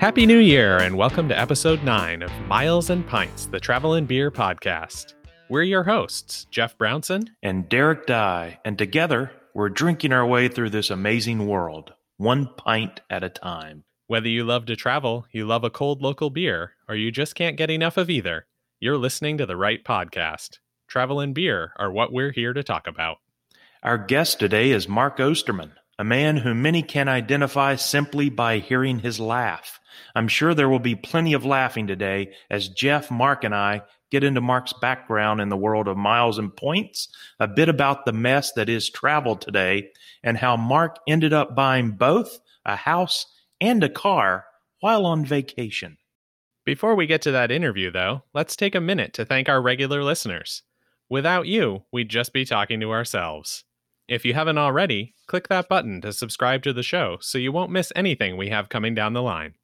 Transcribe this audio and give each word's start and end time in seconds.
Happy 0.00 0.24
New 0.24 0.38
Year, 0.38 0.78
and 0.78 0.96
welcome 0.96 1.28
to 1.28 1.38
episode 1.38 1.84
9 1.84 2.22
of 2.22 2.32
Miles 2.46 2.88
and 2.88 3.06
Pints, 3.06 3.44
the 3.44 3.60
Travel 3.60 3.92
and 3.92 4.08
Beer 4.08 4.30
podcast. 4.30 5.12
We're 5.50 5.64
your 5.64 5.82
hosts, 5.82 6.46
Jeff 6.50 6.78
Brownson 6.78 7.28
and 7.42 7.68
Derek 7.68 8.06
Dye, 8.06 8.60
and 8.64 8.78
together 8.78 9.30
we're 9.52 9.68
drinking 9.68 10.14
our 10.14 10.24
way 10.24 10.48
through 10.48 10.70
this 10.70 10.88
amazing 10.88 11.46
world, 11.46 11.92
one 12.16 12.48
pint 12.56 13.02
at 13.10 13.22
a 13.22 13.28
time. 13.28 13.84
Whether 14.06 14.30
you 14.30 14.42
love 14.42 14.64
to 14.66 14.74
travel, 14.74 15.26
you 15.32 15.44
love 15.44 15.64
a 15.64 15.70
cold 15.70 16.00
local 16.00 16.30
beer, 16.30 16.76
or 16.88 16.94
you 16.94 17.10
just 17.10 17.34
can't 17.34 17.58
get 17.58 17.70
enough 17.70 17.98
of 17.98 18.08
either, 18.08 18.46
you're 18.80 18.96
listening 18.96 19.36
to 19.36 19.44
the 19.44 19.58
right 19.58 19.84
podcast. 19.84 20.60
Travel 20.88 21.20
and 21.20 21.34
beer 21.34 21.74
are 21.76 21.92
what 21.92 22.10
we're 22.10 22.32
here 22.32 22.54
to 22.54 22.62
talk 22.62 22.86
about. 22.86 23.18
Our 23.82 23.98
guest 23.98 24.40
today 24.40 24.70
is 24.70 24.88
Mark 24.88 25.20
Osterman, 25.20 25.72
a 26.00 26.04
man 26.04 26.38
whom 26.38 26.62
many 26.62 26.82
can 26.82 27.10
identify 27.10 27.76
simply 27.76 28.30
by 28.30 28.56
hearing 28.56 29.00
his 29.00 29.20
laugh. 29.20 29.78
I'm 30.14 30.28
sure 30.28 30.54
there 30.54 30.70
will 30.70 30.78
be 30.78 30.94
plenty 30.94 31.34
of 31.34 31.44
laughing 31.44 31.86
today 31.86 32.32
as 32.48 32.70
Jeff, 32.70 33.10
Mark, 33.10 33.44
and 33.44 33.54
I 33.54 33.82
get 34.10 34.24
into 34.24 34.40
Mark's 34.40 34.72
background 34.72 35.42
in 35.42 35.50
the 35.50 35.58
world 35.58 35.88
of 35.88 35.98
miles 35.98 36.38
and 36.38 36.56
points, 36.56 37.10
a 37.38 37.46
bit 37.46 37.68
about 37.68 38.06
the 38.06 38.14
mess 38.14 38.50
that 38.52 38.70
is 38.70 38.88
travel 38.88 39.36
today, 39.36 39.90
and 40.22 40.38
how 40.38 40.56
Mark 40.56 40.96
ended 41.06 41.34
up 41.34 41.54
buying 41.54 41.90
both 41.90 42.40
a 42.64 42.76
house 42.76 43.26
and 43.60 43.84
a 43.84 43.90
car 43.90 44.46
while 44.80 45.04
on 45.04 45.22
vacation. 45.22 45.98
Before 46.64 46.94
we 46.94 47.08
get 47.08 47.20
to 47.22 47.32
that 47.32 47.50
interview, 47.50 47.90
though, 47.90 48.22
let's 48.32 48.56
take 48.56 48.74
a 48.74 48.80
minute 48.80 49.12
to 49.12 49.26
thank 49.26 49.50
our 49.50 49.60
regular 49.60 50.02
listeners. 50.02 50.62
Without 51.10 51.46
you, 51.46 51.82
we'd 51.92 52.08
just 52.08 52.32
be 52.32 52.46
talking 52.46 52.80
to 52.80 52.90
ourselves. 52.90 53.64
If 54.10 54.24
you 54.24 54.34
haven't 54.34 54.58
already, 54.58 55.14
click 55.28 55.46
that 55.48 55.68
button 55.68 56.00
to 56.00 56.12
subscribe 56.12 56.64
to 56.64 56.72
the 56.72 56.82
show 56.82 57.18
so 57.20 57.38
you 57.38 57.52
won't 57.52 57.70
miss 57.70 57.92
anything 57.94 58.36
we 58.36 58.48
have 58.48 58.68
coming 58.68 58.92
down 58.92 59.12
the 59.12 59.22
line. 59.22 59.54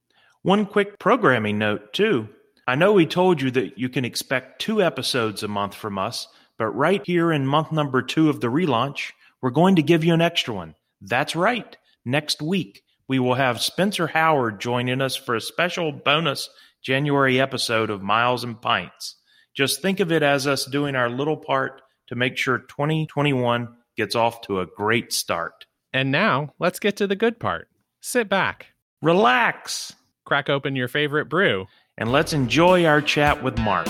One 0.42 0.66
quick 0.66 1.00
programming 1.00 1.58
note, 1.58 1.92
too. 1.92 2.28
I 2.64 2.77
know 2.77 2.92
we 2.92 3.06
told 3.06 3.42
you 3.42 3.50
that 3.50 3.77
you 3.77 3.88
can 3.88 4.05
expect 4.05 4.61
two 4.61 4.80
episodes 4.80 5.42
a 5.42 5.48
month 5.48 5.75
from 5.75 5.98
us, 5.98 6.28
but 6.58 6.69
right 6.69 7.03
here 7.05 7.33
in 7.33 7.44
month 7.44 7.72
number 7.72 8.03
two 8.03 8.30
of 8.30 8.41
the 8.41 8.47
relaunch, 8.47 9.11
we're 9.42 9.50
going 9.50 9.75
to 9.75 9.83
give 9.83 10.05
you 10.05 10.14
an 10.14 10.20
extra 10.20 10.55
one. 10.55 10.77
That's 11.00 11.34
right. 11.34 11.77
Next 12.05 12.41
week, 12.41 12.84
we 13.08 13.19
will 13.19 13.34
have 13.34 13.60
Spencer 13.60 14.06
Howard 14.06 14.60
joining 14.60 15.00
us 15.00 15.16
for 15.16 15.34
a 15.34 15.41
special 15.41 15.91
bonus 15.91 16.48
January 16.84 17.41
episode 17.41 17.91
of 17.91 18.00
Miles 18.00 18.44
and 18.44 18.62
Pints. 18.62 19.16
Just 19.56 19.83
think 19.83 19.98
of 19.98 20.12
it 20.12 20.22
as 20.22 20.47
us 20.47 20.66
doing 20.66 20.94
our 20.94 21.10
little 21.10 21.36
part 21.36 21.83
to 22.06 22.14
make 22.14 22.36
sure 22.36 22.58
2021 22.58 23.75
gets 23.97 24.14
off 24.14 24.41
to 24.42 24.61
a 24.61 24.66
great 24.66 25.12
start. 25.12 25.66
And 25.92 26.12
now, 26.12 26.55
let's 26.58 26.78
get 26.78 26.97
to 26.98 27.06
the 27.06 27.16
good 27.16 27.41
part. 27.41 27.69
Sit 28.00 28.28
back, 28.28 28.69
Relax, 29.03 29.94
crack 30.25 30.48
open 30.48 30.77
your 30.77 30.88
favorite 30.88 31.27
brew, 31.27 31.66
and 31.98 32.11
let's 32.12 32.33
enjoy 32.33 32.84
our 32.84 33.00
chat 33.00 33.42
with 33.42 33.58
Mark. 33.58 33.88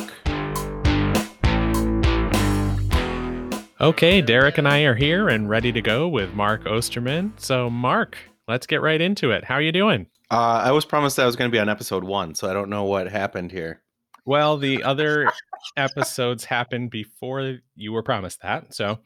Okay, 3.80 4.22
Derek 4.22 4.58
and 4.58 4.66
I 4.66 4.80
are 4.80 4.94
here 4.94 5.28
and 5.28 5.48
ready 5.48 5.70
to 5.70 5.80
go 5.80 6.08
with 6.08 6.34
Mark 6.34 6.66
Osterman. 6.66 7.34
So, 7.36 7.68
Mark, 7.68 8.16
let's 8.48 8.66
get 8.66 8.80
right 8.80 9.00
into 9.00 9.30
it. 9.32 9.44
How 9.44 9.54
are 9.54 9.62
you 9.62 9.72
doing? 9.72 10.06
Uh, 10.30 10.62
I 10.64 10.72
was 10.72 10.84
promised 10.84 11.18
I 11.18 11.26
was 11.26 11.36
going 11.36 11.50
to 11.50 11.54
be 11.54 11.60
on 11.60 11.68
episode 11.68 12.02
one, 12.02 12.34
so 12.34 12.50
I 12.50 12.52
don't 12.52 12.70
know 12.70 12.84
what 12.84 13.08
happened 13.08 13.52
here. 13.52 13.82
Well, 14.24 14.56
the 14.56 14.82
other 14.82 15.30
episodes 15.76 16.44
happened 16.44 16.90
before 16.90 17.58
you 17.74 17.92
were 17.92 18.02
promised 18.02 18.42
that. 18.42 18.74
So, 18.74 18.98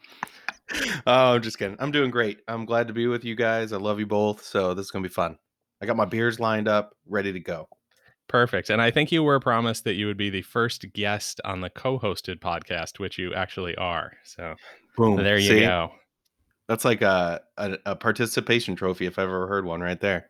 oh, 1.07 1.35
I'm 1.35 1.43
just 1.43 1.59
kidding. 1.59 1.77
I'm 1.81 1.91
doing 1.91 2.11
great. 2.11 2.41
I'm 2.49 2.65
glad 2.65 2.87
to 2.89 2.93
be 2.95 3.07
with 3.07 3.25
you 3.25 3.35
guys. 3.35 3.73
I 3.73 3.77
love 3.77 3.99
you 3.99 4.07
both. 4.07 4.45
So, 4.45 4.75
this 4.75 4.87
is 4.87 4.91
going 4.91 5.03
to 5.03 5.09
be 5.09 5.13
fun. 5.13 5.37
I 5.83 5.87
got 5.87 5.97
my 5.97 6.05
beers 6.05 6.39
lined 6.41 6.69
up, 6.69 6.95
ready 7.07 7.33
to 7.33 7.41
go. 7.41 7.67
perfect. 8.29 8.71
And 8.71 8.81
I 8.83 8.91
think 8.91 9.11
you 9.11 9.23
were 9.23 9.41
promised 9.41 9.85
that 9.85 9.95
you 9.95 10.07
would 10.07 10.17
be 10.17 10.31
the 10.31 10.43
first 10.43 10.85
guest 10.93 11.41
on 11.45 11.61
the 11.61 11.71
co 11.71 11.99
hosted 11.99 12.39
podcast, 12.41 12.99
which 12.99 13.19
you 13.19 13.35
actually 13.35 13.75
are. 13.77 14.13
So, 14.25 14.55
Boom. 14.97 15.17
there 15.17 15.39
you 15.39 15.49
See? 15.49 15.61
go. 15.61 15.91
That's 16.69 16.85
like 16.85 17.03
a, 17.03 17.41
a, 17.57 17.77
a 17.87 17.97
participation 17.97 18.77
trophy 18.77 19.07
if 19.07 19.19
I've 19.19 19.25
ever 19.25 19.49
heard 19.49 19.65
one 19.65 19.81
right 19.81 20.01
there. 20.01 20.29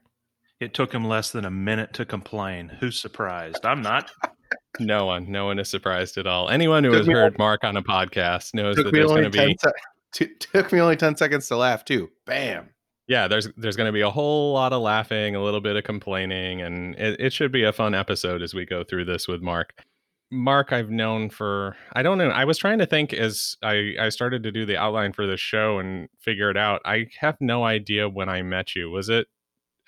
It 0.61 0.73
took 0.73 0.93
him 0.93 1.05
less 1.05 1.31
than 1.31 1.45
a 1.45 1.50
minute 1.50 1.93
to 1.95 2.05
complain. 2.06 2.69
Who's 2.81 2.99
surprised? 3.00 3.65
I'm 3.67 3.83
not. 3.83 4.11
No 4.79 5.05
one, 5.05 5.31
no 5.31 5.47
one 5.47 5.59
is 5.59 5.69
surprised 5.69 6.17
at 6.17 6.27
all. 6.27 6.49
Anyone 6.49 6.84
who 6.84 6.91
Took 6.91 6.99
has 7.00 7.09
me 7.09 7.15
heard 7.15 7.37
Mark 7.39 7.65
on 7.65 7.77
a 7.77 7.83
podcast 7.83 8.55
knows 8.55 8.77
that 8.77 8.91
there's 8.93 9.06
going 9.09 9.25
to 9.25 9.31
be 9.31 9.56
se- 9.61 9.71
t- 10.12 10.34
took 10.41 10.72
me 10.72 10.81
only 10.81 10.97
10 10.97 11.16
seconds 11.16 11.48
to 11.48 11.56
laugh, 11.56 11.84
too. 11.84 12.10
Bam. 12.26 12.71
yeah 13.09 13.26
there's 13.26 13.48
there's 13.56 13.76
going 13.76 13.88
to 13.88 13.93
be 13.93 14.03
a 14.03 14.10
whole 14.10 14.53
lot 14.53 14.72
of 14.72 14.82
laughing 14.82 15.34
a 15.34 15.43
little 15.43 15.60
bit 15.60 15.76
of 15.76 15.84
complaining 15.84 16.62
and 16.62 16.94
it, 16.97 17.21
it 17.21 17.32
should 17.32 17.50
be 17.50 17.65
a 17.65 17.72
fun 17.72 17.94
episode 17.94 18.41
as 18.43 18.54
we 18.54 18.65
go 18.65 18.84
through 18.84 19.04
this 19.04 19.26
with 19.26 19.43
mark 19.43 19.82
mark 20.31 20.72
i've 20.72 20.91
known 20.91 21.28
for 21.28 21.76
i 21.94 22.03
don't 22.04 22.19
know 22.19 22.28
i 22.28 22.44
was 22.44 22.56
trying 22.56 22.78
to 22.78 22.87
think 22.87 23.12
as 23.12 23.56
i 23.65 23.94
i 24.00 24.09
started 24.09 24.44
to 24.44 24.53
do 24.53 24.65
the 24.65 24.76
outline 24.76 25.12
for 25.12 25.26
this 25.26 25.41
show 25.41 25.81
and 25.81 26.09
figure 26.20 26.50
it 26.50 26.56
out 26.56 26.81
i 26.84 27.06
have 27.19 27.37
no 27.41 27.65
idea 27.65 28.09
when 28.09 28.28
i 28.28 28.41
met 28.43 28.76
you 28.76 28.88
was 28.88 29.09
it 29.09 29.26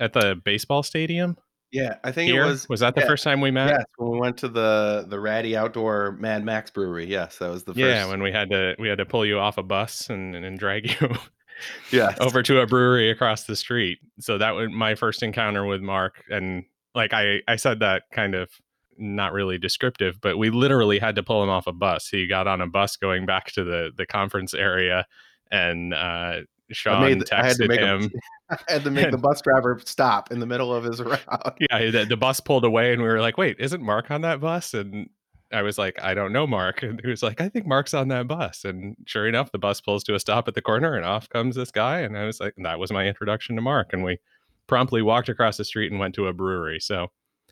at 0.00 0.15
the 0.15 0.34
baseball 0.44 0.82
stadium 0.82 1.37
Yeah, 1.72 1.97
I 2.05 2.12
think 2.12 2.31
here 2.31 2.44
it 2.44 2.47
was. 2.47 2.69
was 2.69 2.81
that 2.81 2.94
the 2.94 3.00
yeah, 3.00 3.06
first 3.06 3.25
time 3.25 3.41
we 3.41 3.50
met 3.50 3.71
Yes, 3.71 3.84
when 3.97 4.10
we 4.10 4.19
went 4.21 4.37
to 4.38 4.49
the 4.49 5.06
the 5.09 5.19
ratty 5.19 5.56
outdoor 5.56 6.12
Mad 6.21 6.44
Max 6.44 6.71
brewery. 6.71 7.06
Yes, 7.06 7.38
that 7.38 7.50
was 7.50 7.65
the 7.65 7.72
first. 7.72 7.78
yeah 7.78 8.06
when 8.06 8.22
we 8.22 8.31
had 8.31 8.50
to 8.50 8.77
we 8.78 8.88
had 8.88 8.99
to 8.99 9.06
pull 9.06 9.25
you 9.25 9.38
off 9.38 9.56
a 9.59 9.62
bus 9.62 10.11
and 10.11 10.37
and 10.37 10.59
drag 10.59 10.91
you 11.00 11.09
yeah, 11.91 12.15
over 12.21 12.43
to 12.43 12.61
a 12.61 12.66
brewery 12.66 13.11
across 13.11 13.44
the 13.44 13.56
street. 13.56 13.99
So 14.21 14.38
that 14.38 14.50
was 14.50 14.71
my 14.71 14.94
first 14.94 15.22
encounter 15.22 15.65
with 15.65 15.81
Mark. 15.81 16.22
And 16.28 16.65
like 16.94 17.12
I, 17.12 17.41
I 17.49 17.56
said 17.56 17.81
that 17.81 18.05
kind 18.12 18.34
of 18.34 18.50
not 18.99 19.32
really 19.32 19.59
descriptive, 19.59 20.21
but 20.21 20.37
we 20.37 20.50
literally 20.50 20.99
had 20.99 21.15
to 21.16 21.22
pull 21.22 21.43
him 21.43 21.49
off 21.49 21.66
a 21.66 21.72
bus. 21.72 22.09
He 22.09 22.27
got 22.27 22.47
on 22.47 22.61
a 22.61 22.66
bus 22.66 22.97
going 22.97 23.27
back 23.27 23.53
to 23.53 23.65
the 23.65 23.91
the 23.97 24.06
conference 24.06 24.55
area, 24.55 25.06
and 25.50 25.94
uh, 25.94 26.41
Sean 26.71 27.03
I, 27.03 27.09
made, 27.09 27.21
the- 27.21 27.37
I 27.38 27.47
had 27.47 27.56
to 27.56 27.65
texted 27.65 27.69
make 27.69 27.81
him. 27.81 28.11
A, 28.53 28.59
I 28.69 28.73
had 28.75 28.85
to 28.85 28.91
make 28.91 29.11
the 29.11 29.19
bus 29.19 29.41
driver 29.43 29.81
stop 29.85 30.31
in 30.31 30.39
the 30.41 30.47
middle 30.47 30.73
of 30.75 30.85
his 30.85 31.01
route. 31.03 31.57
yeah, 31.71 31.91
the, 31.91 32.05
the 32.05 32.17
bus 32.17 32.41
pulled 32.41 32.65
away, 32.65 32.93
and 32.93 33.03
we 33.03 33.09
were 33.09 33.21
like, 33.21 33.39
"Wait, 33.39 33.57
isn't 33.59 33.83
Mark 33.83 34.11
on 34.11 34.21
that 34.23 34.41
bus?" 34.41 34.75
And 34.75 35.09
I 35.53 35.63
was 35.63 35.79
like, 35.79 35.99
"I 36.03 36.15
don't 36.15 36.33
know, 36.33 36.47
Mark." 36.47 36.83
And 36.83 37.01
he 37.03 37.09
was 37.11 37.23
like, 37.23 37.41
"I 37.41 37.49
think 37.49 37.67
Mark's 37.67 37.95
on 37.95 38.09
that 38.09 38.29
bus." 38.29 38.65
And 38.65 38.97
sure 39.07 39.27
enough, 39.29 39.53
the 39.53 39.59
bus 39.59 39.81
pulls 39.81 40.05
to 40.05 40.15
a 40.15 40.21
stop 40.21 40.49
at 40.49 40.55
the 40.55 40.62
corner, 40.62 40.95
and 40.95 41.05
off 41.05 41.29
comes 41.29 41.57
this 41.57 41.71
guy. 41.71 42.01
And 42.01 42.17
I 42.17 42.25
was 42.25 42.41
like, 42.41 42.55
"That 42.59 42.79
was 42.79 42.93
my 42.93 43.07
introduction 43.07 43.57
to 43.57 43.62
Mark." 43.62 43.93
And 43.93 44.05
we 44.05 44.19
promptly 44.67 45.03
walked 45.03 45.29
across 45.29 45.57
the 45.57 45.65
street 45.65 45.91
and 45.91 46.01
went 46.01 46.15
to 46.15 46.27
a 46.29 46.33
brewery. 46.33 46.81
So, 46.81 47.09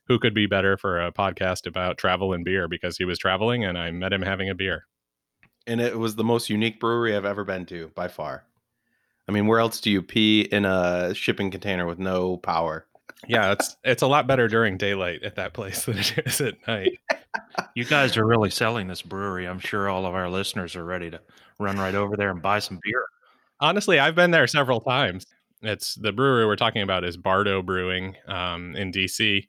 who 0.06 0.18
could 0.18 0.34
be 0.34 0.46
better 0.46 0.76
for 0.76 1.00
a 1.00 1.12
podcast 1.12 1.66
about 1.66 1.98
travel 1.98 2.32
and 2.32 2.44
beer? 2.44 2.68
Because 2.68 2.96
he 2.96 3.04
was 3.04 3.18
traveling, 3.18 3.64
and 3.64 3.78
I 3.78 3.90
met 3.90 4.12
him 4.12 4.22
having 4.22 4.48
a 4.50 4.54
beer. 4.54 4.86
and 5.66 5.80
it 5.80 5.98
was 5.98 6.16
the 6.16 6.24
most 6.24 6.48
unique 6.50 6.80
brewery 6.80 7.14
I've 7.14 7.24
ever 7.26 7.44
been 7.44 7.66
to 7.66 7.88
by 7.94 8.08
far. 8.08 8.44
I 9.30 9.32
mean, 9.32 9.46
where 9.46 9.60
else 9.60 9.80
do 9.80 9.92
you 9.92 10.02
pee 10.02 10.40
in 10.40 10.64
a 10.64 11.14
shipping 11.14 11.52
container 11.52 11.86
with 11.86 12.00
no 12.00 12.38
power? 12.38 12.84
Yeah, 13.28 13.52
it's 13.52 13.76
it's 13.84 14.02
a 14.02 14.08
lot 14.08 14.26
better 14.26 14.48
during 14.48 14.76
daylight 14.76 15.22
at 15.22 15.36
that 15.36 15.52
place 15.52 15.84
than 15.86 15.98
it 15.98 16.18
is 16.26 16.40
at 16.40 16.56
night. 16.66 16.98
You 17.76 17.84
guys 17.84 18.16
are 18.16 18.26
really 18.26 18.50
selling 18.50 18.88
this 18.88 19.02
brewery. 19.02 19.46
I'm 19.46 19.60
sure 19.60 19.88
all 19.88 20.04
of 20.04 20.16
our 20.16 20.28
listeners 20.28 20.74
are 20.74 20.84
ready 20.84 21.12
to 21.12 21.20
run 21.60 21.78
right 21.78 21.94
over 21.94 22.16
there 22.16 22.32
and 22.32 22.42
buy 22.42 22.58
some 22.58 22.80
beer. 22.82 23.04
Honestly, 23.60 24.00
I've 24.00 24.16
been 24.16 24.32
there 24.32 24.48
several 24.48 24.80
times. 24.80 25.26
It's 25.62 25.94
the 25.94 26.10
brewery 26.10 26.44
we're 26.44 26.56
talking 26.56 26.82
about 26.82 27.04
is 27.04 27.16
Bardo 27.16 27.62
Brewing 27.62 28.16
um, 28.26 28.74
in 28.74 28.90
DC, 28.90 29.46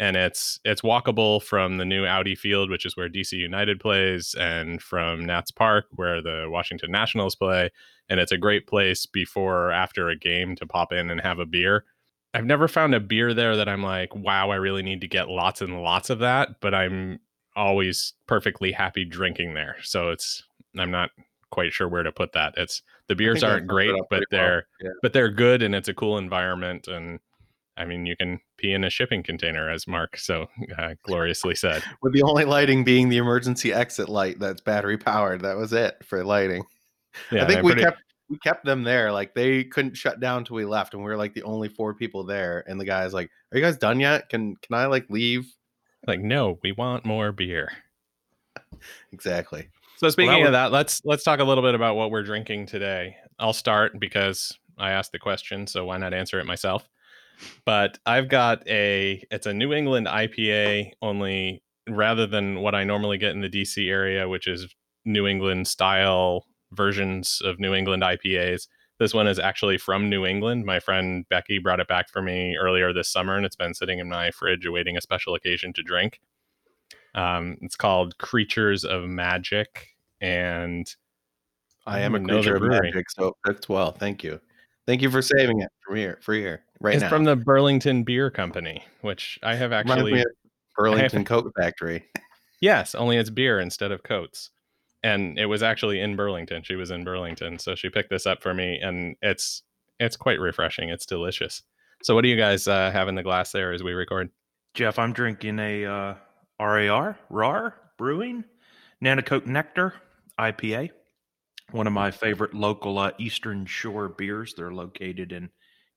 and 0.00 0.16
it's 0.16 0.58
it's 0.64 0.80
walkable 0.80 1.42
from 1.42 1.76
the 1.76 1.84
new 1.84 2.06
Audi 2.06 2.34
Field, 2.34 2.70
which 2.70 2.86
is 2.86 2.96
where 2.96 3.08
DC 3.08 3.32
United 3.34 3.78
plays, 3.78 4.34
and 4.34 4.82
from 4.82 5.24
Nats 5.26 5.50
Park, 5.50 5.84
where 5.92 6.22
the 6.22 6.46
Washington 6.48 6.90
Nationals 6.90 7.36
play. 7.36 7.70
And 8.08 8.18
it's 8.18 8.32
a 8.32 8.38
great 8.38 8.66
place 8.66 9.06
before 9.06 9.66
or 9.66 9.70
after 9.70 10.08
a 10.08 10.16
game 10.16 10.56
to 10.56 10.66
pop 10.66 10.92
in 10.92 11.10
and 11.10 11.20
have 11.20 11.38
a 11.38 11.46
beer. 11.46 11.84
I've 12.32 12.46
never 12.46 12.66
found 12.66 12.94
a 12.94 13.00
beer 13.00 13.34
there 13.34 13.56
that 13.56 13.68
I'm 13.68 13.82
like, 13.82 14.14
wow, 14.16 14.50
I 14.50 14.56
really 14.56 14.82
need 14.82 15.02
to 15.02 15.08
get 15.08 15.28
lots 15.28 15.60
and 15.60 15.82
lots 15.82 16.08
of 16.10 16.20
that, 16.20 16.60
but 16.60 16.74
I'm 16.74 17.20
always 17.54 18.14
perfectly 18.26 18.72
happy 18.72 19.04
drinking 19.04 19.52
there. 19.54 19.76
So 19.82 20.08
it's 20.10 20.42
I'm 20.78 20.90
not 20.90 21.10
quite 21.50 21.72
sure 21.74 21.88
where 21.88 22.04
to 22.04 22.12
put 22.12 22.32
that. 22.32 22.54
It's 22.56 22.82
the 23.08 23.14
beers 23.16 23.42
aren't 23.42 23.66
great, 23.66 23.92
but 24.08 24.22
they're 24.30 24.66
Yeah. 24.80 24.90
but 25.02 25.12
they're 25.12 25.28
good 25.30 25.62
and 25.62 25.74
it's 25.74 25.88
a 25.88 25.94
cool 25.94 26.16
environment 26.16 26.88
and 26.88 27.20
I 27.80 27.86
mean 27.86 28.04
you 28.04 28.14
can 28.16 28.38
pee 28.58 28.72
in 28.72 28.84
a 28.84 28.90
shipping 28.90 29.22
container 29.22 29.70
as 29.70 29.86
Mark 29.86 30.18
so 30.18 30.46
uh, 30.78 30.94
gloriously 31.04 31.54
said. 31.54 31.82
With 32.02 32.12
the 32.12 32.22
only 32.22 32.44
lighting 32.44 32.84
being 32.84 33.08
the 33.08 33.16
emergency 33.16 33.72
exit 33.72 34.08
light 34.08 34.38
that's 34.38 34.60
battery 34.60 34.98
powered. 34.98 35.40
That 35.40 35.56
was 35.56 35.72
it 35.72 35.96
for 36.04 36.22
lighting. 36.24 36.64
Yeah, 37.32 37.44
I 37.44 37.46
think 37.46 37.62
we 37.62 37.72
pretty- 37.72 37.84
kept 37.84 38.02
we 38.28 38.38
kept 38.38 38.64
them 38.64 38.84
there. 38.84 39.10
Like 39.10 39.34
they 39.34 39.64
couldn't 39.64 39.96
shut 39.96 40.20
down 40.20 40.44
till 40.44 40.56
we 40.56 40.64
left, 40.64 40.94
and 40.94 41.02
we 41.02 41.10
were 41.10 41.16
like 41.16 41.34
the 41.34 41.42
only 41.42 41.68
four 41.68 41.94
people 41.94 42.22
there. 42.22 42.62
And 42.68 42.78
the 42.78 42.84
guy's 42.84 43.12
like, 43.12 43.30
"Are 43.50 43.58
you 43.58 43.64
guys 43.64 43.76
done 43.76 43.98
yet? 43.98 44.28
Can 44.28 44.56
can 44.56 44.76
I 44.76 44.86
like 44.86 45.08
leave?" 45.08 45.52
like 46.06 46.20
no, 46.20 46.58
we 46.62 46.72
want 46.72 47.04
more 47.04 47.32
beer. 47.32 47.70
Exactly. 49.12 49.68
So 49.96 50.08
speaking 50.08 50.38
was- 50.38 50.46
of 50.46 50.52
that, 50.52 50.72
let's 50.72 51.02
let's 51.04 51.24
talk 51.24 51.40
a 51.40 51.44
little 51.44 51.62
bit 51.62 51.74
about 51.74 51.96
what 51.96 52.10
we're 52.10 52.22
drinking 52.22 52.66
today. 52.66 53.16
I'll 53.38 53.52
start 53.52 53.98
because 53.98 54.56
I 54.78 54.92
asked 54.92 55.12
the 55.12 55.18
question, 55.18 55.66
so 55.66 55.84
why 55.84 55.98
not 55.98 56.14
answer 56.14 56.38
it 56.40 56.46
myself? 56.46 56.88
But 57.64 57.98
I've 58.06 58.28
got 58.28 58.66
a 58.68 59.24
it's 59.30 59.46
a 59.46 59.54
New 59.54 59.72
England 59.72 60.06
IPA 60.06 60.92
only 61.02 61.62
rather 61.88 62.26
than 62.26 62.60
what 62.60 62.74
I 62.74 62.84
normally 62.84 63.18
get 63.18 63.32
in 63.32 63.40
the 63.40 63.48
DC 63.48 63.88
area, 63.88 64.28
which 64.28 64.46
is 64.46 64.74
New 65.04 65.26
England 65.26 65.66
style 65.66 66.46
versions 66.72 67.40
of 67.44 67.58
New 67.58 67.74
England 67.74 68.02
IPAs. 68.02 68.68
This 68.98 69.14
one 69.14 69.26
is 69.26 69.38
actually 69.38 69.78
from 69.78 70.10
New 70.10 70.26
England. 70.26 70.66
My 70.66 70.78
friend 70.78 71.24
Becky 71.30 71.58
brought 71.58 71.80
it 71.80 71.88
back 71.88 72.10
for 72.10 72.20
me 72.20 72.56
earlier 72.56 72.92
this 72.92 73.10
summer, 73.10 73.34
and 73.34 73.46
it's 73.46 73.56
been 73.56 73.72
sitting 73.72 73.98
in 73.98 74.08
my 74.08 74.30
fridge 74.30 74.66
awaiting 74.66 74.96
a 74.96 75.00
special 75.00 75.34
occasion 75.34 75.72
to 75.72 75.82
drink. 75.82 76.20
Um, 77.14 77.56
it's 77.62 77.76
called 77.76 78.18
Creatures 78.18 78.84
of 78.84 79.04
Magic, 79.08 79.88
and 80.20 80.86
I 81.86 82.00
am 82.00 82.14
a 82.14 82.18
don't 82.18 82.26
know 82.26 82.42
the 82.42 82.50
creature 82.50 82.56
of 82.56 82.82
magic, 82.82 83.10
so 83.10 83.36
that's 83.44 83.68
well. 83.68 83.92
Thank 83.92 84.22
you, 84.22 84.38
thank 84.86 85.00
you 85.02 85.10
for 85.10 85.22
saving 85.22 85.60
it 85.60 85.70
from 85.84 85.96
here, 85.96 86.18
for 86.22 86.34
here, 86.34 86.64
right 86.80 86.94
it's 86.94 87.02
now. 87.02 87.08
from 87.08 87.24
the 87.24 87.36
Burlington 87.36 88.02
Beer 88.02 88.30
Company, 88.30 88.84
which 89.02 89.38
I 89.42 89.54
have 89.54 89.72
actually 89.72 90.12
me 90.12 90.20
of 90.20 90.26
Burlington 90.76 91.24
Coat 91.24 91.52
Factory. 91.56 92.04
Yes, 92.60 92.94
only 92.94 93.16
it's 93.16 93.30
beer 93.30 93.58
instead 93.58 93.90
of 93.90 94.02
coats. 94.02 94.50
And 95.02 95.38
it 95.38 95.46
was 95.46 95.62
actually 95.62 96.00
in 96.00 96.14
Burlington. 96.14 96.62
She 96.62 96.76
was 96.76 96.90
in 96.90 97.04
Burlington, 97.04 97.58
so 97.58 97.74
she 97.74 97.88
picked 97.88 98.10
this 98.10 98.26
up 98.26 98.42
for 98.42 98.52
me, 98.52 98.78
and 98.82 99.16
it's 99.22 99.62
it's 99.98 100.16
quite 100.16 100.38
refreshing. 100.38 100.90
It's 100.90 101.06
delicious. 101.06 101.62
So, 102.02 102.14
what 102.14 102.22
do 102.22 102.28
you 102.28 102.36
guys 102.36 102.68
uh, 102.68 102.90
have 102.90 103.08
in 103.08 103.14
the 103.14 103.22
glass 103.22 103.52
there 103.52 103.72
as 103.72 103.82
we 103.82 103.92
record? 103.92 104.30
Jeff, 104.74 104.98
I'm 104.98 105.12
drinking 105.12 105.58
a 105.58 105.86
uh, 105.86 106.14
RAR, 106.60 107.18
RAR 107.30 107.74
Brewing 107.96 108.44
Nanticoke 109.02 109.46
Nectar 109.46 109.94
IPA. 110.38 110.90
One 111.70 111.86
of 111.86 111.92
my 111.92 112.10
favorite 112.10 112.52
local 112.52 112.98
uh, 112.98 113.12
Eastern 113.18 113.64
Shore 113.64 114.08
beers. 114.08 114.54
They're 114.56 114.72
located 114.72 115.32
in 115.32 115.50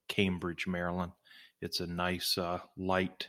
Cambridge, 0.07 0.67
Maryland. 0.67 1.11
It's 1.61 1.79
a 1.79 1.87
nice, 1.87 2.37
uh, 2.37 2.59
light 2.77 3.27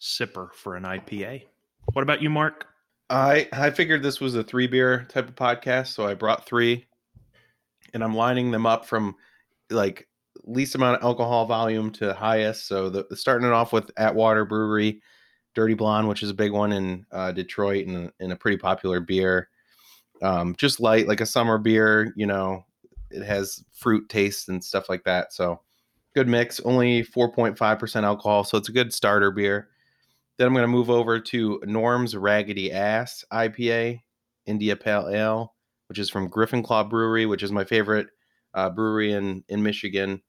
sipper 0.00 0.52
for 0.52 0.74
an 0.74 0.82
IPA. 0.82 1.44
What 1.92 2.02
about 2.02 2.22
you, 2.22 2.30
Mark? 2.30 2.66
I 3.10 3.48
I 3.52 3.70
figured 3.70 4.02
this 4.02 4.20
was 4.20 4.34
a 4.34 4.42
three 4.42 4.66
beer 4.66 5.06
type 5.08 5.28
of 5.28 5.34
podcast, 5.34 5.88
so 5.88 6.06
I 6.06 6.14
brought 6.14 6.46
three, 6.46 6.86
and 7.94 8.02
I'm 8.02 8.14
lining 8.14 8.50
them 8.50 8.66
up 8.66 8.86
from 8.86 9.14
like 9.70 10.08
least 10.44 10.74
amount 10.74 10.98
of 10.98 11.04
alcohol 11.04 11.46
volume 11.46 11.90
to 11.92 12.14
highest. 12.14 12.66
So 12.66 12.88
the 12.88 13.06
starting 13.16 13.46
it 13.46 13.52
off 13.52 13.72
with 13.72 13.90
Atwater 13.96 14.44
Brewery, 14.44 15.02
Dirty 15.54 15.74
Blonde, 15.74 16.08
which 16.08 16.22
is 16.22 16.30
a 16.30 16.34
big 16.34 16.52
one 16.52 16.72
in 16.72 17.06
uh, 17.12 17.32
Detroit 17.32 17.86
and, 17.86 18.10
and 18.20 18.32
a 18.32 18.36
pretty 18.36 18.56
popular 18.56 19.00
beer. 19.00 19.48
Um, 20.22 20.54
just 20.56 20.80
light, 20.80 21.06
like 21.06 21.20
a 21.20 21.26
summer 21.26 21.58
beer. 21.58 22.12
You 22.16 22.26
know, 22.26 22.64
it 23.10 23.22
has 23.24 23.64
fruit 23.72 24.08
taste 24.08 24.48
and 24.48 24.62
stuff 24.62 24.88
like 24.88 25.04
that. 25.04 25.32
So 25.32 25.60
good 26.14 26.28
mix. 26.28 26.60
Only 26.60 27.02
4.5% 27.02 28.02
alcohol, 28.02 28.44
so 28.44 28.58
it's 28.58 28.68
a 28.68 28.72
good 28.72 28.92
starter 28.92 29.30
beer. 29.30 29.68
Then 30.38 30.46
I'm 30.46 30.54
going 30.54 30.64
to 30.64 30.68
move 30.68 30.90
over 30.90 31.20
to 31.20 31.60
Norm's 31.64 32.16
Raggedy 32.16 32.72
Ass 32.72 33.24
IPA, 33.32 34.00
India 34.46 34.76
Pale 34.76 35.08
Ale, 35.10 35.54
which 35.88 35.98
is 35.98 36.10
from 36.10 36.28
Griffin 36.28 36.62
Claw 36.62 36.84
Brewery, 36.84 37.26
which 37.26 37.42
is 37.42 37.52
my 37.52 37.64
favorite 37.64 38.08
uh, 38.54 38.70
brewery 38.70 39.12
in 39.12 39.44
in 39.48 39.62
Michigan. 39.62 40.22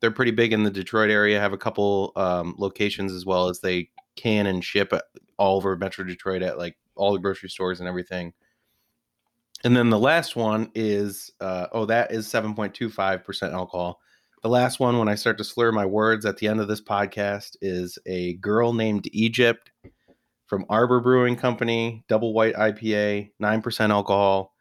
They're 0.00 0.10
pretty 0.10 0.32
big 0.32 0.52
in 0.52 0.64
the 0.64 0.70
Detroit 0.70 1.10
area. 1.10 1.40
Have 1.40 1.52
a 1.52 1.58
couple 1.58 2.12
um, 2.16 2.54
locations 2.58 3.12
as 3.12 3.24
well 3.24 3.48
as 3.48 3.60
they 3.60 3.90
can 4.16 4.46
and 4.46 4.62
ship 4.62 4.92
all 5.38 5.56
over 5.56 5.76
Metro 5.76 6.04
Detroit 6.04 6.42
at 6.42 6.58
like 6.58 6.76
all 6.94 7.12
the 7.12 7.18
grocery 7.18 7.48
stores 7.48 7.80
and 7.80 7.88
everything. 7.88 8.32
And 9.64 9.74
then 9.74 9.88
the 9.88 9.98
last 9.98 10.36
one 10.36 10.70
is 10.74 11.30
uh, 11.40 11.68
oh 11.72 11.86
that 11.86 12.12
is 12.12 12.28
7.25% 12.28 13.52
alcohol. 13.52 14.00
The 14.44 14.50
last 14.50 14.78
one, 14.78 14.98
when 14.98 15.08
I 15.08 15.14
start 15.14 15.38
to 15.38 15.44
slur 15.44 15.72
my 15.72 15.86
words 15.86 16.26
at 16.26 16.36
the 16.36 16.48
end 16.48 16.60
of 16.60 16.68
this 16.68 16.82
podcast, 16.82 17.56
is 17.62 17.98
a 18.04 18.34
girl 18.34 18.74
named 18.74 19.08
Egypt 19.10 19.70
from 20.44 20.66
Arbor 20.68 21.00
Brewing 21.00 21.34
Company, 21.34 22.04
double 22.08 22.34
white 22.34 22.54
IPA, 22.54 23.30
nine 23.38 23.62
percent 23.62 23.90
alcohol. 23.90 24.52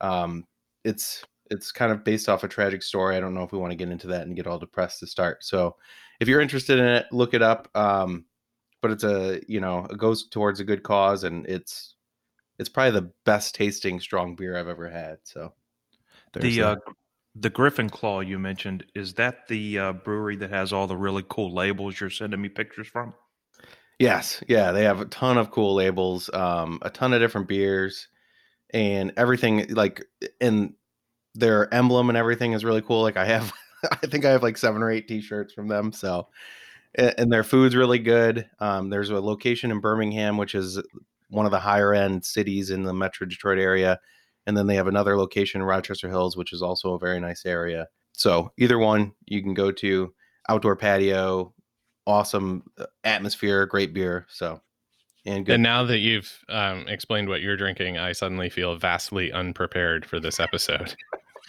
Um, 0.00 0.46
it's 0.84 1.22
it's 1.50 1.70
kind 1.70 1.92
of 1.92 2.02
based 2.02 2.30
off 2.30 2.44
a 2.44 2.48
tragic 2.48 2.82
story. 2.82 3.14
I 3.14 3.20
don't 3.20 3.34
know 3.34 3.42
if 3.42 3.52
we 3.52 3.58
want 3.58 3.72
to 3.72 3.76
get 3.76 3.90
into 3.90 4.06
that 4.06 4.26
and 4.26 4.34
get 4.34 4.46
all 4.46 4.58
depressed 4.58 5.00
to 5.00 5.06
start. 5.06 5.44
So, 5.44 5.76
if 6.18 6.28
you're 6.28 6.40
interested 6.40 6.78
in 6.78 6.86
it, 6.86 7.04
look 7.12 7.34
it 7.34 7.42
up. 7.42 7.68
Um, 7.74 8.24
but 8.80 8.90
it's 8.90 9.04
a 9.04 9.42
you 9.46 9.60
know 9.60 9.86
it 9.90 9.98
goes 9.98 10.28
towards 10.30 10.60
a 10.60 10.64
good 10.64 10.82
cause, 10.82 11.24
and 11.24 11.44
it's 11.44 11.96
it's 12.58 12.70
probably 12.70 12.98
the 13.00 13.12
best 13.26 13.54
tasting 13.54 14.00
strong 14.00 14.34
beer 14.34 14.56
I've 14.56 14.66
ever 14.66 14.88
had. 14.88 15.18
So, 15.24 15.52
the 16.32 16.62
uh. 16.62 16.76
The 17.38 17.50
Griffin 17.50 17.90
Claw 17.90 18.20
you 18.20 18.38
mentioned 18.38 18.84
is 18.94 19.14
that 19.14 19.46
the 19.48 19.78
uh, 19.78 19.92
brewery 19.92 20.36
that 20.36 20.50
has 20.50 20.72
all 20.72 20.86
the 20.86 20.96
really 20.96 21.24
cool 21.28 21.52
labels 21.54 22.00
you're 22.00 22.10
sending 22.10 22.40
me 22.40 22.48
pictures 22.48 22.86
from? 22.86 23.14
Yes, 23.98 24.42
yeah, 24.48 24.72
they 24.72 24.84
have 24.84 25.00
a 25.00 25.06
ton 25.06 25.38
of 25.38 25.50
cool 25.50 25.74
labels, 25.74 26.30
um, 26.32 26.78
a 26.82 26.90
ton 26.90 27.12
of 27.12 27.20
different 27.20 27.48
beers, 27.48 28.08
and 28.72 29.12
everything. 29.16 29.66
Like, 29.74 30.04
and 30.40 30.74
their 31.34 31.72
emblem 31.72 32.08
and 32.08 32.16
everything 32.16 32.52
is 32.52 32.64
really 32.64 32.82
cool. 32.82 33.02
Like, 33.02 33.16
I 33.16 33.24
have, 33.26 33.52
I 33.90 34.06
think 34.06 34.24
I 34.24 34.30
have 34.30 34.42
like 34.42 34.56
seven 34.56 34.82
or 34.82 34.90
eight 34.90 35.08
T-shirts 35.08 35.52
from 35.52 35.68
them. 35.68 35.92
So, 35.92 36.28
and 36.94 37.30
their 37.30 37.44
food's 37.44 37.76
really 37.76 37.98
good. 37.98 38.48
Um, 38.60 38.88
there's 38.88 39.10
a 39.10 39.20
location 39.20 39.70
in 39.70 39.80
Birmingham, 39.80 40.36
which 40.38 40.54
is 40.54 40.80
one 41.28 41.44
of 41.44 41.52
the 41.52 41.60
higher 41.60 41.92
end 41.92 42.24
cities 42.24 42.70
in 42.70 42.82
the 42.82 42.94
Metro 42.94 43.26
Detroit 43.26 43.58
area, 43.58 44.00
and 44.46 44.56
then 44.56 44.66
they 44.66 44.76
have 44.76 44.86
another 44.86 45.16
location 45.16 45.60
in 45.60 45.66
Rochester 45.66 46.08
Hills, 46.08 46.36
which 46.36 46.52
is 46.52 46.62
also 46.62 46.94
a 46.94 46.98
very 46.98 47.20
nice 47.20 47.44
area. 47.44 47.86
So, 48.12 48.52
either 48.58 48.78
one 48.78 49.12
you 49.26 49.42
can 49.42 49.54
go 49.54 49.70
to. 49.72 50.12
Outdoor 50.48 50.76
patio, 50.76 51.52
awesome 52.06 52.62
uh, 52.78 52.86
atmosphere, 53.02 53.66
great 53.66 53.92
beer. 53.92 54.26
So, 54.28 54.60
and 55.26 55.44
good. 55.44 55.54
And 55.54 55.62
now 55.62 55.84
that 55.84 55.98
you've 55.98 56.32
um, 56.48 56.86
explained 56.88 57.28
what 57.28 57.40
you're 57.40 57.56
drinking, 57.56 57.98
I 57.98 58.12
suddenly 58.12 58.48
feel 58.48 58.76
vastly 58.76 59.32
unprepared 59.32 60.06
for 60.06 60.20
this 60.20 60.38
episode 60.38 60.94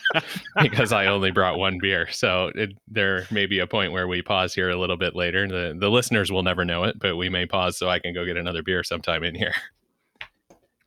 because 0.61 0.91
I 0.91 1.05
only 1.05 1.31
brought 1.31 1.59
one 1.59 1.77
beer. 1.79 2.09
So 2.11 2.51
it, 2.55 2.71
there 2.87 3.27
may 3.29 3.45
be 3.45 3.59
a 3.59 3.67
point 3.67 3.91
where 3.91 4.07
we 4.07 4.21
pause 4.21 4.53
here 4.53 4.69
a 4.69 4.79
little 4.79 4.97
bit 4.97 5.15
later. 5.15 5.47
The 5.47 5.77
the 5.79 5.89
listeners 5.89 6.31
will 6.31 6.43
never 6.43 6.65
know 6.65 6.83
it, 6.83 6.99
but 6.99 7.15
we 7.15 7.29
may 7.29 7.45
pause 7.45 7.77
so 7.77 7.89
I 7.89 7.99
can 7.99 8.13
go 8.13 8.25
get 8.25 8.37
another 8.37 8.63
beer 8.63 8.83
sometime 8.83 9.23
in 9.23 9.35
here. 9.35 9.53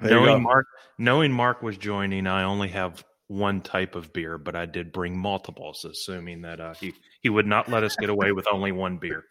There 0.00 0.12
you 0.12 0.18
go. 0.20 0.24
knowing 0.26 0.42
Mark, 0.42 0.66
knowing 1.00 1.32
Mark 1.32 1.62
was 1.62 1.78
joining, 1.78 2.26
I 2.26 2.44
only 2.44 2.68
have 2.68 3.02
one 3.26 3.62
type 3.62 3.94
of 3.94 4.12
beer, 4.12 4.36
but 4.36 4.54
I 4.54 4.66
did 4.66 4.92
bring 4.92 5.16
multiples, 5.16 5.84
assuming 5.84 6.42
that 6.42 6.60
uh, 6.60 6.74
he 6.74 6.92
he 7.22 7.28
would 7.28 7.46
not 7.46 7.68
let 7.68 7.82
us 7.82 7.96
get 7.96 8.10
away 8.10 8.32
with 8.32 8.46
only 8.52 8.70
one 8.70 8.98
beer. 8.98 9.24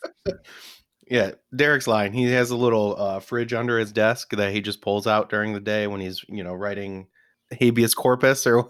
Yeah, 1.10 1.32
Derek's 1.56 1.88
line. 1.88 2.14
He 2.14 2.26
has 2.32 2.52
a 2.52 2.56
little 2.56 2.96
uh, 3.00 3.20
fridge 3.20 3.54
under 3.54 3.80
his 3.80 3.92
desk 3.92 4.32
that 4.32 4.54
he 4.54 4.62
just 4.62 4.82
pulls 4.82 5.08
out 5.08 5.30
during 5.30 5.54
the 5.54 5.60
day 5.60 5.88
when 5.88 6.02
he's, 6.02 6.24
you 6.28 6.44
know, 6.44 6.54
writing 6.54 7.08
habeas 7.52 7.96
corpus 7.96 8.46
or. 8.46 8.70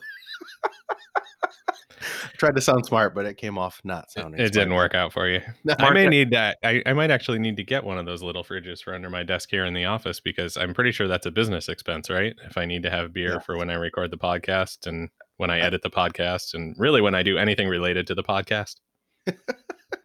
Tried 2.37 2.55
to 2.55 2.61
sound 2.61 2.85
smart, 2.85 3.13
but 3.15 3.25
it 3.25 3.35
came 3.37 3.57
off 3.57 3.81
not 3.83 4.11
sounding. 4.11 4.39
it 4.39 4.51
didn't 4.53 4.73
work 4.73 4.95
out 4.95 5.13
for 5.13 5.27
you. 5.27 5.41
No. 5.63 5.75
I 5.79 5.91
may 5.91 6.07
need 6.07 6.31
that. 6.31 6.57
I, 6.63 6.81
I 6.85 6.93
might 6.93 7.11
actually 7.11 7.39
need 7.39 7.57
to 7.57 7.63
get 7.63 7.83
one 7.83 7.97
of 7.97 8.05
those 8.05 8.23
little 8.23 8.43
fridges 8.43 8.81
for 8.81 8.93
under 8.95 9.09
my 9.09 9.23
desk 9.23 9.49
here 9.51 9.65
in 9.65 9.73
the 9.73 9.85
office 9.85 10.19
because 10.19 10.55
I'm 10.57 10.73
pretty 10.73 10.91
sure 10.91 11.07
that's 11.07 11.25
a 11.25 11.31
business 11.31 11.67
expense, 11.69 12.09
right? 12.09 12.33
If 12.45 12.57
I 12.57 12.65
need 12.65 12.83
to 12.83 12.89
have 12.89 13.11
beer 13.13 13.33
Yeah. 13.33 13.39
for 13.39 13.57
when 13.57 13.69
I 13.69 13.75
record 13.75 14.11
the 14.11 14.17
podcast 14.17 14.87
and 14.87 15.09
when 15.37 15.49
I 15.49 15.59
edit 15.59 15.81
the 15.83 15.89
podcast 15.89 16.53
and 16.53 16.75
really 16.77 17.01
when 17.01 17.15
I 17.15 17.23
do 17.23 17.37
anything 17.37 17.67
related 17.67 18.07
to 18.07 18.15
the 18.15 18.23
podcast. 18.23 18.75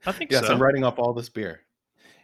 I 0.07 0.13
think 0.13 0.31
Yes, 0.33 0.47
so. 0.47 0.53
I'm 0.53 0.61
writing 0.63 0.85
up 0.85 0.99
all 0.99 1.13
this 1.13 1.29
beer. 1.29 1.61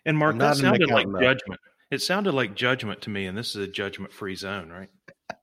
And 0.05 0.17
Mark, 0.17 0.39
that 0.39 0.57
sounded 0.57 0.91
like 0.91 1.07
though. 1.11 1.21
judgment. 1.21 1.61
It 1.91 2.00
sounded 2.03 2.33
like 2.33 2.55
judgment 2.55 3.00
to 3.03 3.11
me, 3.11 3.27
and 3.27 3.37
this 3.37 3.50
is 3.50 3.57
a 3.57 3.67
judgment-free 3.67 4.37
zone, 4.37 4.71
right? 4.71 4.89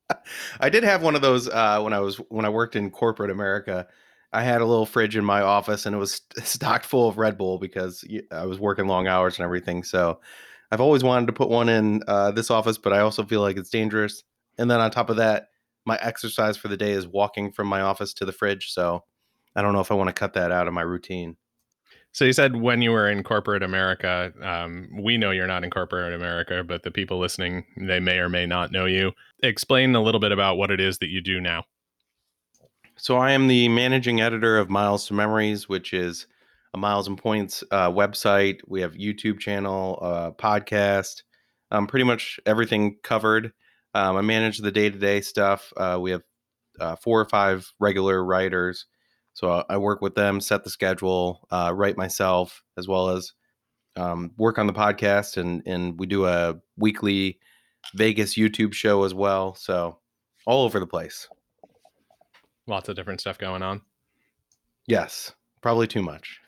I 0.59 0.69
did 0.69 0.83
have 0.83 1.03
one 1.03 1.15
of 1.15 1.21
those 1.21 1.47
uh, 1.49 1.81
when 1.81 1.93
I 1.93 1.99
was 1.99 2.15
when 2.29 2.45
I 2.45 2.49
worked 2.49 2.75
in 2.75 2.89
corporate 2.89 3.29
America. 3.31 3.87
I 4.33 4.43
had 4.43 4.61
a 4.61 4.65
little 4.65 4.85
fridge 4.85 5.15
in 5.15 5.25
my 5.25 5.41
office, 5.41 5.85
and 5.85 5.95
it 5.95 5.99
was 5.99 6.21
stocked 6.43 6.85
full 6.85 7.07
of 7.07 7.17
Red 7.17 7.37
Bull 7.37 7.57
because 7.57 8.03
I 8.31 8.45
was 8.45 8.59
working 8.59 8.87
long 8.87 9.07
hours 9.07 9.37
and 9.37 9.43
everything. 9.43 9.83
So 9.83 10.19
I've 10.71 10.81
always 10.81 11.03
wanted 11.03 11.27
to 11.27 11.33
put 11.33 11.49
one 11.49 11.69
in 11.69 12.03
uh, 12.07 12.31
this 12.31 12.51
office, 12.51 12.77
but 12.77 12.93
I 12.93 12.99
also 12.99 13.23
feel 13.23 13.41
like 13.41 13.57
it's 13.57 13.69
dangerous. 13.69 14.23
And 14.57 14.69
then 14.69 14.81
on 14.81 14.91
top 14.91 15.09
of 15.09 15.17
that, 15.17 15.47
my 15.85 15.97
exercise 16.01 16.57
for 16.57 16.67
the 16.67 16.77
day 16.77 16.91
is 16.91 17.07
walking 17.07 17.51
from 17.51 17.67
my 17.67 17.81
office 17.81 18.13
to 18.15 18.25
the 18.25 18.33
fridge. 18.33 18.73
So 18.73 19.03
I 19.55 19.61
don't 19.61 19.73
know 19.73 19.79
if 19.79 19.91
I 19.91 19.95
want 19.95 20.09
to 20.09 20.13
cut 20.13 20.33
that 20.33 20.51
out 20.51 20.67
of 20.67 20.73
my 20.73 20.81
routine. 20.81 21.37
So 22.11 22.25
you 22.25 22.33
said 22.33 22.55
when 22.55 22.81
you 22.81 22.91
were 22.91 23.09
in 23.09 23.23
corporate 23.23 23.63
America, 23.63 24.33
um, 24.41 24.89
we 25.01 25.17
know 25.17 25.31
you're 25.31 25.47
not 25.47 25.63
in 25.63 25.69
corporate 25.69 26.13
America, 26.13 26.63
but 26.63 26.83
the 26.83 26.91
people 26.91 27.19
listening, 27.19 27.63
they 27.77 27.99
may 27.99 28.17
or 28.17 28.27
may 28.27 28.45
not 28.45 28.71
know 28.71 28.85
you. 28.85 29.11
Explain 29.43 29.95
a 29.95 30.01
little 30.01 30.19
bit 30.19 30.31
about 30.31 30.57
what 30.57 30.71
it 30.71 30.79
is 30.79 30.97
that 30.97 31.09
you 31.09 31.21
do 31.21 31.39
now. 31.39 31.63
So 32.99 33.17
I 33.17 33.31
am 33.31 33.47
the 33.47 33.69
managing 33.69 34.21
editor 34.21 34.57
of 34.57 34.71
Miles 34.71 35.05
to 35.07 35.13
Memories, 35.13 35.69
which 35.69 35.93
is 35.93 36.25
a 36.73 36.77
Miles 36.79 37.07
and 37.07 37.17
Points 37.17 37.63
uh, 37.69 37.91
website. 37.91 38.59
We 38.65 38.81
have 38.81 38.93
YouTube 38.93 39.39
channel, 39.39 39.99
uh, 40.01 40.31
podcast, 40.31 41.21
um, 41.69 41.85
pretty 41.85 42.05
much 42.05 42.39
everything 42.47 42.97
covered. 43.03 43.53
Um, 43.93 44.17
I 44.17 44.21
manage 44.21 44.57
the 44.57 44.71
day 44.71 44.89
to 44.89 44.97
day 44.97 45.21
stuff. 45.21 45.71
Uh, 45.77 45.99
we 46.01 46.09
have 46.09 46.23
uh, 46.79 46.95
four 46.95 47.21
or 47.21 47.25
five 47.29 47.71
regular 47.79 48.23
writers, 48.23 48.87
So 49.33 49.63
I, 49.69 49.77
work 49.77 50.01
with 50.01 50.15
them, 50.15 50.41
set 50.41 50.63
the 50.63 50.69
schedule, 50.71 51.47
uh, 51.51 51.71
write 51.75 51.97
myself, 51.97 52.63
as 52.77 52.87
well 52.87 53.09
as 53.09 53.33
um, 53.95 54.31
work 54.37 54.57
on 54.57 54.67
the 54.67 54.73
podcast, 54.73 55.37
and 55.37 55.61
and 55.67 55.99
we 55.99 56.07
do 56.07 56.25
a 56.25 56.55
weekly 56.77 57.39
Vegas 57.95 58.35
YouTube 58.35 58.73
show 58.73 59.03
as 59.03 59.13
well. 59.13 59.55
So 59.55 59.99
all 60.47 60.65
over 60.65 60.79
the 60.79 60.87
place. 60.87 61.27
Lots 62.67 62.89
of 62.89 62.95
different 62.95 63.21
stuff 63.21 63.37
going 63.37 63.63
on. 63.63 63.81
Yes, 64.87 65.33
probably 65.61 65.87
too 65.87 66.01
much. 66.01 66.39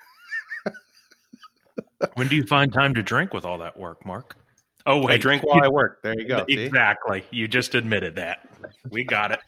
When 2.13 2.27
do 2.27 2.35
you 2.35 2.43
find 2.43 2.71
time 2.71 2.93
to 2.93 3.03
drink 3.03 3.33
with 3.33 3.45
all 3.45 3.57
that 3.57 3.77
work, 3.77 4.05
Mark? 4.05 4.37
Oh, 4.85 5.01
wait. 5.01 5.13
I 5.13 5.17
drink 5.17 5.43
while 5.43 5.63
I 5.63 5.67
work. 5.67 6.01
There 6.01 6.17
you 6.17 6.27
go. 6.27 6.45
see? 6.47 6.57
Exactly. 6.57 7.23
You 7.31 7.47
just 7.47 7.75
admitted 7.75 8.15
that. 8.15 8.47
We 8.89 9.03
got 9.03 9.31
it. 9.31 9.39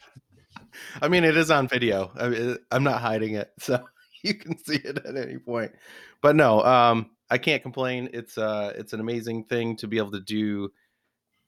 I 1.02 1.08
mean, 1.08 1.24
it 1.24 1.36
is 1.36 1.50
on 1.50 1.68
video. 1.68 2.12
I 2.14 2.28
mean, 2.28 2.58
I'm 2.70 2.84
not 2.84 3.00
hiding 3.00 3.34
it, 3.34 3.50
so 3.58 3.82
you 4.22 4.34
can 4.34 4.58
see 4.58 4.76
it 4.76 4.98
at 4.98 5.16
any 5.16 5.38
point. 5.38 5.72
But 6.20 6.36
no, 6.36 6.62
um, 6.62 7.10
I 7.30 7.38
can't 7.38 7.62
complain. 7.62 8.10
It's 8.12 8.36
uh, 8.36 8.72
it's 8.76 8.92
an 8.92 9.00
amazing 9.00 9.44
thing 9.44 9.76
to 9.78 9.88
be 9.88 9.98
able 9.98 10.12
to 10.12 10.20
do. 10.20 10.70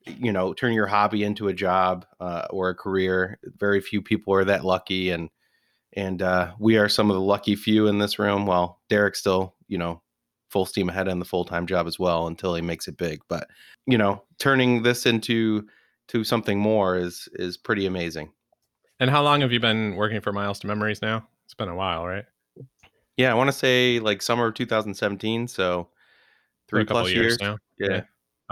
You 0.06 0.32
know, 0.32 0.52
turn 0.52 0.72
your 0.72 0.86
hobby 0.86 1.24
into 1.24 1.48
a 1.48 1.54
job 1.54 2.06
uh, 2.20 2.46
or 2.50 2.68
a 2.68 2.74
career. 2.74 3.38
Very 3.56 3.80
few 3.80 4.02
people 4.02 4.34
are 4.34 4.44
that 4.44 4.64
lucky, 4.64 5.10
and 5.10 5.30
and 5.94 6.20
uh, 6.20 6.52
we 6.58 6.76
are 6.76 6.88
some 6.88 7.10
of 7.10 7.14
the 7.14 7.22
lucky 7.22 7.56
few 7.56 7.86
in 7.86 7.98
this 7.98 8.18
room. 8.18 8.46
Well, 8.46 8.80
Derek's 8.88 9.20
still, 9.20 9.54
you 9.68 9.78
know, 9.78 10.02
full 10.50 10.66
steam 10.66 10.88
ahead 10.88 11.08
on 11.08 11.18
the 11.18 11.24
full 11.24 11.44
time 11.44 11.66
job 11.66 11.86
as 11.86 11.98
well 11.98 12.26
until 12.26 12.54
he 12.54 12.62
makes 12.62 12.86
it 12.86 12.96
big. 12.96 13.20
But 13.28 13.48
you 13.86 13.98
know, 13.98 14.22
turning 14.38 14.82
this 14.82 15.06
into 15.06 15.66
to 16.08 16.24
something 16.24 16.58
more 16.58 16.96
is 16.96 17.28
is 17.34 17.56
pretty 17.56 17.86
amazing. 17.86 18.32
And 19.00 19.10
how 19.10 19.22
long 19.22 19.40
have 19.40 19.52
you 19.52 19.60
been 19.60 19.96
working 19.96 20.20
for 20.20 20.32
Miles 20.32 20.60
to 20.60 20.66
Memories 20.66 21.02
now? 21.02 21.26
It's 21.44 21.54
been 21.54 21.68
a 21.68 21.74
while, 21.74 22.06
right? 22.06 22.24
Yeah, 23.16 23.30
I 23.30 23.34
want 23.34 23.48
to 23.48 23.52
say 23.52 24.00
like 24.00 24.22
summer 24.22 24.46
of 24.46 24.54
2017. 24.54 25.48
So 25.48 25.88
three 26.68 26.84
plus 26.84 27.10
years 27.10 27.16
years. 27.16 27.40
now. 27.40 27.58
Yeah. 27.78 27.88
Yeah. 27.88 28.00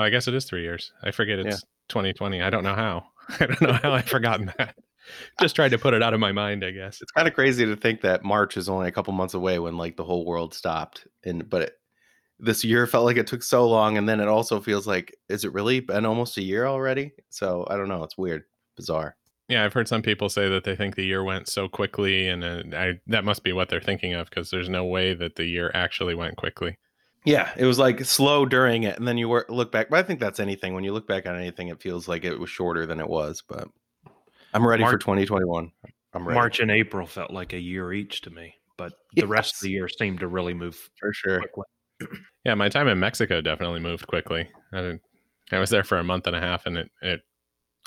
Oh, 0.02 0.04
I 0.04 0.10
guess 0.10 0.26
it 0.26 0.34
is 0.34 0.44
three 0.44 0.62
years. 0.62 0.92
I 1.02 1.12
forget 1.12 1.38
Yeah. 1.38 1.52
it's 1.52 1.62
2020. 1.88 2.42
I 2.42 2.50
don't 2.50 2.64
know 2.64 2.74
how. 2.74 3.04
I 3.40 3.46
don't 3.46 3.60
know 3.62 3.72
how 3.72 3.92
I've 3.92 4.08
forgotten 4.08 4.52
that. 4.58 4.74
Just 5.40 5.54
tried 5.56 5.70
to 5.70 5.78
put 5.78 5.94
it 5.94 6.02
out 6.02 6.14
of 6.14 6.20
my 6.20 6.32
mind, 6.32 6.64
I 6.64 6.70
guess. 6.72 7.00
It's 7.00 7.10
kind 7.12 7.28
of 7.28 7.34
crazy 7.34 7.64
to 7.64 7.76
think 7.76 8.00
that 8.02 8.24
March 8.24 8.56
is 8.56 8.68
only 8.68 8.88
a 8.88 8.92
couple 8.92 9.12
months 9.12 9.34
away 9.34 9.58
when 9.58 9.76
like 9.76 9.96
the 9.96 10.04
whole 10.04 10.24
world 10.24 10.54
stopped. 10.54 11.06
And 11.24 11.48
but 11.48 11.62
it, 11.62 11.72
this 12.40 12.64
year 12.64 12.86
felt 12.88 13.04
like 13.04 13.16
it 13.16 13.26
took 13.28 13.42
so 13.44 13.68
long, 13.68 13.96
and 13.96 14.08
then 14.08 14.18
it 14.20 14.26
also 14.28 14.60
feels 14.60 14.86
like 14.86 15.14
is 15.28 15.44
it 15.44 15.52
really 15.52 15.78
been 15.80 16.04
almost 16.06 16.36
a 16.38 16.42
year 16.42 16.66
already? 16.66 17.12
So 17.30 17.64
I 17.70 17.76
don't 17.76 17.88
know. 17.88 18.02
It's 18.04 18.18
weird, 18.18 18.42
bizarre. 18.76 19.16
Yeah, 19.48 19.64
I've 19.64 19.72
heard 19.72 19.88
some 19.88 20.02
people 20.02 20.28
say 20.28 20.48
that 20.48 20.64
they 20.64 20.74
think 20.76 20.94
the 20.94 21.04
year 21.04 21.22
went 21.24 21.48
so 21.48 21.68
quickly, 21.68 22.28
and 22.28 22.42
uh, 22.44 22.62
I, 22.76 22.92
that 23.08 23.24
must 23.24 23.42
be 23.42 23.52
what 23.52 23.68
they're 23.68 23.80
thinking 23.80 24.14
of 24.14 24.30
because 24.30 24.50
there's 24.50 24.68
no 24.68 24.84
way 24.84 25.14
that 25.14 25.34
the 25.36 25.44
year 25.44 25.70
actually 25.74 26.14
went 26.14 26.36
quickly. 26.36 26.78
Yeah, 27.24 27.52
it 27.56 27.64
was 27.66 27.78
like 27.78 28.04
slow 28.04 28.44
during 28.46 28.82
it, 28.82 28.98
and 28.98 29.06
then 29.06 29.16
you 29.16 29.28
work, 29.28 29.46
look 29.48 29.70
back. 29.70 29.90
But 29.90 30.00
I 30.00 30.02
think 30.02 30.18
that's 30.18 30.40
anything. 30.40 30.74
When 30.74 30.82
you 30.84 30.92
look 30.92 31.06
back 31.06 31.26
on 31.26 31.36
anything, 31.36 31.68
it 31.68 31.80
feels 31.80 32.08
like 32.08 32.24
it 32.24 32.38
was 32.38 32.50
shorter 32.50 32.84
than 32.86 32.98
it 32.98 33.08
was. 33.08 33.42
But 33.48 33.68
I'm 34.52 34.66
ready 34.66 34.82
for 34.84 34.98
2021. 34.98 35.70
I'm 36.14 36.26
ready 36.28 36.34
March 36.34 36.60
and 36.60 36.70
April 36.70 37.06
felt 37.06 37.30
like 37.30 37.52
a 37.52 37.60
year 37.60 37.92
each 37.92 38.22
to 38.22 38.30
me, 38.30 38.54
but 38.76 38.92
the 39.14 39.26
rest 39.26 39.54
of 39.54 39.60
the 39.60 39.70
year 39.70 39.88
seemed 39.88 40.20
to 40.20 40.26
really 40.26 40.52
move 40.54 40.76
for 40.98 41.12
sure. 41.12 41.38
quickly. 41.40 41.64
Yeah, 42.44 42.54
my 42.54 42.68
time 42.68 42.88
in 42.88 42.98
Mexico 42.98 43.40
definitely 43.40 43.78
moved 43.78 44.08
quickly. 44.08 44.48
I, 44.72 44.98
I 45.52 45.60
was 45.60 45.70
there 45.70 45.84
for 45.84 45.98
a 45.98 46.02
month 46.02 46.26
and 46.26 46.34
a 46.34 46.40
half, 46.40 46.66
and 46.66 46.76
it, 46.76 46.90
it 47.00 47.20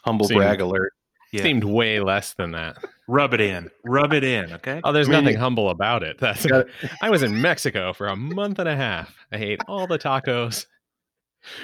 Humble 0.06 0.28
Seemed- 0.28 0.40
brag 0.40 0.62
alert. 0.62 0.94
Yeah. 1.34 1.44
seemed 1.44 1.66
way 1.66 2.00
less 2.00 2.34
than 2.36 2.52
that. 2.52 2.78
Rub 3.08 3.34
it 3.34 3.42
in. 3.42 3.70
Rub 3.84 4.14
it 4.14 4.24
in. 4.24 4.52
Okay. 4.54 4.82
Oh, 4.84 4.92
there's 4.92 5.08
I 5.08 5.12
mean, 5.12 5.24
nothing 5.24 5.38
humble 5.40 5.70
about 5.70 6.02
it. 6.04 6.18
That's 6.20 6.46
Got 6.46 6.66
I 7.02 7.10
was 7.10 7.22
in 7.24 7.40
Mexico 7.42 7.94
for 7.94 8.08
a 8.08 8.16
month 8.16 8.58
and 8.60 8.68
a 8.68 8.76
half. 8.76 9.16
I 9.32 9.38
ate 9.38 9.62
all 9.68 9.86
the 9.88 10.00
tacos. 10.00 10.66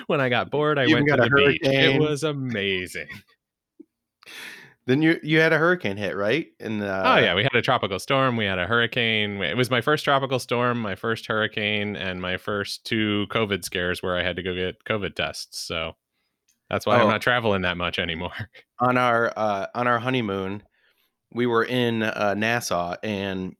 When 0.05 0.21
I 0.21 0.29
got 0.29 0.51
bored, 0.51 0.77
I 0.77 0.85
went 0.85 1.07
to 1.07 1.13
the 1.13 1.17
got 1.17 1.27
a 1.27 1.35
beach. 1.49 1.59
It 1.63 1.99
was 1.99 2.23
amazing. 2.23 3.07
Then 4.87 5.01
you 5.01 5.19
you 5.23 5.39
had 5.39 5.53
a 5.53 5.57
hurricane 5.57 5.97
hit, 5.97 6.15
right? 6.15 6.47
And 6.59 6.83
uh, 6.83 7.03
oh 7.05 7.17
yeah, 7.19 7.35
we 7.35 7.43
had 7.43 7.55
a 7.55 7.61
tropical 7.61 7.99
storm. 7.99 8.35
We 8.35 8.45
had 8.45 8.59
a 8.59 8.65
hurricane. 8.65 9.41
It 9.41 9.55
was 9.55 9.69
my 9.69 9.81
first 9.81 10.03
tropical 10.03 10.39
storm, 10.39 10.79
my 10.81 10.95
first 10.95 11.27
hurricane, 11.27 11.95
and 11.95 12.21
my 12.21 12.37
first 12.37 12.85
two 12.85 13.25
COVID 13.29 13.63
scares 13.63 14.01
where 14.03 14.17
I 14.17 14.23
had 14.23 14.35
to 14.37 14.43
go 14.43 14.53
get 14.55 14.83
COVID 14.85 15.15
tests. 15.15 15.59
So 15.59 15.95
that's 16.69 16.85
why 16.85 16.97
Oh. 16.99 17.03
I'm 17.03 17.09
not 17.09 17.21
traveling 17.21 17.61
that 17.61 17.77
much 17.77 17.99
anymore. 17.99 18.33
on 18.79 18.97
our 18.97 19.31
uh, 19.35 19.67
on 19.75 19.87
our 19.87 19.99
honeymoon, 19.99 20.63
we 21.33 21.45
were 21.45 21.63
in 21.63 22.03
uh, 22.03 22.35
Nassau, 22.37 22.95
and 23.03 23.55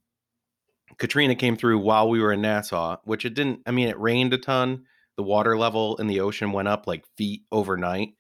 Katrina 0.98 1.36
came 1.36 1.56
through 1.56 1.80
while 1.80 2.10
we 2.10 2.22
were 2.22 2.34
in 2.34 2.42
Nassau. 2.42 2.98
Which 3.04 3.25
it 3.25 3.34
didn't. 3.34 3.62
I 3.66 3.72
mean, 3.72 3.88
it 3.88 4.00
rained 4.00 4.34
a 4.34 4.38
ton. 4.38 4.86
The 5.18 5.24
water 5.24 5.58
level 5.58 5.98
in 5.98 6.08
the 6.08 6.22
ocean 6.22 6.51
went 6.51 6.68
up 6.68 6.88
like 6.88 7.06
feet 7.18 7.44
overnight, 7.51 8.13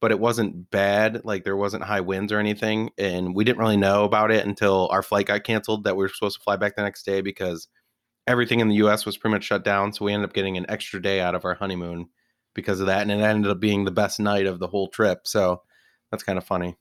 but 0.00 0.10
it 0.10 0.20
wasn't 0.20 0.70
bad. 0.70 1.24
Like 1.24 1.44
there 1.44 1.56
wasn't 1.56 1.84
high 1.84 2.00
winds 2.00 2.32
or 2.32 2.38
anything, 2.38 2.90
and 2.98 3.34
we 3.34 3.44
didn't 3.44 3.58
really 3.58 3.76
know 3.76 4.04
about 4.04 4.30
it 4.30 4.46
until 4.46 4.88
our 4.90 5.02
flight 5.02 5.26
got 5.26 5.44
canceled. 5.44 5.84
That 5.84 5.96
we 5.96 6.04
were 6.04 6.08
supposed 6.08 6.38
to 6.38 6.44
fly 6.44 6.56
back 6.56 6.76
the 6.76 6.82
next 6.82 7.04
day 7.04 7.20
because 7.20 7.68
everything 8.26 8.60
in 8.60 8.68
the 8.68 8.76
U.S. 8.76 9.06
was 9.06 9.16
pretty 9.16 9.34
much 9.34 9.44
shut 9.44 9.64
down. 9.64 9.92
So 9.92 10.04
we 10.04 10.12
ended 10.12 10.28
up 10.28 10.34
getting 10.34 10.56
an 10.56 10.66
extra 10.68 11.00
day 11.00 11.20
out 11.20 11.34
of 11.34 11.44
our 11.44 11.54
honeymoon 11.54 12.08
because 12.54 12.80
of 12.80 12.86
that, 12.86 13.02
and 13.02 13.10
it 13.10 13.22
ended 13.22 13.50
up 13.50 13.60
being 13.60 13.84
the 13.84 13.90
best 13.90 14.18
night 14.18 14.46
of 14.46 14.58
the 14.58 14.66
whole 14.66 14.88
trip. 14.88 15.26
So 15.26 15.62
that's 16.10 16.24
kind 16.24 16.38
of 16.38 16.44
funny. 16.44 16.76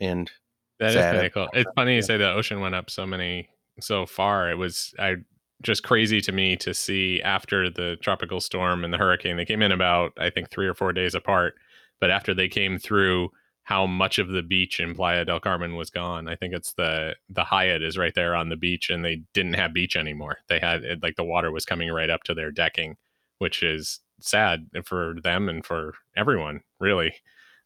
And 0.00 0.30
That 0.78 0.90
is 0.90 0.96
kind 0.96 1.26
of 1.26 1.32
cool. 1.32 1.48
It's 1.52 1.70
funny 1.74 1.96
you 1.96 2.02
say 2.02 2.16
the 2.16 2.30
ocean 2.30 2.60
went 2.60 2.74
up 2.74 2.90
so 2.90 3.06
many 3.06 3.48
so 3.80 4.06
far. 4.06 4.50
It 4.50 4.58
was 4.58 4.94
I 4.98 5.16
just 5.62 5.82
crazy 5.82 6.20
to 6.20 6.32
me 6.32 6.56
to 6.56 6.72
see 6.72 7.20
after 7.22 7.68
the 7.68 7.96
tropical 8.00 8.40
storm 8.40 8.84
and 8.84 8.92
the 8.92 8.98
hurricane. 8.98 9.36
They 9.36 9.44
came 9.44 9.62
in 9.62 9.72
about 9.72 10.12
I 10.18 10.30
think 10.30 10.50
three 10.50 10.66
or 10.66 10.74
four 10.74 10.92
days 10.92 11.14
apart, 11.14 11.54
but 12.00 12.10
after 12.10 12.32
they 12.34 12.48
came 12.48 12.78
through, 12.78 13.30
how 13.68 13.86
much 13.86 14.18
of 14.18 14.28
the 14.28 14.42
beach 14.42 14.80
in 14.80 14.94
Playa 14.94 15.26
del 15.26 15.40
Carmen 15.40 15.74
was 15.74 15.90
gone. 15.90 16.26
I 16.26 16.36
think 16.36 16.54
it's 16.54 16.72
the 16.72 17.16
the 17.28 17.44
Hyatt 17.44 17.82
is 17.82 17.98
right 17.98 18.14
there 18.14 18.34
on 18.34 18.48
the 18.48 18.56
beach, 18.56 18.88
and 18.88 19.04
they 19.04 19.22
didn't 19.34 19.54
have 19.54 19.74
beach 19.74 19.94
anymore. 19.94 20.38
They 20.48 20.58
had 20.58 20.84
it, 20.84 21.02
like 21.02 21.16
the 21.16 21.24
water 21.24 21.50
was 21.50 21.66
coming 21.66 21.90
right 21.90 22.08
up 22.08 22.22
to 22.24 22.34
their 22.34 22.50
decking, 22.50 22.96
which 23.38 23.62
is 23.62 24.00
sad 24.20 24.68
for 24.84 25.16
them 25.22 25.48
and 25.50 25.66
for 25.66 25.94
everyone, 26.16 26.62
really 26.80 27.12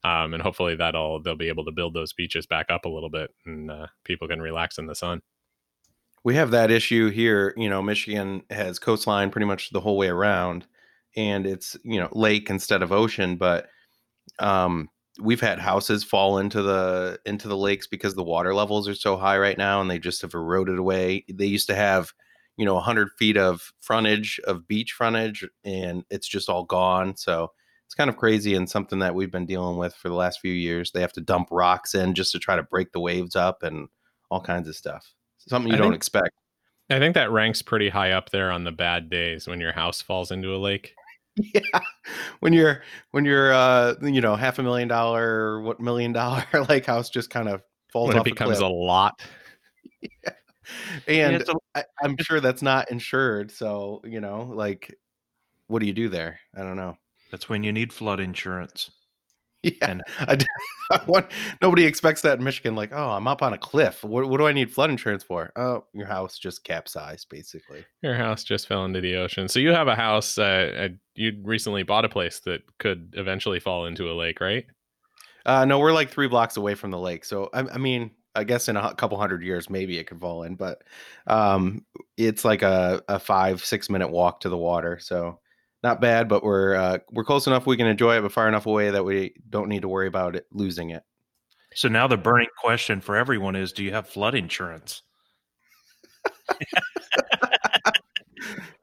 um, 0.05 0.35
and 0.35 0.43
hopefully 0.43 0.77
that'll 0.77 1.23
they'll 1.23 1.37
be 1.37 1.49
able 1.49 1.65
to 1.65 1.73
build 1.73 1.95
those 1.95 2.13
beaches 2.13 2.47
back 2.47 2.67
up 2.71 2.85
a 2.85 2.89
little 2.89 3.11
bit 3.11 3.31
and 3.47 3.71
uh, 3.71 3.87
people 4.05 4.29
can 4.29 4.41
relax 4.41 4.79
in 4.79 4.87
the 4.87 4.95
sun 4.95 5.21
we 6.25 6.35
have 6.37 6.51
that 6.53 6.71
issue 6.71 7.11
here. 7.11 7.55
You 7.57 7.69
know, 7.69 7.83
Michigan 7.83 8.43
has 8.51 8.79
coastline 8.79 9.31
pretty 9.31 9.47
much 9.47 9.71
the 9.71 9.81
whole 9.81 9.97
way 9.97 10.09
around, 10.09 10.67
and 11.17 11.47
it's 11.47 11.77
you 11.85 11.99
know 12.01 12.09
lake 12.13 12.51
instead 12.51 12.83
of 12.83 12.93
ocean. 12.93 13.37
But 13.37 13.69
um, 14.39 14.89
we've 15.21 15.41
had 15.41 15.59
houses 15.59 16.05
fall 16.05 16.39
into 16.39 16.63
the 16.63 17.19
into 17.27 17.49
the 17.49 17.57
lakes 17.57 17.87
because 17.87 18.15
the 18.15 18.23
water 18.23 18.55
levels 18.55 18.89
are 18.89 18.95
so 18.95 19.17
high 19.17 19.39
right 19.39 19.59
now, 19.59 19.81
and 19.81 19.91
they 19.91 19.99
just 19.99 20.23
have 20.23 20.35
eroded 20.35 20.79
away. 20.79 21.25
They 21.33 21.47
used 21.47 21.69
to 21.69 21.75
have 21.75 22.13
you 22.57 22.65
know 22.65 22.75
100 22.75 23.11
feet 23.19 23.37
of 23.37 23.73
frontage 23.81 24.41
of 24.45 24.69
beach 24.69 24.93
frontage, 24.93 25.45
and 25.65 26.05
it's 26.11 26.29
just 26.29 26.49
all 26.49 26.65
gone. 26.65 27.17
So 27.17 27.53
it's 27.93 27.97
kind 27.99 28.09
of 28.09 28.17
crazy 28.17 28.55
and 28.55 28.71
something 28.71 29.01
that 29.01 29.15
we've 29.15 29.31
been 29.31 29.45
dealing 29.45 29.77
with 29.77 29.95
for 29.95 30.09
the 30.09 30.15
last 30.15 30.41
few 30.41 30.53
years. 30.55 30.93
They 30.93 31.03
have 31.03 31.13
to 31.13 31.21
dump 31.21 31.49
rocks 31.51 31.95
in 31.95 32.15
just 32.15 32.33
to 32.33 32.39
try 32.39 32.57
to 32.57 32.63
break 32.63 32.91
the 32.93 33.01
waves 33.01 33.37
up 33.37 33.63
and 33.63 33.87
all 34.31 34.41
kinds 34.41 34.67
of 34.67 34.75
stuff. 34.75 35.13
Something 35.47 35.69
you 35.73 35.75
I 35.75 35.79
don't 35.79 35.89
think- 35.89 35.97
expect. 35.97 36.31
i 36.89 36.99
think 36.99 37.15
that 37.15 37.31
ranks 37.31 37.61
pretty 37.61 37.91
high 37.91 38.13
up 38.13 38.31
there 38.31 38.51
on 38.51 38.65
the 38.65 38.73
bad 38.73 39.11
days 39.11 39.47
when 39.47 39.61
your 39.61 39.73
house 39.73 40.01
falls 40.01 40.31
into 40.31 40.55
a 40.55 40.59
lake 40.59 40.95
yeah 41.37 41.61
when 42.41 42.53
you're 42.55 42.83
when 43.11 43.25
you're 43.27 43.53
uh 43.53 43.95
you 44.03 44.21
know 44.23 44.37
half 44.37 44.59
a 44.59 44.63
million 44.63 44.89
dollar 44.89 45.61
what 45.61 45.81
million 45.81 46.13
dollar 46.13 46.45
lake 46.69 46.87
house 46.87 47.11
just 47.11 47.29
kind 47.31 47.49
of 47.49 47.63
falls 47.93 48.09
when 48.09 48.17
it 48.19 48.25
becomes 48.25 48.59
a 48.61 48.65
a 48.65 48.69
cliff. 48.69 48.73
lot 48.75 49.23
and 51.09 51.37
it's 51.37 51.49
a- 51.49 51.55
I, 51.75 51.85
i'm 52.03 52.17
sure 52.21 52.41
that's 52.41 52.63
not 52.63 52.91
insured 52.91 53.51
so 53.51 54.01
you 54.05 54.21
know 54.21 54.51
like 54.55 54.95
what 55.69 55.81
do 55.81 55.87
you 55.87 55.93
do 55.95 56.09
there 56.09 56.41
i 56.57 56.63
don't 56.63 56.77
know 56.77 56.97
That's 57.33 57.49
when 57.49 57.65
you 57.65 57.73
need 57.73 57.93
flood 57.93 58.21
insurance. 58.21 58.91
yeah 59.65 59.73
And- 59.83 60.03
I, 60.21 60.37
d- 60.37 60.47
I 60.91 61.01
want, 61.07 61.27
nobody 61.63 61.85
expects 61.85 62.21
that 62.23 62.37
in 62.39 62.45
michigan 62.45 62.75
like 62.75 62.91
oh 62.93 63.11
i'm 63.11 63.29
up 63.29 63.43
on 63.43 63.53
a 63.53 63.59
cliff 63.59 64.03
what, 64.03 64.29
what 64.29 64.39
do 64.39 64.47
i 64.49 64.53
need 64.53 64.73
flood 64.73 64.91
insurance 64.91 65.23
for 65.23 65.53
oh 65.55 65.85
your 65.95 66.07
house 66.09 66.37
just 66.37 66.65
capsized 66.65 67.29
basically 67.31 67.85
your 68.03 68.15
house 68.17 68.43
just 68.43 68.67
fell 68.67 68.85
into 68.85 69.01
the 69.01 69.15
ocean 69.15 69.47
so 69.49 69.61
you 69.61 69.71
have 69.71 69.87
a 69.87 69.95
house 69.95 70.37
uh, 70.37 70.73
uh, 70.77 70.89
you 71.15 71.41
recently 71.45 71.85
bought 71.85 72.05
a 72.05 72.09
place 72.09 72.41
that 72.41 72.63
could 72.81 73.15
eventually 73.17 73.61
fall 73.61 73.87
into 73.87 74.11
a 74.11 74.15
lake 74.15 74.41
right 74.41 74.67
Uh, 75.47 75.65
no, 75.65 75.79
we're 75.79 75.93
like 75.93 76.11
three 76.11 76.29
blocks 76.29 76.57
away 76.57 76.75
from 76.75 76.91
the 76.93 76.99
lake. 76.99 77.25
So 77.25 77.49
I, 77.53 77.61
I 77.61 77.79
mean, 77.79 78.11
I 78.35 78.45
guess 78.45 78.69
in 78.69 78.77
a 78.77 78.95
couple 78.95 79.19
hundred 79.19 79.43
years, 79.43 79.69
maybe 79.69 79.99
it 79.99 80.07
could 80.09 80.21
fall 80.21 80.45
in, 80.45 80.55
but 80.57 80.83
um, 81.27 81.85
it's 82.17 82.45
like 82.45 82.63
a, 82.63 83.03
a 83.09 83.19
five 83.19 83.65
six 83.65 83.91
minute 83.91 84.09
walk 84.11 84.41
to 84.41 84.49
the 84.49 84.57
water. 84.57 84.99
So 85.01 85.41
not 85.83 86.01
bad, 86.01 86.29
but 86.29 86.45
we're 86.45 86.75
uh, 86.75 86.99
we're 87.11 87.25
close 87.25 87.47
enough 87.47 87.67
we 87.67 87.77
can 87.77 87.87
enjoy 87.87 88.17
it, 88.17 88.23
but 88.23 88.33
far 88.33 88.49
enough 88.49 88.67
away 88.67 88.91
that 88.91 89.05
we 89.05 89.35
don't 89.49 89.69
need 89.69 89.83
to 89.83 89.89
worry 89.89 90.07
about 90.07 90.37
it 90.37 90.47
losing 90.53 90.91
it. 90.91 91.03
So 91.75 91.89
now 91.89 92.07
the 92.07 92.17
burning 92.17 92.49
question 92.61 93.01
for 93.01 93.17
everyone 93.17 93.57
is 93.57 93.73
do 93.73 93.83
you 93.83 93.93
have 93.93 94.09
flood 94.09 94.35
insurance? 94.35 95.03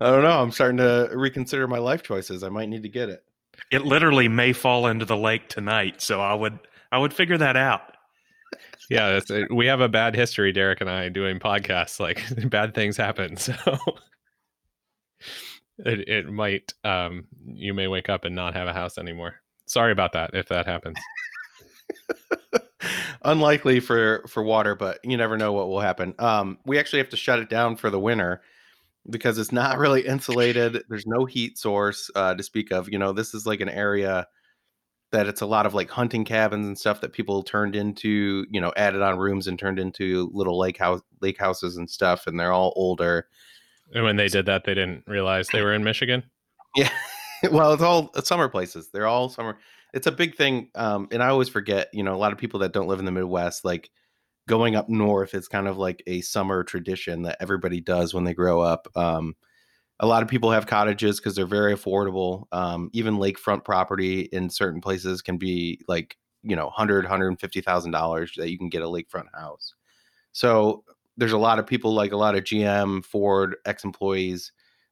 I 0.02 0.12
don't 0.12 0.24
know. 0.24 0.42
I'm 0.42 0.52
starting 0.52 0.78
to 0.78 1.10
reconsider 1.14 1.68
my 1.68 1.80
life 1.80 2.04
choices. 2.04 2.44
I 2.44 2.50
might 2.50 2.70
need 2.70 2.84
to 2.84 2.90
get 2.90 3.10
it. 3.10 3.24
It 3.72 3.84
literally 3.86 4.28
may 4.28 4.54
fall 4.54 4.88
into 4.88 5.06
the 5.06 5.18
lake 5.18 5.50
tonight, 5.50 6.02
so 6.02 6.22
I 6.22 6.34
would 6.34 6.60
I 6.92 6.98
would 6.98 7.14
figure 7.14 7.38
that 7.38 7.56
out. 7.56 7.82
Yeah, 8.90 9.20
it, 9.30 9.54
we 9.54 9.68
have 9.68 9.82
a 9.82 9.88
bad 9.88 10.16
history, 10.16 10.52
Derek 10.52 10.82
and 10.82 10.90
I, 10.90 11.10
doing 11.10 11.38
podcasts. 11.38 12.00
Like 12.00 12.24
bad 12.50 12.74
things 12.74 12.98
happen, 12.98 13.38
so 13.38 13.54
it 15.86 16.08
it 16.08 16.30
might 16.30 16.74
um 16.84 17.26
you 17.46 17.74
may 17.74 17.88
wake 17.88 18.10
up 18.10 18.26
and 18.26 18.36
not 18.36 18.54
have 18.56 18.68
a 18.68 18.74
house 18.74 18.98
anymore. 18.98 19.36
Sorry 19.66 19.92
about 19.92 20.14
that 20.14 20.32
if 20.34 20.48
that 20.50 20.66
happens. 20.66 20.98
Unlikely 23.24 23.80
for 23.80 24.24
for 24.28 24.44
water, 24.44 24.76
but 24.76 25.00
you 25.04 25.18
never 25.18 25.38
know 25.38 25.52
what 25.52 25.68
will 25.68 25.82
happen. 25.82 26.16
Um, 26.20 26.58
we 26.66 26.80
actually 26.80 27.00
have 27.00 27.10
to 27.10 27.18
shut 27.18 27.40
it 27.40 27.50
down 27.50 27.76
for 27.76 27.90
the 27.90 28.00
winter 28.00 28.42
because 29.10 29.38
it's 29.38 29.52
not 29.52 29.78
really 29.78 30.06
insulated. 30.06 30.84
There's 30.90 31.06
no 31.06 31.26
heat 31.26 31.58
source 31.58 32.10
uh, 32.16 32.36
to 32.36 32.44
speak 32.44 32.72
of. 32.72 32.90
You 32.90 33.00
know, 33.00 33.12
this 33.12 33.34
is 33.34 33.46
like 33.46 33.62
an 33.62 33.70
area 33.70 34.28
that 35.12 35.28
it's 35.28 35.42
a 35.42 35.46
lot 35.46 35.66
of 35.66 35.74
like 35.74 35.90
hunting 35.90 36.24
cabins 36.24 36.68
and 36.68 36.78
stuff 36.78 37.02
that 37.02 37.14
people 37.14 37.42
turned 37.44 37.76
into, 37.76 38.46
you 38.50 38.62
know, 38.62 38.72
added 38.78 39.02
on 39.02 39.18
rooms 39.18 39.48
and 39.48 39.58
turned 39.58 39.80
into 39.80 40.30
little 40.34 40.58
lake 40.58 40.78
house 40.78 41.02
lake 41.22 41.38
houses 41.38 41.78
and 41.78 41.90
stuff, 41.90 42.28
and 42.28 42.40
they're 42.40 42.54
all 42.54 42.74
older. 42.76 43.28
And 43.94 44.04
when 44.04 44.16
they 44.16 44.28
did 44.28 44.46
that, 44.46 44.64
they 44.66 44.74
didn't 44.74 45.04
realize 45.08 45.48
they 45.48 45.62
were 45.62 45.74
in 45.74 45.84
Michigan. 45.84 46.24
Yeah, 46.76 46.92
well, 47.52 47.74
it's 47.74 47.84
all 47.84 48.12
summer 48.24 48.50
places. 48.50 48.90
They're 48.92 49.08
all 49.08 49.30
summer. 49.30 49.58
It's 49.94 50.08
a 50.08 50.12
big 50.12 50.36
thing, 50.36 50.70
um, 50.76 51.08
and 51.12 51.24
I 51.24 51.30
always 51.30 51.50
forget. 51.50 51.90
You 51.94 52.04
know, 52.04 52.14
a 52.14 52.18
lot 52.18 52.32
of 52.32 52.38
people 52.38 52.60
that 52.62 52.74
don't 52.74 52.88
live 52.88 53.00
in 53.00 53.06
the 53.06 53.12
Midwest, 53.12 53.66
like 53.66 53.90
going 54.48 54.76
up 54.76 54.90
north, 54.90 55.34
it's 55.34 55.48
kind 55.48 55.68
of 55.68 55.78
like 55.78 56.04
a 56.08 56.22
summer 56.22 56.64
tradition 56.64 57.24
that 57.24 57.38
everybody 57.40 57.82
does 57.82 58.14
when 58.14 58.24
they 58.24 58.34
grow 58.34 58.62
up. 58.62 58.88
Um, 58.96 59.36
a 60.00 60.08
lot 60.08 60.24
of 60.24 60.30
people 60.30 60.52
have 60.52 60.66
cottages 60.66 61.20
because 61.20 61.36
they're 61.36 61.46
very 61.46 61.74
affordable. 61.76 62.46
Um, 62.52 62.90
even 62.94 63.18
lakefront 63.18 63.66
property 63.66 64.22
in 64.22 64.50
certain 64.50 64.82
places 64.82 65.22
can 65.22 65.38
be 65.38 65.82
like 65.88 66.16
you 66.44 66.56
know, 66.56 66.70
hundred, 66.70 67.06
hundred 67.06 67.28
and 67.28 67.40
fifty 67.40 67.62
thousand 67.62 67.92
dollars 67.92 68.34
that 68.38 68.50
you 68.50 68.58
can 68.58 68.70
get 68.70 68.82
a 68.82 68.86
lakefront 68.86 69.28
house. 69.34 69.74
So 70.32 70.84
there's 71.20 71.34
a 71.34 71.38
lot 71.38 71.60
of 71.60 71.68
people, 71.68 71.94
like 71.94 72.14
a 72.14 72.18
lot 72.18 72.36
of 72.36 72.46
GM, 72.46 73.04
Ford, 73.04 73.58
ex-employees 73.66 74.52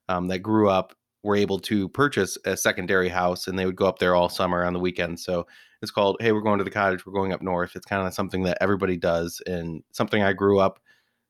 um, 0.09 0.27
that 0.27 0.39
grew 0.39 0.69
up 0.69 0.93
were 1.23 1.35
able 1.35 1.59
to 1.59 1.89
purchase 1.89 2.37
a 2.45 2.55
secondary 2.55 3.09
house, 3.09 3.47
and 3.47 3.57
they 3.57 3.65
would 3.65 3.75
go 3.75 3.87
up 3.87 3.99
there 3.99 4.15
all 4.15 4.29
summer 4.29 4.63
on 4.63 4.73
the 4.73 4.79
weekends. 4.79 5.23
So 5.23 5.47
it's 5.81 5.91
called, 5.91 6.17
"Hey, 6.19 6.31
we're 6.31 6.41
going 6.41 6.57
to 6.57 6.63
the 6.63 6.69
cottage. 6.69 7.05
We're 7.05 7.13
going 7.13 7.33
up 7.33 7.41
north." 7.41 7.75
It's 7.75 7.85
kind 7.85 8.05
of 8.05 8.13
something 8.13 8.43
that 8.43 8.57
everybody 8.61 8.97
does, 8.97 9.41
and 9.47 9.83
something 9.91 10.21
I 10.21 10.33
grew 10.33 10.59
up 10.59 10.79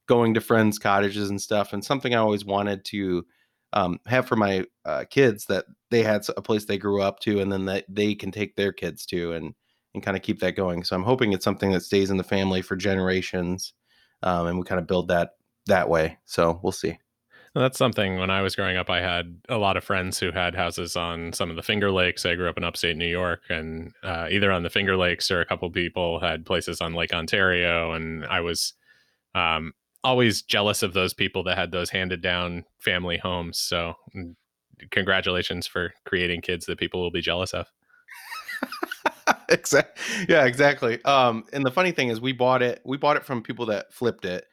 going 0.07 0.33
to 0.33 0.41
friends' 0.41 0.79
cottages 0.79 1.29
and 1.29 1.41
stuff, 1.41 1.73
and 1.73 1.83
something 1.83 2.15
I 2.15 2.19
always 2.19 2.45
wanted 2.45 2.85
to 2.85 3.25
um, 3.73 3.99
have 4.07 4.27
for 4.27 4.35
my 4.35 4.65
uh, 4.85 5.05
kids 5.09 5.45
that 5.45 5.65
they 5.91 6.03
had 6.03 6.25
a 6.35 6.41
place 6.41 6.65
they 6.65 6.77
grew 6.77 7.01
up 7.01 7.19
to, 7.21 7.39
and 7.39 7.51
then 7.51 7.65
that 7.65 7.85
they 7.89 8.15
can 8.15 8.31
take 8.31 8.55
their 8.55 8.73
kids 8.73 9.05
to, 9.07 9.33
and 9.33 9.53
and 9.93 10.03
kind 10.03 10.17
of 10.17 10.23
keep 10.23 10.39
that 10.39 10.55
going. 10.55 10.83
So 10.83 10.95
I'm 10.95 11.03
hoping 11.03 11.33
it's 11.33 11.45
something 11.45 11.71
that 11.71 11.83
stays 11.83 12.09
in 12.11 12.17
the 12.17 12.23
family 12.23 12.61
for 12.61 12.75
generations, 12.75 13.73
um, 14.24 14.47
and 14.47 14.57
we 14.57 14.63
kind 14.63 14.79
of 14.79 14.88
build 14.88 15.09
that 15.09 15.31
that 15.67 15.89
way. 15.89 16.17
So 16.25 16.59
we'll 16.63 16.71
see. 16.71 16.97
Well, 17.57 17.63
that's 17.63 17.77
something 17.77 18.19
when 18.19 18.29
I 18.29 18.41
was 18.41 18.55
growing 18.55 18.77
up, 18.77 18.89
I 18.89 19.01
had 19.01 19.36
a 19.50 19.57
lot 19.57 19.77
of 19.77 19.83
friends 19.83 20.19
who 20.19 20.31
had 20.31 20.53
houses 20.53 20.95
on 20.95 21.33
some 21.33 21.50
of 21.50 21.55
the 21.55 21.63
Finger 21.63 21.91
Lakes. 21.91 22.25
I 22.25 22.36
grew 22.36 22.47
up 22.47 22.57
in 22.57 22.63
upstate 22.63 22.95
New 22.97 23.07
York, 23.07 23.41
and 23.50 23.93
uh, 24.03 24.27
either 24.29 24.51
on 24.51 24.62
the 24.62 24.69
Finger 24.69 24.95
Lakes 24.95 25.31
or 25.31 25.41
a 25.41 25.45
couple 25.45 25.69
people 25.71 26.19
had 26.19 26.45
places 26.45 26.81
on 26.81 26.93
Lake 26.93 27.13
Ontario. 27.13 27.93
And 27.93 28.25
I 28.25 28.41
was 28.41 28.74
um, 29.33 29.74
always 30.03 30.43
jealous 30.43 30.83
of 30.83 30.93
those 30.93 31.15
people 31.15 31.43
that 31.45 31.58
had 31.58 31.71
those 31.71 31.89
handed 31.89 32.21
down 32.21 32.63
family 32.77 33.17
homes. 33.17 33.58
So, 33.58 33.95
mm, 34.15 34.36
congratulations 34.91 35.65
for 35.65 35.93
creating 36.06 36.41
kids 36.41 36.67
that 36.67 36.77
people 36.77 37.01
will 37.01 37.12
be 37.12 37.21
jealous 37.21 37.56
of. 37.56 37.65
exactly. 39.49 40.25
Yeah, 40.29 40.45
exactly. 40.45 41.03
Um, 41.05 41.45
and 41.53 41.65
the 41.65 41.71
funny 41.71 41.91
thing 41.91 42.10
is, 42.10 42.19
we 42.21 42.33
bought 42.33 42.62
it. 42.62 42.81
We 42.86 42.97
bought 42.97 43.17
it 43.17 43.25
from 43.25 43.41
people 43.41 43.67
that 43.67 43.93
flipped 43.93 44.25
it, 44.25 44.45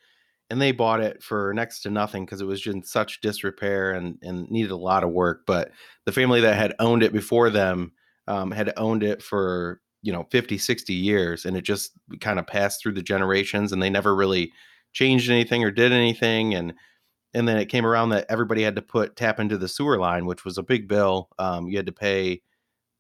and 0.51 0.61
they 0.61 0.73
bought 0.73 1.01
it 1.01 1.23
for 1.23 1.53
next 1.55 1.81
to 1.83 1.91
nothing 1.91 2.25
because 2.25 2.41
it 2.41 2.47
was 2.47 2.67
in 2.67 2.83
such 2.83 3.21
disrepair 3.21 3.93
and 3.93 4.19
and 4.23 4.49
needed 4.51 4.71
a 4.71 4.77
lot 4.77 5.05
of 5.05 5.11
work. 5.11 5.43
But 5.47 5.71
the 6.07 6.13
family 6.13 6.41
that 6.43 6.57
had 6.57 6.75
owned 6.79 7.03
it 7.03 7.13
before 7.13 7.51
them 7.51 7.93
um, 8.29 8.51
had 8.51 8.73
owned 8.77 9.03
it 9.03 9.23
for 9.23 9.81
you 10.03 10.13
know 10.13 10.27
50 10.31 10.59
60 10.59 10.93
years 10.95 11.47
and 11.47 11.57
it 11.57 11.63
just 11.63 11.93
kind 12.21 12.39
of 12.39 12.47
passed 12.47 12.83
through 12.83 12.93
the 12.93 13.03
generations 13.03 13.73
and 13.73 13.83
they 13.83 13.89
never 13.91 14.15
really 14.15 14.53
changed 14.93 15.31
anything 15.31 15.65
or 15.65 15.71
did 15.71 15.93
anything 15.93 16.55
and 16.55 16.75
and 17.33 17.49
then 17.49 17.57
it 17.57 17.67
came 17.67 17.87
around 17.87 18.11
that 18.11 18.27
everybody 18.29 18.63
had 18.63 18.77
to 18.77 18.83
put 18.83 19.17
tap 19.17 19.41
into 19.41 19.57
the 19.59 19.67
sewer 19.69 19.99
line 19.99 20.27
which 20.27 20.45
was 20.45 20.59
a 20.59 20.63
big 20.63 20.89
bill 20.89 21.31
um, 21.39 21.67
you 21.69 21.77
had 21.77 21.87
to 21.87 21.93
pay 21.93 22.41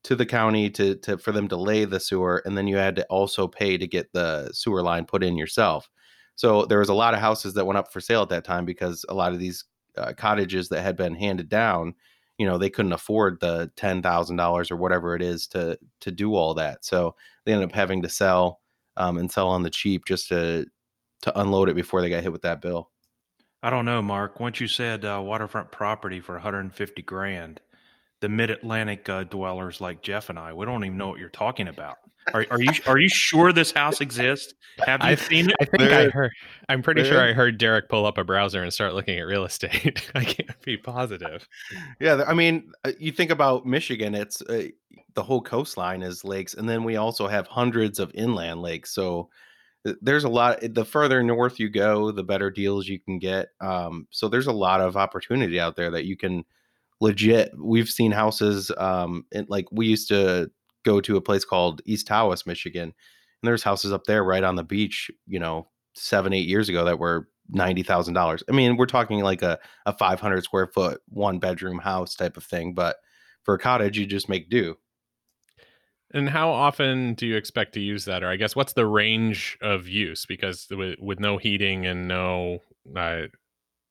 to 0.04 0.14
the 0.14 0.26
county 0.26 0.70
to, 0.70 0.94
to 0.96 1.18
for 1.18 1.32
them 1.32 1.48
to 1.48 1.56
lay 1.56 1.84
the 1.84 2.00
sewer 2.00 2.42
and 2.44 2.56
then 2.56 2.66
you 2.66 2.76
had 2.76 2.96
to 2.96 3.04
also 3.06 3.48
pay 3.48 3.76
to 3.76 3.86
get 3.86 4.12
the 4.12 4.50
sewer 4.52 4.82
line 4.82 5.04
put 5.04 5.24
in 5.24 5.36
yourself 5.36 5.88
so 6.36 6.64
there 6.64 6.78
was 6.78 6.88
a 6.88 6.94
lot 6.94 7.14
of 7.14 7.20
houses 7.20 7.54
that 7.54 7.64
went 7.64 7.78
up 7.78 7.92
for 7.92 8.00
sale 8.00 8.22
at 8.22 8.28
that 8.28 8.44
time 8.44 8.64
because 8.64 9.04
a 9.08 9.14
lot 9.14 9.32
of 9.32 9.38
these 9.38 9.64
uh, 9.96 10.12
cottages 10.16 10.68
that 10.68 10.82
had 10.82 10.96
been 10.96 11.14
handed 11.14 11.48
down 11.48 11.94
you 12.38 12.46
know 12.46 12.58
they 12.58 12.70
couldn't 12.70 12.92
afford 12.92 13.38
the 13.40 13.70
$10000 13.76 14.70
or 14.70 14.76
whatever 14.76 15.14
it 15.14 15.22
is 15.22 15.46
to 15.46 15.78
to 16.00 16.10
do 16.10 16.34
all 16.34 16.54
that 16.54 16.84
so 16.84 17.14
they 17.44 17.52
ended 17.52 17.68
up 17.68 17.74
having 17.74 18.02
to 18.02 18.08
sell 18.08 18.60
um, 18.96 19.18
and 19.18 19.30
sell 19.30 19.48
on 19.48 19.62
the 19.62 19.70
cheap 19.70 20.04
just 20.04 20.28
to 20.28 20.66
to 21.22 21.40
unload 21.40 21.68
it 21.68 21.74
before 21.74 22.02
they 22.02 22.10
got 22.10 22.22
hit 22.22 22.32
with 22.32 22.42
that 22.42 22.60
bill. 22.60 22.90
I 23.62 23.70
don't 23.70 23.86
know, 23.86 24.02
Mark. 24.02 24.40
Once 24.40 24.60
you 24.60 24.68
said 24.68 25.06
uh, 25.06 25.22
waterfront 25.24 25.70
property 25.70 26.20
for 26.20 26.34
150 26.34 27.00
grand, 27.02 27.60
the 28.20 28.28
Mid 28.28 28.50
Atlantic 28.50 29.08
uh, 29.08 29.24
dwellers 29.24 29.80
like 29.80 30.02
Jeff 30.02 30.30
and 30.30 30.38
I, 30.38 30.52
we 30.52 30.64
don't 30.66 30.84
even 30.84 30.98
know 30.98 31.08
what 31.08 31.18
you're 31.18 31.28
talking 31.28 31.68
about. 31.68 31.96
Are, 32.32 32.46
are 32.50 32.60
you 32.60 32.70
are 32.86 32.98
you 32.98 33.08
sure 33.08 33.52
this 33.52 33.70
house 33.70 34.00
exists? 34.00 34.54
Have 34.78 35.02
you 35.02 35.10
I've, 35.10 35.20
seen 35.20 35.50
it? 35.50 35.56
I 35.60 35.64
think 35.66 35.90
there, 35.90 36.08
I 36.08 36.10
heard. 36.10 36.32
I'm 36.68 36.82
pretty 36.82 37.02
there. 37.02 37.12
sure 37.12 37.22
I 37.22 37.32
heard 37.32 37.58
Derek 37.58 37.88
pull 37.88 38.06
up 38.06 38.16
a 38.16 38.24
browser 38.24 38.62
and 38.62 38.72
start 38.72 38.94
looking 38.94 39.18
at 39.18 39.26
real 39.26 39.44
estate. 39.44 40.10
I 40.14 40.24
can't 40.24 40.60
be 40.62 40.76
positive. 40.76 41.46
Yeah, 42.00 42.24
I 42.26 42.32
mean, 42.32 42.72
uh, 42.84 42.92
you 42.98 43.12
think 43.12 43.30
about 43.30 43.66
Michigan. 43.66 44.14
It's 44.14 44.40
uh, 44.42 44.68
the 45.14 45.22
whole 45.22 45.42
coastline 45.42 46.02
is 46.02 46.24
lakes, 46.24 46.54
and 46.54 46.68
then 46.68 46.82
we 46.82 46.96
also 46.96 47.28
have 47.28 47.46
hundreds 47.46 47.98
of 47.98 48.10
inland 48.14 48.62
lakes. 48.62 48.94
So 48.94 49.28
there's 50.00 50.24
a 50.24 50.28
lot 50.28 50.58
the 50.62 50.84
further 50.84 51.22
north 51.22 51.60
you 51.60 51.68
go 51.68 52.10
the 52.10 52.24
better 52.24 52.50
deals 52.50 52.88
you 52.88 52.98
can 52.98 53.18
get 53.18 53.48
um, 53.60 54.06
so 54.10 54.28
there's 54.28 54.46
a 54.46 54.52
lot 54.52 54.80
of 54.80 54.96
opportunity 54.96 55.60
out 55.60 55.76
there 55.76 55.90
that 55.90 56.06
you 56.06 56.16
can 56.16 56.42
legit 57.00 57.52
we've 57.58 57.90
seen 57.90 58.12
houses 58.12 58.70
um, 58.78 59.24
in, 59.32 59.46
like 59.48 59.66
we 59.72 59.86
used 59.86 60.08
to 60.08 60.50
go 60.84 61.00
to 61.00 61.16
a 61.16 61.20
place 61.20 61.44
called 61.44 61.80
east 61.86 62.06
tawas 62.08 62.46
michigan 62.46 62.82
and 62.84 62.92
there's 63.42 63.62
houses 63.62 63.92
up 63.92 64.04
there 64.04 64.24
right 64.24 64.44
on 64.44 64.56
the 64.56 64.64
beach 64.64 65.10
you 65.26 65.38
know 65.38 65.68
seven 65.94 66.32
eight 66.32 66.48
years 66.48 66.68
ago 66.68 66.84
that 66.84 66.98
were 66.98 67.28
$90000 67.54 68.42
i 68.48 68.52
mean 68.52 68.76
we're 68.76 68.86
talking 68.86 69.20
like 69.20 69.42
a, 69.42 69.58
a 69.86 69.92
500 69.92 70.44
square 70.44 70.66
foot 70.66 71.00
one 71.08 71.38
bedroom 71.38 71.78
house 71.78 72.14
type 72.14 72.36
of 72.36 72.44
thing 72.44 72.72
but 72.74 72.96
for 73.42 73.54
a 73.54 73.58
cottage 73.58 73.98
you 73.98 74.06
just 74.06 74.28
make 74.28 74.48
do 74.48 74.76
and 76.14 76.30
how 76.30 76.50
often 76.50 77.14
do 77.14 77.26
you 77.26 77.36
expect 77.36 77.74
to 77.74 77.80
use 77.80 78.04
that? 78.04 78.22
Or 78.22 78.28
I 78.28 78.36
guess 78.36 78.54
what's 78.54 78.74
the 78.74 78.86
range 78.86 79.58
of 79.60 79.88
use? 79.88 80.24
Because 80.26 80.68
with, 80.70 81.00
with 81.00 81.18
no 81.18 81.38
heating 81.38 81.86
and 81.86 82.06
no, 82.06 82.60
uh, 82.96 83.22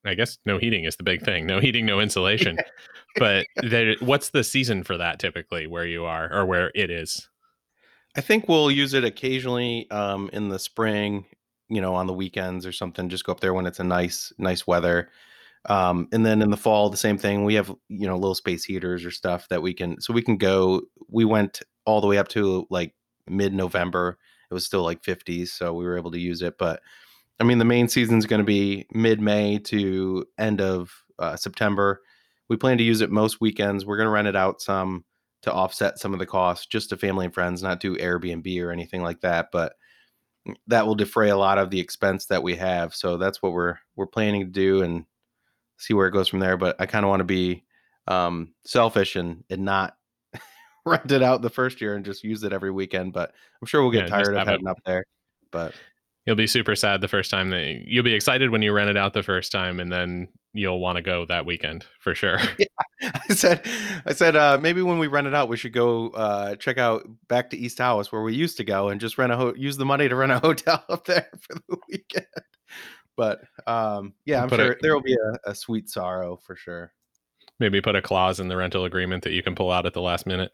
I 0.04 0.14
guess 0.14 0.38
no 0.44 0.58
heating 0.58 0.84
is 0.84 0.96
the 0.96 1.02
big 1.02 1.22
thing. 1.22 1.46
No 1.46 1.60
heating, 1.60 1.86
no 1.86 2.00
insulation. 2.00 2.58
but 3.16 3.46
there, 3.62 3.94
what's 4.00 4.30
the 4.30 4.44
season 4.44 4.82
for 4.84 4.96
that 4.98 5.18
typically 5.18 5.66
where 5.66 5.86
you 5.86 6.04
are 6.04 6.32
or 6.32 6.44
where 6.44 6.70
it 6.74 6.90
is? 6.90 7.28
I 8.16 8.20
think 8.20 8.48
we'll 8.48 8.70
use 8.70 8.94
it 8.94 9.04
occasionally 9.04 9.90
um, 9.90 10.30
in 10.32 10.48
the 10.48 10.58
spring, 10.58 11.24
you 11.68 11.80
know, 11.80 11.94
on 11.94 12.06
the 12.06 12.12
weekends 12.12 12.64
or 12.64 12.72
something. 12.72 13.08
Just 13.08 13.24
go 13.24 13.32
up 13.32 13.40
there 13.40 13.54
when 13.54 13.66
it's 13.66 13.80
a 13.80 13.84
nice, 13.84 14.32
nice 14.38 14.66
weather. 14.66 15.10
Um, 15.66 16.08
and 16.12 16.24
then 16.24 16.42
in 16.42 16.50
the 16.50 16.56
fall, 16.56 16.90
the 16.90 16.96
same 16.96 17.18
thing. 17.18 17.44
We 17.44 17.54
have, 17.54 17.74
you 17.88 18.06
know, 18.06 18.16
little 18.16 18.34
space 18.34 18.64
heaters 18.64 19.04
or 19.04 19.10
stuff 19.10 19.48
that 19.48 19.62
we 19.62 19.72
can, 19.72 20.00
so 20.00 20.12
we 20.12 20.22
can 20.22 20.36
go. 20.36 20.82
We 21.08 21.24
went 21.24 21.62
all 21.86 22.00
the 22.00 22.06
way 22.06 22.18
up 22.18 22.28
to 22.28 22.66
like 22.70 22.94
mid 23.28 23.54
November. 23.54 24.18
It 24.50 24.54
was 24.54 24.66
still 24.66 24.82
like 24.82 25.02
50s, 25.02 25.48
so 25.48 25.72
we 25.72 25.84
were 25.84 25.96
able 25.96 26.10
to 26.10 26.20
use 26.20 26.42
it. 26.42 26.58
But 26.58 26.82
I 27.40 27.44
mean, 27.44 27.58
the 27.58 27.64
main 27.64 27.88
season 27.88 28.18
is 28.18 28.26
going 28.26 28.40
to 28.40 28.44
be 28.44 28.86
mid 28.92 29.20
May 29.20 29.58
to 29.60 30.26
end 30.38 30.60
of 30.60 30.92
uh, 31.18 31.36
September. 31.36 32.00
We 32.48 32.56
plan 32.56 32.78
to 32.78 32.84
use 32.84 33.00
it 33.00 33.10
most 33.10 33.40
weekends. 33.40 33.84
We're 33.84 33.96
going 33.96 34.06
to 34.06 34.12
rent 34.12 34.28
it 34.28 34.36
out 34.36 34.60
some 34.60 35.04
to 35.42 35.52
offset 35.52 35.98
some 35.98 36.12
of 36.12 36.18
the 36.18 36.26
costs, 36.26 36.66
just 36.66 36.88
to 36.90 36.96
family 36.96 37.26
and 37.26 37.34
friends, 37.34 37.62
not 37.62 37.80
do 37.80 37.96
Airbnb 37.96 38.62
or 38.62 38.70
anything 38.70 39.02
like 39.02 39.20
that. 39.20 39.48
But 39.52 39.74
that 40.66 40.86
will 40.86 40.94
defray 40.94 41.30
a 41.30 41.36
lot 41.36 41.58
of 41.58 41.70
the 41.70 41.80
expense 41.80 42.26
that 42.26 42.42
we 42.42 42.56
have. 42.56 42.94
So 42.94 43.16
that's 43.16 43.42
what 43.42 43.52
we're 43.52 43.78
we're 43.96 44.06
planning 44.06 44.42
to 44.42 44.50
do 44.50 44.82
and 44.82 45.04
see 45.78 45.94
where 45.94 46.06
it 46.06 46.12
goes 46.12 46.28
from 46.28 46.40
there. 46.40 46.56
But 46.56 46.76
I 46.80 46.86
kind 46.86 47.04
of 47.04 47.08
want 47.08 47.20
to 47.20 47.24
be 47.24 47.64
um, 48.06 48.54
selfish 48.64 49.16
and 49.16 49.44
and 49.50 49.64
not 49.64 49.96
rent 50.86 51.10
it 51.10 51.22
out 51.22 51.42
the 51.42 51.50
first 51.50 51.80
year 51.80 51.96
and 51.96 52.04
just 52.04 52.24
use 52.24 52.42
it 52.42 52.52
every 52.52 52.70
weekend. 52.70 53.12
But 53.12 53.32
I'm 53.60 53.66
sure 53.66 53.82
we'll 53.82 53.90
get 53.90 54.04
yeah, 54.04 54.16
tired 54.16 54.36
of 54.36 54.46
heading 54.46 54.66
it. 54.66 54.70
up 54.70 54.78
there. 54.84 55.04
But 55.50 55.74
You'll 56.26 56.36
be 56.36 56.46
super 56.46 56.74
sad 56.74 57.00
the 57.00 57.08
first 57.08 57.30
time 57.30 57.50
that 57.50 57.82
you'll 57.86 58.04
be 58.04 58.14
excited 58.14 58.50
when 58.50 58.62
you 58.62 58.72
rent 58.72 58.88
it 58.88 58.96
out 58.96 59.12
the 59.12 59.22
first 59.22 59.52
time, 59.52 59.78
and 59.78 59.92
then 59.92 60.28
you'll 60.54 60.80
want 60.80 60.96
to 60.96 61.02
go 61.02 61.26
that 61.26 61.44
weekend 61.44 61.84
for 62.00 62.14
sure. 62.14 62.38
I 63.02 63.34
said, 63.34 63.66
I 64.06 64.14
said, 64.14 64.34
uh, 64.34 64.58
maybe 64.60 64.80
when 64.80 64.98
we 64.98 65.06
rent 65.06 65.26
it 65.26 65.34
out, 65.34 65.48
we 65.48 65.58
should 65.58 65.74
go 65.74 66.08
uh, 66.10 66.54
check 66.56 66.78
out 66.78 67.06
back 67.28 67.50
to 67.50 67.58
East 67.58 67.78
Tawas 67.78 68.10
where 68.10 68.22
we 68.22 68.34
used 68.34 68.56
to 68.56 68.64
go 68.64 68.88
and 68.88 69.00
just 69.00 69.18
rent 69.18 69.32
a 69.32 69.36
ho- 69.36 69.54
use 69.54 69.76
the 69.76 69.84
money 69.84 70.08
to 70.08 70.16
rent 70.16 70.32
a 70.32 70.38
hotel 70.46 70.82
up 70.88 71.04
there 71.04 71.28
for 71.42 71.56
the 71.68 71.76
weekend. 71.90 72.26
But 73.16 73.42
um, 73.66 74.14
yeah, 74.24 74.42
I'm 74.42 74.48
Put 74.48 74.60
sure 74.60 74.76
there 74.80 74.94
will 74.94 75.02
be 75.02 75.14
a, 75.14 75.50
a 75.50 75.54
sweet 75.54 75.90
sorrow 75.90 76.36
for 76.36 76.56
sure. 76.56 76.92
Maybe 77.60 77.80
put 77.80 77.96
a 77.96 78.02
clause 78.02 78.40
in 78.40 78.48
the 78.48 78.56
rental 78.56 78.84
agreement 78.84 79.24
that 79.24 79.32
you 79.32 79.42
can 79.42 79.54
pull 79.54 79.70
out 79.70 79.86
at 79.86 79.92
the 79.92 80.00
last 80.00 80.26
minute. 80.26 80.52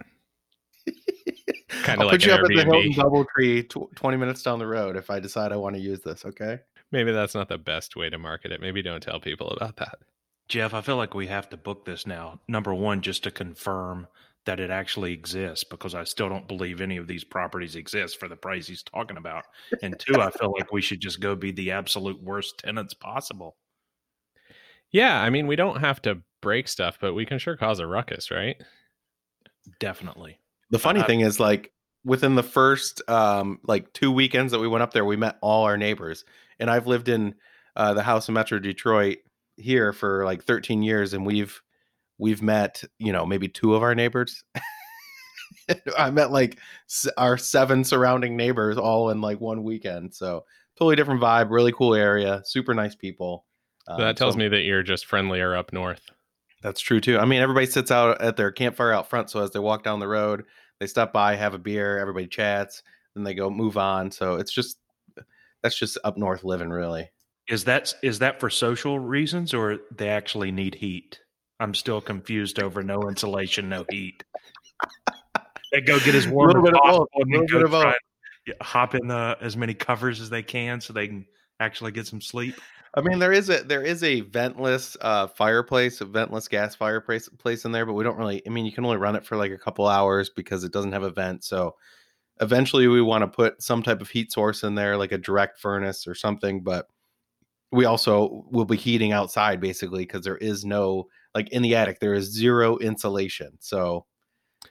Kind 1.83 2.01
I'll 2.01 2.09
of 2.09 2.13
like 2.13 2.21
put 2.21 2.27
you 2.27 2.33
an 2.33 2.41
up 2.41 2.45
at 2.45 2.57
the 2.57 2.65
Hilton 2.65 2.93
DoubleTree 2.93 3.69
tw- 3.69 3.95
20 3.97 4.17
minutes 4.17 4.43
down 4.43 4.59
the 4.59 4.67
road 4.67 4.97
if 4.97 5.11
I 5.11 5.21
decide 5.21 5.53
I 5.53 5.57
want 5.57 5.77
to 5.77 5.81
use 5.81 6.01
this. 6.01 6.25
Okay. 6.25 6.59
Maybe 6.93 7.13
that's 7.13 7.35
not 7.35 7.49
the 7.49 7.59
best 7.59 7.97
way 7.97 8.11
to 8.11 8.19
market 8.19 8.51
it. 8.51 8.61
Maybe 8.61 8.83
don't 8.83 9.03
tell 9.03 9.21
people 9.21 9.51
about 9.51 9.77
that. 9.77 9.99
Jeff, 10.49 10.75
I 10.75 10.81
feel 10.81 10.97
like 10.97 11.15
we 11.15 11.29
have 11.29 11.49
to 11.51 11.57
book 11.57 11.85
this 11.85 12.07
now. 12.07 12.41
Number 12.49 12.75
one, 12.75 13.03
just 13.03 13.23
to 13.23 13.31
confirm 13.31 14.09
that 14.47 14.59
it 14.59 14.71
actually 14.71 15.13
exists, 15.13 15.65
because 15.65 15.95
I 15.95 16.03
still 16.03 16.29
don't 16.29 16.49
believe 16.49 16.81
any 16.81 16.97
of 16.97 17.07
these 17.07 17.23
properties 17.23 17.77
exist 17.77 18.19
for 18.19 18.27
the 18.27 18.37
price 18.37 18.67
he's 18.67 18.83
talking 18.83 19.17
about. 19.17 19.45
And 19.83 19.97
two, 19.99 20.21
I 20.21 20.31
feel 20.31 20.53
like 20.53 20.73
we 20.73 20.81
should 20.81 21.01
just 21.01 21.21
go 21.21 21.37
be 21.37 21.53
the 21.53 21.71
absolute 21.71 22.21
worst 22.21 22.59
tenants 22.59 22.95
possible. 22.95 23.57
Yeah, 24.91 25.23
I 25.23 25.31
mean, 25.31 25.47
we 25.47 25.57
don't 25.57 25.79
have 25.79 26.03
to 26.03 26.23
break 26.41 26.67
stuff, 26.67 26.99
but 27.01 27.15
we 27.15 27.27
can 27.27 27.39
sure 27.39 27.57
cause 27.57 27.79
a 27.79 27.87
ruckus, 27.87 28.31
right? 28.31 28.57
Definitely. 29.79 30.41
The 30.71 30.79
funny 30.79 31.01
Uh, 31.01 31.07
thing 31.07 31.21
is, 31.21 31.41
like, 31.41 31.73
within 32.05 32.35
the 32.35 32.43
first 32.43 33.03
um 33.11 33.59
like 33.65 33.93
two 33.93 34.11
weekends 34.11 34.53
that 34.53 34.59
we 34.61 34.69
went 34.69 34.83
up 34.83 34.93
there, 34.93 35.05
we 35.05 35.17
met 35.17 35.37
all 35.43 35.65
our 35.65 35.77
neighbors. 35.77 36.25
And 36.59 36.71
I've 36.71 36.87
lived 36.87 37.09
in 37.09 37.35
uh, 37.77 37.95
the 37.95 38.03
house 38.03 38.29
in 38.29 38.35
Metro 38.35 38.59
Detroit 38.59 39.19
here 39.57 39.93
for 39.93 40.25
like 40.25 40.43
13 40.45 40.83
years, 40.83 41.13
and 41.15 41.27
we've 41.27 41.61
we've 42.19 42.43
met 42.43 42.83
you 42.99 43.13
know 43.13 43.27
maybe 43.27 43.49
two 43.49 43.75
of 43.75 43.83
our 43.83 43.95
neighbors. 43.95 44.43
I 45.99 46.11
met 46.11 46.31
like 46.31 46.59
s- 46.89 47.09
our 47.17 47.37
seven 47.37 47.85
surrounding 47.85 48.37
neighbors 48.37 48.77
all 48.77 49.11
in 49.11 49.21
like 49.21 49.41
one 49.41 49.63
weekend. 49.63 50.15
So 50.15 50.45
totally 50.79 50.97
different 50.97 51.21
vibe, 51.21 51.51
really 51.51 51.73
cool 51.73 51.95
area, 51.95 52.43
super 52.45 52.75
nice 52.75 52.95
people. 52.95 53.45
So 53.87 53.95
Um, 53.95 54.01
that 54.01 54.17
tells 54.17 54.35
so- 54.35 54.39
me 54.39 54.49
that 54.49 54.63
you're 54.63 54.83
just 54.83 55.07
friendlier 55.07 55.55
up 55.57 55.73
north. 55.73 56.03
That's 56.63 56.81
true 56.81 57.01
too. 57.01 57.19
I 57.19 57.25
mean, 57.25 57.41
everybody 57.41 57.67
sits 57.67 57.91
out 57.91 58.21
at 58.21 58.37
their 58.37 58.53
campfire 58.53 58.93
out 58.93 59.09
front. 59.09 59.31
So 59.31 59.43
as 59.43 59.51
they 59.51 59.59
walk 59.61 59.83
down 59.83 59.99
the 59.99 60.09
road, 60.09 60.45
they 60.81 60.87
stop 60.87 61.13
by, 61.13 61.37
have 61.37 61.55
a 61.55 61.59
beer, 61.59 61.99
everybody 61.99 62.27
chats, 62.27 62.83
then 63.15 63.23
they 63.23 63.35
go 63.35 63.51
move 63.51 63.77
on. 63.77 64.11
So 64.11 64.37
it's 64.37 64.53
just 64.53 64.79
that's 65.63 65.79
just 65.79 65.99
up 66.05 66.17
north 66.17 66.43
living, 66.43 66.71
really. 66.71 67.11
Is 67.49 67.65
that 67.65 67.93
is 68.03 68.19
that 68.21 68.41
for 68.41 68.51
social 68.51 68.99
reasons 68.99 69.53
or 69.55 69.79
they 69.95 70.09
actually 70.09 70.51
need 70.51 70.75
heat? 70.75 71.21
I'm 71.59 71.75
still 71.75 72.01
confused 72.01 72.59
over 72.59 72.83
no 72.83 73.09
insulation, 73.09 73.69
no 73.69 73.85
heat. 73.91 74.25
They 75.73 75.83
go 75.83 75.99
get 76.01 76.15
as 76.15 76.27
warm 76.29 76.67
as 76.67 76.73
possible 76.73 77.09
and 77.15 77.35
then 77.35 77.47
go 77.47 77.59
bit 77.59 77.65
of 77.65 77.71
both. 77.73 77.83
try 77.83 77.95
and 78.47 78.57
hop 78.63 78.95
in 78.95 79.07
the 79.07 79.37
as 79.41 79.57
many 79.57 79.75
covers 79.75 80.21
as 80.21 80.31
they 80.31 80.43
can 80.43 80.81
so 80.81 80.93
they 80.93 81.07
can 81.07 81.27
actually 81.61 81.93
get 81.93 82.07
some 82.07 82.21
sleep. 82.21 82.55
I 82.95 83.03
mean, 83.03 83.21
there 83.21 83.33
is 83.33 83.49
a 83.51 83.63
there 83.63 83.83
is 83.83 84.03
a 84.03 84.23
ventless 84.23 84.97
uh, 85.01 85.29
fireplace, 85.29 86.01
a 86.01 86.07
ventless 86.07 86.49
gas 86.49 86.75
fireplace 86.75 87.29
place 87.29 87.65
in 87.65 87.73
there, 87.73 87.87
but 87.87 87.93
we 87.93 88.03
don't 88.03 88.17
really. 88.19 88.43
I 88.47 88.51
mean, 88.51 88.67
you 88.67 88.73
can 88.73 88.85
only 88.85 88.97
run 88.97 89.15
it 89.17 89.25
for 89.25 89.37
like 89.37 89.53
a 89.53 89.59
couple 89.59 89.87
hours 89.87 90.29
because 90.29 90.65
it 90.65 90.73
doesn't 90.73 90.93
have 90.93 91.05
a 91.05 91.11
vent. 91.11 91.45
So 91.45 91.77
eventually, 92.41 92.89
we 92.89 93.01
want 93.01 93.23
to 93.23 93.29
put 93.29 93.63
some 93.63 93.83
type 93.83 94.01
of 94.01 94.11
heat 94.11 94.33
source 94.33 94.65
in 94.65 94.75
there, 94.75 94.97
like 94.97 95.13
a 95.13 95.19
direct 95.19 95.61
furnace 95.61 96.07
or 96.07 96.17
something. 96.17 96.63
But 96.63 96.87
we 97.71 97.85
also 97.85 98.45
will 98.51 98.65
be 98.65 98.77
heating 98.77 99.13
outside 99.13 99.61
basically 99.61 100.03
because 100.03 100.25
there 100.25 100.39
is 100.39 100.65
no 100.65 101.07
like 101.35 101.49
in 101.51 101.63
the 101.63 101.77
attic 101.77 102.01
there 102.01 102.15
is 102.15 102.25
zero 102.33 102.77
insulation. 102.79 103.53
So 103.61 104.07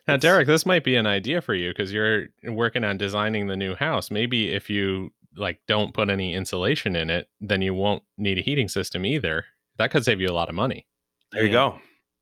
Now, 0.08 0.18
Derek, 0.18 0.48
this 0.48 0.66
might 0.66 0.84
be 0.84 0.96
an 0.98 1.08
idea 1.08 1.42
for 1.42 1.54
you 1.54 1.70
because 1.70 1.94
you're 1.94 2.28
working 2.44 2.84
on 2.84 2.98
designing 2.98 3.48
the 3.48 3.56
new 3.56 3.76
house. 3.76 4.12
Maybe 4.12 4.52
if 4.52 4.70
you 4.70 5.12
like 5.36 5.60
don't 5.68 5.94
put 5.94 6.10
any 6.10 6.34
insulation 6.34 6.96
in 6.96 7.10
it, 7.10 7.30
then 7.42 7.62
you 7.62 7.74
won't 7.74 8.04
need 8.18 8.38
a 8.38 8.42
heating 8.42 8.68
system 8.68 9.06
either. 9.06 9.46
That 9.78 9.92
could 9.92 10.04
save 10.04 10.20
you 10.20 10.30
a 10.30 10.34
lot 10.34 10.50
of 10.50 10.56
money. 10.56 10.86
there 11.32 11.46
you 11.46 11.52
go. 11.52 11.80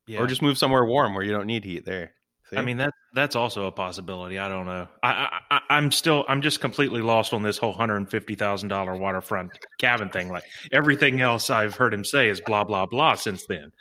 Yeah. 0.07 0.19
Or 0.19 0.27
just 0.27 0.41
move 0.41 0.57
somewhere 0.57 0.85
warm 0.85 1.13
where 1.13 1.23
you 1.23 1.31
don't 1.31 1.47
need 1.47 1.65
heat. 1.65 1.85
There. 1.85 2.13
I 2.55 2.61
mean 2.61 2.77
that 2.77 2.93
that's 3.13 3.35
also 3.35 3.65
a 3.65 3.71
possibility. 3.71 4.39
I 4.39 4.47
don't 4.47 4.65
know. 4.65 4.87
I, 5.03 5.09
I, 5.11 5.39
I 5.57 5.61
I'm 5.69 5.91
still 5.91 6.23
I'm 6.29 6.41
just 6.41 6.61
completely 6.61 7.01
lost 7.01 7.33
on 7.33 7.43
this 7.43 7.57
whole 7.57 7.73
hundred 7.73 7.97
and 7.97 8.09
fifty 8.09 8.35
thousand 8.35 8.69
dollar 8.69 8.95
waterfront 8.95 9.51
cabin 9.79 10.09
thing. 10.09 10.29
Like 10.29 10.43
everything 10.71 11.19
else 11.19 11.49
I've 11.49 11.75
heard 11.75 11.93
him 11.93 12.05
say 12.05 12.29
is 12.29 12.39
blah 12.39 12.63
blah 12.63 12.85
blah 12.85 13.15
since 13.15 13.45
then. 13.47 13.71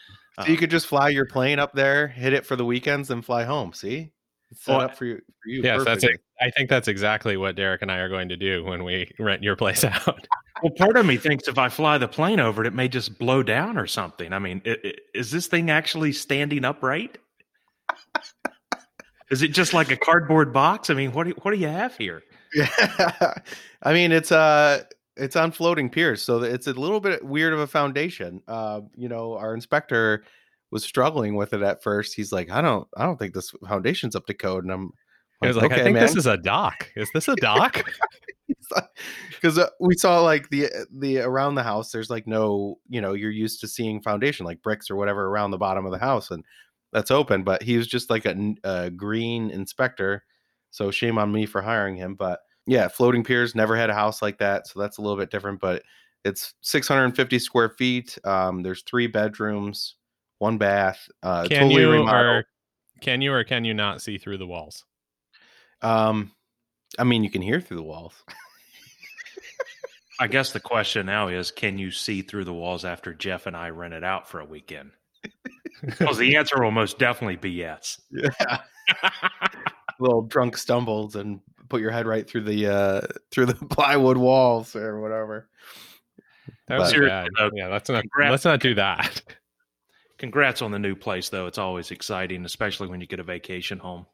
So 0.40 0.46
you 0.46 0.54
um, 0.54 0.58
could 0.58 0.70
just 0.70 0.86
fly 0.86 1.10
your 1.10 1.26
plane 1.26 1.58
up 1.60 1.74
there, 1.74 2.08
hit 2.08 2.32
it 2.32 2.44
for 2.44 2.56
the 2.56 2.64
weekends, 2.64 3.10
and 3.10 3.24
fly 3.24 3.44
home. 3.44 3.72
See, 3.72 3.98
it's 3.98 4.15
set 4.54 4.76
Well, 4.76 4.80
up 4.86 4.96
for 4.96 5.04
you. 5.04 5.16
For 5.42 5.48
you 5.48 5.62
yes, 5.62 5.84
that's 5.84 6.04
it. 6.04 6.20
I 6.40 6.50
think 6.50 6.68
that's 6.68 6.88
exactly 6.88 7.36
what 7.36 7.56
Derek 7.56 7.82
and 7.82 7.90
I 7.90 7.96
are 7.98 8.08
going 8.08 8.28
to 8.28 8.36
do 8.36 8.64
when 8.64 8.84
we 8.84 9.10
rent 9.18 9.42
your 9.42 9.56
place 9.56 9.84
out. 9.84 10.26
Well, 10.62 10.72
part 10.76 10.96
of 10.96 11.04
me 11.06 11.16
thinks 11.16 11.48
if 11.48 11.58
I 11.58 11.68
fly 11.68 11.98
the 11.98 12.08
plane 12.08 12.40
over 12.40 12.62
it, 12.62 12.66
it 12.66 12.74
may 12.74 12.88
just 12.88 13.18
blow 13.18 13.42
down 13.42 13.76
or 13.78 13.86
something. 13.86 14.32
I 14.32 14.38
mean, 14.38 14.62
i- 14.66 14.76
i- 14.84 14.94
is 15.14 15.30
this 15.30 15.46
thing 15.46 15.70
actually 15.70 16.12
standing 16.12 16.64
upright? 16.64 17.18
Is 19.30 19.42
it 19.42 19.48
just 19.48 19.74
like 19.74 19.90
a 19.90 19.96
cardboard 19.96 20.52
box? 20.52 20.88
I 20.88 20.94
mean, 20.94 21.12
what 21.12 21.26
do, 21.26 21.32
what 21.42 21.50
do 21.52 21.56
you 21.58 21.66
have 21.68 21.96
here? 21.96 22.22
Yeah, 22.54 23.34
I 23.82 23.92
mean 23.92 24.12
it's 24.12 24.30
uh 24.30 24.84
it's 25.16 25.34
on 25.34 25.50
floating 25.50 25.90
piers, 25.90 26.22
so 26.22 26.42
it's 26.42 26.66
a 26.68 26.72
little 26.72 27.00
bit 27.00 27.24
weird 27.24 27.52
of 27.52 27.58
a 27.58 27.66
foundation. 27.66 28.40
Uh, 28.46 28.82
you 28.94 29.08
know, 29.08 29.34
our 29.36 29.52
inspector 29.54 30.22
was 30.70 30.84
struggling 30.84 31.36
with 31.36 31.52
it 31.52 31.62
at 31.62 31.82
first. 31.82 32.14
He's 32.14 32.32
like, 32.32 32.50
I 32.50 32.60
don't, 32.60 32.86
I 32.96 33.04
don't 33.04 33.18
think 33.18 33.34
this 33.34 33.52
foundation's 33.66 34.16
up 34.16 34.26
to 34.26 34.34
code, 34.34 34.64
and 34.64 34.72
I'm. 34.72 34.92
I 35.42 35.48
was 35.48 35.56
like, 35.56 35.72
I 35.72 35.82
think 35.82 35.94
man." 35.94 36.02
this 36.02 36.16
is 36.16 36.26
a 36.26 36.38
dock. 36.38 36.90
Is 36.96 37.10
this 37.12 37.28
a 37.28 37.36
dock? 37.40 37.84
because 39.34 39.58
uh, 39.58 39.68
we 39.80 39.94
saw 39.96 40.20
like 40.20 40.48
the 40.50 40.68
the 40.92 41.18
around 41.18 41.54
the 41.54 41.62
house 41.62 41.90
there's 41.90 42.10
like 42.10 42.26
no 42.26 42.78
you 42.88 43.00
know 43.00 43.12
you're 43.12 43.30
used 43.30 43.60
to 43.60 43.68
seeing 43.68 44.00
foundation 44.00 44.46
like 44.46 44.62
bricks 44.62 44.90
or 44.90 44.96
whatever 44.96 45.26
around 45.26 45.50
the 45.50 45.58
bottom 45.58 45.84
of 45.84 45.92
the 45.92 45.98
house 45.98 46.30
and 46.30 46.44
that's 46.92 47.10
open 47.10 47.42
but 47.42 47.62
he 47.62 47.76
was 47.76 47.86
just 47.86 48.10
like 48.10 48.24
a 48.26 48.90
green 48.90 49.50
inspector 49.50 50.24
so 50.70 50.90
shame 50.90 51.18
on 51.18 51.32
me 51.32 51.46
for 51.46 51.62
hiring 51.62 51.96
him 51.96 52.14
but 52.14 52.40
yeah 52.66 52.88
floating 52.88 53.24
piers 53.24 53.54
never 53.54 53.76
had 53.76 53.90
a 53.90 53.94
house 53.94 54.22
like 54.22 54.38
that 54.38 54.66
so 54.66 54.80
that's 54.80 54.98
a 54.98 55.02
little 55.02 55.16
bit 55.16 55.30
different 55.30 55.60
but 55.60 55.82
it's 56.24 56.54
650 56.62 57.38
square 57.38 57.68
feet 57.70 58.16
um 58.24 58.62
there's 58.62 58.82
three 58.82 59.06
bedrooms 59.06 59.95
one 60.38 60.58
bath 60.58 61.08
uh 61.22 61.46
can 61.48 61.62
totally 61.62 61.82
you 61.82 61.90
remodeled. 61.90 62.14
or 62.26 62.44
can 63.00 63.20
you 63.22 63.32
or 63.32 63.44
can 63.44 63.64
you 63.64 63.74
not 63.74 64.02
see 64.02 64.18
through 64.18 64.38
the 64.38 64.46
walls? 64.46 64.84
um 65.82 66.30
i 66.98 67.04
mean 67.04 67.22
you 67.24 67.30
can 67.30 67.42
hear 67.42 67.60
through 67.60 67.76
the 67.76 67.82
walls 67.82 68.14
I 70.18 70.28
guess 70.28 70.52
the 70.52 70.60
question 70.60 71.04
now 71.06 71.28
is 71.28 71.50
can 71.50 71.76
you 71.78 71.90
see 71.90 72.22
through 72.22 72.44
the 72.44 72.54
walls 72.54 72.86
after 72.86 73.12
Jeff 73.12 73.44
and 73.46 73.54
I 73.54 73.68
rent 73.68 73.92
it 73.92 74.02
out 74.02 74.28
for 74.30 74.40
a 74.40 74.44
weekend? 74.46 74.92
Because 75.84 76.16
the 76.16 76.36
answer 76.36 76.62
will 76.62 76.70
most 76.70 76.98
definitely 76.98 77.36
be 77.36 77.50
yes. 77.50 78.00
yeah 78.10 78.60
little 80.00 80.22
drunk 80.22 80.56
stumbles 80.56 81.16
and 81.16 81.40
put 81.68 81.82
your 81.82 81.90
head 81.90 82.06
right 82.06 82.26
through 82.26 82.44
the 82.44 82.66
uh 82.66 83.00
through 83.30 83.44
the 83.44 83.54
plywood 83.66 84.16
walls 84.16 84.74
or 84.74 84.98
whatever. 85.02 85.50
That 86.68 86.78
was 86.78 86.94
But- 86.94 87.02
bad. 87.02 87.28
though, 87.36 87.50
Yeah, 87.54 87.68
let's 87.68 87.90
not 87.90 88.00
congrats- 88.04 88.30
let's 88.30 88.44
not 88.46 88.60
do 88.60 88.74
that. 88.76 89.22
Congrats 90.18 90.62
on 90.62 90.70
the 90.70 90.78
new 90.78 90.94
place, 90.94 91.28
though. 91.28 91.46
It's 91.46 91.58
always 91.58 91.90
exciting, 91.90 92.44
especially 92.44 92.88
when 92.88 93.00
you 93.00 93.06
get 93.06 93.20
a 93.20 93.24
vacation 93.24 93.78
home. 93.78 94.06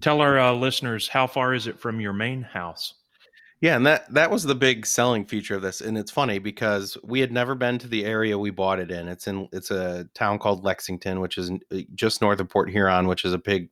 Tell 0.00 0.20
our 0.20 0.38
uh, 0.38 0.52
listeners 0.52 1.08
how 1.08 1.26
far 1.26 1.54
is 1.54 1.66
it 1.66 1.78
from 1.78 2.00
your 2.00 2.12
main 2.12 2.42
house? 2.42 2.94
Yeah, 3.60 3.74
and 3.74 3.84
that 3.86 4.12
that 4.14 4.30
was 4.30 4.44
the 4.44 4.54
big 4.54 4.86
selling 4.86 5.24
feature 5.24 5.56
of 5.56 5.62
this. 5.62 5.80
And 5.80 5.98
it's 5.98 6.12
funny 6.12 6.38
because 6.38 6.96
we 7.02 7.18
had 7.18 7.32
never 7.32 7.56
been 7.56 7.78
to 7.78 7.88
the 7.88 8.04
area 8.04 8.38
we 8.38 8.50
bought 8.50 8.78
it 8.78 8.92
in. 8.92 9.08
It's 9.08 9.26
in 9.26 9.48
it's 9.52 9.72
a 9.72 10.08
town 10.14 10.38
called 10.38 10.62
Lexington, 10.62 11.20
which 11.20 11.38
is 11.38 11.50
uh, 11.50 11.78
just 11.94 12.22
north 12.22 12.38
of 12.38 12.48
Port 12.48 12.70
Huron, 12.70 13.08
which 13.08 13.24
is 13.24 13.32
a 13.32 13.38
big 13.38 13.70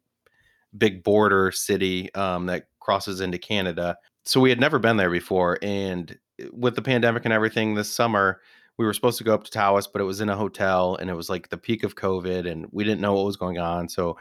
big 0.77 1.05
border 1.05 1.53
city 1.53 2.13
um, 2.15 2.47
that 2.47 2.67
crosses 2.81 3.21
into 3.21 3.39
Canada. 3.39 3.97
So 4.25 4.41
we 4.41 4.51
had 4.51 4.59
never 4.59 4.81
been 4.81 4.97
there 4.97 5.11
before, 5.11 5.59
and 5.63 6.19
uh, 6.43 6.47
with 6.53 6.75
the 6.75 6.83
pandemic 6.83 7.25
and 7.25 7.33
everything 7.33 7.75
this 7.75 7.93
summer, 7.93 8.41
we 8.79 8.85
were 8.85 8.93
supposed 8.95 9.19
to 9.19 9.25
go 9.25 9.35
up 9.35 9.45
to 9.45 9.51
Tawas, 9.51 9.89
but 9.91 10.03
it 10.03 10.05
was 10.05 10.21
in 10.21 10.29
a 10.29 10.37
hotel, 10.37 10.97
and 10.97 11.09
it 11.11 11.15
was 11.15 11.31
like 11.31 11.49
the 11.49 11.59
peak 11.59 11.83
of 11.85 11.95
COVID, 11.97 12.51
and 12.51 12.67
we 12.73 12.85
didn't 12.85 13.01
know 13.01 13.15
what 13.15 13.25
was 13.25 13.37
going 13.37 13.59
on. 13.59 13.89
So 13.89 14.17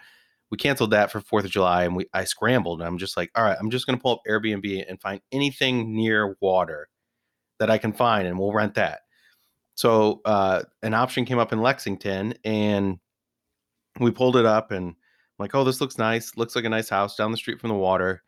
we 0.52 0.58
canceled 0.58 0.92
that 0.92 1.12
for 1.12 1.22
Fourth 1.22 1.46
of 1.46 1.52
July, 1.52 1.84
and 1.86 1.96
we 1.96 2.08
I 2.14 2.24
scrambled, 2.26 2.80
and 2.82 2.88
I'm 2.88 2.98
just 2.98 3.18
like, 3.18 3.32
all 3.36 3.44
right, 3.44 3.58
I'm 3.60 3.70
just 3.72 3.86
gonna 3.86 3.98
pull 3.98 4.14
up 4.14 4.22
Airbnb 4.30 4.86
and 4.88 5.02
find 5.02 5.22
anything 5.32 5.96
near 5.96 6.38
water 6.42 6.88
that 7.60 7.70
I 7.70 7.78
can 7.78 7.94
find, 7.94 8.28
and 8.28 8.38
we'll 8.40 8.54
rent 8.54 8.76
that. 8.76 9.02
So 9.76 10.22
uh, 10.26 10.64
an 10.84 10.94
option 10.94 11.26
came 11.26 11.40
up 11.40 11.52
in 11.54 11.62
Lexington, 11.62 12.36
and 12.46 13.00
we 14.00 14.12
pulled 14.12 14.38
it 14.38 14.46
up, 14.46 14.72
and 14.72 14.90
I'm 14.90 14.96
like, 15.40 15.56
oh, 15.56 15.64
this 15.66 15.82
looks 15.82 15.98
nice. 15.98 16.38
Looks 16.38 16.56
like 16.56 16.66
a 16.66 16.70
nice 16.70 16.90
house 16.90 17.16
down 17.18 17.32
the 17.32 17.38
street 17.38 17.60
from 17.60 17.70
the 17.70 17.76
water. 17.76 18.24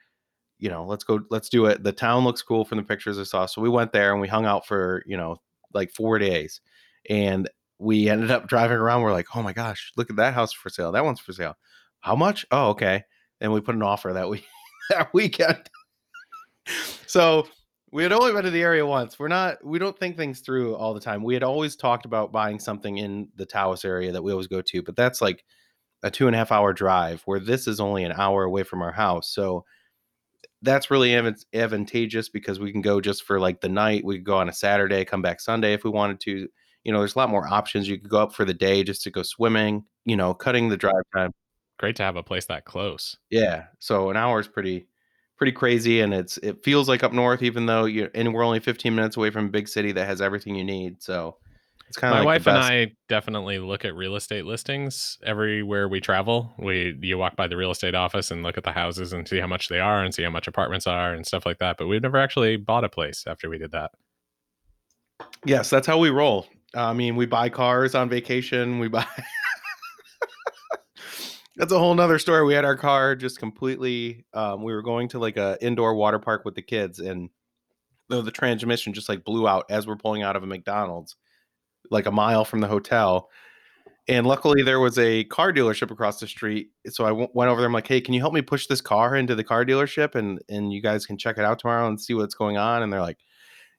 you 0.60 0.70
know, 0.70 0.86
let's 0.86 1.04
go, 1.04 1.20
let's 1.30 1.50
do 1.50 1.66
it. 1.68 1.84
The 1.84 1.92
town 1.92 2.24
looks 2.24 2.42
cool 2.42 2.66
from 2.66 2.78
the 2.78 2.84
pictures 2.84 3.20
I 3.20 3.24
saw. 3.24 3.46
So 3.46 3.62
we 3.62 3.70
went 3.70 3.92
there 3.92 4.12
and 4.12 4.22
we 4.22 4.28
hung 4.28 4.46
out 4.46 4.66
for, 4.66 5.04
you 5.06 5.18
know, 5.18 5.38
like 5.74 5.92
four 5.92 6.20
days. 6.20 6.62
And 7.10 7.50
we 7.80 8.10
ended 8.10 8.32
up 8.32 8.48
driving 8.48 8.78
around. 8.78 9.02
We're 9.02 9.12
like, 9.12 9.36
oh 9.36 9.44
my 9.44 9.54
gosh, 9.54 9.92
look 9.98 10.10
at 10.10 10.16
that 10.18 10.34
house 10.34 10.54
for 10.54 10.70
sale. 10.70 10.92
That 10.92 11.06
one's 11.06 11.20
for 11.20 11.34
sale. 11.34 11.56
How 12.00 12.16
much? 12.16 12.46
Oh, 12.52 12.70
okay. 12.70 13.04
And 13.42 13.54
we 13.54 13.62
put 13.62 13.76
an 13.76 13.84
offer 13.84 14.14
that 14.14 14.30
we 14.30 14.44
that 14.90 15.14
weekend. 15.14 15.70
so 17.06 17.48
we 17.92 18.04
had 18.04 18.12
only 18.12 18.34
been 18.34 18.44
to 18.44 18.52
the 18.52 18.62
area 18.62 18.86
once. 18.86 19.18
We're 19.18 19.28
not 19.28 19.64
we 19.64 19.80
don't 19.80 19.98
think 19.98 20.18
things 20.18 20.42
through 20.42 20.76
all 20.76 20.94
the 20.94 21.00
time. 21.00 21.24
We 21.24 21.34
had 21.34 21.44
always 21.44 21.76
talked 21.76 22.06
about 22.06 22.32
buying 22.32 22.60
something 22.60 22.98
in 22.98 23.30
the 23.36 23.46
Tawas 23.46 23.86
area 23.86 24.12
that 24.12 24.24
we 24.24 24.32
always 24.32 24.48
go 24.48 24.62
to, 24.62 24.82
but 24.82 24.96
that's 24.96 25.22
like 25.22 25.46
a 26.04 26.12
two 26.12 26.28
and 26.28 26.36
a 26.36 26.40
half 26.40 26.52
hour 26.52 26.74
drive 26.74 27.22
where 27.26 27.40
this 27.40 27.68
is 27.68 27.80
only 27.80 28.04
an 28.04 28.14
hour 28.14 28.44
away 28.44 28.64
from 28.64 28.82
our 28.82 28.92
house. 28.92 29.30
So 29.30 29.66
that's 30.62 30.90
really 30.90 31.16
advantageous 31.54 32.30
because 32.30 32.60
we 32.60 32.72
can 32.72 32.82
go 32.82 33.00
just 33.00 33.24
for 33.24 33.40
like 33.40 33.62
the 33.62 33.70
night. 33.70 34.04
We 34.04 34.18
could 34.18 34.26
go 34.26 34.38
on 34.38 34.50
a 34.50 34.54
Saturday, 34.54 35.06
come 35.06 35.22
back 35.22 35.40
Sunday 35.40 35.74
if 35.74 35.84
we 35.84 35.90
wanted 35.90 36.20
to. 36.22 36.48
You 36.84 36.94
know, 36.94 37.00
there's 37.00 37.16
a 37.16 37.20
lot 37.20 37.30
more 37.30 37.48
options. 37.48 37.88
You 37.88 38.00
could 38.00 38.10
go 38.10 38.20
up 38.22 38.34
for 38.34 38.46
the 38.46 38.54
day 38.54 38.84
just 38.84 39.04
to 39.04 39.12
go 39.12 39.22
swimming, 39.22 39.84
you 40.06 40.16
know, 40.16 40.34
cutting 40.34 40.70
the 40.70 40.78
drive 40.78 41.04
time. 41.14 41.32
Great 41.78 41.96
to 41.98 42.04
have 42.04 42.16
a 42.16 42.24
place 42.24 42.46
that 42.46 42.66
close. 42.66 43.18
Yeah. 43.30 43.66
So 43.80 44.10
an 44.10 44.18
hour 44.18 44.40
is 44.40 44.48
pretty 44.48 44.88
pretty 45.38 45.52
crazy 45.52 46.02
and 46.02 46.16
it's 46.16 46.38
it 46.38 46.64
feels 46.64 46.90
like 46.90 47.04
up 47.04 47.14
north 47.14 47.44
even 47.44 47.68
though 47.68 47.86
you 47.86 48.10
and 48.16 48.34
we're 48.34 48.44
only 48.44 48.60
15 48.60 48.96
minutes 48.96 49.18
away 49.18 49.30
from 49.30 49.46
a 49.46 49.50
big 49.50 49.68
city 49.68 49.92
that 49.92 50.08
has 50.08 50.22
everything 50.22 50.56
you 50.56 50.64
need. 50.64 51.02
So 51.04 51.38
it's 51.88 51.98
kind 51.98 52.14
of 52.14 52.18
my 52.18 52.20
like 52.20 52.46
wife 52.46 52.48
and 52.48 52.58
I 52.58 52.92
definitely 53.08 53.60
look 53.60 53.86
at 53.86 53.96
real 53.96 54.16
estate 54.16 54.46
listings 54.46 55.18
everywhere 55.26 55.88
we 55.88 56.02
travel. 56.02 56.54
We 56.60 56.98
you 57.02 57.18
walk 57.18 57.38
by 57.38 57.48
the 57.48 57.56
real 57.56 57.72
estate 57.72 57.96
office 57.96 58.30
and 58.30 58.44
look 58.44 58.58
at 58.58 58.66
the 58.66 58.74
houses 58.74 59.14
and 59.14 59.28
see 59.28 59.40
how 59.40 59.48
much 59.48 59.70
they 59.70 59.80
are 59.80 60.04
and 60.04 60.14
see 60.14 60.24
how 60.24 60.30
much 60.30 60.48
apartments 60.48 60.86
are 60.86 61.14
and 61.14 61.26
stuff 61.26 61.46
like 61.46 61.60
that. 61.60 61.78
But 61.78 61.88
we've 61.88 62.02
never 62.02 62.18
actually 62.18 62.58
bought 62.58 62.84
a 62.84 62.90
place 62.90 63.24
after 63.26 63.50
we 63.50 63.58
did 63.58 63.72
that. 63.72 63.92
Yes, 65.46 65.70
that's 65.70 65.88
how 65.88 65.98
we 65.98 66.10
roll. 66.10 66.48
I 66.76 66.92
mean, 66.92 67.16
we 67.16 67.26
buy 67.26 67.48
cars 67.50 67.96
on 67.96 68.10
vacation. 68.10 68.80
We 68.80 68.90
buy. 68.90 69.06
that's 71.56 71.72
a 71.72 71.80
whole 71.80 71.96
nother 71.96 72.20
story. 72.20 72.46
We 72.46 72.54
had 72.54 72.66
our 72.66 72.76
car 72.76 73.16
just 73.16 73.40
completely. 73.40 74.26
Um, 74.34 74.62
we 74.62 74.74
were 74.74 74.82
going 74.82 75.08
to 75.10 75.20
like 75.20 75.38
a 75.38 75.58
indoor 75.62 75.96
water 75.96 76.20
park 76.20 76.44
with 76.44 76.56
the 76.56 76.62
kids, 76.62 77.00
and 77.00 77.30
the, 78.10 78.22
the 78.22 78.32
transmission 78.32 78.92
just 78.94 79.08
like 79.08 79.24
blew 79.24 79.48
out 79.48 79.66
as 79.70 79.88
we're 79.88 79.96
pulling 79.96 80.24
out 80.24 80.36
of 80.36 80.44
a 80.44 80.48
McDonald's 80.48 81.16
like 81.92 82.06
a 82.06 82.12
mile 82.12 82.46
from 82.46 82.60
the 82.60 82.68
hotel. 82.68 83.30
And 84.10 84.26
luckily, 84.26 84.64
there 84.64 84.80
was 84.80 84.98
a 84.98 85.26
car 85.26 85.52
dealership 85.52 85.92
across 85.92 86.20
the 86.20 86.28
street. 86.28 86.70
So 86.88 87.04
I 87.06 87.10
w- 87.10 87.28
went 87.34 87.52
over 87.52 87.60
there. 87.60 87.68
I'm 87.68 87.74
like, 87.74 87.88
"Hey, 87.88 88.00
can 88.00 88.14
you 88.14 88.22
help 88.22 88.34
me 88.34 88.42
push 88.42 88.68
this 88.68 88.80
car 88.80 89.16
into 89.16 89.36
the 89.36 89.44
car 89.44 89.66
dealership, 89.66 90.16
and 90.16 90.42
and 90.50 90.72
you 90.72 90.82
guys 90.82 91.06
can 91.06 91.18
check 91.18 91.38
it 91.38 91.44
out 91.44 91.60
tomorrow 91.60 91.88
and 91.88 92.00
see 92.00 92.14
what's 92.14 92.36
going 92.36 92.58
on?" 92.58 92.84
And 92.84 92.94
they're 92.94 93.02
like, 93.02 93.20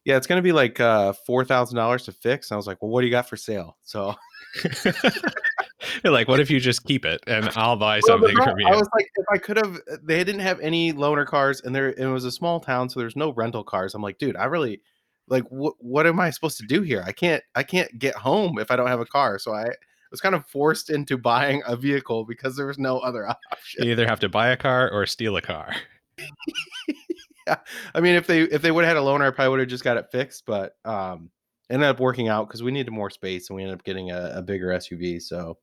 "Yeah, 0.05 0.17
it's 0.17 0.27
going 0.27 0.39
to 0.39 0.43
be 0.43 0.53
like 0.53 0.81
uh, 0.81 1.15
four 1.15 1.47
thousand 1.47 1.77
dollars 1.77 2.05
to 2.05 2.13
fix." 2.13 2.51
And 2.51 2.57
I 2.57 2.59
was 2.59 2.67
like, 2.67 2.83
"Well, 2.83 2.91
what 2.91 3.01
do 3.01 3.07
you 3.07 3.11
got 3.11 3.27
for 3.29 3.39
sale?" 3.39 3.79
So 3.85 4.17
like, 6.05 6.29
what 6.29 6.41
if 6.41 6.51
you 6.51 6.61
just 6.61 6.85
keep 6.85 7.05
it 7.05 7.23
and 7.27 7.49
I'll 7.55 7.77
buy 7.77 8.01
something 8.01 8.35
well, 8.37 8.49
from 8.49 8.61
you? 8.61 8.67
I 8.67 8.73
was 8.73 8.89
like, 8.95 9.07
if 9.15 9.27
I 9.33 9.39
could 9.39 9.57
have, 9.57 9.81
they 10.03 10.19
didn't 10.19 10.41
have 10.41 10.61
any 10.61 10.93
loaner 10.93 11.27
cars, 11.27 11.61
and 11.61 11.75
there 11.75 11.91
it 11.91 12.07
was 12.07 12.25
a 12.25 12.33
small 12.33 12.61
town, 12.61 12.89
so 12.89 13.01
there's 13.01 13.17
no 13.17 13.33
rental 13.33 13.65
cars. 13.65 13.95
I'm 13.95 14.03
like, 14.03 14.19
dude, 14.19 14.37
I 14.37 14.45
really, 14.45 14.81
like 15.29 15.45
what 15.51 15.75
what 15.79 16.07
am 16.07 16.21
I 16.21 16.31
supposed 16.31 16.59
to 16.59 16.67
do 16.67 16.83
here? 16.83 17.03
I 17.07 17.13
can't 17.13 17.43
I 17.55 17.63
can't 17.63 17.99
get 17.99 18.15
home 18.15 18.59
if 18.59 18.71
I 18.71 18.77
don't 18.77 18.89
have 18.89 19.01
a 19.01 19.07
car. 19.07 19.39
So 19.39 19.55
I 19.55 19.71
was 20.11 20.21
kind 20.21 20.35
of 20.35 20.47
forced 20.47 20.91
into 20.91 21.19
buying 21.19 21.63
a 21.67 21.77
vehicle 21.77 22.25
because 22.25 22.57
there 22.57 22.67
was 22.67 22.79
no 22.79 22.99
other 22.99 23.29
option. 23.53 23.85
You 23.85 23.93
either 23.93 24.07
have 24.07 24.21
to 24.21 24.29
buy 24.29 24.49
a 24.49 24.57
car 24.57 24.91
or 24.91 25.07
steal 25.07 25.37
a 25.37 25.43
car. 25.43 25.75
yeah. 27.47 27.57
I 27.95 28.01
mean 28.01 28.15
if 28.15 28.27
they 28.27 28.43
if 28.43 28.63
they 28.63 28.71
would 28.71 28.85
have 28.85 28.97
had 28.97 29.03
a 29.03 29.07
loaner, 29.07 29.27
I 29.27 29.31
probably 29.31 29.51
would 29.51 29.61
have 29.61 29.69
just 29.69 29.85
got 29.85 29.97
it 29.97 30.07
fixed, 30.11 30.45
but 30.47 30.77
um 30.85 31.31
ended 31.71 31.89
up 31.89 32.01
working 32.01 32.29
out 32.29 32.49
because 32.49 32.63
we 32.63 32.73
needed 32.73 32.91
more 32.91 33.11
space 33.11 33.51
and 33.51 33.57
we 33.57 33.63
ended 33.63 33.79
up 33.79 33.85
getting 33.85 34.11
a, 34.11 34.33
a 34.37 34.43
bigger 34.43 34.69
SUV. 34.69 35.21
So 35.21 35.59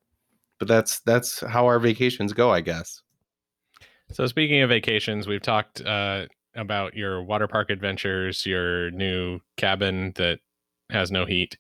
but 0.59 0.67
that's 0.67 0.99
that's 1.01 1.41
how 1.41 1.65
our 1.65 1.79
vacations 1.79 2.33
go, 2.33 2.51
I 2.51 2.61
guess. 2.61 3.01
So 4.11 4.27
speaking 4.27 4.61
of 4.61 4.69
vacations, 4.69 5.27
we've 5.27 5.41
talked 5.41 5.81
uh, 5.81 6.27
about 6.55 6.95
your 6.95 7.23
water 7.23 7.47
park 7.47 7.69
adventures, 7.69 8.45
your 8.45 8.91
new 8.91 9.39
cabin 9.57 10.13
that 10.15 10.39
has 10.89 11.11
no 11.11 11.25
heat. 11.25 11.57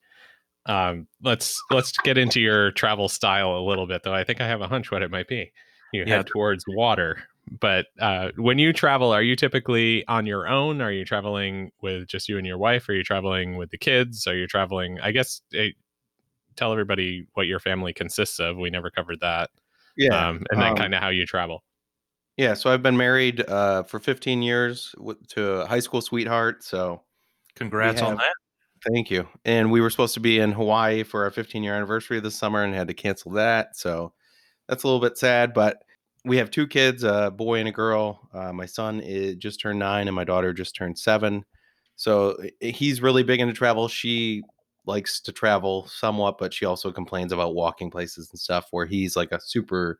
Um, 0.67 1.07
let's 1.21 1.61
let's 1.69 1.91
get 2.03 2.17
into 2.17 2.39
your 2.39 2.71
travel 2.71 3.07
style 3.07 3.57
a 3.57 3.61
little 3.61 3.85
bit, 3.85 4.03
though. 4.03 4.13
I 4.13 4.23
think 4.23 4.41
I 4.41 4.47
have 4.47 4.61
a 4.61 4.67
hunch 4.67 4.91
what 4.91 5.03
it 5.03 5.11
might 5.11 5.27
be. 5.27 5.51
You 5.93 6.03
yeah. 6.05 6.17
head 6.17 6.27
towards 6.27 6.63
water, 6.67 7.23
but 7.59 7.87
uh, 7.99 8.29
when 8.37 8.57
you 8.57 8.73
travel, 8.73 9.11
are 9.11 9.21
you 9.21 9.35
typically 9.35 10.05
on 10.07 10.25
your 10.25 10.47
own? 10.47 10.81
Are 10.81 10.91
you 10.91 11.05
traveling 11.05 11.71
with 11.81 12.07
just 12.07 12.27
you 12.27 12.37
and 12.37 12.47
your 12.47 12.57
wife? 12.57 12.89
Are 12.89 12.93
you 12.93 13.03
traveling 13.03 13.55
with 13.55 13.69
the 13.69 13.77
kids? 13.77 14.25
Are 14.27 14.35
you 14.35 14.47
traveling? 14.47 14.99
I 15.01 15.11
guess 15.11 15.41
eh, 15.53 15.69
tell 16.55 16.71
everybody 16.71 17.27
what 17.33 17.47
your 17.47 17.59
family 17.59 17.93
consists 17.93 18.39
of. 18.39 18.57
We 18.57 18.69
never 18.69 18.89
covered 18.89 19.19
that. 19.21 19.51
Yeah, 19.95 20.27
um, 20.27 20.43
and 20.51 20.59
then 20.59 20.71
um, 20.71 20.75
kind 20.75 20.93
of 20.95 21.01
how 21.01 21.09
you 21.09 21.25
travel. 21.25 21.63
Yeah, 22.37 22.53
so 22.53 22.69
I've 22.69 22.83
been 22.83 22.97
married 22.97 23.41
uh, 23.47 23.83
for 23.83 23.99
15 23.99 24.41
years 24.41 24.93
to 25.29 25.51
a 25.61 25.65
high 25.65 25.79
school 25.79 26.01
sweetheart. 26.01 26.63
So, 26.63 27.01
congrats 27.55 28.01
have, 28.01 28.09
on 28.09 28.15
that. 28.17 28.33
Thank 28.91 29.09
you. 29.09 29.27
And 29.45 29.71
we 29.71 29.79
were 29.79 29.89
supposed 29.89 30.13
to 30.15 30.19
be 30.19 30.39
in 30.39 30.51
Hawaii 30.51 31.03
for 31.03 31.23
our 31.23 31.31
15 31.31 31.63
year 31.63 31.73
anniversary 31.73 32.19
this 32.19 32.35
summer 32.35 32.63
and 32.63 32.73
had 32.73 32.89
to 32.89 32.93
cancel 32.93 33.31
that. 33.33 33.77
So, 33.77 34.13
that's 34.67 34.83
a 34.83 34.87
little 34.87 35.01
bit 35.01 35.17
sad. 35.17 35.53
But 35.53 35.81
we 36.25 36.37
have 36.37 36.49
two 36.49 36.67
kids, 36.67 37.03
a 37.03 37.31
boy 37.31 37.59
and 37.59 37.69
a 37.69 37.71
girl. 37.71 38.27
Uh, 38.33 38.51
my 38.51 38.65
son 38.65 38.99
is 38.99 39.35
just 39.35 39.61
turned 39.61 39.79
nine, 39.79 40.07
and 40.07 40.15
my 40.15 40.23
daughter 40.23 40.53
just 40.53 40.75
turned 40.75 40.97
seven. 40.97 41.45
So 41.95 42.35
he's 42.59 43.01
really 43.01 43.23
big 43.23 43.39
into 43.39 43.53
travel. 43.53 43.87
She 43.87 44.43
likes 44.85 45.21
to 45.21 45.31
travel 45.31 45.87
somewhat, 45.87 46.37
but 46.37 46.53
she 46.53 46.65
also 46.65 46.91
complains 46.91 47.31
about 47.31 47.55
walking 47.55 47.89
places 47.89 48.29
and 48.31 48.39
stuff. 48.39 48.67
Where 48.71 48.85
he's 48.85 49.15
like 49.15 49.31
a 49.31 49.39
super 49.39 49.99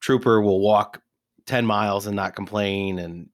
trooper, 0.00 0.40
will 0.40 0.60
walk 0.60 1.02
10 1.50 1.66
miles 1.66 2.06
and 2.06 2.14
not 2.14 2.36
complain 2.36 3.00
and 3.00 3.28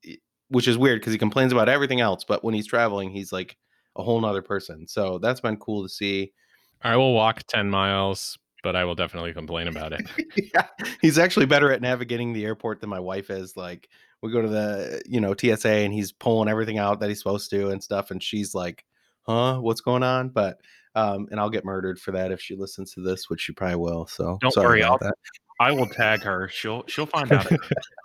which 0.49 0.67
is 0.67 0.79
weird 0.79 0.99
because 0.99 1.13
he 1.13 1.19
complains 1.19 1.53
about 1.53 1.69
everything 1.69 2.01
else 2.01 2.25
but 2.25 2.43
when 2.43 2.55
he's 2.55 2.67
traveling 2.67 3.11
he's 3.11 3.31
like 3.31 3.59
a 3.97 4.03
whole 4.03 4.19
nother 4.19 4.41
person 4.41 4.89
so 4.89 5.19
that's 5.19 5.43
been 5.43 5.59
cool 5.59 5.83
to 5.83 5.89
see 5.91 6.33
i 6.81 6.97
will 6.97 7.13
walk 7.13 7.43
10 7.49 7.69
miles 7.69 8.39
but 8.63 8.75
i 8.75 8.85
will 8.85 8.95
definitely 8.95 9.35
complain 9.35 9.69
about 9.69 9.93
it 9.93 10.09
yeah 10.55 10.67
he's 11.03 11.19
actually 11.19 11.45
better 11.45 11.71
at 11.71 11.83
navigating 11.83 12.33
the 12.33 12.47
airport 12.47 12.81
than 12.81 12.89
my 12.89 12.99
wife 12.99 13.29
is 13.29 13.55
like 13.55 13.87
we 14.23 14.33
go 14.33 14.41
to 14.41 14.49
the 14.49 15.03
you 15.05 15.21
know 15.21 15.35
tsa 15.35 15.69
and 15.69 15.93
he's 15.93 16.11
pulling 16.11 16.49
everything 16.49 16.79
out 16.79 17.01
that 17.01 17.11
he's 17.11 17.19
supposed 17.19 17.51
to 17.51 17.69
and 17.69 17.85
stuff 17.85 18.11
and 18.11 18.23
she's 18.23 18.55
like 18.55 18.83
huh 19.27 19.59
what's 19.61 19.83
going 19.83 20.03
on 20.03 20.31
but 20.31 20.59
um, 20.95 21.29
and 21.31 21.39
I'll 21.39 21.51
get 21.51 21.63
murdered 21.63 22.01
for 22.01 22.13
that 22.13 22.33
if 22.33 22.41
she 22.41 22.57
listens 22.57 22.95
to 22.95 23.01
this, 23.01 23.29
which 23.29 23.43
she 23.43 23.53
probably 23.53 23.77
will. 23.77 24.07
So 24.07 24.39
don't 24.41 24.57
worry, 24.57 24.83
I'll, 24.83 24.97
that. 24.97 25.13
I 25.59 25.73
will 25.73 25.87
tag 25.87 26.23
her. 26.23 26.49
She'll 26.49 26.85
she'll 26.87 27.07
find 27.07 27.33
out. 27.33 27.47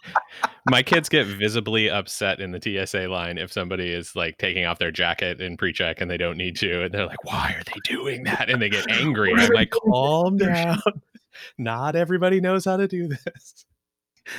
My 0.70 0.82
kids 0.84 1.10
get 1.10 1.28
visibly 1.28 1.90
upset 1.90 2.40
in 2.40 2.52
the 2.52 2.62
TSA 2.62 3.08
line 3.08 3.38
if 3.38 3.52
somebody 3.52 3.92
is 3.92 4.16
like 4.16 4.38
taking 4.38 4.66
off 4.66 4.80
their 4.80 4.92
jacket 4.92 5.42
in 5.42 5.58
pre-check 5.58 6.00
and 6.00 6.10
they 6.10 6.18
don't 6.18 6.38
need 6.38 6.56
to, 6.58 6.84
and 6.84 6.94
they're 6.94 7.08
like, 7.08 7.24
"Why 7.26 7.56
are 7.58 7.64
they 7.64 7.80
doing 7.84 8.24
that?" 8.24 8.50
And 8.50 8.62
they 8.62 8.70
get 8.70 8.90
angry. 8.90 9.34
I'm 9.36 9.50
like, 9.50 9.72
"Calm 9.72 10.38
down. 10.38 10.80
Not 11.58 11.96
everybody 11.96 12.40
knows 12.40 12.66
how 12.66 12.78
to 12.78 12.88
do 12.88 13.08
this." 13.08 13.66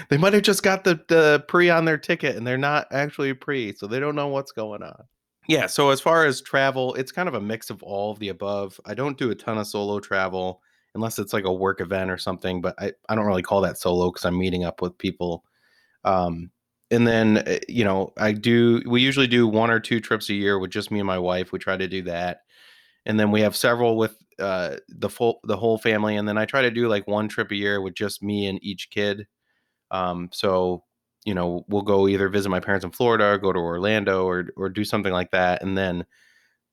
They 0.08 0.16
might 0.16 0.32
have 0.32 0.42
just 0.42 0.62
got 0.62 0.84
the, 0.84 1.00
the 1.08 1.44
pre 1.48 1.68
on 1.68 1.84
their 1.84 1.98
ticket, 1.98 2.36
and 2.36 2.46
they're 2.46 2.56
not 2.56 2.86
actually 2.92 3.34
pre, 3.34 3.74
so 3.74 3.86
they 3.86 3.98
don't 3.98 4.14
know 4.14 4.28
what's 4.28 4.52
going 4.52 4.82
on. 4.82 5.04
Yeah. 5.48 5.66
So 5.66 5.90
as 5.90 6.00
far 6.00 6.24
as 6.24 6.40
travel, 6.40 6.94
it's 6.94 7.10
kind 7.10 7.28
of 7.28 7.34
a 7.34 7.40
mix 7.40 7.68
of 7.68 7.82
all 7.82 8.12
of 8.12 8.20
the 8.20 8.28
above. 8.28 8.80
I 8.86 8.94
don't 8.94 9.18
do 9.18 9.30
a 9.30 9.34
ton 9.34 9.58
of 9.58 9.66
solo 9.66 9.98
travel 9.98 10.62
unless 10.94 11.18
it's 11.18 11.32
like 11.32 11.44
a 11.44 11.52
work 11.52 11.80
event 11.80 12.10
or 12.10 12.18
something. 12.18 12.60
But 12.60 12.74
I, 12.78 12.92
I 13.08 13.14
don't 13.14 13.26
really 13.26 13.42
call 13.42 13.60
that 13.62 13.78
solo 13.78 14.10
because 14.10 14.24
I'm 14.24 14.38
meeting 14.38 14.64
up 14.64 14.82
with 14.82 14.96
people. 14.98 15.44
Um, 16.04 16.50
and 16.90 17.06
then 17.06 17.38
eh, 17.46 17.60
you 17.68 17.84
know 17.84 18.12
I 18.18 18.32
do. 18.32 18.82
We 18.86 19.00
usually 19.00 19.26
do 19.26 19.48
one 19.48 19.70
or 19.70 19.80
two 19.80 20.00
trips 20.00 20.28
a 20.28 20.34
year 20.34 20.58
with 20.58 20.70
just 20.70 20.90
me 20.90 21.00
and 21.00 21.06
my 21.06 21.18
wife. 21.18 21.52
We 21.52 21.58
try 21.58 21.76
to 21.76 21.88
do 21.88 22.02
that, 22.02 22.40
and 23.06 23.18
then 23.18 23.30
we 23.30 23.40
have 23.40 23.56
several 23.56 23.96
with 23.96 24.16
uh, 24.38 24.76
the 24.88 25.08
full 25.08 25.40
the 25.44 25.56
whole 25.56 25.78
family. 25.78 26.16
And 26.16 26.28
then 26.28 26.38
I 26.38 26.44
try 26.44 26.62
to 26.62 26.70
do 26.70 26.88
like 26.88 27.06
one 27.08 27.28
trip 27.28 27.50
a 27.50 27.56
year 27.56 27.80
with 27.80 27.94
just 27.94 28.22
me 28.22 28.46
and 28.46 28.62
each 28.62 28.90
kid. 28.90 29.26
Um, 29.90 30.28
so 30.32 30.84
you 31.24 31.34
know 31.34 31.64
we'll 31.68 31.82
go 31.82 32.08
either 32.08 32.28
visit 32.28 32.50
my 32.50 32.60
parents 32.60 32.84
in 32.84 32.92
Florida, 32.92 33.24
or 33.32 33.38
go 33.38 33.52
to 33.52 33.58
Orlando, 33.58 34.26
or 34.26 34.50
or 34.56 34.68
do 34.68 34.84
something 34.84 35.12
like 35.12 35.30
that, 35.32 35.62
and 35.62 35.76
then 35.76 36.04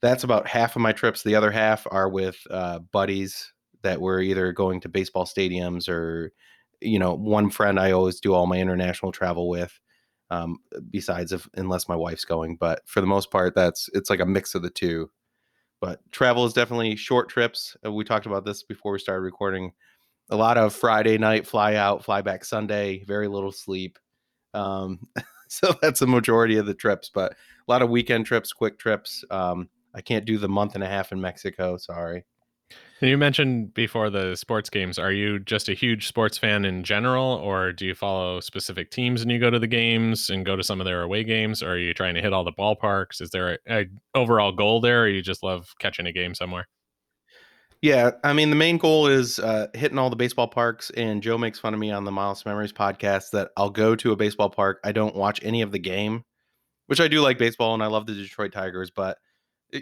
that's 0.01 0.23
about 0.23 0.47
half 0.47 0.75
of 0.75 0.82
my 0.82 0.91
trips. 0.93 1.23
The 1.23 1.36
other 1.36 1.51
half 1.51 1.86
are 1.91 2.10
with 2.10 2.38
uh, 2.49 2.79
buddies 2.91 3.53
that 3.81 4.01
we're 4.01 4.21
either 4.21 4.51
going 4.51 4.79
to 4.81 4.89
baseball 4.89 5.25
stadiums 5.25 5.89
or 5.89 6.31
you 6.81 6.99
know 6.99 7.13
one 7.13 7.49
friend 7.49 7.79
i 7.79 7.91
always 7.91 8.19
do 8.19 8.33
all 8.33 8.47
my 8.47 8.57
international 8.57 9.11
travel 9.11 9.49
with 9.49 9.79
um, 10.31 10.59
besides 10.91 11.31
if 11.31 11.49
unless 11.55 11.89
my 11.89 11.95
wife's 11.95 12.25
going 12.25 12.55
but 12.55 12.81
for 12.85 13.01
the 13.01 13.07
most 13.07 13.31
part 13.31 13.55
that's 13.55 13.89
it's 13.93 14.09
like 14.09 14.19
a 14.19 14.25
mix 14.25 14.53
of 14.53 14.61
the 14.61 14.69
two 14.69 15.09
but 15.81 15.99
travel 16.11 16.45
is 16.45 16.53
definitely 16.53 16.95
short 16.95 17.29
trips 17.29 17.75
we 17.89 18.03
talked 18.03 18.27
about 18.27 18.45
this 18.45 18.63
before 18.63 18.91
we 18.91 18.99
started 18.99 19.21
recording 19.21 19.71
a 20.29 20.35
lot 20.35 20.57
of 20.57 20.73
friday 20.73 21.17
night 21.17 21.47
fly 21.47 21.75
out 21.75 22.05
fly 22.05 22.21
back 22.21 22.45
sunday 22.45 23.03
very 23.05 23.27
little 23.27 23.51
sleep 23.51 23.97
um, 24.53 24.99
so 25.47 25.75
that's 25.81 25.99
the 25.99 26.07
majority 26.07 26.57
of 26.57 26.65
the 26.65 26.73
trips. 26.73 27.11
But 27.13 27.33
a 27.33 27.35
lot 27.71 27.81
of 27.81 27.89
weekend 27.89 28.25
trips, 28.25 28.53
quick 28.53 28.79
trips. 28.79 29.23
Um, 29.29 29.69
I 29.93 30.01
can't 30.01 30.25
do 30.25 30.37
the 30.37 30.49
month 30.49 30.75
and 30.75 30.83
a 30.83 30.87
half 30.87 31.11
in 31.11 31.19
Mexico. 31.19 31.77
Sorry. 31.77 32.23
You 33.01 33.17
mentioned 33.17 33.73
before 33.73 34.09
the 34.09 34.35
sports 34.35 34.69
games. 34.69 34.99
Are 34.99 35.12
you 35.12 35.39
just 35.39 35.69
a 35.69 35.73
huge 35.73 36.05
sports 36.05 36.38
fan 36.38 36.65
in 36.65 36.83
general, 36.83 37.23
or 37.23 37.71
do 37.71 37.85
you 37.85 37.95
follow 37.95 38.41
specific 38.41 38.91
teams 38.91 39.21
and 39.21 39.31
you 39.31 39.39
go 39.39 39.49
to 39.49 39.59
the 39.59 39.67
games 39.67 40.29
and 40.29 40.45
go 40.45 40.57
to 40.57 40.63
some 40.63 40.81
of 40.81 40.85
their 40.85 41.01
away 41.01 41.23
games? 41.23 41.63
Or 41.63 41.71
are 41.71 41.77
you 41.77 41.93
trying 41.93 42.15
to 42.15 42.21
hit 42.21 42.33
all 42.33 42.43
the 42.43 42.51
ballparks? 42.51 43.21
Is 43.21 43.29
there 43.29 43.59
a, 43.67 43.81
a 43.81 43.85
overall 44.15 44.51
goal 44.51 44.81
there, 44.81 45.03
or 45.03 45.07
you 45.07 45.21
just 45.21 45.43
love 45.43 45.73
catching 45.79 46.07
a 46.07 46.12
game 46.12 46.35
somewhere? 46.35 46.67
Yeah, 47.81 48.12
I 48.25 48.33
mean 48.33 48.49
the 48.49 48.57
main 48.57 48.77
goal 48.77 49.07
is 49.07 49.39
uh, 49.39 49.67
hitting 49.73 49.97
all 49.97 50.09
the 50.09 50.17
baseball 50.17 50.49
parks. 50.49 50.89
And 50.89 51.23
Joe 51.23 51.38
makes 51.38 51.57
fun 51.57 51.73
of 51.73 51.79
me 51.79 51.91
on 51.91 52.03
the 52.03 52.12
Miles 52.12 52.45
Memories 52.45 52.73
podcast 52.73 53.31
that 53.31 53.51
I'll 53.55 53.69
go 53.69 53.95
to 53.95 54.12
a 54.12 54.17
baseball 54.17 54.49
park. 54.49 54.81
I 54.83 54.91
don't 54.91 55.15
watch 55.15 55.39
any 55.41 55.62
of 55.62 55.71
the 55.71 55.79
game, 55.79 56.25
which 56.88 56.99
I 56.99 57.07
do 57.07 57.21
like 57.21 57.38
baseball 57.38 57.73
and 57.73 57.81
I 57.81 57.88
love 57.88 58.07
the 58.07 58.13
Detroit 58.13 58.51
Tigers, 58.51 58.91
but 58.91 59.17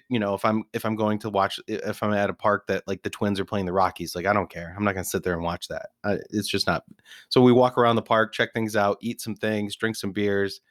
you 0.10 0.19
know 0.19 0.34
if 0.34 0.43
i'm 0.43 0.63
if 0.73 0.86
i'm 0.86 0.95
going 0.95 1.17
to 1.17 1.30
watch 1.30 1.60
if 1.67 2.04
i'm 2.04 2.13
at 2.13 2.30
a 2.30 2.34
park 2.34 2.67
that 2.67 2.84
like 2.88 3.02
the 3.04 3.10
twins 3.10 3.39
are 3.39 3.45
playing 3.45 3.65
the 3.65 3.73
rockies 3.73 4.15
like 4.15 4.26
i 4.26 4.34
don't 4.34 4.50
care. 4.50 4.73
I'm 4.76 4.84
not 4.84 4.93
going 4.93 5.04
to 5.04 5.10
sit 5.10 5.23
there 5.23 5.34
and 5.34 5.43
watch 5.43 5.67
that. 5.69 5.89
I, 6.04 6.17
it's 6.30 6.47
just 6.47 6.67
not 6.67 6.84
so 7.30 7.41
we 7.41 7.52
walk 7.52 7.78
around 7.78 7.95
the 7.95 8.02
park 8.02 8.34
check 8.34 8.54
things 8.54 8.76
out 8.76 8.97
eat 9.02 9.21
some 9.21 9.36
things 9.36 9.76
drink 9.76 9.95
some 9.95 10.12
beers 10.12 10.62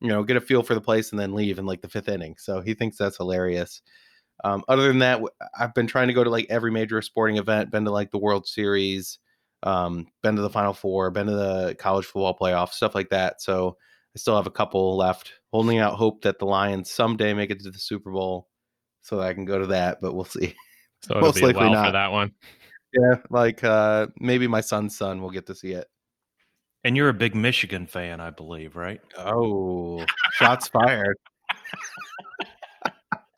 you 0.00 0.08
know 0.08 0.22
get 0.22 0.36
a 0.36 0.40
feel 0.40 0.62
for 0.62 0.74
the 0.74 0.80
place 0.80 1.10
and 1.10 1.18
then 1.18 1.34
leave 1.34 1.58
in 1.58 1.66
like 1.66 1.80
the 1.82 1.88
fifth 1.88 2.08
inning. 2.08 2.36
So 2.38 2.60
he 2.60 2.74
thinks 2.74 2.96
that's 2.96 3.16
hilarious. 3.16 3.82
Um, 4.44 4.62
other 4.68 4.86
than 4.86 5.00
that 5.00 5.20
i've 5.58 5.74
been 5.74 5.88
trying 5.88 6.06
to 6.06 6.14
go 6.14 6.22
to 6.22 6.30
like 6.30 6.46
every 6.48 6.70
major 6.70 7.02
sporting 7.02 7.38
event 7.38 7.72
been 7.72 7.84
to 7.84 7.90
like 7.90 8.12
the 8.12 8.18
world 8.18 8.46
series 8.46 9.18
um, 9.64 10.06
been 10.22 10.36
to 10.36 10.42
the 10.42 10.50
final 10.50 10.72
four 10.72 11.10
been 11.10 11.26
to 11.26 11.32
the 11.34 11.74
college 11.76 12.06
football 12.06 12.38
playoff 12.38 12.70
stuff 12.70 12.94
like 12.94 13.10
that. 13.10 13.42
So 13.42 13.76
i 14.14 14.18
still 14.18 14.36
have 14.36 14.46
a 14.46 14.50
couple 14.50 14.96
left 14.96 15.32
holding 15.52 15.78
out 15.78 15.94
hope 15.94 16.22
that 16.22 16.38
the 16.38 16.46
lions 16.46 16.90
someday 16.90 17.34
make 17.34 17.50
it 17.50 17.60
to 17.60 17.70
the 17.70 17.78
super 17.78 18.12
bowl 18.12 18.47
so 19.08 19.20
I 19.20 19.32
can 19.32 19.46
go 19.46 19.58
to 19.58 19.66
that, 19.68 19.98
but 20.02 20.14
we'll 20.14 20.24
see. 20.24 20.54
So 21.00 21.12
it'll 21.12 21.28
Most 21.28 21.40
likely 21.40 21.60
well 21.60 21.72
not. 21.74 21.86
for 21.86 21.92
that 21.92 22.10
one. 22.10 22.32
Yeah, 22.92 23.18
like 23.30 23.62
uh 23.62 24.08
maybe 24.18 24.48
my 24.48 24.60
son's 24.60 24.98
son 24.98 25.22
will 25.22 25.30
get 25.30 25.46
to 25.46 25.54
see 25.54 25.70
it. 25.70 25.86
And 26.82 26.96
you're 26.96 27.08
a 27.08 27.14
big 27.14 27.36
Michigan 27.36 27.86
fan, 27.86 28.20
I 28.20 28.30
believe, 28.30 28.74
right? 28.74 29.00
Oh, 29.16 30.04
shots 30.32 30.66
fired. 30.66 31.16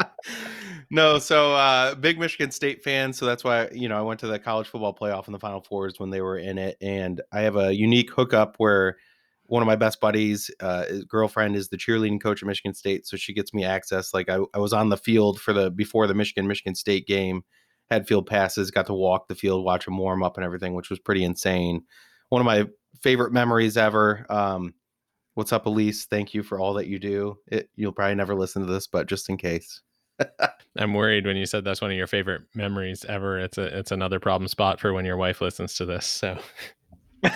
no, 0.91 1.19
so 1.19 1.53
uh 1.53 1.95
big 1.97 2.19
Michigan 2.19 2.51
State 2.51 2.83
fan, 2.83 3.13
so 3.13 3.27
that's 3.27 3.45
why 3.45 3.69
you 3.73 3.91
know 3.91 3.99
I 3.99 4.01
went 4.01 4.21
to 4.21 4.27
the 4.27 4.39
college 4.39 4.69
football 4.69 4.97
playoff 4.99 5.27
in 5.27 5.35
the 5.35 5.39
final 5.39 5.61
fours 5.61 6.01
when 6.01 6.09
they 6.09 6.23
were 6.23 6.39
in 6.39 6.57
it 6.57 6.79
and 6.81 7.21
I 7.31 7.43
have 7.43 7.57
a 7.57 7.75
unique 7.75 8.11
hookup 8.11 8.55
where 8.57 8.97
one 9.51 9.65
of 9.65 9.67
my 9.67 9.75
best 9.75 10.01
buddies, 10.01 10.49
uh, 10.61 10.85
girlfriend 11.09 11.57
is 11.57 11.69
the 11.69 11.77
cheerleading 11.77 12.23
coach 12.23 12.41
at 12.41 12.47
Michigan 12.47 12.73
State, 12.73 13.05
so 13.05 13.17
she 13.17 13.33
gets 13.35 13.53
me 13.53 13.65
access. 13.65 14.15
Like 14.15 14.29
I, 14.29 14.39
I 14.55 14.59
was 14.59 14.73
on 14.73 14.91
the 14.91 14.97
field 14.97 15.41
for 15.41 15.53
the 15.53 15.73
before 15.73 16.07
the 16.07 16.15
Michigan 16.15 16.47
Michigan 16.47 16.77
State 16.77 17.05
game, 17.05 17.43
had 17.91 18.07
field 18.07 18.29
passes, 18.29 18.71
got 18.71 18.87
to 18.87 18.95
walk 18.95 19.27
the 19.27 19.35
field, 19.35 19.65
watch 19.65 19.87
them 19.87 19.99
warm 19.99 20.23
up 20.23 20.37
and 20.37 20.45
everything, 20.45 20.75
which 20.75 20.89
was 20.89 21.01
pretty 21.01 21.25
insane. 21.25 21.83
One 22.29 22.41
of 22.41 22.47
my 22.47 22.69
favorite 23.03 23.33
memories 23.33 23.77
ever. 23.77 24.25
Um, 24.31 24.73
what's 25.35 25.53
up, 25.53 25.67
Elise? 25.67 26.05
Thank 26.05 26.33
you 26.33 26.45
for 26.45 26.61
all 26.61 26.75
that 26.75 26.87
you 26.87 27.01
do. 27.01 27.37
It, 27.49 27.71
you'll 27.75 27.91
probably 27.91 28.15
never 28.15 28.37
listen 28.37 28.65
to 28.65 28.73
this, 28.73 28.87
but 28.87 29.09
just 29.09 29.29
in 29.29 29.37
case. 29.37 29.83
I'm 30.79 30.95
worried 30.95 31.27
when 31.27 31.37
you 31.37 31.47
said 31.47 31.65
that's 31.65 31.81
one 31.81 31.91
of 31.91 31.97
your 31.97 32.07
favorite 32.07 32.43
memories 32.55 33.05
ever. 33.05 33.41
It's 33.41 33.59
a 33.59 33.77
it's 33.77 33.91
another 33.91 34.21
problem 34.21 34.47
spot 34.47 34.79
for 34.79 34.93
when 34.93 35.05
your 35.05 35.17
wife 35.17 35.41
listens 35.41 35.75
to 35.75 35.87
this. 35.87 36.07
So 36.07 36.39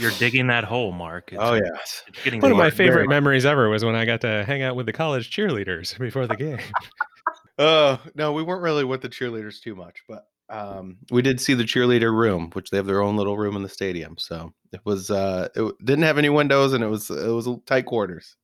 You're 0.00 0.10
digging 0.12 0.46
that 0.48 0.64
hole, 0.64 0.92
Mark. 0.92 1.32
It's, 1.32 1.40
oh 1.40 1.54
yeah. 1.54 1.60
It's 1.74 2.02
getting 2.24 2.40
One 2.40 2.50
of 2.50 2.56
my 2.56 2.70
favorite 2.70 3.08
memories 3.08 3.44
ever 3.44 3.68
was 3.68 3.84
when 3.84 3.94
I 3.94 4.04
got 4.04 4.22
to 4.22 4.44
hang 4.44 4.62
out 4.62 4.76
with 4.76 4.86
the 4.86 4.92
college 4.92 5.30
cheerleaders 5.30 5.98
before 5.98 6.26
the 6.26 6.36
game. 6.36 6.58
Oh 7.62 8.00
no, 8.14 8.32
we 8.32 8.42
weren't 8.42 8.62
really 8.62 8.84
with 8.84 9.02
the 9.02 9.08
cheerleaders 9.10 9.60
too 9.60 9.74
much, 9.74 10.02
but 10.08 10.24
um, 10.48 10.96
we 11.10 11.20
did 11.20 11.42
see 11.42 11.52
the 11.52 11.64
cheerleader 11.64 12.10
room, 12.10 12.48
which 12.54 12.70
they 12.70 12.78
have 12.78 12.86
their 12.86 13.02
own 13.02 13.18
little 13.18 13.36
room 13.36 13.54
in 13.54 13.62
the 13.62 13.68
stadium. 13.68 14.16
So 14.16 14.54
it 14.72 14.80
was 14.86 15.10
uh, 15.10 15.48
it 15.54 15.74
didn't 15.84 16.04
have 16.04 16.16
any 16.16 16.30
windows, 16.30 16.72
and 16.72 16.82
it 16.82 16.86
was 16.86 17.10
it 17.10 17.28
was 17.28 17.46
tight 17.66 17.84
quarters. 17.84 18.34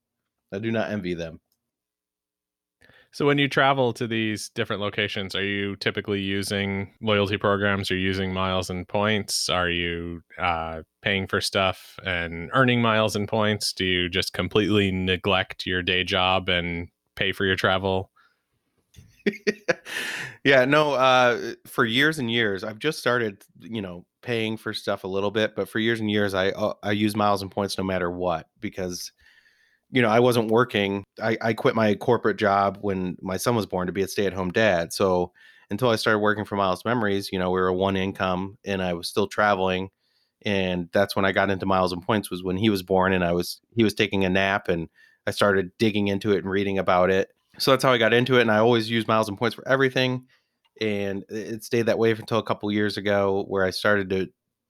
I 0.53 0.59
do 0.59 0.71
not 0.71 0.91
envy 0.91 1.15
them. 1.15 1.41
So 3.17 3.25
when 3.25 3.39
you 3.39 3.49
travel 3.49 3.95
to 3.95 4.07
these 4.07 4.51
different 4.51 4.83
locations, 4.83 5.35
are 5.35 5.43
you 5.43 5.77
typically 5.77 6.21
using 6.21 6.93
loyalty 7.01 7.39
programs? 7.39 7.91
Are 7.91 7.97
you 7.97 8.07
using 8.07 8.31
miles 8.31 8.69
and 8.69 8.87
points? 8.87 9.49
Are 9.49 9.71
you 9.71 10.21
uh, 10.39 10.83
paying 11.01 11.27
for 11.27 11.41
stuff 11.41 11.99
and 12.05 12.51
earning 12.53 12.83
miles 12.83 13.17
and 13.17 13.27
points? 13.27 13.73
Do 13.73 13.87
you 13.87 14.11
just 14.11 14.35
completely 14.35 14.91
neglect 14.91 15.65
your 15.65 15.83
day 15.83 16.05
job 16.05 16.51
and 16.51 16.89
pay 17.15 17.33
for 17.33 17.47
your 17.47 17.57
travel? 17.57 18.11
yeah, 20.45 20.67
no. 20.67 20.93
Uh, 20.93 21.55
for 21.65 21.87
years 21.87 22.19
and 22.19 22.31
years, 22.31 22.65
I've 22.65 22.79
just 22.79 22.99
started, 22.99 23.43
you 23.59 23.81
know, 23.81 24.05
paying 24.21 24.59
for 24.59 24.75
stuff 24.75 25.05
a 25.05 25.09
little 25.09 25.31
bit, 25.31 25.57
but 25.57 25.71
for 25.71 25.79
years 25.79 26.01
and 26.01 26.11
years, 26.11 26.35
I 26.35 26.51
uh, 26.51 26.75
I 26.83 26.91
use 26.91 27.17
miles 27.17 27.41
and 27.41 27.51
points 27.51 27.79
no 27.79 27.85
matter 27.85 28.11
what 28.11 28.47
because 28.61 29.11
you 29.91 30.03
know, 30.03 30.09
I 30.09 30.21
wasn't 30.21 30.51
working. 30.51 31.05
I, 31.23 31.37
I 31.41 31.53
quit 31.53 31.75
my 31.75 31.95
corporate 31.95 32.37
job 32.37 32.79
when 32.81 33.17
my 33.21 33.37
son 33.37 33.55
was 33.55 33.67
born 33.67 33.87
to 33.87 33.93
be 33.93 34.03
a 34.03 34.09
stay 34.09 34.27
at 34.27 34.33
home 34.33 34.51
dad. 34.51 34.93
So 34.93 35.33
until 35.71 35.91
I 35.91 35.97
started 35.97 36.19
working 36.21 36.45
for 36.45 36.57
Miles 36.57 36.85
Memories, 36.85 37.31
you 37.33 37.39
know, 37.39 37.51
we 37.51 37.61
were 37.61 37.69
a 37.69 37.75
one 37.75 37.97
income 37.97 38.59
and 38.65 38.83
I 38.83 38.95
was 38.95 39.09
still 39.09 39.27
traveling. 39.27 39.91
And 40.45 40.89
that's 40.93 41.17
when 41.17 41.25
I 41.25 41.33
got 41.33 41.51
into 41.51 41.67
Miles 41.67 41.93
and 41.93 42.03
Points 42.03 42.31
was 42.31 42.43
when 42.43 42.57
he 42.57 42.71
was 42.71 42.83
born 42.83 43.13
and 43.13 43.25
I 43.25 43.33
was 43.33 43.61
he 43.75 43.83
was 43.83 43.95
taking 43.95 44.25
a 44.25 44.29
nap 44.29 44.69
and 44.69 44.89
I 45.27 45.31
started 45.31 45.73
digging 45.79 46.09
into 46.09 46.33
it 46.33 46.39
and 46.39 46.51
reading 46.51 46.79
about 46.79 47.11
it. 47.11 47.33
So 47.59 47.71
that's 47.71 47.83
how 47.83 47.93
I 47.93 47.99
got 47.99 48.13
into 48.13 48.39
it. 48.39 48.43
And 48.43 48.51
I 48.51 48.59
always 48.59 48.91
use 48.91 49.09
Miles 49.09 49.29
and 49.29 49.39
Points 49.39 49.55
for 49.55 49.67
everything. 49.67 50.27
And 50.81 51.25
it 51.29 51.65
stayed 51.65 51.87
that 51.87 51.99
way 51.99 52.11
until 52.11 52.39
a 52.39 52.45
couple 52.45 52.71
years 52.71 52.97
ago 52.97 53.45
where 53.49 53.65
I 53.65 53.71
started 53.71 54.11
to 54.11 54.29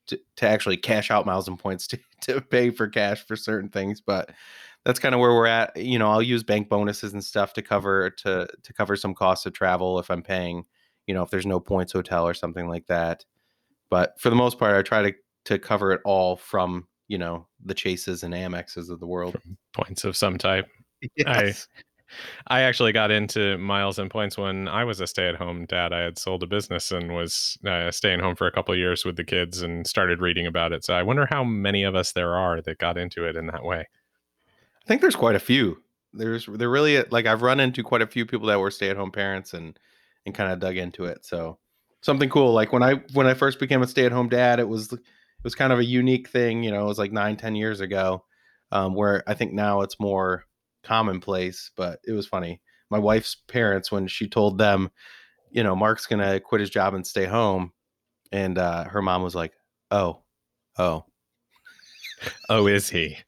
to, 0.09 0.21
to 0.37 0.49
actually 0.49 0.77
cash 0.77 1.11
out 1.11 1.27
miles 1.27 1.49
and 1.49 1.59
points 1.59 1.87
to, 1.89 1.99
to 2.23 2.41
pay 2.41 2.71
for 2.71 2.89
cash 2.89 3.27
for 3.27 3.37
certain 3.37 3.69
things. 3.69 4.01
But 4.01 4.31
that's 4.87 5.01
kind 5.01 5.17
of 5.17 5.21
where 5.21 5.35
we're 5.35 5.49
at. 5.49 5.77
You 5.77 5.99
know, 5.99 6.09
I'll 6.09 6.23
use 6.23 6.45
bank 6.45 6.69
bonuses 6.69 7.13
and 7.13 7.23
stuff 7.23 7.53
to 7.55 7.63
cover 7.63 8.09
to 8.11 8.47
to 8.63 8.73
cover 8.73 8.95
some 8.95 9.15
costs 9.15 9.45
of 9.45 9.53
travel 9.53 9.99
if 9.99 10.11
I'm 10.11 10.23
paying, 10.23 10.65
you 11.09 11.15
know, 11.15 11.25
if 11.25 11.31
there's 11.31 11.45
no 11.45 11.59
points 11.59 11.93
hotel 11.93 12.27
or 12.27 12.35
something 12.35 12.69
like 12.69 12.87
that. 12.87 13.25
But 13.91 14.19
for 14.21 14.31
the 14.31 14.37
most 14.37 14.61
part, 14.61 14.77
I 14.77 14.83
try 14.83 15.03
to 15.03 15.13
to 15.47 15.59
cover 15.59 15.91
it 15.91 16.01
all 16.05 16.37
from 16.37 16.87
you 17.09 17.19
know 17.19 17.49
the 17.65 17.75
chases 17.75 18.23
and 18.23 18.33
amexes 18.33 18.89
of 18.89 19.01
the 19.01 19.09
world. 19.09 19.37
Points 19.75 20.05
of 20.05 20.17
some 20.17 20.39
type. 20.39 20.67
Yes. 21.15 21.69
I 22.49 22.61
I 22.61 22.61
actually 22.63 22.93
got 22.93 23.11
into 23.11 23.59
miles 23.59 23.99
and 23.99 24.11
points 24.11 24.39
when 24.39 24.67
I 24.67 24.85
was 24.85 25.01
a 25.01 25.07
stay-at-home 25.07 25.67
dad. 25.67 25.93
I 25.93 26.01
had 26.01 26.19
sold 26.19 26.43
a 26.43 26.47
business 26.47 26.91
and 26.91 27.15
was 27.15 27.59
uh, 27.67 27.91
staying 27.91 28.21
home 28.21 28.35
for 28.35 28.47
a 28.47 28.53
couple 28.53 28.75
years 28.75 29.05
with 29.05 29.17
the 29.17 29.25
kids 29.25 29.61
and 29.61 29.87
started 29.87 30.23
reading 30.23 30.47
about 30.47 30.73
it. 30.73 30.85
So 30.85 30.95
I 30.95 31.03
wonder 31.03 31.27
how 31.29 31.45
many 31.45 31.83
of 31.83 31.95
us 31.95 32.13
there 32.13 32.35
are 32.35 32.63
that 32.63 32.79
got 32.79 32.97
into 32.97 33.25
it 33.27 33.37
in 33.37 33.47
that 33.49 33.63
way. 33.63 33.87
I 34.87 34.89
think 34.89 35.01
there's 35.01 35.17
quite 35.17 35.35
a 35.35 35.41
few. 35.41 35.83
There's 36.13 36.47
they're 36.47 36.71
really 36.71 37.03
like 37.11 37.27
I've 37.27 37.43
run 37.43 37.59
into 37.59 37.83
quite 37.83 38.03
a 38.03 38.07
few 38.07 38.25
people 38.25 38.47
that 38.47 38.61
were 38.61 38.71
stay 38.71 38.89
at 38.89 38.97
home 38.97 39.11
parents 39.11 39.53
and 39.53 39.77
and 40.25 40.35
kind 40.35 40.53
of 40.53 40.61
dug 40.61 40.77
into 40.77 41.05
it. 41.07 41.25
So 41.27 41.59
something 42.03 42.31
cool. 42.31 42.53
Like 42.53 42.73
when 42.73 42.85
I 42.85 42.95
when 43.13 43.27
I 43.27 43.35
first 43.35 43.59
became 43.59 43.83
a 43.83 43.87
stay 43.87 44.07
at 44.07 44.13
home 44.13 44.29
dad, 44.29 44.61
it 44.61 44.69
was 44.69 44.93
it 44.93 45.01
was 45.43 45.57
kind 45.57 45.73
of 45.73 45.81
a 45.81 45.85
unique 45.85 46.29
thing. 46.29 46.63
You 46.63 46.71
know, 46.71 46.85
it 46.85 46.89
was 46.89 46.99
like 46.99 47.11
nine 47.13 47.37
ten 47.37 47.57
years 47.57 47.81
ago. 47.81 48.25
Um, 48.73 48.95
where 48.95 49.23
I 49.29 49.35
think 49.35 49.53
now 49.53 49.81
it's 49.81 50.01
more 50.01 50.45
commonplace. 50.85 51.73
But 51.77 51.99
it 52.07 52.13
was 52.13 52.27
funny. 52.29 52.61
My 52.89 52.99
wife's 52.99 53.37
parents 53.49 53.91
when 53.91 54.07
she 54.07 54.29
told 54.29 54.59
them, 54.59 54.91
you 55.51 55.65
know, 55.65 55.75
Mark's 55.75 56.07
gonna 56.07 56.39
quit 56.39 56.61
his 56.61 56.71
job 56.71 56.95
and 56.95 57.05
stay 57.05 57.25
home, 57.25 57.73
and 58.31 58.57
uh, 58.57 58.85
her 58.85 59.03
mom 59.03 59.23
was 59.23 59.35
like, 59.35 59.53
"Oh, 59.91 60.23
oh." 60.79 61.05
Oh, 62.49 62.67
is 62.67 62.89
he? 62.89 63.19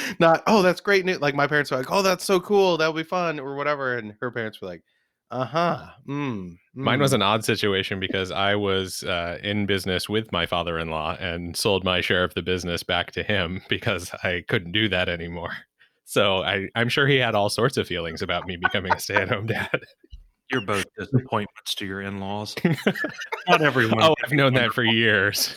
not 0.18 0.42
oh 0.46 0.62
that's 0.62 0.80
great 0.80 1.04
news 1.04 1.20
like 1.20 1.34
my 1.34 1.46
parents 1.46 1.70
were 1.70 1.76
like 1.76 1.90
oh 1.90 2.02
that's 2.02 2.24
so 2.24 2.40
cool 2.40 2.76
that'll 2.76 2.92
be 2.92 3.02
fun 3.02 3.38
or 3.38 3.54
whatever 3.54 3.96
and 3.96 4.14
her 4.20 4.30
parents 4.30 4.60
were 4.60 4.68
like 4.68 4.82
uh-huh 5.30 5.88
mm, 6.06 6.50
mm. 6.50 6.56
mine 6.74 7.00
was 7.00 7.12
an 7.12 7.22
odd 7.22 7.44
situation 7.44 7.98
because 7.98 8.30
i 8.30 8.54
was 8.54 9.02
uh, 9.04 9.38
in 9.42 9.66
business 9.66 10.08
with 10.08 10.30
my 10.30 10.44
father-in-law 10.44 11.16
and 11.20 11.56
sold 11.56 11.84
my 11.84 12.00
share 12.00 12.24
of 12.24 12.34
the 12.34 12.42
business 12.42 12.82
back 12.82 13.12
to 13.12 13.22
him 13.22 13.62
because 13.68 14.10
i 14.22 14.42
couldn't 14.48 14.72
do 14.72 14.88
that 14.88 15.08
anymore 15.08 15.52
so 16.04 16.42
I, 16.42 16.68
i'm 16.74 16.88
sure 16.88 17.06
he 17.06 17.16
had 17.16 17.34
all 17.34 17.48
sorts 17.48 17.76
of 17.76 17.86
feelings 17.86 18.22
about 18.22 18.46
me 18.46 18.56
becoming 18.56 18.92
a 18.92 19.00
stay-at-home 19.00 19.46
dad 19.46 19.82
you're 20.52 20.60
both 20.60 20.84
disappointments 20.98 21.74
to 21.76 21.86
your 21.86 22.02
in-laws. 22.02 22.54
Not 23.48 23.62
everyone. 23.62 24.02
Oh, 24.02 24.14
I've 24.22 24.32
known 24.32 24.52
that 24.54 24.72
for 24.74 24.84
years. 24.84 25.56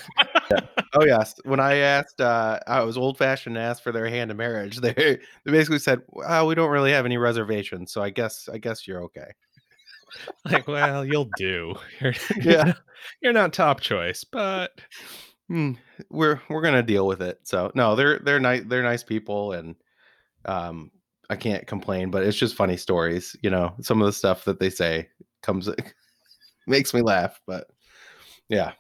Oh 0.96 1.04
yes. 1.06 1.36
When 1.44 1.60
I 1.60 1.76
asked, 1.78 2.22
uh, 2.22 2.60
I 2.68 2.82
was 2.82 2.98
old-fashioned 2.98 3.58
and 3.58 3.66
asked 3.66 3.84
for 3.84 3.92
their 3.92 4.08
hand 4.08 4.32
in 4.32 4.38
marriage. 4.38 4.80
They 4.82 4.94
they 4.94 5.52
basically 5.52 5.80
said, 5.80 6.02
"Well, 6.10 6.48
we 6.48 6.56
don't 6.56 6.70
really 6.70 6.92
have 6.92 7.06
any 7.06 7.18
reservations, 7.18 7.92
so 7.92 8.02
I 8.02 8.10
guess 8.12 8.48
I 8.52 8.58
guess 8.60 8.88
you're 8.88 9.04
okay." 9.04 9.28
Like, 10.46 10.68
well, 10.68 11.04
you'll 11.06 11.30
do. 11.38 11.76
You're, 12.02 12.14
yeah, 12.42 12.74
you're 13.22 13.34
not 13.34 13.54
top 13.54 13.82
choice, 13.82 14.24
but 14.24 14.72
hmm, 15.50 15.74
we're 16.10 16.42
we're 16.50 16.62
gonna 16.62 16.84
deal 16.84 17.08
with 17.08 17.22
it. 17.22 17.40
So 17.44 17.72
no, 17.76 17.96
they're 17.96 18.20
they're 18.20 18.40
nice 18.40 18.64
they're 18.68 18.84
nice 18.84 19.04
people, 19.04 19.54
and 19.54 19.76
um, 20.46 20.92
I 21.30 21.36
can't 21.38 21.68
complain. 21.68 22.12
But 22.12 22.24
it's 22.24 22.38
just 22.38 22.56
funny 22.56 22.78
stories, 22.78 23.36
you 23.44 23.50
know. 23.52 23.76
Some 23.82 24.02
of 24.02 24.08
the 24.08 24.14
stuff 24.14 24.46
that 24.46 24.60
they 24.60 24.70
say 24.72 25.10
comes 25.44 25.70
makes 26.68 26.94
me 26.94 27.02
laugh, 27.02 27.40
but 27.48 27.68
yeah. 28.50 28.74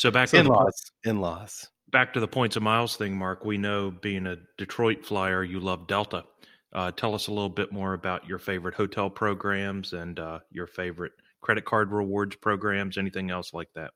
So 0.00 0.10
back 0.10 0.32
In 0.32 0.46
laws, 0.46 0.92
in 1.04 1.20
laws. 1.20 1.68
back 1.92 2.14
to 2.14 2.20
the 2.20 2.26
points 2.26 2.56
of 2.56 2.62
miles 2.62 2.96
thing, 2.96 3.18
Mark. 3.18 3.44
We 3.44 3.58
know 3.58 3.90
being 3.90 4.26
a 4.26 4.38
Detroit 4.56 5.04
flyer, 5.04 5.44
you 5.44 5.60
love 5.60 5.86
Delta. 5.86 6.24
Uh, 6.72 6.90
tell 6.92 7.14
us 7.14 7.26
a 7.26 7.30
little 7.30 7.50
bit 7.50 7.70
more 7.70 7.92
about 7.92 8.26
your 8.26 8.38
favorite 8.38 8.74
hotel 8.74 9.10
programs 9.10 9.92
and 9.92 10.18
uh, 10.18 10.38
your 10.50 10.66
favorite 10.66 11.12
credit 11.42 11.66
card 11.66 11.92
rewards 11.92 12.34
programs. 12.36 12.96
Anything 12.96 13.30
else 13.30 13.52
like 13.52 13.68
that? 13.74 13.90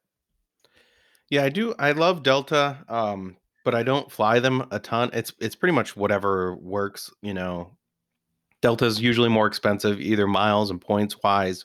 Yeah, 1.30 1.42
I 1.42 1.48
do. 1.48 1.74
I 1.78 1.92
love 1.92 2.22
Delta, 2.22 2.84
um, 2.86 3.38
but 3.64 3.74
I 3.74 3.82
don't 3.82 4.12
fly 4.12 4.40
them 4.40 4.66
a 4.70 4.78
ton. 4.78 5.08
It's 5.14 5.32
it's 5.40 5.56
pretty 5.56 5.74
much 5.74 5.96
whatever 5.96 6.54
works. 6.56 7.10
You 7.22 7.32
know, 7.32 7.78
Delta's 8.60 9.00
usually 9.00 9.30
more 9.30 9.46
expensive, 9.46 10.02
either 10.02 10.26
miles 10.26 10.70
and 10.70 10.82
points 10.82 11.16
wise, 11.22 11.64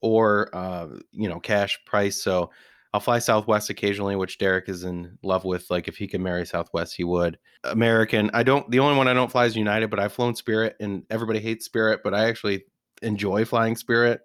or 0.00 0.48
uh, 0.56 0.86
you 1.12 1.28
know, 1.28 1.38
cash 1.38 1.78
price. 1.84 2.22
So 2.22 2.50
I'll 2.94 3.00
fly 3.00 3.18
Southwest 3.18 3.70
occasionally, 3.70 4.14
which 4.14 4.38
Derek 4.38 4.68
is 4.68 4.84
in 4.84 5.18
love 5.22 5.44
with. 5.44 5.68
Like 5.68 5.88
if 5.88 5.96
he 5.96 6.06
could 6.06 6.20
marry 6.20 6.46
Southwest, 6.46 6.94
he 6.94 7.02
would. 7.02 7.38
American, 7.64 8.30
I 8.32 8.44
don't. 8.44 8.70
The 8.70 8.78
only 8.78 8.96
one 8.96 9.08
I 9.08 9.14
don't 9.14 9.30
fly 9.30 9.46
is 9.46 9.56
United, 9.56 9.90
but 9.90 9.98
I've 9.98 10.12
flown 10.12 10.36
Spirit, 10.36 10.76
and 10.80 11.02
everybody 11.10 11.40
hates 11.40 11.66
Spirit, 11.66 12.00
but 12.04 12.14
I 12.14 12.28
actually 12.28 12.64
enjoy 13.02 13.44
flying 13.44 13.74
Spirit. 13.74 14.20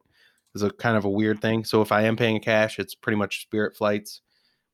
It's 0.53 0.63
a 0.63 0.69
kind 0.69 0.95
of 0.95 1.03
a 1.03 1.09
weird 1.09 1.41
thing. 1.41 1.65
So 1.65 1.81
if 1.81 1.91
I 1.91 2.03
am 2.03 2.15
paying 2.15 2.39
cash, 2.39 2.77
it's 2.79 2.93
pretty 2.93 3.17
much 3.17 3.41
Spirit 3.41 3.75
flights 3.75 4.21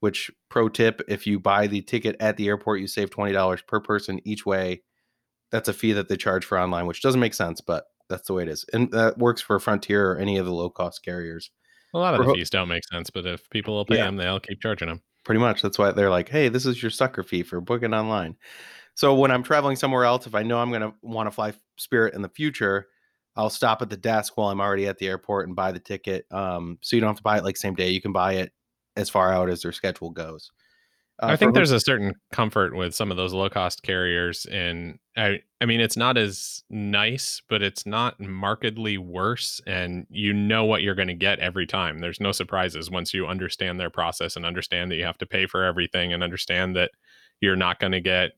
which 0.02 0.30
pro 0.50 0.70
tip 0.70 1.02
if 1.08 1.26
you 1.26 1.40
buy 1.40 1.66
the 1.66 1.82
ticket 1.82 2.16
at 2.20 2.38
the 2.38 2.48
airport 2.48 2.80
you 2.80 2.86
save 2.86 3.10
$20 3.10 3.66
per 3.66 3.80
person 3.80 4.20
each 4.24 4.46
way 4.46 4.82
that's 5.52 5.70
a 5.70 5.74
fee 5.74 5.94
that 5.94 6.10
they 6.10 6.18
charge 6.18 6.46
for 6.46 6.60
online 6.60 6.86
which 6.86 7.02
doesn't 7.02 7.22
make 7.22 7.34
sense 7.34 7.62
but 7.62 7.86
that's 8.10 8.28
the 8.28 8.34
way 8.34 8.44
it 8.44 8.50
is 8.50 8.66
and 8.74 8.92
that 8.92 9.18
works 9.18 9.42
for 9.42 9.60
frontier 9.60 10.12
or 10.12 10.18
any 10.18 10.38
of 10.38 10.46
the 10.46 10.52
low 10.52 10.70
cost 10.70 11.04
carriers 11.04 11.50
A 11.96 11.98
lot 11.98 12.14
of 12.14 12.20
the 12.20 12.26
ho- 12.28 12.34
fees 12.36 12.52
don't 12.52 12.68
make 12.68 12.84
sense, 12.92 13.10
but 13.10 13.26
if 13.26 13.50
people 13.50 13.74
will 13.76 13.86
pay 13.86 13.96
Yeah. 13.96 14.06
them, 14.06 14.18
they'll 14.18 14.40
keep 14.40 14.62
charging 14.62 14.90
them. 14.90 15.02
pretty 15.24 15.40
much 15.42 15.64
that's 15.64 15.80
why 15.80 15.90
they're 15.92 16.12
like 16.12 16.30
hey 16.30 16.50
this 16.50 16.68
is 16.68 16.84
your 16.84 16.92
sucker 16.92 17.24
fee 17.24 17.42
for 17.42 17.60
booking 17.60 17.96
online 17.96 18.36
so 18.96 19.16
when 19.16 19.32
i'm 19.32 19.42
traveling 19.42 19.76
somewhere 19.76 20.04
else 20.06 20.28
if 20.28 20.36
i 20.36 20.44
know 20.44 20.60
i'm 20.60 20.70
going 20.70 20.84
to 20.84 20.94
want 21.02 21.26
to 21.26 21.32
fly 21.32 21.52
spirit 21.78 22.14
in 22.14 22.22
the 22.22 22.30
future 22.30 22.88
i'll 23.36 23.50
stop 23.50 23.82
at 23.82 23.90
the 23.90 23.98
desk 23.98 24.38
while 24.38 24.50
i'm 24.50 24.62
already 24.62 24.86
at 24.88 25.00
the 25.00 25.08
airport 25.08 25.48
and 25.48 25.56
buy 25.56 25.72
the 25.72 25.80
ticket 25.80 26.26
um, 26.32 26.78
so 26.82 26.96
you 26.96 27.00
don't 27.02 27.10
have 27.10 27.18
to 27.18 27.24
buy 27.24 27.40
it 27.40 27.44
like 27.44 27.58
same 27.58 27.74
day 27.74 27.90
you 27.90 28.02
can 28.02 28.12
buy 28.14 28.34
it 28.34 28.52
as 28.98 29.10
far 29.10 29.34
out 29.34 29.50
as 29.50 29.64
their 29.64 29.72
schedule 29.72 30.12
goes 30.12 30.52
Uh, 31.22 31.28
I 31.28 31.36
think 31.38 31.54
there's 31.54 31.72
a 31.72 31.80
certain 31.80 32.14
comfort 32.34 32.76
with 32.76 32.94
some 32.94 33.10
of 33.10 33.16
those 33.16 33.34
low 33.34 33.50
cost 33.50 33.84
carriers, 33.84 34.46
and 34.48 35.00
I, 35.16 35.40
I 35.62 35.66
mean, 35.66 35.80
it's 35.80 35.96
not 35.96 36.18
as 36.18 36.64
nice, 36.70 37.42
but 37.48 37.62
it's 37.62 37.86
not 37.86 38.20
markedly 38.20 38.98
worse, 38.98 39.62
and 39.66 40.06
you 40.10 40.34
know 40.34 40.66
what 40.66 40.82
you're 40.82 40.96
going 40.96 41.08
to 41.08 41.14
get 41.14 41.40
every 41.40 41.66
time. 41.66 42.00
There's 42.00 42.20
no 42.20 42.34
surprises 42.34 42.92
once 42.92 43.14
you 43.14 43.28
understand 43.28 43.80
their 43.80 43.90
process 43.90 44.36
and 44.36 44.46
understand 44.46 44.92
that 44.92 44.98
you 44.98 45.06
have 45.06 45.18
to 45.20 45.26
pay 45.26 45.48
for 45.48 45.64
everything, 45.64 46.12
and 46.12 46.22
understand 46.22 46.76
that 46.76 46.92
you're 47.40 47.56
not 47.56 47.80
going 47.80 47.94
to 47.94 48.02
get 48.02 48.32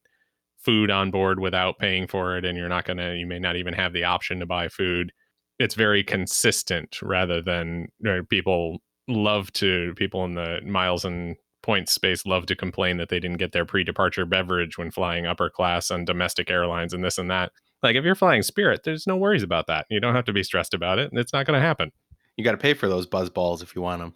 food 0.60 0.92
on 0.92 1.10
board 1.10 1.40
without 1.40 1.80
paying 1.80 2.06
for 2.06 2.38
it, 2.38 2.46
and 2.46 2.60
you're 2.60 2.70
not 2.70 2.86
going 2.86 2.98
to, 2.98 3.16
you 3.16 3.26
may 3.26 3.40
not 3.40 3.56
even 3.56 3.74
have 3.74 3.94
the 3.94 4.04
option 4.04 4.40
to 4.40 4.46
buy 4.46 4.68
food. 4.68 5.12
It's 5.58 5.74
very 5.74 6.04
consistent 6.04 7.02
rather 7.02 7.42
than 7.42 7.88
you 8.00 8.12
know, 8.12 8.24
people 8.30 8.84
love 9.08 9.52
to 9.54 9.96
people 9.96 10.26
in 10.26 10.36
the 10.36 10.60
miles 10.64 11.06
and 11.06 11.38
points 11.68 11.92
space 11.92 12.26
love 12.26 12.46
to 12.46 12.56
complain 12.56 12.96
that 12.96 13.10
they 13.10 13.20
didn't 13.20 13.38
get 13.38 13.52
their 13.52 13.66
pre-departure 13.66 14.26
beverage 14.26 14.78
when 14.78 14.90
flying 14.90 15.28
upper 15.28 15.50
class 15.50 15.92
on 15.92 16.06
domestic 16.06 16.50
airlines 16.50 16.94
and 16.94 17.04
this 17.04 17.18
and 17.18 17.30
that. 17.30 17.52
Like 17.84 17.98
if 17.98 18.06
you're 18.06 18.16
flying 18.16 18.42
Spirit, 18.42 18.84
there's 18.86 19.06
no 19.06 19.18
worries 19.18 19.44
about 19.44 19.68
that. 19.68 19.86
You 19.90 20.00
don't 20.00 20.16
have 20.16 20.24
to 20.26 20.34
be 20.34 20.44
stressed 20.44 20.74
about 20.74 20.98
it. 20.98 21.10
It's 21.12 21.34
not 21.34 21.46
going 21.46 21.60
to 21.60 21.66
happen. 21.66 21.92
you 22.38 22.46
got 22.46 22.54
to 22.54 22.58
pay 22.58 22.74
for 22.74 22.88
those 22.88 23.06
BuzzBallz 23.06 23.62
if 23.62 23.76
you 23.76 23.82
want 23.82 24.02
them. 24.02 24.14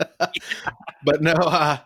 but 1.04 1.20
no, 1.20 1.32
uh, 1.32 1.76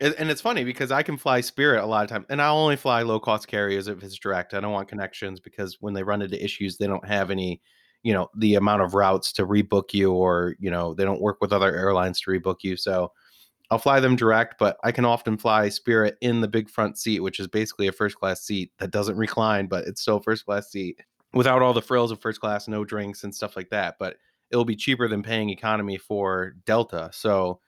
and, 0.00 0.14
and 0.16 0.30
it's 0.30 0.40
funny 0.40 0.62
because 0.62 0.92
I 0.92 1.02
can 1.02 1.16
fly 1.16 1.40
Spirit 1.40 1.82
a 1.82 1.86
lot 1.86 2.04
of 2.04 2.10
times, 2.10 2.26
and 2.28 2.40
I 2.40 2.48
only 2.50 2.76
fly 2.76 3.02
low 3.02 3.18
cost 3.18 3.48
carriers 3.48 3.88
if 3.88 4.00
it's 4.04 4.16
direct. 4.16 4.54
I 4.54 4.60
don't 4.60 4.72
want 4.72 4.86
connections 4.86 5.40
because 5.40 5.78
when 5.80 5.92
they 5.92 6.04
run 6.04 6.22
into 6.22 6.42
issues, 6.42 6.76
they 6.76 6.86
don't 6.86 7.06
have 7.06 7.32
any, 7.32 7.60
you 8.04 8.12
know, 8.12 8.30
the 8.36 8.54
amount 8.54 8.82
of 8.82 8.94
routes 8.94 9.32
to 9.32 9.46
rebook 9.46 9.92
you, 9.92 10.12
or 10.12 10.54
you 10.60 10.70
know, 10.70 10.94
they 10.94 11.04
don't 11.04 11.20
work 11.20 11.38
with 11.40 11.52
other 11.52 11.74
airlines 11.74 12.20
to 12.20 12.30
rebook 12.30 12.58
you. 12.62 12.76
So 12.76 13.10
I'll 13.70 13.78
fly 13.78 14.00
them 14.00 14.16
direct, 14.16 14.58
but 14.58 14.76
I 14.84 14.92
can 14.92 15.04
often 15.04 15.36
fly 15.36 15.68
Spirit 15.68 16.16
in 16.20 16.40
the 16.40 16.48
big 16.48 16.68
front 16.68 16.98
seat, 16.98 17.20
which 17.20 17.40
is 17.40 17.48
basically 17.48 17.86
a 17.86 17.92
first 17.92 18.16
class 18.16 18.42
seat 18.42 18.70
that 18.78 18.90
doesn't 18.90 19.16
recline, 19.16 19.66
but 19.66 19.86
it's 19.86 20.02
still 20.02 20.18
a 20.18 20.22
first 20.22 20.44
class 20.44 20.70
seat 20.70 21.00
without 21.32 21.62
all 21.62 21.72
the 21.72 21.82
frills 21.82 22.10
of 22.10 22.20
first 22.20 22.40
class, 22.40 22.68
no 22.68 22.84
drinks 22.84 23.24
and 23.24 23.34
stuff 23.34 23.56
like 23.56 23.70
that. 23.70 23.96
But 23.98 24.16
it'll 24.50 24.64
be 24.64 24.76
cheaper 24.76 25.08
than 25.08 25.22
paying 25.22 25.50
economy 25.50 25.98
for 25.98 26.54
Delta. 26.66 27.10
So 27.12 27.60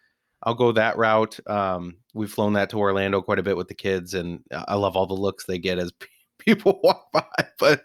I'll 0.43 0.55
go 0.55 0.73
that 0.73 0.97
route. 0.97 1.39
Um, 1.49 1.97
we've 2.15 2.31
flown 2.31 2.53
that 2.55 2.71
to 2.71 2.79
Orlando 2.79 3.23
quite 3.23 3.39
a 3.39 3.43
bit 3.43 3.57
with 3.57 3.69
the 3.69 3.75
kids, 3.75 4.15
and 4.15 4.41
I 4.53 4.75
love 4.75 4.97
all 4.97 5.07
the 5.07 5.15
looks 5.15 5.45
they 5.45 5.59
get 5.59 5.79
as 5.79 5.93
people 6.45 6.81
walk 6.83 7.07
by. 7.13 7.25
But 7.59 7.85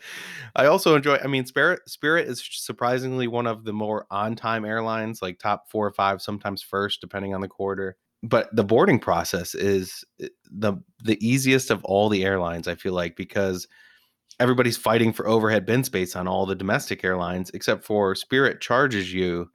I 0.55 0.65
also 0.65 0.95
enjoy. 0.95 1.17
I 1.23 1.27
mean, 1.27 1.45
Spirit 1.45 1.81
Spirit 1.87 2.27
is 2.27 2.47
surprisingly 2.51 3.27
one 3.27 3.47
of 3.47 3.63
the 3.63 3.73
more 3.73 4.05
on 4.11 4.35
time 4.35 4.65
airlines, 4.65 5.21
like 5.21 5.39
top 5.39 5.69
four 5.69 5.85
or 5.87 5.93
five, 5.93 6.21
sometimes 6.21 6.61
first, 6.61 7.01
depending 7.01 7.33
on 7.33 7.41
the 7.41 7.47
quarter. 7.47 7.97
But 8.23 8.55
the 8.55 8.63
boarding 8.63 8.99
process 8.99 9.55
is 9.55 10.03
eh, 10.21 10.27
the 10.51 10.73
the 11.03 11.17
easiest 11.25 11.71
of 11.71 11.83
all 11.83 12.09
the 12.09 12.23
airlines. 12.23 12.67
I 12.67 12.75
feel 12.75 12.93
like 12.93 13.15
because 13.15 13.67
everybody's 14.39 14.77
fighting 14.77 15.13
for 15.13 15.27
overhead 15.27 15.65
bin 15.65 15.83
space 15.83 16.15
on 16.15 16.27
all 16.27 16.45
the 16.45 16.55
domestic 16.55 17.03
airlines, 17.03 17.51
except 17.53 17.83
for 17.83 18.15
Spirit 18.15 18.61
charges 18.61 19.13
you 19.13 19.49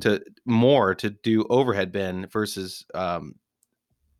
to 0.00 0.20
more 0.44 0.94
to 0.94 1.10
do 1.10 1.44
overhead 1.50 1.92
bin 1.92 2.26
versus 2.26 2.84
um, 2.94 3.36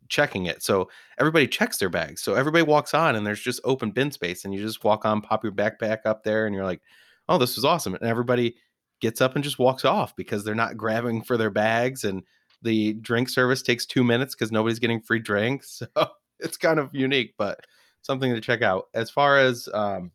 checking 0.09 0.45
it. 0.45 0.63
So 0.63 0.89
everybody 1.19 1.47
checks 1.47 1.77
their 1.77 1.89
bags. 1.89 2.21
So 2.21 2.35
everybody 2.35 2.63
walks 2.63 2.93
on 2.93 3.15
and 3.15 3.25
there's 3.25 3.41
just 3.41 3.61
open 3.63 3.91
bin 3.91 4.11
space 4.11 4.45
and 4.45 4.53
you 4.53 4.61
just 4.61 4.83
walk 4.83 5.05
on, 5.05 5.21
pop 5.21 5.43
your 5.43 5.53
backpack 5.53 5.99
up 6.05 6.23
there 6.23 6.45
and 6.45 6.55
you're 6.55 6.65
like, 6.65 6.81
"Oh, 7.29 7.37
this 7.37 7.55
was 7.55 7.65
awesome." 7.65 7.95
And 7.95 8.03
everybody 8.03 8.55
gets 9.01 9.21
up 9.21 9.35
and 9.35 9.43
just 9.43 9.59
walks 9.59 9.85
off 9.85 10.15
because 10.15 10.43
they're 10.43 10.55
not 10.55 10.77
grabbing 10.77 11.21
for 11.21 11.37
their 11.37 11.49
bags 11.49 12.03
and 12.03 12.23
the 12.61 12.93
drink 12.93 13.29
service 13.29 13.61
takes 13.61 13.85
2 13.85 14.03
minutes 14.03 14.33
cuz 14.33 14.51
nobody's 14.51 14.79
getting 14.79 15.01
free 15.01 15.19
drinks. 15.19 15.81
So 15.95 16.07
it's 16.39 16.57
kind 16.57 16.79
of 16.79 16.93
unique, 16.93 17.33
but 17.37 17.61
something 18.01 18.33
to 18.33 18.41
check 18.41 18.61
out. 18.61 18.87
As 18.93 19.09
far 19.09 19.39
as 19.39 19.69
um, 19.73 20.11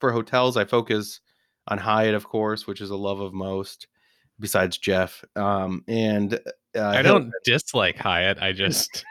for 0.00 0.10
hotels, 0.10 0.56
I 0.56 0.64
focus 0.64 1.20
on 1.68 1.78
Hyatt, 1.78 2.14
of 2.14 2.26
course, 2.26 2.66
which 2.66 2.80
is 2.80 2.90
a 2.90 2.96
love 2.96 3.20
of 3.20 3.32
most 3.32 3.86
besides 4.40 4.78
Jeff. 4.78 5.24
Um, 5.36 5.84
and 5.86 6.34
uh, 6.76 6.88
I 6.88 7.02
don't 7.02 7.30
dislike 7.44 7.96
Hyatt. 7.96 8.38
I 8.42 8.52
just 8.64 9.04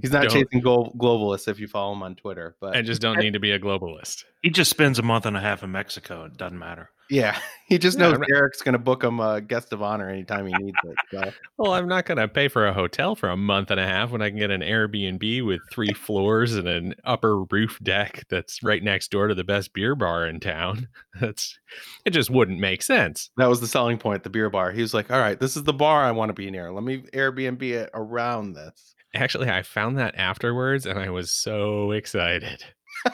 He's 0.00 0.12
not 0.12 0.22
don't- 0.28 0.32
chasing 0.32 0.60
glo- 0.60 0.92
globalists 0.98 1.48
if 1.48 1.58
you 1.60 1.66
follow 1.68 1.92
him 1.92 2.02
on 2.02 2.14
Twitter, 2.16 2.56
but 2.60 2.76
I 2.76 2.82
just 2.82 3.00
don't 3.02 3.18
need 3.18 3.32
to 3.34 3.40
be 3.40 3.50
a 3.52 3.58
globalist. 3.58 4.24
He 4.42 4.50
just 4.50 4.70
spends 4.70 4.98
a 4.98 5.02
month 5.02 5.26
and 5.26 5.36
a 5.36 5.40
half 5.40 5.62
in 5.62 5.72
Mexico. 5.72 6.24
It 6.24 6.36
doesn't 6.36 6.58
matter. 6.58 6.90
yeah, 7.10 7.38
he 7.68 7.78
just 7.78 7.98
knows 7.98 8.14
I'm 8.14 8.20
not- 8.20 8.28
Derek's 8.28 8.62
going 8.62 8.72
to 8.74 8.78
book 8.78 9.02
him 9.04 9.18
a 9.20 9.40
guest 9.40 9.72
of 9.72 9.82
honor 9.82 10.08
anytime 10.08 10.46
he 10.46 10.52
needs 10.58 10.76
it. 10.84 10.96
So 11.10 11.32
Well, 11.58 11.72
I'm 11.72 11.88
not 11.88 12.06
going 12.06 12.18
to 12.18 12.28
pay 12.28 12.48
for 12.48 12.66
a 12.66 12.72
hotel 12.72 13.14
for 13.16 13.28
a 13.28 13.36
month 13.36 13.70
and 13.70 13.78
a 13.80 13.86
half 13.86 14.10
when 14.12 14.22
I 14.22 14.28
can 14.30 14.38
get 14.38 14.50
an 14.50 14.60
Airbnb 14.60 15.44
with 15.44 15.60
three 15.70 15.92
floors 15.96 16.54
and 16.54 16.66
an 16.68 16.94
upper 17.04 17.42
roof 17.44 17.78
deck 17.82 18.24
that's 18.28 18.62
right 18.62 18.82
next 18.82 19.10
door 19.10 19.26
to 19.28 19.34
the 19.34 19.44
best 19.44 19.72
beer 19.72 19.94
bar 19.94 20.26
in 20.26 20.40
town. 20.40 20.88
That's 21.20 21.58
it 22.04 22.10
just 22.10 22.30
wouldn't 22.30 22.60
make 22.60 22.82
sense. 22.82 23.30
that 23.36 23.48
was 23.48 23.60
the 23.60 23.66
selling 23.68 23.98
point. 23.98 24.22
The 24.22 24.30
beer 24.30 24.50
bar. 24.50 24.70
He 24.72 24.82
was 24.82 24.92
like, 24.94 25.10
"All 25.10 25.18
right, 25.20 25.38
this 25.40 25.56
is 25.56 25.62
the 25.64 25.72
bar 25.72 26.04
I 26.04 26.10
want 26.12 26.28
to 26.30 26.34
be 26.34 26.50
near. 26.50 26.70
Let 26.72 26.84
me 26.84 26.98
Airbnb 27.12 27.62
it 27.62 27.90
around 27.94 28.52
this." 28.54 28.94
Actually, 29.16 29.48
I 29.50 29.62
found 29.62 29.98
that 29.98 30.14
afterwards 30.16 30.86
and 30.86 30.98
I 30.98 31.10
was 31.10 31.30
so 31.30 31.90
excited. 31.92 32.62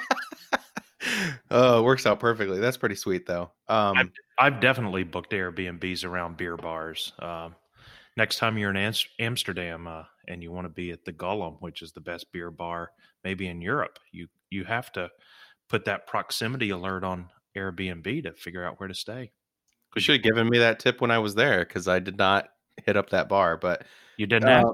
oh, 1.51 1.81
it 1.81 1.83
works 1.85 2.07
out 2.07 2.21
perfectly. 2.21 2.59
That's 2.61 2.77
pretty 2.77 2.95
sweet, 2.97 3.27
though. 3.27 3.51
Um, 3.69 4.13
I've 4.39 4.61
definitely 4.61 5.05
booked 5.05 5.33
Airbnbs 5.33 6.05
around 6.05 6.37
beer 6.37 6.57
bars. 6.57 7.13
Um, 7.19 7.55
next 8.17 8.39
time 8.39 8.59
you're 8.59 8.71
in 8.71 8.77
Ams- 8.77 9.07
Amsterdam 9.19 9.87
uh, 9.87 10.05
and 10.29 10.43
you 10.43 10.51
want 10.53 10.65
to 10.67 10.69
be 10.73 10.91
at 10.91 11.05
the 11.05 11.13
Gollem, 11.13 11.57
which 11.61 11.83
is 11.83 11.93
the 11.93 12.01
best 12.01 12.33
beer 12.33 12.51
bar 12.51 12.91
maybe 13.25 13.47
in 13.49 13.63
Europe, 13.63 13.99
you 14.11 14.27
you 14.51 14.65
have 14.65 14.91
to 14.93 15.09
put 15.69 15.85
that 15.85 16.07
proximity 16.09 16.71
alert 16.71 17.05
on 17.05 17.29
Airbnb 17.57 18.25
to 18.25 18.33
figure 18.33 18.65
out 18.65 18.79
where 18.81 18.89
to 18.89 18.95
stay. 18.95 19.31
you 19.95 20.01
should 20.03 20.17
have 20.17 20.23
given 20.25 20.49
me 20.49 20.59
that 20.59 20.79
tip 20.81 21.01
when 21.01 21.11
I 21.13 21.19
was 21.19 21.35
there 21.37 21.65
because 21.65 21.87
I 21.89 22.01
did 22.01 22.19
not 22.19 22.49
hit 22.85 22.97
up 22.97 23.11
that 23.11 23.29
bar. 23.29 23.57
But 23.57 23.85
You 24.19 24.27
didn't 24.27 24.49
Uh, 24.49 24.59
ask. 24.59 24.67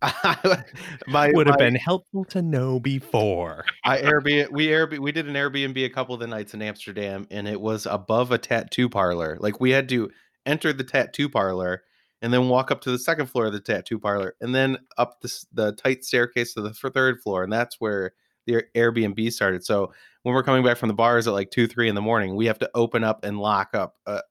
my 1.08 1.30
Would 1.32 1.46
have 1.46 1.58
my- 1.58 1.64
been 1.64 1.74
helpful 1.74 2.24
to 2.26 2.42
know 2.42 2.78
before. 2.78 3.64
I 3.84 3.98
Airbnb 3.98 4.52
we 4.52 4.68
Airbnb 4.68 4.98
we 5.00 5.12
did 5.12 5.26
an 5.28 5.34
Airbnb 5.34 5.84
a 5.84 5.88
couple 5.88 6.14
of 6.14 6.20
the 6.20 6.26
nights 6.26 6.54
in 6.54 6.62
Amsterdam 6.62 7.26
and 7.30 7.48
it 7.48 7.60
was 7.60 7.86
above 7.86 8.30
a 8.30 8.38
tattoo 8.38 8.88
parlor. 8.88 9.36
Like 9.40 9.60
we 9.60 9.70
had 9.70 9.88
to 9.90 10.10
enter 10.46 10.72
the 10.72 10.84
tattoo 10.84 11.28
parlor 11.28 11.82
and 12.22 12.32
then 12.32 12.48
walk 12.48 12.70
up 12.70 12.80
to 12.82 12.90
the 12.90 12.98
second 12.98 13.26
floor 13.26 13.46
of 13.46 13.52
the 13.52 13.60
tattoo 13.60 13.98
parlor, 13.98 14.34
and 14.40 14.54
then 14.54 14.78
up 14.96 15.20
the, 15.20 15.44
the 15.52 15.72
tight 15.72 16.04
staircase 16.04 16.54
to 16.54 16.60
the 16.60 16.72
third 16.72 17.20
floor, 17.22 17.44
and 17.44 17.52
that's 17.52 17.76
where 17.78 18.12
the 18.46 18.64
Airbnb 18.74 19.32
started. 19.32 19.64
So 19.64 19.92
when 20.22 20.34
we're 20.34 20.42
coming 20.42 20.64
back 20.64 20.78
from 20.78 20.88
the 20.88 20.94
bars 20.94 21.28
at 21.28 21.32
like 21.32 21.50
two, 21.50 21.68
three 21.68 21.88
in 21.88 21.94
the 21.94 22.00
morning, 22.00 22.34
we 22.34 22.46
have 22.46 22.58
to 22.58 22.70
open 22.74 23.04
up 23.04 23.24
and 23.24 23.38
lock 23.38 23.70
up 23.74 23.96
a, 24.06 24.22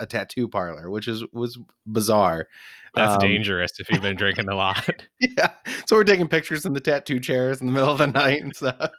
a 0.00 0.06
tattoo 0.06 0.48
parlor, 0.48 0.90
which 0.90 1.06
is 1.06 1.24
was 1.32 1.58
bizarre. 1.86 2.48
That's 2.96 3.14
Um, 3.14 3.20
dangerous 3.20 3.78
if 3.78 3.90
you've 3.90 4.02
been 4.02 4.16
drinking 4.16 4.48
a 4.48 4.54
lot. 4.56 4.88
Yeah. 5.20 5.50
So 5.86 5.96
we're 5.96 6.04
taking 6.04 6.28
pictures 6.28 6.64
in 6.64 6.72
the 6.72 6.80
tattoo 6.80 7.20
chairs 7.20 7.60
in 7.60 7.66
the 7.66 7.72
middle 7.72 7.90
of 7.90 7.98
the 7.98 8.06
night 8.06 8.42
and 8.42 8.54
stuff. 8.56 8.90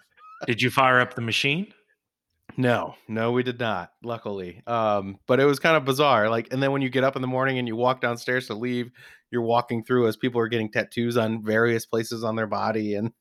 Did 0.45 0.62
you 0.62 0.70
fire 0.70 1.00
up 1.00 1.16
the 1.16 1.22
machine? 1.22 1.74
No, 2.56 2.95
no, 3.08 3.32
we 3.32 3.43
did 3.43 3.60
not, 3.60 3.91
luckily. 4.04 4.62
Um, 4.66 5.18
but 5.28 5.39
it 5.39 5.45
was 5.45 5.60
kind 5.60 5.76
of 5.78 5.86
bizarre. 5.86 6.30
Like, 6.30 6.52
and 6.52 6.62
then 6.64 6.72
when 6.72 6.82
you 6.82 6.89
get 6.89 7.04
up 7.04 7.16
in 7.16 7.22
the 7.22 7.28
morning 7.28 7.60
and 7.60 7.68
you 7.68 7.76
walk 7.76 8.02
downstairs 8.02 8.48
to 8.48 8.56
leave, 8.56 8.89
you're 9.32 9.41
walking 9.43 9.84
through 9.84 10.08
as 10.08 10.16
people 10.16 10.39
are 10.41 10.48
getting 10.48 10.72
tattoos 10.72 11.18
on 11.18 11.43
various 11.43 11.86
places 11.86 12.24
on 12.24 12.36
their 12.36 12.48
body. 12.48 12.95
And 12.95 13.12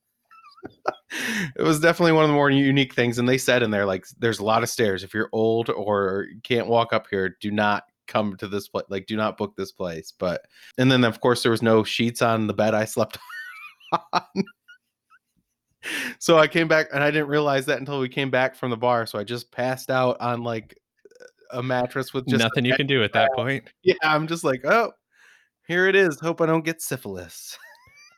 it 1.57 1.63
was 1.63 1.81
definitely 1.81 2.13
one 2.13 2.25
of 2.25 2.31
the 2.31 2.35
more 2.37 2.51
unique 2.51 2.95
things. 2.95 3.19
And 3.19 3.29
they 3.29 3.39
said 3.39 3.63
in 3.63 3.71
there, 3.71 3.85
like, 3.87 4.05
there's 4.19 4.39
a 4.39 4.45
lot 4.45 4.63
of 4.63 4.71
stairs. 4.71 5.03
If 5.03 5.13
you're 5.13 5.29
old 5.33 5.69
or 5.69 6.27
can't 6.43 6.67
walk 6.69 6.93
up 6.93 7.07
here, 7.11 7.37
do 7.41 7.51
not 7.51 7.85
come 8.07 8.37
to 8.37 8.49
this 8.49 8.69
place. 8.69 8.87
Like, 8.89 9.07
do 9.07 9.17
not 9.17 9.37
book 9.37 9.57
this 9.57 9.73
place. 9.73 10.13
But, 10.17 10.43
and 10.79 10.91
then 10.91 11.05
of 11.05 11.21
course, 11.21 11.43
there 11.43 11.53
was 11.53 11.63
no 11.63 11.85
sheets 11.85 12.23
on 12.23 12.47
the 12.47 12.55
bed 12.55 12.75
I 12.75 12.85
slept 12.85 13.19
on. 14.13 14.45
so 16.19 16.39
I 16.39 16.47
came 16.47 16.69
back 16.69 16.89
and 16.93 17.03
I 17.03 17.11
didn't 17.11 17.29
realize 17.29 17.67
that 17.67 17.79
until 17.79 18.01
we 18.01 18.09
came 18.09 18.31
back 18.31 18.57
from 18.57 18.71
the 18.71 18.77
bar. 18.77 19.07
So 19.07 19.19
I 19.19 19.25
just 19.25 19.51
passed 19.53 19.91
out 19.91 20.21
on 20.21 20.43
like 20.43 20.77
a 21.53 21.63
mattress 21.63 22.13
with 22.13 22.27
just 22.27 22.43
Nothing 22.43 22.65
you 22.65 22.75
can 22.75 22.87
do 22.87 23.03
at 23.03 23.13
that 23.13 23.31
point. 23.35 23.65
Yeah, 23.83 23.95
I'm 24.03 24.27
just 24.27 24.45
like, 24.45 24.65
oh, 24.65 24.93
here 25.67 25.87
it 25.87 25.97
is. 25.97 26.21
Hope 26.21 26.41
I 26.41 26.47
don't 26.47 26.65
get 26.65 26.83
syphilis. 26.83 27.57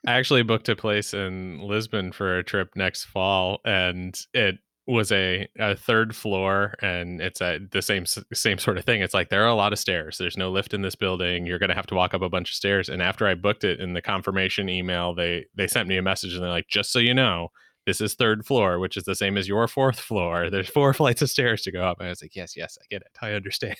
I 0.07 0.13
actually 0.13 0.43
booked 0.43 0.69
a 0.69 0.77
place 0.77 1.13
in 1.13 1.61
Lisbon 1.61 2.13
for 2.13 2.39
a 2.39 2.45
trip 2.45 2.71
next 2.77 3.05
fall, 3.05 3.61
and 3.65 4.19
it 4.33 4.59
was 4.89 5.13
a, 5.13 5.47
a 5.59 5.77
third 5.77 6.17
floor, 6.17 6.75
and 6.81 7.21
it's 7.21 7.43
a 7.43 7.61
the 7.71 7.83
same 7.83 8.07
same 8.07 8.59
sort 8.59 8.79
of 8.79 8.85
thing. 8.85 9.03
It's 9.03 9.15
like 9.15 9.29
there 9.29 9.45
are 9.45 9.49
a 9.49 9.55
lot 9.55 9.73
of 9.73 9.79
stairs. 9.79 10.17
There's 10.17 10.37
no 10.39 10.51
lift 10.51 10.73
in 10.73 10.83
this 10.83 10.95
building. 10.95 11.47
You're 11.47 11.59
gonna 11.59 11.75
have 11.75 11.87
to 11.89 11.95
walk 11.95 12.15
up 12.15 12.23
a 12.23 12.29
bunch 12.29 12.51
of 12.51 12.57
stairs. 12.57 12.89
And 12.89 13.03
after 13.03 13.27
I 13.27 13.35
booked 13.35 13.65
it 13.65 13.81
in 13.81 13.93
the 13.93 14.03
confirmation 14.03 14.69
email, 14.69 15.15
they 15.15 15.47
they 15.55 15.67
sent 15.67 15.89
me 15.89 15.99
a 15.99 16.03
message, 16.03 16.35
and 16.35 16.43
they're 16.43 16.51
like, 16.51 16.69
just 16.69 16.91
so 16.91 16.99
you 16.99 17.15
know. 17.15 17.49
This 17.87 18.03
is 18.03 18.15
third 18.15 18.45
floor, 18.45 18.79
which 18.79 18.99
is 18.99 19.05
the 19.05 19.15
same 19.15 19.39
as 19.39 19.49
your 19.49 19.67
fourth 19.67 19.99
floor. 19.99 20.51
There's 20.51 20.69
four 20.69 20.93
flights 20.95 21.23
of 21.23 21.31
stairs 21.31 21.63
to 21.63 21.73
go 21.73 21.83
up. 21.83 21.99
And 22.01 22.07
I 22.07 22.11
was 22.11 22.21
like, 22.21 22.37
yes, 22.37 22.55
yes, 22.55 22.77
I 22.79 22.85
get 22.91 23.01
it. 23.01 23.17
I 23.23 23.33
understand. 23.33 23.77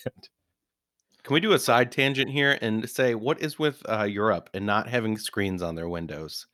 Can 1.23 1.33
we 1.33 1.39
do 1.39 1.51
a 1.51 1.59
side 1.59 1.91
tangent 1.91 2.31
here 2.31 2.57
and 2.59 2.89
say 2.89 3.13
what 3.13 3.39
is 3.39 3.59
with 3.59 3.83
uh, 3.87 4.05
Europe 4.05 4.49
and 4.53 4.65
not 4.65 4.89
having 4.89 5.17
screens 5.17 5.61
on 5.61 5.75
their 5.75 5.89
windows? 5.89 6.47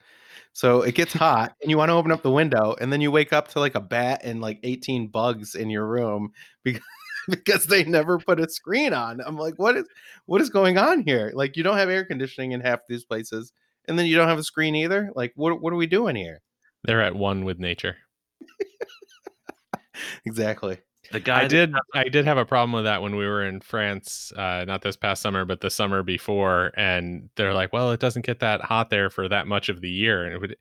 So 0.53 0.81
it 0.81 0.95
gets 0.95 1.13
hot 1.25 1.55
and 1.61 1.69
you 1.69 1.77
want 1.77 1.89
to 1.89 1.93
open 1.93 2.11
up 2.11 2.23
the 2.23 2.31
window 2.31 2.75
and 2.79 2.91
then 2.91 3.01
you 3.01 3.11
wake 3.11 3.33
up 3.33 3.47
to 3.49 3.59
like 3.59 3.75
a 3.75 3.81
bat 3.81 4.21
and 4.23 4.41
like 4.41 4.59
18 4.63 5.07
bugs 5.07 5.55
in 5.55 5.69
your 5.69 5.85
room 5.85 6.31
because 6.63 6.81
because 7.27 7.65
they 7.65 7.83
never 7.83 8.19
put 8.19 8.39
a 8.39 8.47
screen 8.47 8.93
on. 8.93 9.19
I'm 9.25 9.37
like, 9.37 9.55
what 9.57 9.75
is 9.75 9.87
what 10.25 10.41
is 10.41 10.49
going 10.49 10.77
on 10.77 11.01
here? 11.03 11.31
Like 11.33 11.57
you 11.57 11.63
don't 11.63 11.77
have 11.77 11.89
air 11.89 12.05
conditioning 12.05 12.51
in 12.51 12.61
half 12.61 12.81
these 12.87 13.03
places 13.03 13.51
and 13.87 13.97
then 13.97 14.05
you 14.05 14.15
don't 14.15 14.27
have 14.27 14.39
a 14.39 14.43
screen 14.43 14.75
either. 14.75 15.11
Like 15.15 15.33
what 15.35 15.61
what 15.61 15.73
are 15.73 15.77
we 15.77 15.87
doing 15.87 16.15
here? 16.15 16.41
They're 16.83 17.01
at 17.01 17.15
one 17.15 17.45
with 17.45 17.59
nature. 17.59 17.97
Exactly. 20.25 20.77
The 21.11 21.19
guy 21.19 21.43
I 21.43 21.47
did. 21.47 21.73
I 21.93 22.05
did 22.05 22.25
have 22.25 22.37
a 22.37 22.45
problem 22.45 22.71
with 22.73 22.85
that 22.85 23.01
when 23.01 23.15
we 23.15 23.25
were 23.25 23.45
in 23.45 23.61
France, 23.61 24.31
uh, 24.35 24.65
not 24.65 24.81
this 24.81 24.95
past 24.95 25.21
summer, 25.21 25.45
but 25.45 25.61
the 25.61 25.69
summer 25.69 26.03
before. 26.03 26.71
And 26.75 27.29
they're 27.35 27.53
like, 27.53 27.73
"Well, 27.73 27.91
it 27.91 27.99
doesn't 27.99 28.25
get 28.25 28.39
that 28.39 28.61
hot 28.61 28.89
there 28.89 29.09
for 29.09 29.27
that 29.29 29.47
much 29.47 29.69
of 29.69 29.81
the 29.81 29.89
year." 29.89 30.23
And 30.23 30.33
it 30.33 30.41
would, 30.41 30.57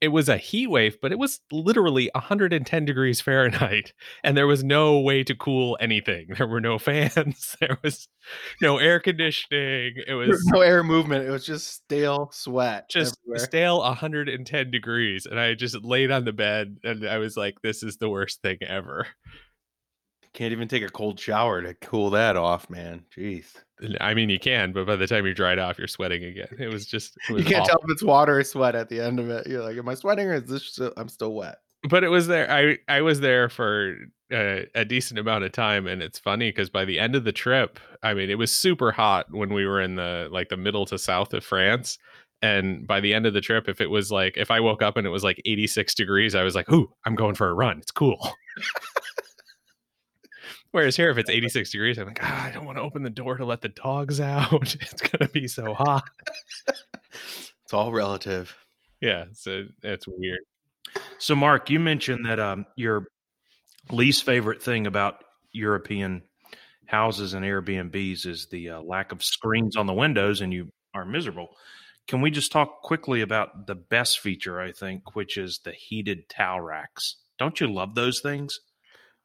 it 0.00 0.08
was 0.08 0.28
a 0.28 0.36
heat 0.36 0.66
wave, 0.66 0.98
but 1.00 1.10
it 1.10 1.18
was 1.18 1.40
literally 1.50 2.10
110 2.14 2.84
degrees 2.84 3.20
Fahrenheit, 3.20 3.92
and 4.24 4.36
there 4.36 4.46
was 4.46 4.62
no 4.62 5.00
way 5.00 5.24
to 5.24 5.34
cool 5.34 5.76
anything. 5.80 6.28
There 6.36 6.46
were 6.46 6.60
no 6.60 6.78
fans. 6.78 7.56
There 7.60 7.78
was 7.82 8.08
no 8.60 8.76
air 8.78 9.00
conditioning. 9.00 9.94
It 10.06 10.14
was 10.14 10.28
was 10.28 10.46
no 10.46 10.60
air 10.60 10.82
movement. 10.82 11.26
It 11.26 11.30
was 11.30 11.46
just 11.46 11.72
stale 11.72 12.30
sweat. 12.32 12.90
just 12.90 13.16
everywhere. 13.24 13.38
stale 13.38 13.78
110 13.80 14.70
degrees, 14.70 15.26
and 15.26 15.40
I 15.40 15.54
just 15.54 15.82
laid 15.82 16.10
on 16.10 16.24
the 16.24 16.32
bed, 16.32 16.78
and 16.84 17.08
I 17.08 17.18
was 17.18 17.36
like, 17.36 17.62
"This 17.62 17.82
is 17.82 17.96
the 17.96 18.10
worst 18.10 18.42
thing 18.42 18.58
ever." 18.62 19.06
Can't 20.36 20.52
even 20.52 20.68
take 20.68 20.82
a 20.84 20.88
cold 20.88 21.18
shower 21.18 21.62
to 21.62 21.74
cool 21.74 22.10
that 22.10 22.36
off, 22.36 22.68
man. 22.70 23.04
Jeez. 23.16 23.46
I 24.00 24.14
mean, 24.14 24.28
you 24.30 24.38
can, 24.38 24.72
but 24.72 24.86
by 24.86 24.94
the 24.94 25.06
time 25.06 25.24
you're 25.24 25.34
dried 25.34 25.58
off, 25.58 25.78
you're 25.78 25.88
sweating 25.88 26.22
again. 26.24 26.48
It 26.58 26.68
was 26.68 26.86
just, 26.86 27.16
it 27.28 27.38
You 27.38 27.44
can't 27.44 27.62
awful. 27.62 27.66
tell 27.66 27.78
if 27.84 27.90
it's 27.90 28.02
water 28.02 28.38
or 28.38 28.44
sweat 28.44 28.74
at 28.74 28.88
the 28.88 29.00
end 29.00 29.18
of 29.18 29.28
it. 29.30 29.46
You're 29.46 29.62
like, 29.64 29.76
am 29.76 29.88
I 29.88 29.94
sweating 29.94 30.28
or 30.28 30.34
is 30.34 30.44
this 30.44 30.64
still, 30.64 30.92
I'm 30.96 31.08
still 31.08 31.34
wet? 31.34 31.56
But 31.88 32.04
it 32.04 32.08
was 32.08 32.26
there. 32.26 32.50
I 32.50 32.78
I 32.88 33.00
was 33.02 33.20
there 33.20 33.48
for 33.48 33.96
uh, 34.32 34.60
a 34.74 34.84
decent 34.84 35.20
amount 35.20 35.44
of 35.44 35.52
time, 35.52 35.86
and 35.86 36.02
it's 36.02 36.18
funny 36.18 36.48
because 36.50 36.68
by 36.68 36.84
the 36.84 36.98
end 36.98 37.14
of 37.14 37.24
the 37.24 37.32
trip, 37.32 37.78
I 38.02 38.12
mean, 38.12 38.28
it 38.28 38.38
was 38.38 38.50
super 38.50 38.90
hot 38.92 39.26
when 39.30 39.52
we 39.54 39.66
were 39.66 39.80
in 39.80 39.94
the 39.94 40.28
like 40.32 40.48
the 40.48 40.56
middle 40.56 40.84
to 40.86 40.98
south 40.98 41.32
of 41.32 41.44
France. 41.44 41.96
And 42.42 42.86
by 42.86 43.00
the 43.00 43.14
end 43.14 43.24
of 43.24 43.34
the 43.34 43.40
trip, 43.40 43.68
if 43.68 43.80
it 43.80 43.88
was 43.88 44.10
like 44.10 44.36
if 44.36 44.50
I 44.50 44.58
woke 44.60 44.82
up 44.82 44.96
and 44.96 45.06
it 45.06 45.10
was 45.10 45.22
like 45.24 45.40
86 45.46 45.94
degrees, 45.94 46.34
I 46.34 46.42
was 46.42 46.54
like, 46.56 46.70
"Ooh, 46.72 46.90
I'm 47.04 47.14
going 47.14 47.34
for 47.36 47.48
a 47.48 47.54
run. 47.54 47.78
It's 47.78 47.92
cool." 47.92 48.18
Whereas 50.72 50.96
here, 50.96 51.10
if 51.10 51.18
it's 51.18 51.30
86 51.30 51.70
degrees, 51.70 51.98
I'm 51.98 52.06
like, 52.06 52.18
ah, 52.22 52.44
I 52.44 52.50
don't 52.50 52.64
want 52.64 52.78
to 52.78 52.82
open 52.82 53.02
the 53.02 53.10
door 53.10 53.36
to 53.36 53.44
let 53.44 53.62
the 53.62 53.68
dogs 53.68 54.20
out. 54.20 54.76
It's 54.80 55.02
gonna 55.02 55.28
be 55.28 55.48
so 55.48 55.74
hot. 55.74 56.04
It's 57.64 57.74
all 57.74 57.90
relative. 57.90 58.54
Yeah, 59.00 59.24
so 59.32 59.64
it's 59.82 60.06
weird. 60.06 60.38
So, 61.18 61.34
Mark, 61.34 61.68
you 61.68 61.80
mentioned 61.80 62.24
that 62.26 62.38
um, 62.38 62.64
your 62.76 63.08
least 63.90 64.22
favorite 64.22 64.62
thing 64.62 64.86
about 64.86 65.24
European 65.50 66.22
houses 66.86 67.34
and 67.34 67.44
Airbnbs 67.44 68.24
is 68.24 68.46
the 68.52 68.70
uh, 68.70 68.80
lack 68.82 69.10
of 69.10 69.24
screens 69.24 69.76
on 69.76 69.86
the 69.86 69.92
windows, 69.92 70.40
and 70.40 70.52
you 70.52 70.70
are 70.94 71.04
miserable. 71.04 71.48
Can 72.06 72.20
we 72.20 72.30
just 72.30 72.52
talk 72.52 72.82
quickly 72.82 73.20
about 73.20 73.66
the 73.66 73.74
best 73.74 74.20
feature, 74.20 74.60
I 74.60 74.70
think, 74.70 75.16
which 75.16 75.36
is 75.36 75.58
the 75.64 75.72
heated 75.72 76.28
towel 76.28 76.60
racks? 76.60 77.16
Don't 77.36 77.60
you 77.60 77.66
love 77.66 77.96
those 77.96 78.20
things? 78.20 78.60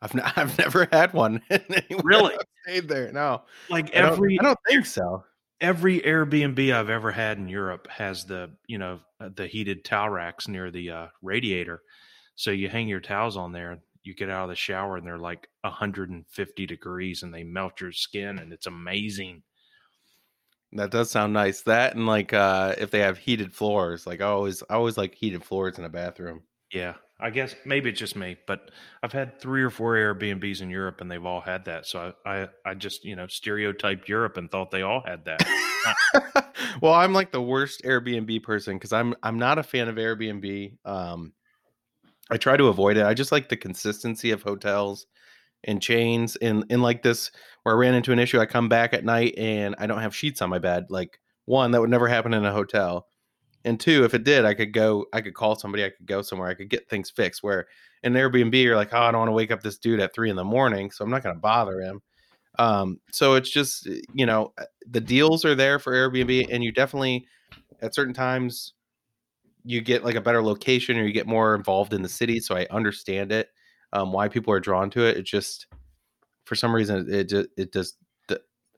I've 0.02 0.16
n- 0.16 0.24
I've 0.36 0.58
never 0.58 0.88
had 0.92 1.14
one. 1.14 1.42
Really? 2.04 2.34
I've 2.34 2.40
stayed 2.66 2.88
there. 2.88 3.12
No, 3.12 3.44
Like 3.70 3.96
I 3.96 4.02
don't- 4.02 4.14
every 4.14 4.40
I 4.40 4.44
don't 4.44 4.60
think 4.68 4.86
so. 4.86 5.24
every 5.60 6.00
Airbnb 6.02 6.74
I've 6.74 6.90
ever 6.90 7.12
had 7.12 7.38
in 7.38 7.48
Europe 7.48 7.88
has 7.90 8.26
the 8.26 8.52
you 8.68 8.78
know 8.78 9.00
uh, 9.20 9.30
the 9.36 9.48
heated 9.48 9.84
towel 9.86 10.10
racks 10.10 10.48
near 10.48 10.72
the 10.72 10.90
uh, 10.92 11.08
radiator, 11.22 11.82
so 12.36 12.52
you 12.52 12.70
hang 12.70 12.88
your 12.88 13.00
towels 13.02 13.38
on 13.38 13.52
there. 13.52 13.80
You 14.04 14.16
get 14.16 14.30
out 14.32 14.44
of 14.46 14.50
the 14.50 14.56
shower 14.56 14.98
and 14.98 15.06
they're 15.06 15.20
like 15.20 15.48
150 15.62 16.66
degrees 16.66 17.22
and 17.22 17.32
they 17.32 17.44
melt 17.44 17.80
your 17.82 17.92
skin 17.92 18.40
and 18.40 18.52
it's 18.52 18.66
amazing. 18.66 19.44
That 20.74 20.90
does 20.90 21.12
sound 21.12 21.34
nice. 21.34 21.62
That 21.64 21.96
and 21.96 22.08
like 22.08 22.34
uh 22.34 22.74
if 22.80 22.90
they 22.90 23.00
have 23.02 23.18
heated 23.20 23.54
floors, 23.54 24.08
like 24.08 24.22
I 24.22 24.26
always 24.26 24.64
I 24.70 24.76
always 24.76 24.98
like 24.98 25.14
heated 25.14 25.44
floors 25.44 25.78
in 25.78 25.86
a 25.86 25.90
bathroom. 25.90 26.42
Yeah, 26.72 26.96
I 27.22 27.30
guess 27.30 27.56
maybe 27.66 27.90
it's 27.90 28.00
just 28.00 28.16
me, 28.16 28.38
but 28.48 28.72
I've 29.04 29.12
had 29.12 29.40
three 29.40 29.62
or 29.62 29.70
four 29.70 29.96
Airbnbs 29.96 30.62
in 30.62 30.70
Europe 30.70 31.02
and 31.02 31.12
they've 31.12 31.26
all 31.26 31.42
had 31.42 31.66
that. 31.66 31.86
So 31.86 32.14
I 32.26 32.32
I, 32.32 32.48
I 32.66 32.74
just 32.74 33.06
you 33.06 33.16
know 33.16 33.28
stereotyped 33.28 34.10
Europe 34.10 34.38
and 34.38 34.50
thought 34.50 34.72
they 34.72 34.82
all 34.82 35.04
had 35.06 35.26
that. 35.26 36.54
well, 36.82 36.94
I'm 36.94 37.14
like 37.14 37.32
the 37.32 37.42
worst 37.42 37.84
Airbnb 37.84 38.44
person 38.44 38.78
because 38.78 38.94
I'm 38.94 39.16
I'm 39.24 39.38
not 39.38 39.60
a 39.60 39.64
fan 39.64 39.88
of 39.88 39.96
Airbnb. 39.96 40.78
Um, 40.86 41.34
I 42.32 42.38
try 42.38 42.58
to 42.58 42.68
avoid 42.68 42.98
it. 42.98 43.06
I 43.06 43.14
just 43.14 43.32
like 43.32 43.50
the 43.50 43.58
consistency 43.58 44.32
of 44.32 44.42
hotels 44.42 45.06
and 45.64 45.82
chains. 45.82 46.36
And 46.38 46.66
in 46.70 46.82
like 46.82 47.04
this, 47.04 47.32
where 47.64 47.76
I 47.76 47.78
ran 47.78 47.94
into 47.94 48.12
an 48.12 48.20
issue, 48.20 48.40
I 48.40 48.46
come 48.46 48.70
back 48.70 48.94
at 48.94 49.06
night 49.06 49.36
and 49.38 49.76
I 49.78 49.88
don't 49.88 50.02
have 50.02 50.16
sheets 50.16 50.42
on 50.42 50.50
my 50.50 50.60
bed. 50.60 50.86
Like 50.90 51.20
one, 51.46 51.72
that 51.72 51.82
would 51.82 51.90
never 51.90 52.08
happen 52.08 52.34
in 52.34 52.46
a 52.46 52.54
hotel. 52.54 53.08
And 53.64 53.80
two, 53.80 54.04
if 54.04 54.14
it 54.14 54.24
did, 54.24 54.46
I 54.46 54.54
could 54.54 54.74
go, 54.74 55.06
I 55.14 55.22
could 55.22 55.34
call 55.34 55.56
somebody, 55.56 55.86
I 55.86 55.90
could 55.90 56.06
go 56.06 56.22
somewhere, 56.22 56.50
I 56.50 56.54
could 56.54 56.70
get 56.70 56.90
things 56.90 57.10
fixed. 57.10 57.44
Where 57.44 57.68
in 58.04 58.14
Airbnb, 58.14 58.62
you're 58.64 58.76
like, 58.76 58.94
oh, 58.94 59.00
I 59.00 59.12
don't 59.12 59.20
want 59.20 59.30
to 59.30 59.34
wake 59.34 59.52
up 59.52 59.62
this 59.62 59.78
dude 59.78 60.00
at 60.00 60.14
three 60.14 60.30
in 60.30 60.36
the 60.36 60.44
morning, 60.44 60.92
so 60.92 61.04
I'm 61.04 61.12
not 61.12 61.24
going 61.24 61.36
to 61.36 61.42
bother 61.42 61.82
him. 61.82 62.02
Um, 62.60 63.00
so 63.12 63.36
it's 63.36 63.50
just, 63.50 63.88
you 64.14 64.26
know, 64.26 64.54
the 64.90 65.02
deals 65.02 65.46
are 65.46 65.56
there 65.56 65.80
for 65.80 65.94
Airbnb, 65.94 66.48
and 66.52 66.64
you 66.64 66.72
definitely 66.72 67.26
at 67.82 67.96
certain 67.96 68.14
times 68.14 68.74
you 69.64 69.82
get 69.82 70.04
like 70.04 70.16
a 70.16 70.22
better 70.22 70.42
location 70.42 70.98
or 70.98 71.04
you 71.04 71.14
get 71.14 71.28
more 71.28 71.56
involved 71.56 71.94
in 71.94 72.02
the 72.02 72.10
city. 72.10 72.40
So 72.40 72.56
I 72.56 72.68
understand 72.72 73.32
it, 73.32 73.50
um, 73.94 74.12
why 74.12 74.28
people 74.28 74.54
are 74.54 74.60
drawn 74.60 74.90
to 74.92 75.06
it. 75.06 75.18
It 75.18 75.24
just 75.24 75.68
for 76.46 76.56
some 76.56 76.74
reason 76.74 77.08
it 77.14 77.30
just 77.30 77.50
it 77.58 77.72
just 77.72 77.98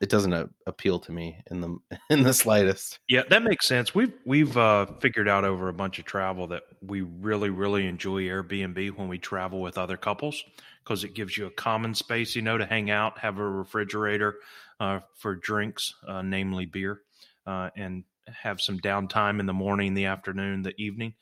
it 0.00 0.08
doesn't 0.08 0.32
uh, 0.32 0.46
appeal 0.66 0.98
to 1.00 1.12
me 1.12 1.38
in 1.50 1.60
the 1.60 1.76
in 2.10 2.22
the 2.22 2.34
slightest. 2.34 2.98
Yeah, 3.08 3.22
that 3.30 3.42
makes 3.42 3.66
sense. 3.66 3.94
We've 3.94 4.12
we've 4.24 4.56
uh, 4.56 4.86
figured 5.00 5.28
out 5.28 5.44
over 5.44 5.68
a 5.68 5.72
bunch 5.72 5.98
of 5.98 6.04
travel 6.04 6.46
that 6.48 6.64
we 6.82 7.02
really 7.02 7.50
really 7.50 7.86
enjoy 7.86 8.22
Airbnb 8.22 8.96
when 8.96 9.08
we 9.08 9.18
travel 9.18 9.60
with 9.60 9.78
other 9.78 9.96
couples 9.96 10.42
because 10.82 11.04
it 11.04 11.14
gives 11.14 11.36
you 11.36 11.46
a 11.46 11.50
common 11.50 11.94
space, 11.94 12.36
you 12.36 12.42
know, 12.42 12.58
to 12.58 12.66
hang 12.66 12.90
out, 12.90 13.18
have 13.18 13.38
a 13.38 13.48
refrigerator 13.48 14.36
uh, 14.80 15.00
for 15.14 15.34
drinks, 15.34 15.94
uh, 16.06 16.20
namely 16.20 16.66
beer, 16.66 17.00
uh, 17.46 17.70
and 17.76 18.04
have 18.26 18.60
some 18.60 18.78
downtime 18.78 19.40
in 19.40 19.46
the 19.46 19.52
morning, 19.52 19.94
the 19.94 20.04
afternoon, 20.04 20.62
the 20.62 20.74
evening. 20.76 21.14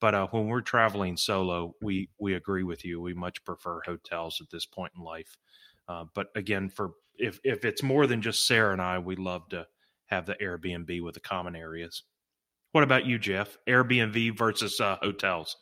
But 0.00 0.14
uh, 0.14 0.26
when 0.30 0.46
we're 0.46 0.62
traveling 0.62 1.16
solo, 1.16 1.74
we 1.82 2.08
we 2.18 2.34
agree 2.34 2.62
with 2.62 2.84
you. 2.84 3.02
We 3.02 3.12
much 3.12 3.44
prefer 3.44 3.82
hotels 3.84 4.40
at 4.40 4.48
this 4.50 4.64
point 4.64 4.92
in 4.96 5.02
life. 5.02 5.36
Uh, 5.90 6.04
but 6.14 6.28
again, 6.36 6.68
for 6.68 6.92
if 7.18 7.40
if 7.42 7.64
it's 7.64 7.82
more 7.82 8.06
than 8.06 8.22
just 8.22 8.46
Sarah 8.46 8.72
and 8.72 8.80
I, 8.80 9.00
we 9.00 9.16
love 9.16 9.48
to 9.48 9.66
have 10.06 10.24
the 10.24 10.36
Airbnb 10.36 11.02
with 11.02 11.14
the 11.14 11.20
common 11.20 11.56
areas. 11.56 12.04
What 12.72 12.84
about 12.84 13.06
you, 13.06 13.18
Jeff? 13.18 13.58
Airbnb 13.68 14.38
versus 14.38 14.80
uh, 14.80 14.96
hotels? 15.02 15.56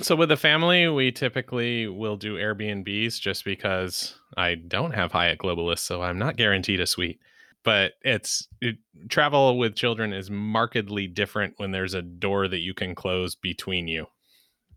So 0.00 0.14
with 0.14 0.28
the 0.28 0.36
family, 0.36 0.88
we 0.88 1.10
typically 1.10 1.88
will 1.88 2.16
do 2.16 2.36
Airbnbs 2.36 3.20
just 3.20 3.44
because 3.44 4.14
I 4.36 4.54
don't 4.54 4.94
have 4.94 5.12
Hyatt 5.12 5.38
Globalist, 5.38 5.80
so 5.80 6.02
I'm 6.02 6.18
not 6.18 6.36
guaranteed 6.36 6.80
a 6.80 6.86
suite. 6.86 7.18
But 7.64 7.92
it's 8.02 8.48
it, 8.60 8.76
travel 9.08 9.58
with 9.58 9.74
children 9.74 10.12
is 10.12 10.30
markedly 10.30 11.08
different 11.08 11.54
when 11.56 11.72
there's 11.72 11.94
a 11.94 12.02
door 12.02 12.46
that 12.46 12.60
you 12.60 12.74
can 12.74 12.94
close 12.94 13.34
between 13.34 13.88
you. 13.88 14.06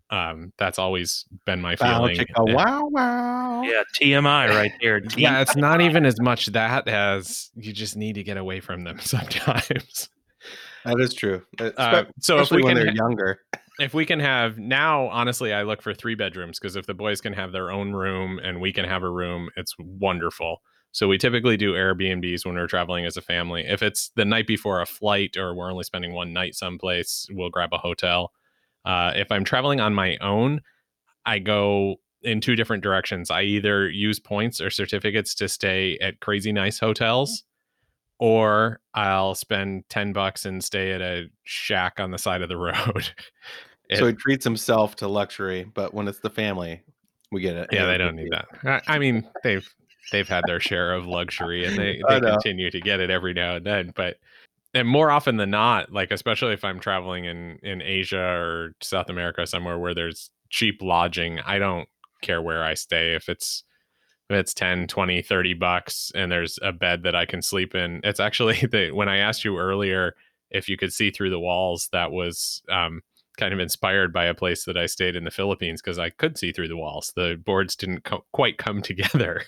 Um, 0.10 0.54
that's 0.58 0.78
always 0.78 1.26
been 1.46 1.62
my 1.62 1.76
Wow, 1.82 2.08
feeling. 2.08 2.16
chicka, 2.18 2.54
wow, 2.54 2.88
wow. 2.90 3.64
Yeah, 3.64 3.82
TMI 4.00 4.48
right 4.50 4.72
there. 4.82 5.02
yeah, 5.18 5.42
it's 5.42 5.56
not 5.56 5.82
even 5.82 6.06
as 6.06 6.20
much 6.20 6.48
that 6.48 6.88
as 6.88 7.50
you 7.56 7.74
just 7.74 7.96
need 7.96 8.14
to 8.16 8.24
get 8.24 8.38
away 8.38 8.60
from 8.60 8.84
them 8.84 9.00
sometimes. 9.02 10.10
That 10.86 11.00
is 11.00 11.14
true. 11.16 11.42
Uh, 11.60 12.04
so 12.20 12.40
if 12.40 12.52
we 12.52 12.62
when 12.62 12.76
can 12.76 12.86
they're 12.86 12.94
younger. 12.94 13.40
if 13.80 13.94
we 13.96 14.06
can 14.06 14.20
have 14.20 14.58
now 14.60 15.08
honestly 15.08 15.52
i 15.52 15.64
look 15.64 15.82
for 15.82 15.94
three 15.94 16.14
bedrooms 16.16 16.60
because 16.60 16.76
if 16.76 16.86
the 16.86 16.94
boys 16.94 17.20
can 17.22 17.34
have 17.34 17.52
their 17.52 17.72
own 17.72 17.92
room 17.94 18.40
and 18.44 18.62
we 18.62 18.72
can 18.72 18.86
have 18.86 19.02
a 19.04 19.10
room 19.10 19.50
it's 19.58 19.76
wonderful 19.80 20.62
so 20.92 21.08
we 21.08 21.18
typically 21.18 21.58
do 21.58 21.74
airbnbs 21.74 22.46
when 22.46 22.56
we're 22.56 22.68
traveling 22.68 23.06
as 23.06 23.18
a 23.18 23.22
family 23.22 23.66
if 23.68 23.82
it's 23.82 24.12
the 24.16 24.24
night 24.24 24.46
before 24.48 24.80
a 24.80 24.86
flight 24.86 25.36
or 25.38 25.56
we're 25.56 25.72
only 25.72 25.84
spending 25.84 26.14
one 26.14 26.32
night 26.32 26.54
someplace 26.56 27.28
we'll 27.32 27.50
grab 27.50 27.74
a 27.74 27.78
hotel 27.80 28.32
uh, 28.86 29.12
if 29.16 29.32
i'm 29.32 29.44
traveling 29.44 29.80
on 29.82 29.94
my 29.94 30.18
own 30.18 30.62
i 31.26 31.40
go 31.40 31.96
in 32.24 32.40
two 32.42 32.56
different 32.56 32.82
directions 32.84 33.30
i 33.30 33.42
either 33.42 33.90
use 33.90 34.20
points 34.20 34.62
or 34.62 34.70
certificates 34.70 35.36
to 35.36 35.48
stay 35.50 35.98
at 36.00 36.20
crazy 36.20 36.52
nice 36.52 36.80
hotels 36.80 37.44
or 38.20 38.80
I'll 38.94 39.36
spend 39.36 39.84
10 39.90 40.14
bucks 40.14 40.46
and 40.46 40.64
stay 40.64 40.94
at 40.94 41.02
a 41.02 41.26
shack 41.44 42.00
on 42.00 42.12
the 42.12 42.18
side 42.18 42.42
of 42.42 42.48
the 42.48 42.56
road. 42.58 43.10
It- 43.90 43.98
so 43.98 44.08
he 44.08 44.14
treats 44.14 44.44
himself 44.46 44.96
to 44.98 45.08
luxury, 45.10 45.70
but 45.74 45.94
when 45.94 46.08
it's 46.08 46.20
the 46.20 46.30
family, 46.30 46.82
we 47.32 47.42
get 47.42 47.56
it. 47.58 47.68
yeah, 47.74 47.86
they 47.86 47.98
don't 47.98 48.16
need 48.16 48.32
that. 48.32 48.48
I, 48.88 48.96
I 48.96 49.00
mean, 49.00 49.28
they've 49.44 49.68
they've 50.14 50.30
had 50.30 50.44
their 50.48 50.60
share 50.62 50.94
of 50.94 51.06
luxury 51.08 51.66
and 51.66 51.78
they, 51.78 52.02
they 52.10 52.22
continue 52.22 52.72
to 52.72 52.80
get 52.80 53.00
it 53.02 53.10
every 53.10 53.34
now 53.34 53.56
and 53.58 53.66
then, 53.66 53.92
but 53.96 54.18
and 54.76 54.88
more 54.88 55.10
often 55.10 55.38
than 55.38 55.50
not, 55.50 55.92
like 55.92 56.12
especially 56.12 56.54
if 56.54 56.64
I'm 56.64 56.80
traveling 56.80 57.26
in 57.26 57.58
in 57.64 57.82
Asia 57.82 58.20
or 58.20 58.76
South 58.82 59.10
America 59.10 59.48
somewhere 59.48 59.80
where 59.80 59.96
there's 59.96 60.30
cheap 60.50 60.82
lodging, 60.82 61.40
I 61.40 61.58
don't 61.58 61.88
care 62.22 62.42
where 62.42 62.64
I 62.64 62.76
stay. 62.76 63.16
If 63.16 63.30
it's 63.30 63.64
if 64.30 64.36
it's 64.36 64.54
10 64.54 64.88
20 64.88 65.22
30 65.22 65.54
bucks 65.54 66.12
and 66.16 66.32
there's 66.32 66.58
a 66.64 66.72
bed 66.72 67.04
that 67.04 67.14
i 67.14 67.26
can 67.26 67.42
sleep 67.44 67.76
in 67.76 68.02
it's 68.04 68.20
actually 68.20 68.56
the 68.72 68.90
when 68.92 69.08
i 69.08 69.18
asked 69.18 69.46
you 69.46 69.58
earlier 69.58 70.16
if 70.50 70.68
you 70.68 70.78
could 70.78 70.92
see 70.92 71.12
through 71.12 71.30
the 71.30 71.40
walls 71.40 71.90
that 71.92 72.12
was 72.12 72.64
um, 72.70 73.02
kind 73.38 73.54
of 73.54 73.60
inspired 73.60 74.12
by 74.12 74.26
a 74.26 74.34
place 74.34 74.66
that 74.66 74.78
i 74.78 74.88
stayed 74.88 75.16
in 75.16 75.26
the 75.26 75.32
philippines 75.32 75.82
because 75.82 76.00
i 76.00 76.10
could 76.10 76.38
see 76.38 76.52
through 76.52 76.68
the 76.68 76.78
walls. 76.78 77.14
The 77.16 77.40
boards 77.46 77.76
didn't 77.76 78.04
co- 78.04 78.26
quite 78.32 78.58
come 78.58 78.82
together 78.82 79.44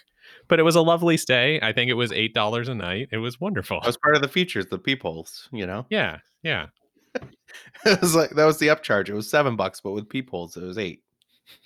but 0.48 0.60
it 0.60 0.64
was 0.64 0.76
a 0.76 0.82
lovely 0.82 1.18
stay 1.18 1.60
i 1.62 1.72
think 1.74 1.90
it 1.90 1.94
was 1.96 2.12
eight 2.12 2.34
dollars 2.34 2.68
a 2.70 2.76
night 2.76 3.08
it 3.12 3.18
was 3.18 3.40
wonderful 3.40 3.80
That 3.82 3.88
was 3.88 3.98
part 3.98 4.16
of 4.16 4.22
the 4.22 4.28
features, 4.28 4.66
the 4.68 4.78
peepholes, 4.80 5.50
you 5.52 5.66
know? 5.68 5.86
yeah 5.90 6.20
yeah 6.44 6.68
it 7.86 8.02
was 8.02 8.14
like 8.16 8.32
that 8.32 8.46
was 8.46 8.60
the 8.60 8.68
upcharge. 8.68 9.10
It 9.10 9.14
was 9.16 9.30
seven 9.30 9.56
bucks, 9.56 9.82
but 9.82 9.92
with 9.92 10.08
peepholes, 10.08 10.56
it 10.56 10.62
was 10.64 10.78
eight. 10.78 11.02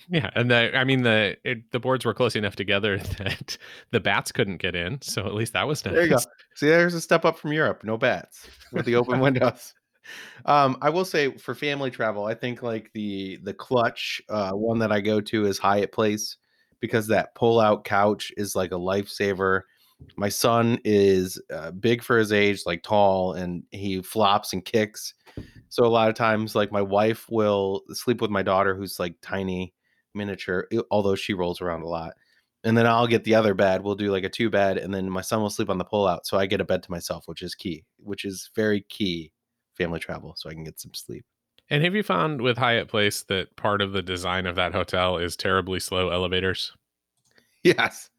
yeah 0.10 0.30
and 0.36 0.50
the 0.50 0.72
i 0.78 0.84
mean 0.84 1.02
the 1.04 1.36
it, 1.44 1.70
the 1.72 1.80
boards 1.80 2.06
were 2.06 2.14
close 2.14 2.36
enough 2.36 2.56
together 2.56 2.98
that 3.18 3.58
the 3.92 4.00
bats 4.00 4.32
couldn't 4.32 4.58
get 4.58 4.76
in 4.76 5.02
so 5.02 5.26
at 5.26 5.34
least 5.34 5.54
that 5.54 5.68
was 5.68 5.84
nice 5.84 5.94
There 5.96 6.04
you 6.04 6.10
go. 6.12 6.18
See, 6.56 6.68
there's 6.68 6.94
a 6.94 7.02
step 7.02 7.26
up 7.26 7.38
from 7.38 7.52
Europe. 7.52 7.84
No 7.84 7.98
bats 7.98 8.48
with 8.72 8.86
the 8.86 8.96
open 8.96 9.20
windows. 9.28 9.74
Um, 10.46 10.78
I 10.82 10.90
will 10.90 11.06
say 11.06 11.36
for 11.38 11.54
family 11.56 11.92
travel, 11.92 12.26
I 12.26 12.34
think 12.34 12.62
like 12.64 12.92
the 12.94 13.40
the 13.44 13.54
clutch 13.54 14.22
uh, 14.30 14.52
one 14.52 14.80
that 14.80 14.92
I 14.92 15.02
go 15.02 15.20
to 15.22 15.46
is 15.46 15.58
Hyatt 15.58 15.92
Place 15.92 16.38
because 16.82 17.08
that 17.08 17.34
pull 17.36 17.60
out 17.60 17.86
couch 17.86 18.32
is 18.36 18.56
like 18.56 18.72
a 18.72 18.76
lifesaver. 18.76 19.62
My 20.18 20.30
son 20.30 20.80
is 20.84 21.40
uh, 21.54 21.72
big 21.72 22.04
for 22.04 22.18
his 22.18 22.34
age, 22.34 22.64
like 22.66 22.84
tall, 22.84 23.34
and 23.34 23.64
he 23.72 24.02
flops 24.02 24.52
and 24.52 24.66
kicks. 24.66 25.14
So 25.70 25.86
a 25.86 25.88
lot 25.88 26.10
of 26.10 26.16
times, 26.16 26.56
like 26.56 26.72
my 26.72 26.82
wife 26.82 27.28
will 27.30 27.84
sleep 27.92 28.20
with 28.20 28.32
my 28.32 28.42
daughter, 28.42 28.76
who's 28.76 29.00
like 29.00 29.16
tiny, 29.22 29.74
miniature, 30.14 30.68
although 30.90 31.16
she 31.16 31.34
rolls 31.34 31.62
around 31.62 31.84
a 31.84 31.88
lot. 31.88 32.14
And 32.64 32.78
then 32.78 32.86
I'll 32.86 33.08
get 33.08 33.24
the 33.24 33.36
other 33.36 33.54
bed. 33.54 33.84
We'll 33.84 33.96
do 33.96 34.12
like 34.12 34.24
a 34.24 34.30
two 34.30 34.50
bed, 34.50 34.78
and 34.78 34.94
then 34.94 35.10
my 35.10 35.22
son 35.22 35.42
will 35.42 35.50
sleep 35.50 35.70
on 35.70 35.78
the 35.78 35.86
pull 35.86 36.08
out. 36.08 36.26
So 36.26 36.38
I 36.38 36.48
get 36.48 36.62
a 36.62 36.66
bed 36.66 36.84
to 36.84 36.92
myself, 36.92 37.28
which 37.28 37.42
is 37.42 37.56
key, 37.56 37.86
which 37.98 38.26
is 38.26 38.50
very 38.56 38.82
key 38.90 39.32
family 39.78 40.00
travel, 40.00 40.34
so 40.36 40.50
I 40.50 40.54
can 40.54 40.64
get 40.64 40.80
some 40.80 40.94
sleep. 40.94 41.26
And 41.72 41.84
have 41.84 41.96
you 41.96 42.04
found 42.04 42.42
with 42.42 42.58
Hyatt 42.58 42.88
Place 42.90 43.24
that 43.24 43.56
part 43.56 43.82
of 43.82 43.94
the 43.94 44.02
design 44.02 44.46
of 44.46 44.56
that 44.56 44.74
hotel 44.74 45.18
is 45.18 45.36
terribly 45.38 45.80
slow 45.80 46.10
elevators? 46.10 46.74
Yes. 47.64 48.10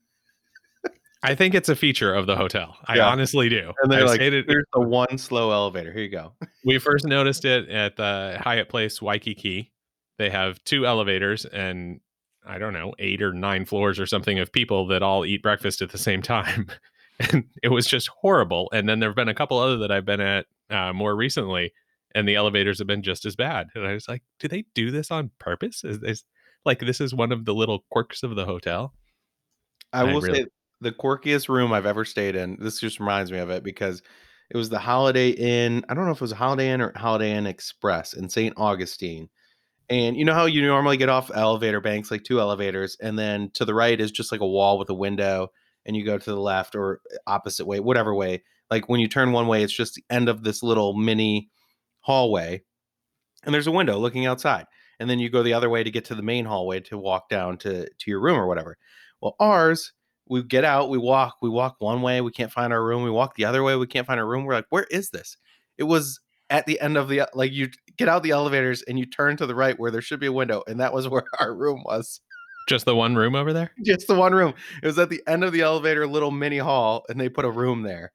I 1.22 1.34
think 1.34 1.55
it's 1.55 1.68
a 1.68 1.76
feature 1.76 2.12
of 2.14 2.26
the 2.26 2.34
hotel. 2.34 2.76
I 2.86 2.96
Yeah. 2.96 3.09
honestly 3.09 3.48
do. 3.48 3.72
And 3.82 3.92
they're 3.92 4.00
I've 4.00 4.07
like, 4.09 4.14
stayed 4.16 4.34
at- 4.34 4.46
here's 4.48 4.64
the 4.72 4.80
one 4.80 5.18
slow 5.18 5.53
elevator. 5.53 5.92
Here 5.92 6.03
you 6.03 6.09
go. 6.09 6.32
we 6.64 6.78
first 6.78 7.05
noticed 7.05 7.44
it 7.44 7.68
at 7.68 7.96
the 7.96 8.38
Hyatt 8.40 8.68
Place 8.68 9.00
Waikiki. 9.03 9.70
They 10.18 10.30
have 10.30 10.62
two 10.64 10.86
elevators 10.86 11.44
and 11.44 12.00
I 12.44 12.59
don't 12.59 12.72
know, 12.72 12.92
eight 12.98 13.22
or 13.22 13.32
nine 13.32 13.66
floors 13.66 14.00
or 14.00 14.07
something 14.07 14.38
of 14.40 14.50
people 14.50 14.86
that 14.88 15.03
all 15.03 15.24
eat 15.24 15.42
breakfast 15.42 15.80
at 15.82 15.90
the 15.90 15.98
same 15.98 16.22
time. 16.22 16.66
And 17.30 17.44
it 17.62 17.68
was 17.68 17.86
just 17.86 18.09
horrible. 18.09 18.68
And 18.72 18.88
then 18.88 18.98
there 18.98 19.09
have 19.11 19.14
been 19.14 19.28
a 19.28 19.34
couple 19.34 19.57
other 19.59 19.76
that 19.76 19.92
I've 19.92 20.07
been 20.07 20.20
at 20.22 20.46
uh, 20.70 20.92
more 20.92 21.14
recently, 21.14 21.72
and 22.14 22.28
the 22.28 22.34
elevators 22.34 22.78
have 22.78 22.86
been 22.86 23.02
just 23.02 23.24
as 23.24 23.36
bad. 23.36 23.68
And 23.74 23.86
I 23.86 23.94
was 23.94 24.08
like, 24.08 24.22
do 24.38 24.48
they 24.48 24.64
do 24.74 24.90
this 24.90 25.10
on 25.10 25.30
purpose? 25.38 25.84
Is 25.84 26.00
this 26.00 26.24
like 26.64 26.80
this 26.80 27.00
is 27.00 27.14
one 27.14 27.32
of 27.32 27.44
the 27.44 27.54
little 27.54 27.84
quirks 27.90 28.22
of 28.22 28.36
the 28.36 28.44
hotel? 28.44 28.94
I 29.92 30.00
I 30.00 30.04
will 30.04 30.20
really- 30.20 30.42
say 30.44 30.46
the 30.80 30.92
quirkiest 30.92 31.48
room 31.48 31.72
I've 31.72 31.86
ever 31.86 32.04
stayed 32.04 32.34
in. 32.34 32.56
This 32.60 32.80
just 32.80 33.00
reminds 33.00 33.30
me 33.30 33.38
of 33.38 33.50
it 33.50 33.62
because 33.62 34.02
it 34.50 34.56
was 34.56 34.68
the 34.68 34.78
Holiday 34.78 35.30
Inn. 35.30 35.84
I 35.88 35.94
don't 35.94 36.04
know 36.04 36.10
if 36.10 36.18
it 36.18 36.22
was 36.22 36.32
Holiday 36.32 36.70
Inn 36.70 36.80
or 36.80 36.92
Holiday 36.96 37.32
Inn 37.32 37.46
Express 37.46 38.12
in 38.12 38.28
St. 38.28 38.52
Augustine. 38.56 39.28
And 39.88 40.16
you 40.16 40.24
know 40.24 40.34
how 40.34 40.46
you 40.46 40.66
normally 40.66 40.96
get 40.96 41.08
off 41.08 41.30
elevator 41.34 41.80
banks, 41.80 42.10
like 42.10 42.24
two 42.24 42.40
elevators, 42.40 42.96
and 43.00 43.18
then 43.18 43.50
to 43.54 43.64
the 43.64 43.74
right 43.74 44.00
is 44.00 44.10
just 44.10 44.32
like 44.32 44.40
a 44.40 44.46
wall 44.46 44.78
with 44.78 44.90
a 44.90 44.94
window, 44.94 45.48
and 45.86 45.96
you 45.96 46.04
go 46.04 46.18
to 46.18 46.30
the 46.30 46.40
left 46.40 46.74
or 46.74 47.00
eh, 47.12 47.16
opposite 47.26 47.66
way, 47.66 47.80
whatever 47.80 48.14
way. 48.14 48.42
Like 48.70 48.88
when 48.88 49.00
you 49.00 49.08
turn 49.08 49.32
one 49.32 49.48
way, 49.48 49.62
it's 49.62 49.72
just 49.72 49.94
the 49.94 50.04
end 50.08 50.28
of 50.28 50.44
this 50.44 50.62
little 50.62 50.96
mini 50.96 51.50
hallway, 52.03 52.62
and 53.44 53.55
there's 53.55 53.66
a 53.66 53.72
window 53.72 53.98
looking 53.98 54.26
outside. 54.26 54.66
And 55.00 55.11
then 55.11 55.18
you 55.18 55.30
go 55.30 55.42
the 55.42 55.55
other 55.55 55.70
way 55.70 55.82
to 55.82 55.90
get 55.90 56.05
to 56.07 56.14
the 56.14 56.22
main 56.22 56.44
hallway 56.44 56.78
to 56.80 56.98
walk 56.98 57.28
down 57.28 57.57
to 57.59 57.86
to 57.86 58.11
your 58.11 58.20
room 58.20 58.38
or 58.38 58.46
whatever. 58.46 58.76
Well, 59.20 59.34
ours, 59.40 59.92
we 60.28 60.42
get 60.42 60.64
out, 60.64 60.90
we 60.90 60.98
walk, 60.98 61.36
we 61.42 61.48
walk 61.48 61.76
one 61.78 62.03
way, 62.03 62.20
we 62.20 62.30
can't 62.30 62.53
find 62.53 62.72
our 62.72 62.84
room. 62.84 63.03
We 63.03 63.11
walk 63.11 63.34
the 63.34 63.44
other 63.44 63.62
way, 63.62 63.76
we 63.76 63.86
can't 63.86 64.07
find 64.07 64.20
our 64.20 64.26
room. 64.26 64.44
We're 64.44 64.55
like, 64.55 64.66
where 64.70 64.86
is 64.90 65.11
this? 65.11 65.36
It 65.78 65.84
was 65.84 66.20
at 66.50 66.66
the 66.66 66.80
end 66.80 66.96
of 66.96 67.09
the 67.09 67.26
like 67.34 67.50
you 67.53 67.70
get 67.96 68.09
out 68.09 68.22
the 68.22 68.30
elevators 68.30 68.82
and 68.82 68.98
you 68.98 69.07
turn 69.07 69.36
to 69.38 69.46
the 69.46 69.55
right 69.55 69.78
where 69.78 69.90
there 69.90 70.03
should 70.03 70.20
be 70.20 70.26
a 70.26 70.32
window, 70.32 70.62
and 70.66 70.78
that 70.80 70.92
was 70.92 71.09
where 71.09 71.24
our 71.40 71.55
room 71.55 71.82
was. 71.84 72.20
Just 72.68 72.84
the 72.84 72.94
one 72.94 73.16
room 73.16 73.34
over 73.34 73.53
there? 73.53 73.72
Just 73.84 74.07
the 74.07 74.14
one 74.14 74.32
room. 74.32 74.55
It 74.82 74.86
was 74.86 74.98
at 74.98 75.11
the 75.11 75.22
end 75.26 75.42
of 75.42 75.53
the 75.53 75.62
elevator, 75.62 76.07
little 76.07 76.30
mini 76.30 76.59
hall, 76.59 77.05
and 77.09 77.20
they 77.20 77.28
put 77.28 77.44
a 77.44 77.50
room 77.50 77.82
there. 77.82 78.12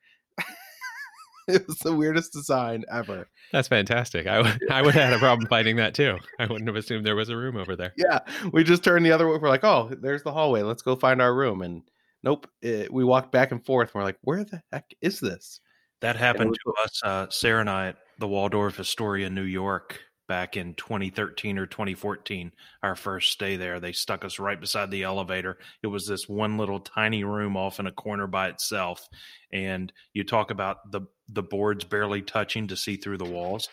it 1.54 1.68
was 1.68 1.78
the 1.78 1.96
weirdest 1.96 2.34
design 2.34 2.84
ever. 2.92 3.30
That's 3.52 3.68
fantastic. 3.68 4.28
I 4.28 4.42
would 4.42 4.72
I 4.72 4.82
would 4.82 4.94
have 4.94 5.10
had 5.10 5.14
a 5.14 5.20
problem 5.20 5.48
finding 5.48 5.78
that 5.78 5.94
too. 5.94 6.18
I 6.40 6.46
wouldn't 6.46 6.68
have 6.68 6.76
assumed 6.76 7.06
there 7.06 7.16
was 7.16 7.30
a 7.30 7.38
room 7.38 7.56
over 7.56 7.76
there. 7.76 7.94
Yeah, 7.98 8.20
we 8.52 8.64
just 8.64 8.84
turned 8.84 9.06
the 9.06 9.12
other 9.12 9.28
way. 9.28 9.38
We're 9.38 9.50
like, 9.50 9.64
oh, 9.64 9.92
there's 10.02 10.24
the 10.24 10.32
hallway. 10.32 10.62
Let's 10.64 10.82
go 10.82 10.96
find 10.96 11.22
our 11.22 11.34
room. 11.34 11.62
And 11.62 11.84
nope, 12.24 12.48
it, 12.62 12.92
we 12.92 13.04
walked 13.04 13.32
back 13.32 13.52
and 13.52 13.66
forth. 13.66 13.96
We're 13.96 14.04
like, 14.04 14.18
where 14.22 14.44
the 14.44 14.62
heck 14.72 14.86
is 15.02 15.20
this? 15.20 15.62
That 16.02 16.16
happened 16.16 16.50
was 16.50 16.58
to 16.60 16.84
us, 16.84 17.02
uh, 17.04 17.30
Sarah 17.32 17.62
and 17.62 17.70
I, 17.70 17.88
at 17.88 17.98
the 18.20 18.28
Waldorf 18.28 18.80
Astoria, 18.80 19.30
New 19.30 19.42
York, 19.42 20.00
back 20.28 20.58
in 20.58 20.74
2013 20.76 21.58
or 21.58 21.66
2014. 21.66 22.52
Our 22.84 22.96
first 22.96 23.32
stay 23.32 23.56
there, 23.56 23.80
they 23.80 23.92
stuck 23.92 24.26
us 24.26 24.40
right 24.40 24.60
beside 24.60 24.92
the 24.92 25.04
elevator. 25.04 25.58
It 25.84 25.88
was 25.88 26.06
this 26.06 26.28
one 26.28 26.58
little 26.58 26.80
tiny 26.80 27.24
room 27.24 27.56
off 27.58 27.80
in 27.80 27.88
a 27.88 27.92
corner 27.92 28.28
by 28.28 28.50
itself, 28.50 29.08
and 29.52 29.92
you 30.14 30.24
talk 30.24 30.52
about 30.52 30.92
the 30.92 31.02
the 31.30 31.44
boards 31.44 31.84
barely 31.84 32.22
touching 32.22 32.68
to 32.68 32.78
see 32.78 32.96
through 32.96 33.18
the 33.18 33.26
walls. 33.26 33.68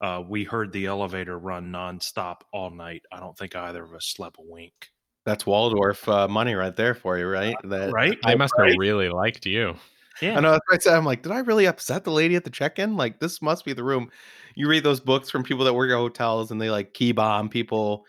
Uh, 0.00 0.22
we 0.26 0.44
heard 0.44 0.72
the 0.72 0.86
elevator 0.86 1.38
run 1.38 1.72
nonstop 1.72 2.40
all 2.52 2.70
night. 2.70 3.02
I 3.10 3.18
don't 3.20 3.36
think 3.36 3.56
either 3.56 3.82
of 3.82 3.94
us 3.94 4.12
slept 4.14 4.36
a 4.38 4.42
wink. 4.42 4.90
That's 5.24 5.44
Waldorf 5.46 6.08
uh, 6.08 6.28
money 6.28 6.54
right 6.54 6.74
there 6.74 6.94
for 6.94 7.18
you, 7.18 7.26
right? 7.26 7.56
That 7.64 7.92
Right? 7.92 8.18
They 8.26 8.34
must 8.34 8.54
Right? 8.58 8.70
have 8.70 8.78
really 8.78 9.08
liked 9.08 9.44
you. 9.46 9.74
Yeah. 10.20 10.36
I 10.36 10.40
know 10.40 10.52
that's 10.52 10.64
what 10.68 10.76
I 10.76 10.78
said. 10.78 10.96
I'm 10.96 11.04
like, 11.04 11.22
did 11.22 11.32
I 11.32 11.38
really 11.40 11.66
upset 11.66 12.04
the 12.04 12.10
lady 12.10 12.36
at 12.36 12.44
the 12.44 12.50
check-in? 12.50 12.96
Like, 12.96 13.20
this 13.20 13.40
must 13.40 13.64
be 13.64 13.72
the 13.72 13.84
room. 13.84 14.10
You 14.54 14.68
read 14.68 14.84
those 14.84 15.00
books 15.00 15.30
from 15.30 15.42
people 15.44 15.64
that 15.64 15.74
work 15.74 15.90
at 15.90 15.96
hotels 15.96 16.50
and 16.50 16.60
they 16.60 16.70
like 16.70 16.94
key 16.94 17.12
bomb 17.12 17.48
people 17.48 18.04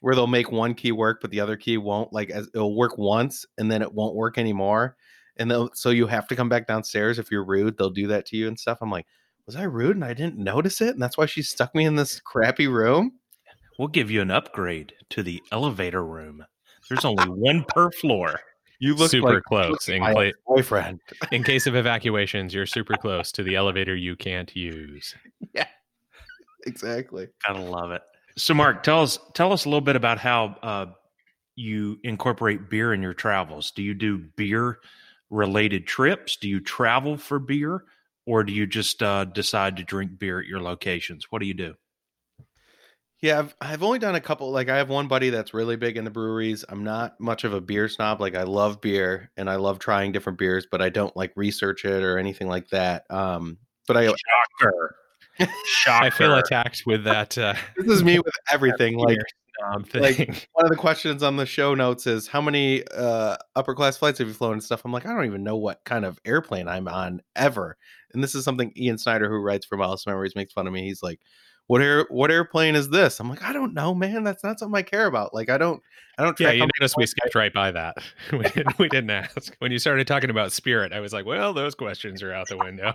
where 0.00 0.14
they'll 0.14 0.26
make 0.26 0.52
one 0.52 0.74
key 0.74 0.92
work, 0.92 1.20
but 1.22 1.30
the 1.30 1.40
other 1.40 1.56
key 1.56 1.78
won't. 1.78 2.12
Like, 2.12 2.30
as 2.30 2.48
it'll 2.54 2.76
work 2.76 2.98
once 2.98 3.46
and 3.56 3.70
then 3.70 3.80
it 3.80 3.94
won't 3.94 4.14
work 4.14 4.36
anymore. 4.36 4.96
And 5.36 5.70
so 5.72 5.90
you 5.90 6.06
have 6.06 6.28
to 6.28 6.36
come 6.36 6.48
back 6.48 6.66
downstairs 6.66 7.18
if 7.18 7.30
you're 7.30 7.44
rude. 7.44 7.76
They'll 7.76 7.90
do 7.90 8.06
that 8.08 8.26
to 8.26 8.36
you 8.36 8.46
and 8.46 8.58
stuff. 8.58 8.78
I'm 8.80 8.90
like, 8.90 9.06
was 9.46 9.56
I 9.56 9.64
rude 9.64 9.96
and 9.96 10.04
I 10.04 10.14
didn't 10.14 10.38
notice 10.38 10.80
it? 10.80 10.90
And 10.90 11.02
that's 11.02 11.18
why 11.18 11.26
she 11.26 11.42
stuck 11.42 11.74
me 11.74 11.84
in 11.86 11.96
this 11.96 12.20
crappy 12.20 12.68
room. 12.68 13.12
We'll 13.78 13.88
give 13.88 14.10
you 14.10 14.20
an 14.20 14.30
upgrade 14.30 14.92
to 15.10 15.22
the 15.22 15.42
elevator 15.50 16.04
room. 16.04 16.44
There's 16.88 17.04
only 17.04 17.24
one 17.24 17.64
per 17.68 17.90
floor. 17.90 18.38
You 18.78 18.94
look 18.94 19.10
super 19.10 19.34
like 19.34 19.42
close 19.44 19.88
in, 19.88 20.00
my 20.00 20.12
cla- 20.12 20.32
boyfriend. 20.46 21.00
in 21.32 21.42
case 21.42 21.66
of 21.66 21.76
evacuations. 21.76 22.52
You're 22.52 22.66
super 22.66 22.96
close 22.96 23.32
to 23.32 23.42
the 23.42 23.56
elevator 23.56 23.94
you 23.94 24.16
can't 24.16 24.54
use. 24.54 25.14
Yeah, 25.52 25.66
exactly. 26.66 27.28
Gotta 27.46 27.60
love 27.60 27.92
it. 27.92 28.02
So, 28.36 28.54
Mark, 28.54 28.82
tell 28.82 29.02
us 29.02 29.18
tell 29.34 29.52
us 29.52 29.66
a 29.66 29.68
little 29.68 29.82
bit 29.82 29.94
about 29.94 30.18
how 30.18 30.56
uh, 30.62 30.86
you 31.54 32.00
incorporate 32.02 32.70
beer 32.70 32.92
in 32.94 33.02
your 33.02 33.14
travels. 33.14 33.70
Do 33.70 33.82
you 33.82 33.94
do 33.94 34.18
beer 34.18 34.78
related 35.30 35.86
trips? 35.86 36.36
Do 36.36 36.48
you 36.48 36.60
travel 36.60 37.16
for 37.16 37.38
beer, 37.38 37.84
or 38.26 38.42
do 38.42 38.52
you 38.52 38.66
just 38.66 39.02
uh, 39.02 39.24
decide 39.26 39.76
to 39.76 39.84
drink 39.84 40.18
beer 40.18 40.40
at 40.40 40.46
your 40.46 40.60
locations? 40.60 41.30
What 41.30 41.40
do 41.40 41.46
you 41.46 41.54
do? 41.54 41.74
Yeah, 43.24 43.38
I've 43.38 43.54
I've 43.58 43.82
only 43.82 43.98
done 43.98 44.16
a 44.16 44.20
couple. 44.20 44.50
Like 44.50 44.68
I 44.68 44.76
have 44.76 44.90
one 44.90 45.08
buddy 45.08 45.30
that's 45.30 45.54
really 45.54 45.76
big 45.76 45.96
into 45.96 46.10
breweries. 46.10 46.62
I'm 46.68 46.84
not 46.84 47.18
much 47.18 47.44
of 47.44 47.54
a 47.54 47.60
beer 47.60 47.88
snob. 47.88 48.20
Like 48.20 48.34
I 48.34 48.42
love 48.42 48.82
beer 48.82 49.30
and 49.38 49.48
I 49.48 49.56
love 49.56 49.78
trying 49.78 50.12
different 50.12 50.38
beers, 50.38 50.66
but 50.70 50.82
I 50.82 50.90
don't 50.90 51.16
like 51.16 51.32
research 51.34 51.86
it 51.86 52.02
or 52.02 52.18
anything 52.18 52.48
like 52.48 52.68
that. 52.68 53.10
Um, 53.10 53.56
but 53.88 53.96
I 53.96 54.08
Shocker! 54.08 54.96
Shocker! 55.64 56.04
I 56.04 56.10
feel 56.10 56.34
attacked 56.34 56.82
with 56.84 57.04
that. 57.04 57.38
Uh, 57.38 57.54
this 57.78 57.86
is 57.86 58.04
me 58.04 58.18
with 58.18 58.34
everything. 58.52 58.98
Like 58.98 59.16
um, 59.64 59.86
like- 59.94 60.18
one 60.52 60.66
of 60.66 60.70
the 60.70 60.76
questions 60.76 61.22
on 61.22 61.38
the 61.38 61.46
show 61.46 61.74
notes 61.74 62.06
is 62.06 62.28
how 62.28 62.42
many 62.42 62.84
uh 62.94 63.38
upper 63.56 63.74
class 63.74 63.96
flights 63.96 64.18
have 64.18 64.28
you 64.28 64.34
flown 64.34 64.52
and 64.52 64.62
stuff. 64.62 64.82
I'm 64.84 64.92
like, 64.92 65.06
I 65.06 65.14
don't 65.14 65.24
even 65.24 65.42
know 65.42 65.56
what 65.56 65.82
kind 65.84 66.04
of 66.04 66.20
airplane 66.26 66.68
I'm 66.68 66.88
on 66.88 67.22
ever. 67.36 67.78
And 68.12 68.22
this 68.22 68.34
is 68.34 68.44
something 68.44 68.70
Ian 68.76 68.98
Snyder, 68.98 69.30
who 69.30 69.36
writes 69.36 69.64
for 69.64 69.78
Miles 69.78 70.06
Memories, 70.06 70.36
makes 70.36 70.52
fun 70.52 70.66
of 70.66 70.74
me. 70.74 70.82
He's 70.82 71.02
like, 71.02 71.20
What 71.66 71.80
air 71.80 72.06
what 72.10 72.30
airplane 72.30 72.74
is 72.74 72.90
this? 72.90 73.20
I'm 73.20 73.30
like, 73.30 73.42
I 73.42 73.52
don't 73.52 73.72
know, 73.72 73.94
man. 73.94 74.22
That's 74.22 74.44
not 74.44 74.58
something 74.58 74.76
I 74.76 74.82
care 74.82 75.06
about. 75.06 75.32
Like 75.32 75.48
I 75.48 75.56
don't 75.56 75.82
I 76.18 76.24
don't 76.24 76.38
Yeah, 76.38 76.52
you 76.52 76.66
noticed 76.78 76.96
we 76.96 77.06
skipped 77.06 77.34
right 77.34 77.52
by 77.52 77.70
that. 77.70 77.96
we, 78.32 78.42
didn't, 78.42 78.78
we 78.78 78.88
didn't 78.88 79.10
ask. 79.10 79.54
When 79.58 79.72
you 79.72 79.78
started 79.78 80.06
talking 80.06 80.30
about 80.30 80.52
spirit, 80.52 80.92
I 80.92 81.00
was 81.00 81.12
like, 81.12 81.24
well, 81.24 81.54
those 81.54 81.74
questions 81.74 82.22
are 82.22 82.32
out 82.32 82.48
the 82.48 82.58
window. 82.58 82.94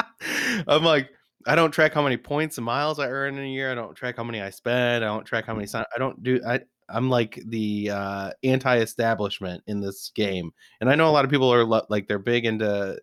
I'm 0.66 0.84
like, 0.84 1.10
I 1.46 1.54
don't 1.54 1.70
track 1.70 1.94
how 1.94 2.02
many 2.02 2.16
points 2.16 2.58
and 2.58 2.64
miles 2.64 2.98
I 2.98 3.08
earn 3.08 3.36
in 3.36 3.44
a 3.44 3.48
year. 3.48 3.70
I 3.70 3.74
don't 3.74 3.94
track 3.94 4.16
how 4.16 4.24
many 4.24 4.40
I 4.40 4.50
spend. 4.50 5.04
I 5.04 5.08
don't 5.08 5.24
track 5.24 5.46
how 5.46 5.54
many. 5.54 5.68
I 5.74 5.98
don't 5.98 6.22
do. 6.22 6.40
I 6.46 6.60
I'm 6.88 7.08
like 7.08 7.40
the 7.46 7.90
uh, 7.90 8.30
anti-establishment 8.44 9.62
in 9.66 9.80
this 9.80 10.10
game, 10.14 10.50
and 10.80 10.90
I 10.90 10.94
know 10.94 11.08
a 11.08 11.12
lot 11.12 11.24
of 11.24 11.30
people 11.30 11.52
are 11.52 11.64
lo- 11.64 11.86
like 11.88 12.06
they're 12.06 12.18
big 12.18 12.44
into 12.44 13.00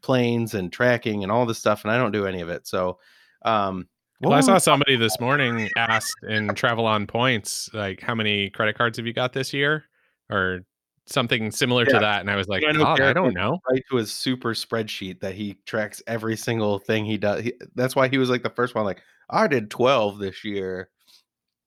planes 0.00 0.54
and 0.54 0.72
tracking 0.72 1.22
and 1.22 1.30
all 1.30 1.46
this 1.46 1.58
stuff, 1.58 1.84
and 1.84 1.92
I 1.92 1.98
don't 1.98 2.12
do 2.12 2.26
any 2.26 2.40
of 2.40 2.48
it. 2.48 2.66
So, 2.66 2.98
um, 3.42 3.88
Well, 4.20 4.32
I 4.32 4.40
saw 4.40 4.58
somebody 4.58 4.96
this 4.96 5.20
morning 5.20 5.68
asked 5.76 6.16
in 6.26 6.54
Travel 6.54 6.86
on 6.86 7.06
Points, 7.06 7.68
like, 7.74 8.00
how 8.00 8.14
many 8.14 8.50
credit 8.50 8.76
cards 8.76 8.96
have 8.96 9.06
you 9.06 9.12
got 9.12 9.32
this 9.32 9.52
year? 9.52 9.84
Or 10.30 10.60
something 11.06 11.50
similar 11.50 11.84
Yeah. 11.86 11.94
to 11.94 11.98
that. 12.00 12.20
And 12.20 12.30
I 12.30 12.36
was 12.36 12.48
like, 12.48 12.64
I 12.64 12.72
God, 12.72 13.00
I 13.00 13.12
don't 13.12 13.34
know. 13.34 13.60
right 13.70 13.82
to 13.90 13.96
his 13.96 14.12
super 14.12 14.54
spreadsheet 14.54 15.20
that 15.20 15.34
he 15.34 15.56
tracks 15.66 16.02
every 16.06 16.36
single 16.36 16.78
thing 16.78 17.04
he 17.04 17.16
does. 17.16 17.42
He, 17.42 17.52
that's 17.74 17.94
why 17.94 18.08
he 18.08 18.18
was 18.18 18.28
like 18.28 18.42
the 18.42 18.50
first 18.50 18.74
one. 18.74 18.84
Like 18.84 19.02
I 19.30 19.46
did 19.46 19.70
12 19.70 20.18
this 20.18 20.44
year 20.44 20.88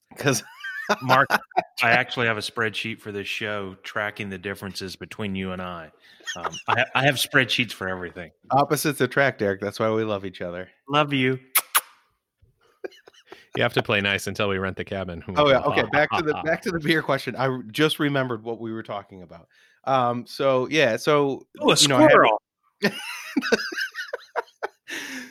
because 0.10 0.43
Mark, 1.02 1.28
I 1.82 1.91
actually 1.91 2.28
have 2.28 2.38
a 2.38 2.41
spreadsheet 2.41 3.00
for 3.00 3.12
this 3.12 3.28
show 3.28 3.76
tracking 3.84 4.30
the 4.30 4.38
differences 4.38 4.95
between 4.95 5.36
you 5.36 5.52
and 5.52 5.62
I. 5.62 5.91
Um, 6.36 6.52
I, 6.68 6.86
I 6.95 7.06
have 7.06 7.16
spreadsheets 7.16 7.72
for 7.72 7.88
everything. 7.88 8.32
opposites 8.52 9.00
attract, 9.02 9.41
Eric. 9.41 9.62
That's 9.62 9.80
why 9.80 9.89
we 9.91 10.04
love 10.04 10.26
each 10.26 10.41
other. 10.41 10.70
Love 10.89 11.14
you. 11.14 11.39
You 13.56 13.64
have 13.64 13.74
to 13.74 13.84
play 13.84 14.00
nice 14.02 14.28
until 14.28 14.47
we 14.50 14.58
rent 14.58 14.78
the 14.78 14.86
cabin. 14.86 15.24
Oh 15.36 15.50
yeah. 15.50 15.60
Okay. 15.62 15.84
Back 15.91 16.10
to 16.12 16.22
the 16.24 16.34
back 16.45 16.62
to 16.64 16.72
the 16.72 16.80
beer 16.80 17.02
question. 17.02 17.36
I 17.36 17.60
just 17.72 18.00
remembered 18.00 18.43
what 18.43 18.60
we 18.60 18.72
were 18.72 18.84
talking 18.84 19.24
about. 19.24 19.47
Um. 19.86 20.26
So 20.28 20.68
yeah. 20.70 20.97
So 20.97 21.47
Oh, 21.60 21.72
a 21.72 21.76
you 21.76 21.88
know, 21.88 21.97
I 21.97 22.02
had- 22.02 22.12
squirrel. 22.12 22.41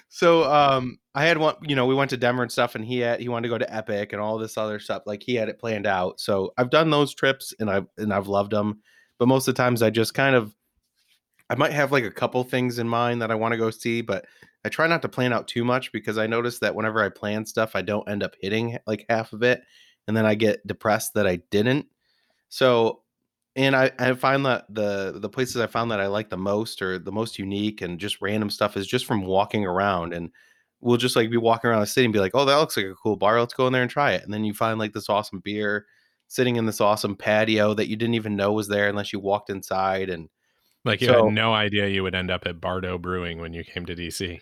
so 0.08 0.44
um, 0.52 0.98
I 1.14 1.24
had 1.24 1.38
one. 1.38 1.54
You 1.62 1.76
know, 1.76 1.86
we 1.86 1.94
went 1.94 2.10
to 2.10 2.16
Denver 2.16 2.42
and 2.42 2.50
stuff, 2.52 2.74
and 2.74 2.84
he 2.84 2.98
had 2.98 3.20
he 3.20 3.28
wanted 3.28 3.48
to 3.48 3.54
go 3.54 3.58
to 3.58 3.74
Epic 3.74 4.12
and 4.12 4.20
all 4.20 4.38
this 4.38 4.56
other 4.58 4.78
stuff. 4.78 5.02
Like 5.06 5.22
he 5.22 5.34
had 5.34 5.48
it 5.48 5.58
planned 5.58 5.86
out. 5.86 6.20
So 6.20 6.52
I've 6.58 6.70
done 6.70 6.90
those 6.90 7.14
trips, 7.14 7.54
and 7.60 7.70
I've 7.70 7.86
and 7.96 8.12
I've 8.12 8.28
loved 8.28 8.52
them. 8.52 8.80
But 9.18 9.28
most 9.28 9.48
of 9.48 9.54
the 9.54 9.62
times, 9.62 9.82
I 9.82 9.90
just 9.90 10.14
kind 10.14 10.34
of 10.34 10.54
I 11.50 11.54
might 11.54 11.72
have 11.72 11.92
like 11.92 12.04
a 12.04 12.10
couple 12.10 12.42
things 12.44 12.78
in 12.78 12.88
mind 12.88 13.22
that 13.22 13.30
I 13.30 13.34
want 13.36 13.52
to 13.52 13.58
go 13.58 13.70
see, 13.70 14.00
but 14.00 14.26
I 14.64 14.68
try 14.68 14.86
not 14.86 15.02
to 15.02 15.08
plan 15.08 15.32
out 15.32 15.46
too 15.48 15.64
much 15.64 15.92
because 15.92 16.18
I 16.18 16.26
notice 16.26 16.58
that 16.58 16.74
whenever 16.74 17.02
I 17.02 17.08
plan 17.08 17.46
stuff, 17.46 17.72
I 17.74 17.82
don't 17.82 18.08
end 18.08 18.22
up 18.22 18.34
hitting 18.40 18.78
like 18.86 19.06
half 19.08 19.32
of 19.32 19.42
it, 19.42 19.62
and 20.06 20.16
then 20.16 20.26
I 20.26 20.34
get 20.34 20.66
depressed 20.66 21.14
that 21.14 21.26
I 21.26 21.36
didn't. 21.50 21.86
So, 22.48 23.02
and 23.56 23.76
I, 23.76 23.90
I 23.98 24.14
find 24.14 24.44
that 24.46 24.66
the 24.72 25.18
the 25.18 25.28
places 25.28 25.56
I 25.56 25.66
found 25.66 25.90
that 25.90 26.00
I 26.00 26.06
like 26.06 26.30
the 26.30 26.36
most 26.36 26.82
or 26.82 26.98
the 26.98 27.12
most 27.12 27.38
unique 27.38 27.82
and 27.82 27.98
just 28.00 28.20
random 28.20 28.50
stuff 28.50 28.76
is 28.76 28.86
just 28.86 29.06
from 29.06 29.24
walking 29.24 29.64
around 29.66 30.12
and 30.12 30.30
we'll 30.80 30.96
just 30.96 31.16
like 31.16 31.30
be 31.30 31.36
walking 31.36 31.68
around 31.70 31.80
the 31.80 31.86
city 31.86 32.04
and 32.04 32.12
be 32.12 32.20
like, 32.20 32.32
oh, 32.34 32.44
that 32.44 32.56
looks 32.56 32.76
like 32.76 32.86
a 32.86 32.94
cool 32.94 33.16
bar. 33.16 33.40
Let's 33.40 33.54
go 33.54 33.66
in 33.66 33.72
there 33.72 33.82
and 33.82 33.90
try 33.90 34.12
it. 34.12 34.22
And 34.22 34.32
then 34.32 34.44
you 34.44 34.54
find 34.54 34.78
like 34.78 34.92
this 34.92 35.08
awesome 35.08 35.40
beer 35.40 35.86
sitting 36.28 36.56
in 36.56 36.66
this 36.66 36.80
awesome 36.80 37.16
patio 37.16 37.74
that 37.74 37.88
you 37.88 37.96
didn't 37.96 38.14
even 38.14 38.36
know 38.36 38.52
was 38.52 38.68
there 38.68 38.88
unless 38.88 39.12
you 39.12 39.18
walked 39.18 39.50
inside 39.50 40.08
and 40.08 40.28
Like 40.84 41.00
you 41.00 41.08
So- 41.08 41.24
had 41.24 41.34
no 41.34 41.52
idea 41.52 41.88
you 41.88 42.02
would 42.04 42.14
end 42.14 42.30
up 42.30 42.46
at 42.46 42.60
Bardo 42.60 42.96
Brewing 42.96 43.40
when 43.40 43.52
you 43.52 43.64
came 43.64 43.86
to 43.86 43.94
DC. 43.96 44.40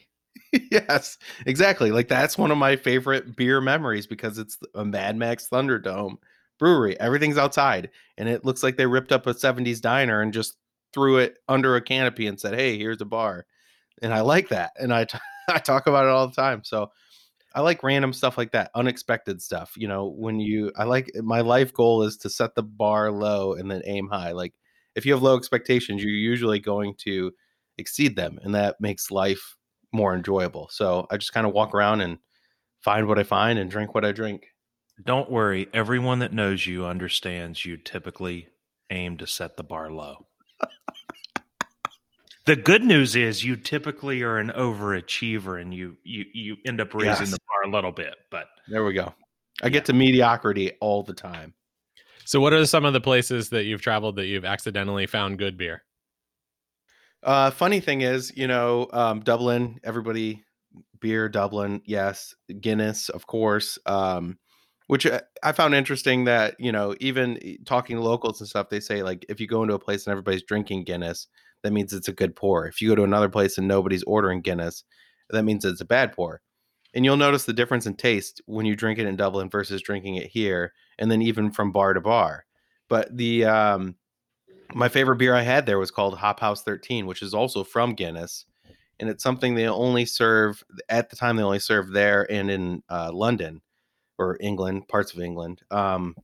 yes, 0.71 1.19
exactly. 1.47 1.91
Like 1.91 2.09
that's 2.09 2.39
one 2.39 2.51
of 2.51 2.59
my 2.59 2.77
favorite 2.77 3.37
beer 3.37 3.61
memories 3.61 4.07
because 4.07 4.39
it's 4.39 4.59
a 4.75 4.85
Mad 4.85 5.17
Max 5.17 5.49
Thunderdome 5.49 6.17
brewery. 6.59 6.99
Everything's 7.01 7.39
outside, 7.39 7.91
and 8.19 8.29
it 8.29 8.45
looks 8.45 8.63
like 8.63 8.77
they 8.77 8.87
ripped 8.87 9.13
up 9.13 9.27
a 9.27 9.35
'70s 9.35 9.81
diner 9.81 10.21
and 10.21 10.33
just 10.33 10.57
threw 10.93 11.19
it 11.19 11.39
under 11.49 11.77
a 11.77 11.81
canopy 11.81 12.27
and 12.27 12.41
said, 12.41 12.55
"Hey, 12.55 12.79
here's 12.79 13.01
a 13.01 13.05
bar." 13.07 13.47
And 14.03 14.15
I 14.15 14.23
like 14.23 14.49
that, 14.51 14.73
and 14.79 14.93
I 14.95 15.05
t- 15.05 15.19
I 15.51 15.59
talk 15.59 15.87
about 15.87 16.07
it 16.07 16.11
all 16.11 16.29
the 16.29 16.35
time. 16.37 16.63
So 16.65 16.91
I 17.55 17.61
like 17.63 17.83
random 17.83 18.13
stuff 18.13 18.37
like 18.39 18.53
that, 18.53 18.71
unexpected 18.75 19.41
stuff. 19.43 19.73
You 19.77 19.89
know, 19.89 20.07
when 20.09 20.41
you 20.41 20.73
I 20.77 20.85
like 20.85 21.11
my 21.17 21.41
life 21.43 21.73
goal 21.75 22.03
is 22.03 22.17
to 22.19 22.31
set 22.31 22.55
the 22.55 22.63
bar 22.63 23.11
low 23.13 23.55
and 23.55 23.71
then 23.71 23.83
aim 23.87 24.09
high. 24.09 24.33
Like 24.33 24.55
if 24.95 25.07
you 25.07 25.13
have 25.15 25.23
low 25.23 25.37
expectations, 25.37 26.03
you're 26.03 26.13
usually 26.13 26.61
going 26.61 26.95
to 27.01 27.33
exceed 27.79 28.17
them, 28.17 28.39
and 28.43 28.55
that 28.55 28.77
makes 28.81 29.11
life 29.11 29.56
more 29.97 30.15
enjoyable. 30.15 30.69
So 30.71 31.07
I 31.11 31.17
just 31.17 31.33
kind 31.33 31.47
of 31.47 31.53
walk 31.53 31.75
around 31.75 32.01
and 32.03 32.19
find 32.83 33.09
what 33.09 33.19
I 33.19 33.25
find 33.25 33.59
and 33.59 33.71
drink 33.71 33.95
what 33.95 34.05
I 34.05 34.13
drink. 34.13 34.47
Don't 35.05 35.31
worry. 35.31 35.69
Everyone 35.75 36.21
that 36.21 36.33
knows 36.33 36.67
you 36.67 36.87
understands 36.87 37.65
you 37.65 37.77
typically 37.77 38.49
aim 38.91 39.17
to 39.19 39.27
set 39.27 39.57
the 39.57 39.65
bar 39.65 39.91
low. 39.91 40.27
the 42.47 42.57
good 42.57 42.85
news 42.85 43.17
is 43.17 43.45
you 43.45 43.57
typically 43.57 44.23
are 44.23 44.39
an 44.39 44.51
overachiever 44.51 45.61
and 45.61 45.75
you 45.75 45.97
you 46.05 46.25
you 46.33 46.57
end 46.65 46.81
up 46.81 46.95
raising 46.95 47.27
Yes. 47.27 47.31
the 47.33 47.39
bar 47.49 47.71
a 47.71 47.75
little 47.75 47.93
bit. 47.93 48.15
But 48.31 48.47
There 48.69 48.85
we 48.85 48.93
go. 48.95 49.15
I 49.63 49.69
get 49.71 49.87
to 49.87 49.93
mediocrity 49.93 50.73
all 50.81 51.03
the 51.03 51.15
time. 51.15 51.55
So, 52.25 52.41
what 52.41 52.53
are 52.53 52.65
some 52.67 52.85
of 52.85 52.93
the 52.93 53.01
places 53.01 53.51
that 53.51 53.65
you've 53.65 53.83
traveled 53.83 54.17
that 54.17 54.27
you've 54.27 54.45
accidentally 54.45 55.07
found 55.07 55.39
good 55.39 55.57
beer? 55.57 55.83
Uh, 57.27 57.51
funny 57.51 57.81
thing 57.81 58.03
is, 58.03 58.33
you 58.37 58.47
know, 58.47 58.89
um, 58.93 59.21
Dublin, 59.21 59.81
everybody, 59.85 60.45
beer, 61.01 61.29
Dublin, 61.29 61.83
yes, 61.87 62.35
Guinness, 62.61 63.09
of 63.11 63.27
course. 63.27 63.79
Um, 63.87 64.39
which 64.89 65.07
I- 65.07 65.23
I 65.43 65.53
found 65.53 65.75
interesting 65.75 66.25
that 66.27 66.57
you 66.61 66.73
know, 66.73 66.95
even 67.01 67.39
e- 67.43 67.59
talking 67.67 67.97
to 67.97 68.03
locals 68.03 68.41
and 68.41 68.49
stuff, 68.49 68.69
they 68.71 68.81
say 68.81 69.03
like 69.03 69.27
if 69.29 69.41
you 69.41 69.49
go 69.49 69.63
into 69.63 69.75
a 69.75 69.81
place 69.81 70.07
and 70.07 70.13
everybody's 70.13 70.45
drinking 70.45 70.85
Guinness, 70.85 71.29
that 71.63 71.73
means 71.73 71.93
it's 71.95 72.09
a 72.09 72.13
good 72.13 72.37
pour. 72.37 72.69
If 72.69 72.81
you 72.83 72.89
go 72.91 72.97
to 72.97 73.05
another 73.05 73.29
place 73.31 73.59
and 73.59 73.69
nobody's 73.69 74.05
ordering 74.05 74.43
Guinness, 74.43 74.85
that 75.31 75.45
means 75.45 75.65
it's 75.65 75.81
a 75.81 75.87
bad 75.87 76.13
pour. 76.13 76.43
And 76.95 77.05
you'll 77.05 77.17
notice 77.17 77.45
the 77.47 77.53
difference 77.55 77.87
in 77.87 77.95
taste 77.97 78.41
when 78.47 78.67
you 78.67 78.77
drink 78.77 78.99
it 79.01 79.07
in 79.07 79.17
Dublin 79.17 79.51
versus 79.51 79.83
drinking 79.83 80.17
it 80.17 80.29
here, 80.29 80.73
and 80.99 81.11
then 81.11 81.23
even 81.23 81.53
from 81.53 81.73
bar 81.73 81.95
to 81.95 82.01
bar. 82.01 82.47
But 82.89 83.17
the 83.17 83.45
um, 83.47 83.97
my 84.75 84.89
favorite 84.89 85.17
beer 85.17 85.35
I 85.35 85.43
had 85.43 85.67
there 85.67 85.79
was 85.79 85.91
called 85.91 86.19
Hop 86.19 86.41
House 86.41 86.63
13, 86.63 87.07
which 87.07 87.23
is 87.23 87.35
also 87.35 87.65
from 87.65 87.95
Guinness. 87.95 88.47
And 88.99 89.11
it's 89.11 89.23
something 89.23 89.55
they 89.55 89.69
only 89.69 90.07
serve 90.07 90.65
at 90.89 91.11
the 91.11 91.17
time, 91.17 91.37
they 91.37 91.43
only 91.43 91.59
serve 91.59 91.91
there 91.91 92.31
and 92.31 92.51
in 92.51 92.83
uh, 92.89 93.11
London 93.13 93.61
or 94.19 94.39
England, 94.41 94.89
parts 94.89 95.13
of 95.13 95.21
England. 95.21 95.63
Um, 95.71 96.17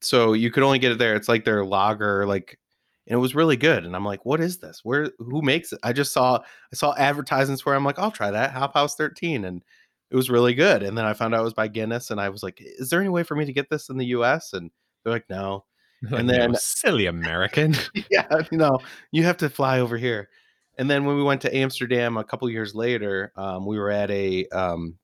so 0.00 0.32
you 0.32 0.50
could 0.50 0.62
only 0.62 0.78
get 0.78 0.92
it 0.92 0.98
there. 0.98 1.16
It's 1.16 1.28
like 1.28 1.44
their 1.44 1.64
lager, 1.64 2.26
like 2.26 2.58
and 3.06 3.16
it 3.16 3.20
was 3.20 3.34
really 3.34 3.56
good. 3.56 3.84
And 3.84 3.96
I'm 3.96 4.04
like, 4.04 4.24
what 4.24 4.40
is 4.40 4.58
this? 4.58 4.80
Where 4.84 5.10
who 5.18 5.42
makes 5.42 5.72
it? 5.72 5.80
I 5.82 5.92
just 5.92 6.12
saw 6.12 6.36
I 6.38 6.76
saw 6.76 6.94
advertisements 6.96 7.66
where 7.66 7.74
I'm 7.74 7.84
like, 7.84 7.98
I'll 7.98 8.12
try 8.12 8.30
that 8.30 8.52
Hop 8.52 8.74
House 8.74 8.94
13, 8.94 9.44
and 9.44 9.62
it 10.10 10.16
was 10.16 10.30
really 10.30 10.54
good. 10.54 10.82
And 10.82 10.96
then 10.96 11.04
I 11.04 11.12
found 11.12 11.34
out 11.34 11.40
it 11.40 11.44
was 11.44 11.54
by 11.54 11.68
Guinness, 11.68 12.10
and 12.10 12.20
I 12.20 12.28
was 12.28 12.42
like, 12.42 12.58
is 12.60 12.88
there 12.90 13.00
any 13.00 13.08
way 13.08 13.24
for 13.24 13.34
me 13.34 13.44
to 13.44 13.52
get 13.52 13.68
this 13.68 13.88
in 13.88 13.96
the 13.98 14.06
U.S.? 14.06 14.52
And 14.52 14.70
they're 15.02 15.12
like, 15.12 15.28
no. 15.28 15.64
And 16.10 16.28
then 16.28 16.54
silly 16.56 17.06
American. 17.06 17.74
yeah, 18.10 18.26
you 18.50 18.58
know, 18.58 18.78
you 19.12 19.24
have 19.24 19.36
to 19.38 19.50
fly 19.50 19.80
over 19.80 19.96
here. 19.96 20.28
And 20.78 20.90
then 20.90 21.04
when 21.04 21.16
we 21.16 21.22
went 21.22 21.42
to 21.42 21.54
Amsterdam 21.54 22.16
a 22.16 22.24
couple 22.24 22.48
years 22.48 22.74
later, 22.74 23.32
um, 23.36 23.66
we 23.66 23.78
were 23.78 23.90
at 23.90 24.10
a 24.10 24.46
um, 24.48 24.96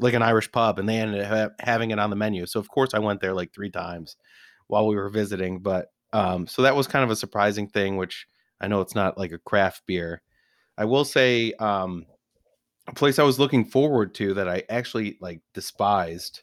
like 0.00 0.14
an 0.14 0.22
Irish 0.22 0.50
pub, 0.50 0.78
and 0.78 0.88
they 0.88 0.96
ended 0.96 1.22
up 1.22 1.28
ha- 1.28 1.54
having 1.64 1.90
it 1.90 1.98
on 1.98 2.10
the 2.10 2.16
menu. 2.16 2.46
So 2.46 2.58
of 2.58 2.68
course 2.68 2.94
I 2.94 2.98
went 2.98 3.20
there 3.20 3.34
like 3.34 3.52
three 3.52 3.70
times 3.70 4.16
while 4.66 4.86
we 4.86 4.96
were 4.96 5.08
visiting. 5.08 5.60
But 5.60 5.92
um, 6.12 6.46
so 6.46 6.62
that 6.62 6.76
was 6.76 6.86
kind 6.86 7.04
of 7.04 7.10
a 7.10 7.16
surprising 7.16 7.68
thing, 7.68 7.96
which 7.96 8.26
I 8.60 8.68
know 8.68 8.80
it's 8.80 8.94
not 8.94 9.18
like 9.18 9.32
a 9.32 9.38
craft 9.38 9.82
beer. 9.86 10.22
I 10.76 10.84
will 10.84 11.04
say 11.04 11.52
um, 11.54 12.06
a 12.88 12.94
place 12.94 13.18
I 13.18 13.24
was 13.24 13.38
looking 13.38 13.64
forward 13.64 14.14
to 14.16 14.34
that 14.34 14.48
I 14.48 14.64
actually 14.68 15.16
like 15.20 15.40
despised 15.52 16.42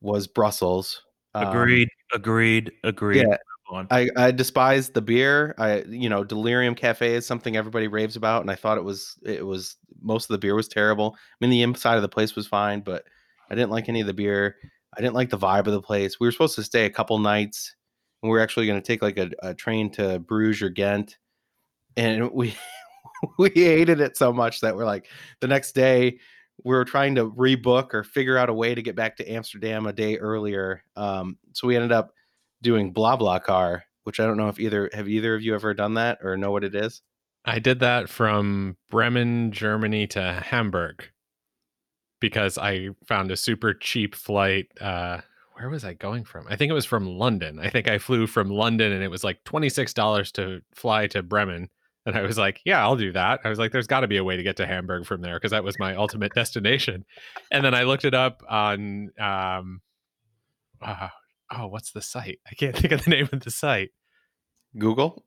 was 0.00 0.26
Brussels. 0.26 1.02
Um, 1.34 1.48
Agreed. 1.48 1.88
Agreed. 2.12 2.72
Agreed. 2.84 3.26
Yeah, 3.26 3.36
I, 3.90 4.08
I 4.16 4.30
despise 4.30 4.90
the 4.90 5.00
beer. 5.00 5.54
I 5.58 5.82
you 5.82 6.08
know 6.08 6.24
Delirium 6.24 6.74
Cafe 6.74 7.14
is 7.14 7.26
something 7.26 7.56
everybody 7.56 7.88
raves 7.88 8.16
about, 8.16 8.42
and 8.42 8.50
I 8.50 8.54
thought 8.54 8.78
it 8.78 8.84
was 8.84 9.16
it 9.22 9.46
was 9.46 9.76
most 10.02 10.24
of 10.24 10.34
the 10.34 10.38
beer 10.38 10.54
was 10.54 10.68
terrible. 10.68 11.16
I 11.16 11.36
mean 11.40 11.50
the 11.50 11.62
inside 11.62 11.96
of 11.96 12.02
the 12.02 12.08
place 12.08 12.34
was 12.34 12.46
fine, 12.46 12.80
but 12.80 13.04
I 13.50 13.54
didn't 13.54 13.70
like 13.70 13.88
any 13.88 14.00
of 14.00 14.06
the 14.06 14.14
beer. 14.14 14.56
I 14.96 15.00
didn't 15.00 15.14
like 15.14 15.30
the 15.30 15.38
vibe 15.38 15.66
of 15.66 15.72
the 15.72 15.82
place. 15.82 16.18
We 16.18 16.26
were 16.26 16.32
supposed 16.32 16.56
to 16.56 16.64
stay 16.64 16.84
a 16.84 16.90
couple 16.90 17.18
nights, 17.18 17.76
and 18.22 18.30
we 18.30 18.38
are 18.38 18.42
actually 18.42 18.66
going 18.66 18.80
to 18.80 18.86
take 18.86 19.02
like 19.02 19.18
a, 19.18 19.30
a 19.42 19.54
train 19.54 19.90
to 19.92 20.18
Bruges 20.18 20.62
or 20.62 20.70
Ghent, 20.70 21.18
and 21.96 22.30
we 22.32 22.54
we 23.38 23.50
hated 23.50 24.00
it 24.00 24.16
so 24.16 24.32
much 24.32 24.60
that 24.60 24.74
we're 24.74 24.84
like 24.84 25.06
the 25.40 25.48
next 25.48 25.72
day 25.72 26.18
we 26.64 26.74
were 26.74 26.84
trying 26.84 27.14
to 27.16 27.30
rebook 27.30 27.94
or 27.94 28.04
figure 28.04 28.36
out 28.36 28.48
a 28.48 28.54
way 28.54 28.74
to 28.74 28.82
get 28.82 28.96
back 28.96 29.16
to 29.16 29.30
Amsterdam 29.30 29.86
a 29.86 29.92
day 29.92 30.16
earlier. 30.16 30.82
Um, 30.96 31.38
so 31.52 31.66
we 31.66 31.76
ended 31.76 31.92
up 31.92 32.12
doing 32.62 32.92
BlaBlaCar, 32.92 33.82
which 34.04 34.20
I 34.20 34.26
don't 34.26 34.36
know 34.36 34.48
if 34.48 34.58
either 34.58 34.90
have 34.92 35.08
either 35.08 35.34
of 35.34 35.42
you 35.42 35.54
ever 35.54 35.74
done 35.74 35.94
that 35.94 36.18
or 36.22 36.36
know 36.36 36.50
what 36.50 36.64
it 36.64 36.74
is. 36.74 37.02
I 37.44 37.58
did 37.58 37.80
that 37.80 38.08
from 38.08 38.76
Bremen, 38.90 39.52
Germany 39.52 40.06
to 40.08 40.42
Hamburg 40.44 41.04
because 42.20 42.58
I 42.58 42.90
found 43.06 43.30
a 43.30 43.36
super 43.36 43.72
cheap 43.72 44.14
flight. 44.14 44.68
Uh, 44.80 45.20
where 45.54 45.70
was 45.70 45.84
I 45.84 45.94
going 45.94 46.24
from? 46.24 46.46
I 46.48 46.56
think 46.56 46.70
it 46.70 46.74
was 46.74 46.84
from 46.84 47.06
London. 47.06 47.58
I 47.58 47.70
think 47.70 47.88
I 47.88 47.98
flew 47.98 48.26
from 48.26 48.50
London 48.50 48.92
and 48.92 49.02
it 49.02 49.10
was 49.10 49.24
like 49.24 49.42
$26 49.44 50.32
to 50.32 50.60
fly 50.74 51.06
to 51.08 51.22
Bremen. 51.22 51.70
And 52.06 52.16
I 52.16 52.22
was 52.22 52.38
like, 52.38 52.60
yeah, 52.64 52.82
I'll 52.82 52.96
do 52.96 53.12
that. 53.12 53.40
I 53.44 53.48
was 53.50 53.58
like, 53.58 53.72
there's 53.72 53.86
got 53.86 54.00
to 54.00 54.08
be 54.08 54.16
a 54.16 54.24
way 54.24 54.36
to 54.36 54.42
get 54.42 54.56
to 54.56 54.66
Hamburg 54.66 55.06
from 55.06 55.20
there 55.20 55.36
because 55.36 55.50
that 55.50 55.64
was 55.64 55.78
my 55.78 55.94
ultimate 55.94 56.32
destination. 56.34 57.04
And 57.50 57.64
then 57.64 57.74
I 57.74 57.82
looked 57.82 58.04
it 58.04 58.14
up 58.14 58.42
on, 58.48 59.10
um, 59.20 59.80
uh, 60.80 61.08
oh, 61.52 61.66
what's 61.66 61.92
the 61.92 62.00
site? 62.00 62.38
I 62.50 62.54
can't 62.54 62.76
think 62.76 62.92
of 62.92 63.04
the 63.04 63.10
name 63.10 63.28
of 63.32 63.40
the 63.40 63.50
site. 63.50 63.90
Google. 64.78 65.22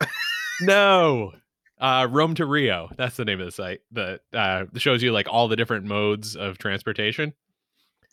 no, 0.61 1.33
uh, 1.79 2.07
Rome2Rio. 2.07 2.95
That's 2.95 3.17
the 3.17 3.25
name 3.25 3.39
of 3.39 3.45
the 3.45 3.51
site 3.51 3.81
that 3.91 4.21
uh, 4.33 4.65
shows 4.77 5.03
you 5.03 5.11
like 5.11 5.27
all 5.29 5.47
the 5.47 5.55
different 5.55 5.85
modes 5.85 6.35
of 6.35 6.57
transportation. 6.57 7.33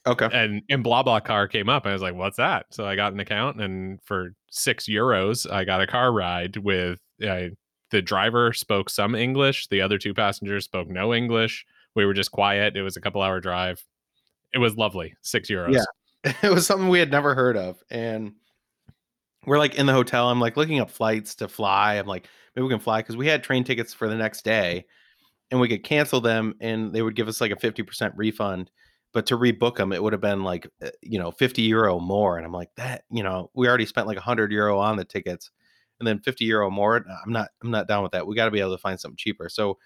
Okay. 0.07 0.29
And 0.33 0.63
and 0.71 0.85
BlaBlaCar 0.85 1.51
came 1.51 1.69
up. 1.69 1.85
And 1.85 1.91
I 1.91 1.93
was 1.93 2.03
like, 2.03 2.15
what's 2.15 2.39
that? 2.39 2.67
So 2.71 2.87
I 2.87 2.97
got 2.97 3.13
an 3.13 3.21
account, 3.21 3.61
and 3.61 4.01
for 4.03 4.35
six 4.51 4.87
euros, 4.87 5.51
I 5.51 5.65
got 5.65 5.83
a 5.83 5.87
car 5.87 6.13
ride 6.13 6.57
with 6.57 7.01
uh, 7.23 7.49
the 7.91 8.03
driver 8.03 8.53
spoke 8.53 8.91
some 8.91 9.15
English. 9.15 9.69
The 9.69 9.81
other 9.81 9.99
two 9.99 10.15
passengers 10.15 10.65
spoke 10.65 10.89
no 10.89 11.13
English. 11.15 11.67
We 11.95 12.07
were 12.07 12.15
just 12.15 12.31
quiet. 12.31 12.77
It 12.77 12.83
was 12.83 12.97
a 12.97 13.01
couple 13.01 13.23
hour 13.23 13.41
drive. 13.41 13.85
It 14.53 14.59
was 14.59 14.77
lovely. 14.77 15.15
Six 15.23 15.51
euros. 15.51 15.75
Yeah. 15.75 15.85
it 16.43 16.53
was 16.53 16.67
something 16.67 16.89
we 16.89 16.99
had 16.99 17.11
never 17.11 17.35
heard 17.35 17.57
of 17.57 17.83
and 17.91 18.33
we're 19.47 19.59
like 19.59 19.77
in 19.77 19.87
the 19.87 19.93
hotel 19.93 20.29
i'm 20.29 20.41
like 20.41 20.57
looking 20.57 20.79
up 20.79 20.91
flights 20.91 21.35
to 21.35 21.49
fly 21.49 21.95
i'm 21.95 22.07
like 22.07 22.29
maybe 22.55 22.63
we 22.63 22.69
can 22.69 22.79
fly 22.79 23.01
because 23.01 23.17
we 23.17 23.27
had 23.27 23.43
train 23.43 23.65
tickets 23.65 23.95
for 23.95 24.07
the 24.07 24.15
next 24.15 24.45
day 24.45 24.85
and 25.51 25.59
we 25.61 25.69
could 25.69 25.83
cancel 25.83 26.21
them 26.21 26.55
and 26.61 26.93
they 26.93 27.01
would 27.01 27.17
give 27.17 27.27
us 27.27 27.41
like 27.41 27.51
a 27.51 27.57
50% 27.57 28.13
refund 28.17 28.71
but 29.15 29.25
to 29.27 29.37
rebook 29.39 29.77
them 29.77 29.93
it 29.93 30.03
would 30.03 30.13
have 30.13 30.21
been 30.21 30.45
like 30.45 30.69
uh, 30.85 30.91
you 31.01 31.19
know 31.19 31.31
50 31.31 31.63
euro 31.63 31.99
more 31.99 32.37
and 32.37 32.45
i'm 32.45 32.53
like 32.53 32.71
that 32.77 33.05
you 33.11 33.23
know 33.23 33.51
we 33.55 33.67
already 33.67 33.87
spent 33.87 34.07
like 34.07 34.19
100 34.19 34.53
euro 34.53 34.79
on 34.79 34.97
the 34.97 35.05
tickets 35.07 35.51
and 36.01 36.09
then 36.09 36.19
50 36.19 36.45
euro 36.45 36.71
more 36.71 37.05
i'm 37.25 37.33
not 37.33 37.51
i'm 37.63 37.71
not 37.71 37.87
down 37.87 38.03
with 38.03 38.13
that 38.13 38.27
we 38.27 38.35
got 38.35 38.47
to 38.47 38.51
be 38.51 38.61
able 38.61 38.73
to 38.73 38.83
find 38.83 38.99
something 38.99 39.17
cheaper 39.17 39.49
so 39.49 39.79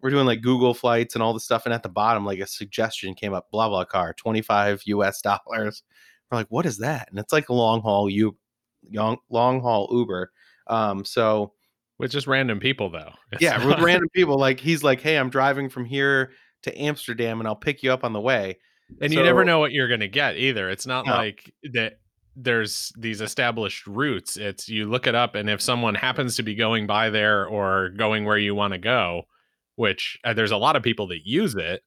we're 0.00 0.10
doing 0.10 0.26
like 0.26 0.42
Google 0.42 0.74
flights 0.74 1.14
and 1.14 1.22
all 1.22 1.34
the 1.34 1.40
stuff. 1.40 1.64
And 1.64 1.74
at 1.74 1.82
the 1.82 1.88
bottom, 1.88 2.24
like 2.24 2.38
a 2.38 2.46
suggestion 2.46 3.14
came 3.14 3.34
up, 3.34 3.48
BlaBlaCar, 3.52 4.16
25 4.16 4.82
US 4.86 5.20
dollars. 5.22 5.82
We're 6.30 6.38
like, 6.38 6.48
what 6.50 6.66
is 6.66 6.78
that? 6.78 7.08
And 7.10 7.18
it's 7.18 7.32
like 7.32 7.48
a 7.48 7.54
long 7.54 7.80
haul 7.80 8.10
you 8.10 8.36
long 8.92 9.18
long 9.30 9.60
haul 9.60 9.88
Uber. 9.90 10.30
Um, 10.66 11.04
so 11.04 11.52
with 11.98 12.10
just 12.10 12.26
random 12.26 12.60
people 12.60 12.90
though. 12.90 13.12
It's 13.32 13.42
yeah, 13.42 13.64
with 13.64 13.80
random 13.80 14.08
people. 14.14 14.38
Like 14.38 14.60
he's 14.60 14.82
like, 14.82 15.00
Hey, 15.00 15.16
I'm 15.16 15.30
driving 15.30 15.68
from 15.68 15.84
here 15.84 16.32
to 16.62 16.78
Amsterdam 16.78 17.40
and 17.40 17.48
I'll 17.48 17.56
pick 17.56 17.82
you 17.82 17.92
up 17.92 18.04
on 18.04 18.12
the 18.12 18.20
way. 18.20 18.58
And 19.00 19.12
so, 19.12 19.18
you 19.18 19.24
never 19.24 19.44
know 19.44 19.58
what 19.58 19.72
you're 19.72 19.88
gonna 19.88 20.08
get 20.08 20.36
either. 20.36 20.70
It's 20.70 20.86
not 20.86 21.06
no. 21.06 21.12
like 21.12 21.52
that 21.72 21.98
there's 22.40 22.92
these 22.96 23.20
established 23.20 23.86
routes. 23.86 24.36
It's 24.36 24.68
you 24.68 24.88
look 24.88 25.06
it 25.06 25.14
up 25.14 25.34
and 25.34 25.50
if 25.50 25.60
someone 25.60 25.94
happens 25.94 26.36
to 26.36 26.42
be 26.42 26.54
going 26.54 26.86
by 26.86 27.10
there 27.10 27.46
or 27.46 27.90
going 27.90 28.24
where 28.24 28.38
you 28.38 28.54
want 28.54 28.72
to 28.72 28.78
go, 28.78 29.24
which 29.74 30.18
uh, 30.24 30.34
there's 30.34 30.52
a 30.52 30.56
lot 30.56 30.76
of 30.76 30.82
people 30.82 31.08
that 31.08 31.26
use 31.26 31.54
it. 31.56 31.82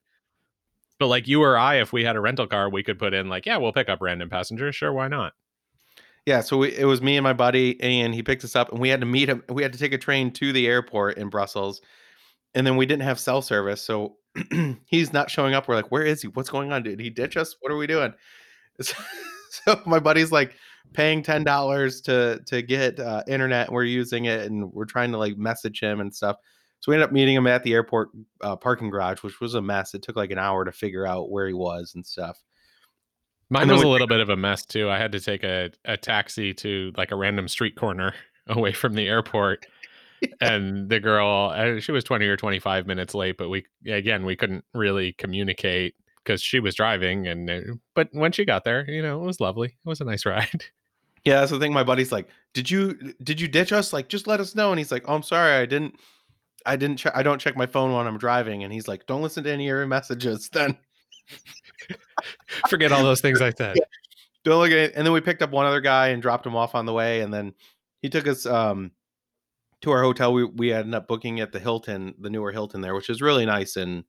But 1.00 1.08
like 1.08 1.28
you 1.28 1.42
or 1.42 1.58
I, 1.58 1.76
if 1.76 1.94
we 1.94 2.04
had 2.04 2.16
a 2.16 2.22
rental 2.22 2.48
car, 2.48 2.70
we 2.70 2.84
could 2.84 3.00
put 3.00 3.14
in 3.14 3.30
like, 3.30 3.46
yeah, 3.46 3.58
we'll 3.58 3.74
pick 3.74 3.90
up 3.90 4.02
random 4.02 4.30
passengers. 4.30 4.76
Sure, 4.76 4.94
why 4.94 5.08
not? 5.08 5.34
Yeah, 6.26 6.42
so 6.42 6.58
we, 6.58 6.76
it 6.76 6.86
was 6.86 7.02
me 7.02 7.18
and 7.18 7.24
my 7.24 7.34
buddy, 7.34 7.82
and 7.82 8.14
he 8.14 8.22
picked 8.22 8.44
us 8.44 8.56
up, 8.56 8.72
and 8.72 8.80
we 8.80 8.90
had 8.90 9.00
to 9.00 9.08
meet 9.08 9.28
him. 9.28 9.44
We 9.50 9.64
had 9.64 9.74
to 9.74 9.80
take 9.80 9.94
a 9.94 9.98
train 9.98 10.32
to 10.34 10.54
the 10.54 10.68
airport 10.68 11.18
in 11.18 11.30
Brussels, 11.30 11.82
and 12.54 12.68
then 12.68 12.78
we 12.78 12.86
didn't 12.86 13.02
have 13.02 13.20
cell 13.20 13.42
service, 13.42 13.82
so 13.82 14.18
he's 14.86 15.12
not 15.12 15.32
showing 15.32 15.56
up. 15.56 15.68
We're 15.68 15.76
like, 15.76 15.92
"Where 15.92 16.04
is 16.04 16.22
he? 16.22 16.28
What's 16.28 16.52
going 16.52 16.72
on? 16.72 16.84
Did 16.84 17.00
he 17.00 17.10
ditch 17.10 17.38
us? 17.38 17.56
What 17.60 17.72
are 17.72 17.78
we 17.78 17.88
doing?" 17.88 18.14
So, 19.66 19.82
my 19.86 20.00
buddy's 20.00 20.32
like 20.32 20.56
paying 20.94 21.22
ten 21.24 21.44
dollars 21.44 22.00
to 22.02 22.40
to 22.48 22.62
get 22.62 23.00
uh, 23.00 23.24
internet. 23.28 23.72
We're 23.72 23.84
using 23.84 24.26
it, 24.26 24.50
and 24.50 24.72
we're 24.72 24.86
trying 24.86 25.12
to 25.12 25.18
like 25.18 25.38
message 25.38 25.82
him 25.82 26.00
and 26.00 26.14
stuff. 26.14 26.38
So 26.82 26.92
we 26.92 26.96
ended 26.96 27.10
up 27.10 27.14
meeting 27.14 27.36
him 27.36 27.46
at 27.46 27.62
the 27.62 27.74
airport 27.74 28.10
uh, 28.42 28.56
parking 28.56 28.90
garage, 28.90 29.22
which 29.22 29.40
was 29.40 29.54
a 29.54 29.62
mess. 29.62 29.94
It 29.94 30.02
took 30.02 30.16
like 30.16 30.32
an 30.32 30.40
hour 30.40 30.66
to 30.66 30.72
figure 30.72 31.06
out 31.06 31.30
where 31.30 31.48
he 31.48 31.54
was 31.54 31.94
and 31.94 32.06
stuff. 32.06 32.42
Mine 33.52 33.64
and 33.64 33.72
was 33.74 33.84
a 33.84 33.88
little 33.88 34.08
bit 34.08 34.20
of 34.20 34.30
a 34.30 34.38
mess 34.38 34.66
too. 34.66 34.90
I 34.90 34.98
had 34.98 35.12
to 35.12 35.20
take 35.20 35.44
a, 35.44 35.70
a 35.86 35.96
taxi 35.96 36.56
to 36.56 36.92
like 36.98 37.12
a 37.12 37.16
random 37.16 37.48
street 37.48 37.76
corner 37.76 38.16
away 38.48 38.74
from 38.74 38.96
the 38.96 39.08
airport. 39.08 39.68
and 40.42 40.90
the 40.90 41.00
girl, 41.00 41.52
uh, 41.54 41.80
she 41.80 41.92
was 41.92 42.04
20 42.04 42.26
or 42.26 42.38
25 42.38 42.88
minutes 42.88 43.14
late, 43.14 43.38
but 43.38 43.50
we, 43.50 43.66
again, 43.88 44.26
we 44.26 44.36
couldn't 44.36 44.64
really 44.74 45.14
communicate 45.14 45.96
because 46.24 46.42
she 46.42 46.60
was 46.60 46.76
driving. 46.76 47.28
And, 47.28 47.80
but 47.96 48.10
when 48.12 48.32
she 48.32 48.46
got 48.46 48.64
there, 48.64 48.90
you 48.90 49.02
know, 49.02 49.22
it 49.22 49.26
was 49.26 49.40
lovely. 49.40 49.68
It 49.68 49.90
was 49.90 50.02
a 50.02 50.06
nice 50.06 50.26
ride. 50.26 50.66
Yeah. 51.24 51.40
That's 51.40 51.52
the 51.52 51.60
thing. 51.60 51.74
My 51.74 51.84
buddy's 51.84 52.12
like, 52.12 52.28
did 52.54 52.70
you, 52.70 53.14
did 53.24 53.40
you 53.40 53.48
ditch 53.48 53.72
us? 53.72 53.94
Like, 53.94 54.10
just 54.10 54.28
let 54.28 54.40
us 54.40 54.56
know. 54.56 54.72
And 54.72 54.80
he's 54.80 54.92
like, 54.92 55.06
oh, 55.08 55.16
I'm 55.16 55.24
sorry. 55.24 55.54
I 55.54 55.66
didn't, 55.66 55.96
I 56.66 56.76
didn't 56.76 56.98
check. 56.98 57.14
I 57.16 57.24
don't 57.24 57.40
check 57.40 57.56
my 57.56 57.66
phone 57.66 57.94
when 57.94 58.08
I'm 58.08 58.18
driving, 58.18 58.64
and 58.64 58.74
he's 58.74 58.88
like, 58.88 59.06
"Don't 59.06 59.22
listen 59.22 59.44
to 59.44 59.52
any 59.52 59.66
of 59.66 59.76
your 59.76 59.88
messages." 59.88 60.50
Then 60.50 60.78
forget 62.70 62.92
all 62.92 63.04
those 63.04 63.22
things 63.22 63.42
I 63.42 63.52
said. 63.52 63.78
Yeah. 63.78 63.84
Don't 64.44 64.60
look 64.60 64.72
at 64.72 64.78
it. 64.78 64.94
And 64.96 65.06
then 65.06 65.14
we 65.14 65.22
picked 65.22 65.42
up 65.42 65.52
one 65.52 65.66
other 65.66 65.82
guy 65.82 66.10
and 66.10 66.22
dropped 66.22 66.46
him 66.46 66.56
off 66.56 66.76
on 66.76 66.86
the 66.86 66.94
way, 66.94 67.22
and 67.22 67.34
then 67.34 67.54
he 68.02 68.10
took 68.10 68.28
us 68.28 68.46
um, 68.46 68.92
to 69.82 69.92
our 69.92 70.02
hotel. 70.02 70.34
We 70.34 70.46
we 70.46 70.74
ended 70.74 70.96
up 70.96 71.08
booking 71.08 71.40
at 71.40 71.52
the 71.52 71.60
Hilton, 71.60 72.14
the 72.20 72.30
newer 72.30 72.52
Hilton 72.52 72.82
there, 72.82 72.96
which 72.96 73.10
is 73.10 73.22
really 73.22 73.46
nice 73.46 73.78
in 73.78 74.04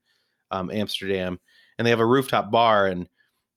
um, 0.51 0.71
Amsterdam, 0.71 1.39
and 1.79 1.87
they 1.87 1.91
have 1.91 2.01
a 2.01 2.07
rooftop 2.07 2.51
bar. 2.51 2.87
And 2.87 3.09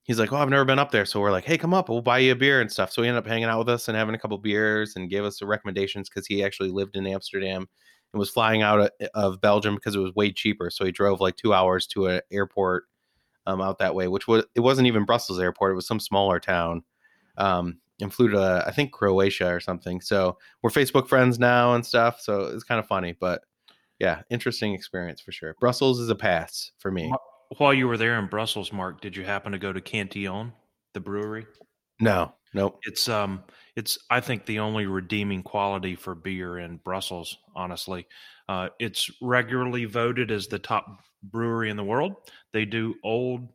he's 0.03 0.19
like, 0.19 0.31
"Oh, 0.31 0.37
I've 0.37 0.49
never 0.49 0.65
been 0.65 0.79
up 0.79 0.91
there," 0.91 1.05
so 1.05 1.19
we're 1.19 1.31
like, 1.31 1.45
"Hey, 1.45 1.57
come 1.57 1.73
up, 1.73 1.89
we'll 1.89 2.01
buy 2.01 2.19
you 2.19 2.31
a 2.31 2.35
beer 2.35 2.61
and 2.61 2.71
stuff." 2.71 2.91
So 2.91 3.01
he 3.01 3.07
ended 3.07 3.23
up 3.23 3.27
hanging 3.27 3.45
out 3.45 3.59
with 3.59 3.69
us 3.69 3.87
and 3.87 3.97
having 3.97 4.15
a 4.15 4.19
couple 4.19 4.37
beers 4.37 4.95
and 4.95 5.09
gave 5.09 5.23
us 5.23 5.39
the 5.39 5.45
recommendations 5.45 6.09
because 6.09 6.27
he 6.27 6.43
actually 6.43 6.69
lived 6.69 6.95
in 6.95 7.07
Amsterdam 7.07 7.67
and 8.13 8.19
was 8.19 8.29
flying 8.29 8.61
out 8.61 8.91
of 9.13 9.41
Belgium 9.41 9.75
because 9.75 9.95
it 9.95 9.99
was 9.99 10.15
way 10.15 10.31
cheaper. 10.31 10.69
So 10.69 10.85
he 10.85 10.91
drove 10.91 11.21
like 11.21 11.35
two 11.35 11.53
hours 11.53 11.87
to 11.87 12.07
an 12.07 12.21
airport 12.31 12.85
um, 13.45 13.61
out 13.61 13.79
that 13.79 13.95
way, 13.95 14.07
which 14.07 14.27
was 14.27 14.45
it 14.55 14.61
wasn't 14.61 14.87
even 14.87 15.05
Brussels 15.05 15.39
airport; 15.39 15.71
it 15.71 15.75
was 15.75 15.87
some 15.87 15.99
smaller 15.99 16.39
town. 16.39 16.83
Um, 17.37 17.79
and 18.01 18.13
flew 18.13 18.29
to 18.29 18.63
I 18.67 18.71
think 18.71 18.91
Croatia 18.91 19.47
or 19.47 19.59
something. 19.59 20.01
So 20.01 20.37
we're 20.61 20.69
Facebook 20.69 21.07
friends 21.07 21.39
now 21.39 21.75
and 21.75 21.85
stuff. 21.85 22.19
So 22.19 22.41
it's 22.45 22.63
kind 22.63 22.79
of 22.79 22.87
funny, 22.87 23.13
but 23.13 23.41
yeah, 23.99 24.21
interesting 24.29 24.73
experience 24.73 25.21
for 25.21 25.31
sure. 25.31 25.55
Brussels 25.59 25.99
is 25.99 26.09
a 26.09 26.15
pass 26.15 26.71
for 26.77 26.91
me. 26.91 27.09
While 27.57 27.73
you 27.73 27.87
were 27.87 27.97
there 27.97 28.19
in 28.19 28.27
Brussels, 28.27 28.73
Mark, 28.73 29.01
did 29.01 29.15
you 29.15 29.23
happen 29.23 29.51
to 29.51 29.59
go 29.59 29.71
to 29.71 29.81
Cantillon, 29.81 30.53
the 30.93 30.99
brewery? 30.99 31.45
No, 31.99 32.33
nope. 32.53 32.79
It's 32.83 33.07
um, 33.07 33.43
it's 33.75 33.97
I 34.09 34.19
think 34.19 34.45
the 34.45 34.59
only 34.59 34.85
redeeming 34.85 35.43
quality 35.43 35.95
for 35.95 36.15
beer 36.15 36.57
in 36.57 36.77
Brussels. 36.77 37.37
Honestly, 37.55 38.07
uh, 38.49 38.69
it's 38.79 39.09
regularly 39.21 39.85
voted 39.85 40.31
as 40.31 40.47
the 40.47 40.59
top 40.59 40.85
brewery 41.23 41.69
in 41.69 41.77
the 41.77 41.83
world. 41.83 42.15
They 42.53 42.65
do 42.65 42.95
old 43.03 43.47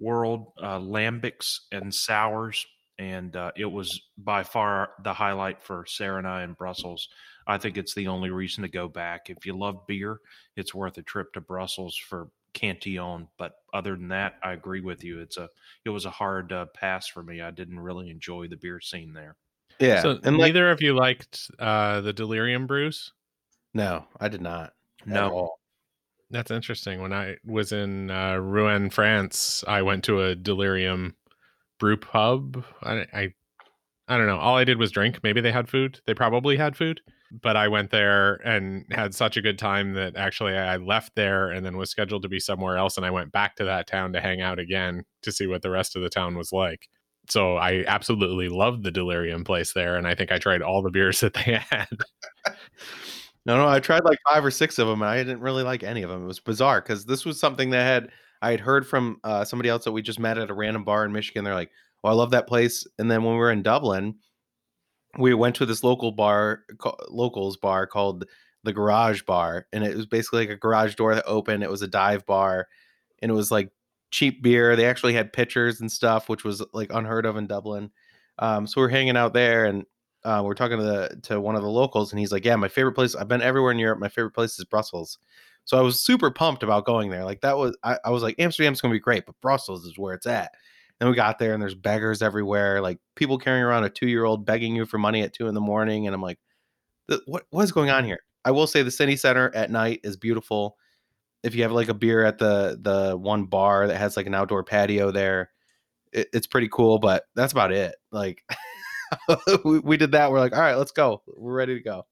world 0.00 0.52
uh, 0.60 0.78
lambics 0.78 1.60
and 1.70 1.94
sours, 1.94 2.66
and 2.98 3.36
uh, 3.36 3.52
it 3.56 3.70
was 3.70 4.00
by 4.16 4.42
far 4.42 4.90
the 5.04 5.12
highlight 5.12 5.62
for 5.62 5.84
Sarah 5.86 6.18
and 6.18 6.26
I 6.26 6.44
in 6.44 6.54
Brussels. 6.54 7.08
I 7.46 7.58
think 7.58 7.76
it's 7.76 7.94
the 7.94 8.08
only 8.08 8.30
reason 8.30 8.62
to 8.62 8.68
go 8.68 8.88
back. 8.88 9.28
If 9.28 9.44
you 9.44 9.56
love 9.56 9.86
beer, 9.86 10.20
it's 10.56 10.74
worth 10.74 10.96
a 10.98 11.02
trip 11.02 11.32
to 11.34 11.40
Brussels 11.40 11.96
for 11.96 12.28
Cantillon. 12.54 13.28
But 13.38 13.54
other 13.72 13.96
than 13.96 14.08
that, 14.08 14.34
I 14.42 14.52
agree 14.52 14.80
with 14.80 15.02
you. 15.04 15.20
It's 15.20 15.36
a 15.36 15.48
it 15.84 15.90
was 15.90 16.04
a 16.04 16.10
hard 16.10 16.52
uh, 16.52 16.66
pass 16.74 17.08
for 17.08 17.22
me. 17.22 17.40
I 17.40 17.50
didn't 17.50 17.80
really 17.80 18.10
enjoy 18.10 18.48
the 18.48 18.56
beer 18.56 18.80
scene 18.80 19.12
there. 19.12 19.36
Yeah. 19.78 20.02
So 20.02 20.18
and 20.22 20.36
like, 20.38 20.48
neither 20.48 20.70
of 20.70 20.80
you 20.82 20.94
liked 20.94 21.50
uh, 21.58 22.00
the 22.02 22.12
Delirium 22.12 22.66
brews. 22.66 23.12
no, 23.74 24.04
I 24.20 24.28
did 24.28 24.42
not. 24.42 24.74
at 25.02 25.06
No. 25.08 25.30
all. 25.30 25.58
That's 26.30 26.50
interesting. 26.50 27.02
When 27.02 27.12
I 27.12 27.36
was 27.44 27.72
in 27.72 28.10
uh, 28.10 28.36
Rouen, 28.36 28.88
France, 28.90 29.62
I 29.68 29.82
went 29.82 30.02
to 30.04 30.22
a 30.22 30.34
Delirium 30.34 31.14
brew 31.78 31.96
pub. 31.98 32.64
I, 32.82 33.04
I, 33.12 33.34
I 34.08 34.16
don't 34.16 34.26
know. 34.26 34.38
All 34.38 34.56
I 34.56 34.64
did 34.64 34.78
was 34.78 34.90
drink. 34.92 35.20
Maybe 35.22 35.42
they 35.42 35.52
had 35.52 35.68
food. 35.68 36.00
They 36.06 36.14
probably 36.14 36.56
had 36.56 36.74
food, 36.74 37.02
but 37.40 37.56
I 37.56 37.68
went 37.68 37.90
there 37.90 38.34
and 38.46 38.84
had 38.90 39.14
such 39.14 39.36
a 39.36 39.42
good 39.42 39.58
time 39.58 39.94
that 39.94 40.16
actually 40.16 40.56
I 40.56 40.76
left 40.76 41.14
there 41.14 41.50
and 41.50 41.64
then 41.64 41.76
was 41.76 41.90
scheduled 41.90 42.22
to 42.22 42.28
be 42.28 42.38
somewhere 42.40 42.76
else, 42.76 42.96
and 42.96 43.06
I 43.06 43.10
went 43.10 43.32
back 43.32 43.56
to 43.56 43.64
that 43.64 43.86
town 43.86 44.12
to 44.12 44.20
hang 44.20 44.40
out 44.42 44.58
again 44.58 45.04
to 45.22 45.32
see 45.32 45.46
what 45.46 45.62
the 45.62 45.70
rest 45.70 45.96
of 45.96 46.02
the 46.02 46.10
town 46.10 46.36
was 46.36 46.52
like. 46.52 46.88
So 47.28 47.56
I 47.56 47.84
absolutely 47.86 48.48
loved 48.48 48.82
the 48.82 48.90
Delirium 48.90 49.44
place 49.44 49.72
there, 49.72 49.96
and 49.96 50.06
I 50.06 50.14
think 50.14 50.30
I 50.30 50.38
tried 50.38 50.60
all 50.62 50.82
the 50.82 50.90
beers 50.90 51.20
that 51.20 51.34
they 51.34 51.60
had. 51.70 51.88
No, 53.44 53.56
no, 53.56 53.66
I 53.66 53.80
tried 53.80 54.04
like 54.04 54.18
five 54.28 54.44
or 54.44 54.50
six 54.50 54.78
of 54.78 54.86
them, 54.86 55.02
and 55.02 55.10
I 55.10 55.18
didn't 55.18 55.40
really 55.40 55.62
like 55.62 55.82
any 55.82 56.02
of 56.02 56.10
them. 56.10 56.24
It 56.24 56.26
was 56.26 56.40
bizarre 56.40 56.80
because 56.80 57.04
this 57.04 57.24
was 57.24 57.40
something 57.40 57.70
that 57.70 57.84
had 57.84 58.10
I 58.40 58.50
had 58.50 58.60
heard 58.60 58.86
from 58.86 59.18
uh, 59.24 59.44
somebody 59.44 59.68
else 59.68 59.84
that 59.84 59.92
we 59.92 60.02
just 60.02 60.18
met 60.18 60.38
at 60.38 60.50
a 60.50 60.54
random 60.54 60.84
bar 60.84 61.04
in 61.04 61.12
Michigan. 61.12 61.44
They're 61.44 61.54
like, 61.54 61.70
"Oh, 62.04 62.08
I 62.08 62.12
love 62.12 62.30
that 62.32 62.46
place." 62.46 62.86
And 62.98 63.10
then 63.10 63.24
when 63.24 63.34
we 63.34 63.38
were 63.38 63.52
in 63.52 63.62
Dublin, 63.62 64.16
we 65.18 65.34
went 65.34 65.56
to 65.56 65.66
this 65.66 65.84
local 65.84 66.12
bar, 66.12 66.62
ca- 66.78 66.96
locals 67.08 67.56
bar 67.56 67.86
called 67.86 68.24
the 68.64 68.72
Garage 68.72 69.22
Bar, 69.22 69.66
and 69.72 69.84
it 69.84 69.96
was 69.96 70.06
basically 70.06 70.40
like 70.40 70.50
a 70.50 70.56
garage 70.56 70.94
door 70.94 71.14
that 71.14 71.24
opened. 71.26 71.62
It 71.62 71.70
was 71.70 71.82
a 71.82 71.88
dive 71.88 72.24
bar, 72.26 72.68
and 73.20 73.30
it 73.30 73.34
was 73.34 73.50
like 73.50 73.70
cheap 74.10 74.42
beer. 74.42 74.76
They 74.76 74.86
actually 74.86 75.14
had 75.14 75.32
pitchers 75.32 75.80
and 75.80 75.90
stuff, 75.90 76.28
which 76.28 76.44
was 76.44 76.62
like 76.72 76.92
unheard 76.92 77.26
of 77.26 77.36
in 77.36 77.46
Dublin. 77.46 77.90
Um, 78.38 78.66
so 78.66 78.80
we're 78.80 78.88
hanging 78.88 79.16
out 79.16 79.34
there, 79.34 79.64
and 79.66 79.84
uh, 80.24 80.42
we're 80.44 80.54
talking 80.54 80.78
to 80.78 80.84
the 80.84 81.20
to 81.24 81.40
one 81.40 81.56
of 81.56 81.62
the 81.62 81.68
locals, 81.68 82.12
and 82.12 82.20
he's 82.20 82.32
like, 82.32 82.44
"Yeah, 82.44 82.56
my 82.56 82.68
favorite 82.68 82.92
place. 82.92 83.14
I've 83.14 83.28
been 83.28 83.42
everywhere 83.42 83.72
in 83.72 83.78
Europe. 83.78 83.98
My 83.98 84.08
favorite 84.08 84.34
place 84.34 84.58
is 84.58 84.64
Brussels." 84.64 85.18
So 85.64 85.78
I 85.78 85.82
was 85.82 86.00
super 86.00 86.30
pumped 86.30 86.62
about 86.62 86.86
going 86.86 87.10
there. 87.10 87.24
Like 87.24 87.40
that 87.42 87.56
was, 87.56 87.76
I, 87.84 87.96
I 88.04 88.10
was 88.10 88.22
like, 88.22 88.34
Amsterdam's 88.40 88.80
gonna 88.80 88.94
be 88.94 88.98
great, 89.00 89.26
but 89.26 89.40
Brussels 89.40 89.84
is 89.84 89.96
where 89.98 90.14
it's 90.14 90.26
at. 90.26 90.52
Then 91.02 91.10
we 91.10 91.16
got 91.16 91.40
there, 91.40 91.52
and 91.52 91.60
there's 91.60 91.74
beggars 91.74 92.22
everywhere, 92.22 92.80
like 92.80 93.00
people 93.16 93.36
carrying 93.36 93.64
around 93.64 93.82
a 93.82 93.90
two 93.90 94.06
year 94.06 94.24
old 94.24 94.46
begging 94.46 94.76
you 94.76 94.86
for 94.86 94.98
money 94.98 95.22
at 95.22 95.32
two 95.32 95.48
in 95.48 95.54
the 95.54 95.60
morning, 95.60 96.06
and 96.06 96.14
I'm 96.14 96.22
like, 96.22 96.38
"What 97.26 97.42
what 97.50 97.64
is 97.64 97.72
going 97.72 97.90
on 97.90 98.04
here?" 98.04 98.20
I 98.44 98.52
will 98.52 98.68
say 98.68 98.84
the 98.84 98.90
city 98.92 99.16
center 99.16 99.52
at 99.52 99.68
night 99.68 99.98
is 100.04 100.16
beautiful. 100.16 100.76
If 101.42 101.56
you 101.56 101.64
have 101.64 101.72
like 101.72 101.88
a 101.88 101.94
beer 101.94 102.24
at 102.24 102.38
the 102.38 102.78
the 102.80 103.16
one 103.16 103.46
bar 103.46 103.88
that 103.88 103.96
has 103.96 104.16
like 104.16 104.28
an 104.28 104.34
outdoor 104.36 104.62
patio 104.62 105.10
there, 105.10 105.50
it, 106.12 106.28
it's 106.32 106.46
pretty 106.46 106.68
cool. 106.68 107.00
But 107.00 107.24
that's 107.34 107.52
about 107.52 107.72
it. 107.72 107.96
Like 108.12 108.44
we, 109.64 109.80
we 109.80 109.96
did 109.96 110.12
that. 110.12 110.30
We're 110.30 110.38
like, 110.38 110.54
all 110.54 110.62
right, 110.62 110.76
let's 110.76 110.92
go. 110.92 111.22
We're 111.26 111.52
ready 111.52 111.74
to 111.74 111.82
go. 111.82 112.06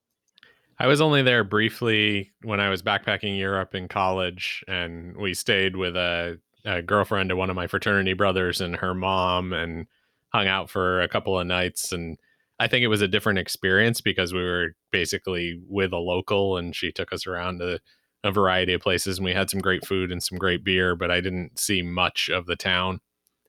I 0.79 0.87
was 0.87 0.99
only 0.99 1.21
there 1.21 1.45
briefly 1.45 2.33
when 2.43 2.59
I 2.59 2.67
was 2.67 2.83
backpacking 2.83 3.39
Europe 3.39 3.73
in 3.73 3.87
college, 3.87 4.65
and 4.67 5.15
we 5.15 5.33
stayed 5.33 5.77
with 5.77 5.95
a, 5.95 6.39
a 6.65 6.81
girlfriend 6.81 7.31
of 7.31 7.37
one 7.37 7.49
of 7.49 7.55
my 7.55 7.67
fraternity 7.67 8.13
brothers 8.13 8.61
and 8.61 8.75
her 8.77 8.93
mom, 8.93 9.53
and 9.53 9.87
hung 10.29 10.47
out 10.47 10.69
for 10.69 11.01
a 11.01 11.07
couple 11.07 11.39
of 11.39 11.47
nights. 11.47 11.91
And 11.91 12.17
I 12.59 12.67
think 12.67 12.83
it 12.83 12.87
was 12.87 13.01
a 13.01 13.07
different 13.07 13.39
experience 13.39 14.01
because 14.01 14.33
we 14.33 14.43
were 14.43 14.75
basically 14.91 15.59
with 15.67 15.93
a 15.93 15.97
local, 15.97 16.57
and 16.57 16.75
she 16.75 16.91
took 16.91 17.11
us 17.11 17.27
around 17.27 17.59
to 17.59 17.79
a 18.23 18.31
variety 18.31 18.73
of 18.73 18.81
places, 18.81 19.17
and 19.17 19.25
we 19.25 19.33
had 19.33 19.49
some 19.49 19.61
great 19.61 19.85
food 19.85 20.11
and 20.11 20.21
some 20.21 20.37
great 20.37 20.63
beer. 20.63 20.95
But 20.95 21.11
I 21.11 21.21
didn't 21.21 21.59
see 21.59 21.81
much 21.81 22.29
of 22.29 22.45
the 22.45 22.55
town. 22.55 22.99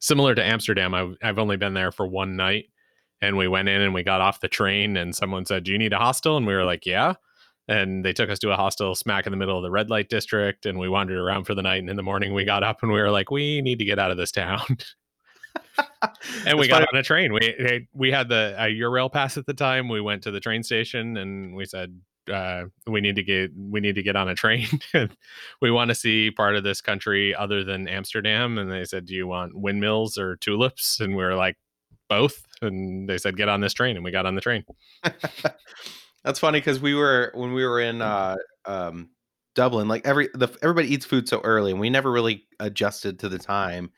Similar 0.00 0.34
to 0.34 0.44
Amsterdam, 0.44 0.94
I, 0.94 1.12
I've 1.22 1.38
only 1.38 1.56
been 1.56 1.74
there 1.74 1.92
for 1.92 2.06
one 2.06 2.36
night 2.36 2.66
and 3.22 3.36
we 3.36 3.48
went 3.48 3.68
in 3.68 3.80
and 3.80 3.94
we 3.94 4.02
got 4.02 4.20
off 4.20 4.40
the 4.40 4.48
train 4.48 4.96
and 4.96 5.14
someone 5.14 5.46
said 5.46 5.64
do 5.64 5.72
you 5.72 5.78
need 5.78 5.92
a 5.92 5.98
hostel 5.98 6.36
and 6.36 6.46
we 6.46 6.52
were 6.52 6.64
like 6.64 6.84
yeah 6.84 7.14
and 7.68 8.04
they 8.04 8.12
took 8.12 8.30
us 8.30 8.38
to 8.40 8.50
a 8.50 8.56
hostel 8.56 8.94
smack 8.94 9.26
in 9.26 9.30
the 9.30 9.36
middle 9.36 9.56
of 9.56 9.62
the 9.62 9.70
red 9.70 9.90
light 9.90 10.08
district 10.08 10.66
and 10.66 10.78
we 10.78 10.88
wandered 10.88 11.18
around 11.18 11.44
for 11.44 11.54
the 11.54 11.62
night 11.62 11.78
and 11.78 11.88
in 11.88 11.96
the 11.96 12.02
morning 12.02 12.34
we 12.34 12.44
got 12.44 12.62
up 12.62 12.82
and 12.82 12.92
we 12.92 13.00
were 13.00 13.10
like 13.10 13.30
we 13.30 13.62
need 13.62 13.78
to 13.78 13.84
get 13.84 13.98
out 13.98 14.10
of 14.10 14.16
this 14.16 14.32
town. 14.32 14.60
And 16.46 16.58
we 16.58 16.68
got 16.68 16.76
funny- 16.76 16.88
on 16.92 16.98
a 16.98 17.02
train. 17.02 17.32
We 17.32 17.88
we 17.92 18.10
had 18.10 18.28
the 18.28 18.54
a 18.58 18.66
eurail 18.66 19.10
pass 19.10 19.36
at 19.36 19.46
the 19.46 19.54
time. 19.54 19.88
We 19.88 20.00
went 20.00 20.22
to 20.24 20.30
the 20.30 20.40
train 20.40 20.62
station 20.62 21.16
and 21.16 21.54
we 21.54 21.64
said 21.64 21.98
uh, 22.32 22.64
we 22.86 23.00
need 23.00 23.16
to 23.16 23.22
get 23.22 23.50
we 23.56 23.80
need 23.80 23.94
to 23.94 24.02
get 24.02 24.16
on 24.16 24.28
a 24.28 24.34
train. 24.34 24.66
We 25.60 25.70
want 25.70 25.90
to 25.90 25.94
see 25.94 26.30
part 26.30 26.56
of 26.56 26.64
this 26.64 26.80
country 26.80 27.34
other 27.34 27.62
than 27.64 27.86
amsterdam 27.88 28.58
and 28.58 28.70
they 28.70 28.84
said 28.84 29.06
do 29.06 29.14
you 29.14 29.26
want 29.26 29.54
windmills 29.54 30.18
or 30.18 30.36
tulips? 30.36 31.00
And 31.00 31.16
we 31.16 31.22
were 31.22 31.36
like 31.36 31.56
both. 32.08 32.44
And 32.60 33.08
they 33.08 33.18
said 33.18 33.36
get 33.36 33.48
on 33.48 33.60
this 33.60 33.72
train 33.72 33.96
and 33.96 34.04
we 34.04 34.10
got 34.10 34.26
on 34.26 34.34
the 34.34 34.40
train 34.40 34.64
That's 36.24 36.38
funny 36.38 36.60
because 36.60 36.80
we 36.80 36.94
were 36.94 37.32
when 37.34 37.52
we 37.52 37.64
were 37.64 37.80
in 37.80 38.00
uh, 38.00 38.36
um, 38.64 39.10
Dublin. 39.54 39.88
Like 39.88 40.06
every 40.06 40.28
the 40.34 40.48
everybody 40.62 40.92
eats 40.92 41.04
food 41.04 41.28
so 41.28 41.40
early, 41.42 41.72
and 41.72 41.80
we 41.80 41.90
never 41.90 42.10
really 42.12 42.44
adjusted 42.60 43.18
to 43.20 43.28
the 43.28 43.38
time. 43.38 43.90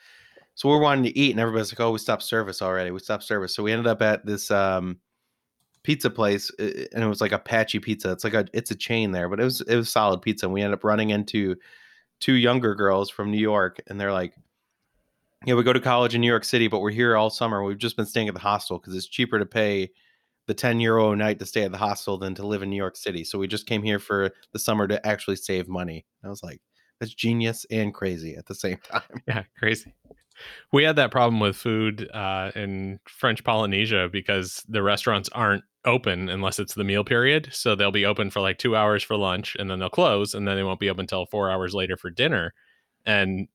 So 0.55 0.69
we're 0.69 0.81
wanting 0.81 1.05
to 1.05 1.19
eat, 1.19 1.33
and 1.33 1.41
everybody's 1.41 1.73
like, 1.73 1.81
"Oh, 1.81 1.93
we 1.93 1.99
stopped 1.99 2.23
service 2.23 2.63
already. 2.63 2.91
We 2.91 3.01
stopped 3.01 3.25
service." 3.25 3.55
So 3.55 3.63
we 3.63 3.73
ended 3.73 3.87
up 3.87 4.01
at 4.03 4.25
this 4.25 4.51
um, 4.51 4.99
pizza 5.83 6.11
place, 6.11 6.51
uh, 6.59 6.87
and 6.95 7.05
it 7.05 7.09
was 7.09 7.21
like 7.21 7.33
Apache 7.33 7.81
Pizza. 7.81 8.13
It's 8.13 8.25
like 8.25 8.35
a 8.35 8.47
it's 8.53 8.71
a 8.71 8.77
chain 8.77 9.13
there, 9.13 9.29
but 9.29 9.41
it 9.41 9.45
was 9.45 9.61
it 9.63 9.77
was 9.77 9.91
solid 9.91 10.23
pizza. 10.23 10.47
And 10.47 10.55
we 10.55 10.63
ended 10.63 10.79
up 10.79 10.85
running 10.85 11.11
into 11.11 11.57
two 12.21 12.35
younger 12.35 12.75
girls 12.75 13.11
from 13.11 13.31
New 13.31 13.39
York, 13.39 13.81
and 13.89 14.01
they're 14.01 14.13
like, 14.13 14.35
"Yeah, 15.45 15.55
we 15.55 15.63
go 15.63 15.73
to 15.75 15.81
college 15.81 16.15
in 16.15 16.21
New 16.23 16.27
York 16.29 16.45
City, 16.45 16.69
but 16.69 16.81
we're 16.81 16.91
here 16.91 17.17
all 17.17 17.31
summer. 17.31 17.63
We've 17.63 17.79
just 17.79 17.97
been 17.97 18.07
staying 18.07 18.29
at 18.29 18.35
the 18.35 18.41
hostel 18.41 18.79
because 18.79 18.95
it's 18.97 19.07
cheaper 19.07 19.39
to 19.39 19.47
pay." 19.47 19.91
The 20.47 20.55
10 20.55 20.81
euro 20.81 21.13
a 21.13 21.17
night 21.17 21.39
to 21.39 21.47
stay 21.47 21.63
at 21.63 21.73
the 21.73 21.79
hostel 21.79 22.19
than 22.19 22.35
to 22.35 22.47
live 22.47 22.63
in 22.63 22.71
New 22.71 22.77
York 22.77 22.97
City. 22.97 23.25
So 23.25 23.39
we 23.39 23.47
just 23.47 23.67
came 23.67 23.83
here 23.83 23.99
for 23.99 24.31
the 24.53 24.59
summer 24.59 24.87
to 24.87 25.05
actually 25.07 25.37
save 25.37 25.69
money. 25.69 26.05
I 26.25 26.29
was 26.29 26.43
like, 26.43 26.61
that's 27.01 27.15
genius 27.15 27.67
and 27.71 27.93
crazy 27.93 28.37
at 28.37 28.47
the 28.47 28.55
same 28.55 28.79
time. 28.79 29.03
Yeah, 29.27 29.45
crazy. 29.59 29.95
We 30.73 30.85
had 30.85 30.97
that 30.97 31.11
problem 31.11 31.41
with 31.41 31.57
food 31.57 32.11
uh, 32.13 32.51
in 32.55 32.99
French 33.09 33.45
Polynesia 33.45 34.09
because 34.11 34.65
the 34.69 34.83
restaurants 34.83 35.29
aren't 35.33 35.65
open 35.85 36.29
unless 36.29 36.59
it's 36.59 36.75
the 36.75 36.85
meal 36.85 37.05
period. 37.05 37.49
So 37.53 37.75
they'll 37.75 37.93
be 37.93 38.07
open 38.07 38.31
for 38.31 38.41
like 38.41 38.59
two 38.59 38.75
hours 38.75 39.03
for 39.03 39.17
lunch 39.17 39.57
and 39.59 39.71
then 39.71 39.79
they'll 39.79 39.91
close 39.91 40.35
and 40.35 40.47
then 40.49 40.57
they 40.57 40.63
won't 40.63 40.81
be 40.81 40.91
open 40.91 41.03
until 41.03 41.27
four 41.27 41.51
hours 41.51 41.75
later 41.75 41.97
for 41.97 42.11
dinner. 42.11 42.53
And 43.07 43.49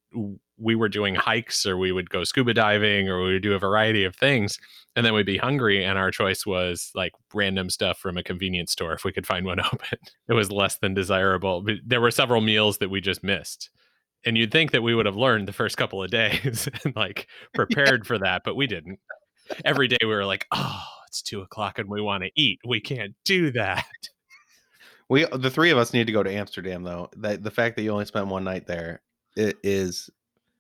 we 0.60 0.76
were 0.76 0.89
doing 0.89 1.16
hikes 1.16 1.66
or 1.66 1.78
we 1.78 1.91
would 1.91 2.10
go 2.10 2.24
scuba 2.24 2.53
diving 2.53 3.10
or 3.10 3.24
we 3.24 3.34
would 3.34 3.43
do 3.43 3.53
a 3.53 3.60
variety 3.60 4.03
of 4.03 4.16
things 4.16 4.57
and 4.95 5.05
then 5.05 5.14
we'd 5.14 5.26
be 5.26 5.38
hungry 5.38 5.84
and 5.84 5.97
our 5.97 6.12
choice 6.12 6.45
was 6.45 6.91
like 6.95 7.14
random 7.34 7.70
stuff 7.70 7.97
from 7.97 8.18
a 8.18 8.24
convenience 8.24 8.72
store 8.72 8.93
if 8.93 9.03
we 9.03 9.12
could 9.12 9.28
find 9.28 9.45
one 9.45 9.60
open. 9.74 9.99
It 10.28 10.34
was 10.34 10.51
less 10.51 10.78
than 10.78 10.93
desirable. 10.93 11.62
But 11.62 11.76
there 11.86 12.01
were 12.01 12.12
several 12.12 12.41
meals 12.41 12.80
that 12.80 12.89
we 12.89 13.01
just 13.01 13.24
missed 13.24 13.70
and 14.26 14.38
you'd 14.38 14.51
think 14.51 14.72
that 14.72 14.84
we 14.84 14.93
would 14.93 15.05
have 15.05 15.16
learned 15.16 15.47
the 15.47 15.53
first 15.53 15.78
couple 15.78 16.03
of 16.03 16.12
days 16.12 16.68
and 16.84 16.95
like 16.95 17.28
prepared 17.53 18.05
for 18.05 18.18
that 18.18 18.41
but 18.43 18.55
we 18.55 18.68
didn't 18.68 18.99
every 19.66 19.88
day 19.88 19.97
we 20.01 20.07
were 20.07 20.26
like 20.26 20.45
oh 20.51 20.84
it's 21.07 21.22
two 21.22 21.41
o'clock 21.41 21.80
and 21.80 21.89
we 21.89 22.01
want 22.01 22.24
to 22.24 22.30
eat 22.36 22.60
we 22.66 22.80
can't 22.80 23.16
do 23.26 23.51
that 23.51 23.86
We 25.10 25.26
the 25.26 25.49
three 25.49 25.72
of 25.72 25.78
us 25.78 25.91
need 25.91 26.05
to 26.05 26.14
go 26.14 26.24
to 26.24 26.32
Amsterdam 26.32 26.84
though. 26.84 27.10
That 27.18 27.43
the 27.43 27.51
fact 27.51 27.76
that 27.76 27.82
you 27.82 27.91
only 27.91 28.05
spent 28.05 28.28
one 28.28 28.43
night 28.43 28.68
there 28.68 29.01
it 29.36 29.57
is 29.64 30.10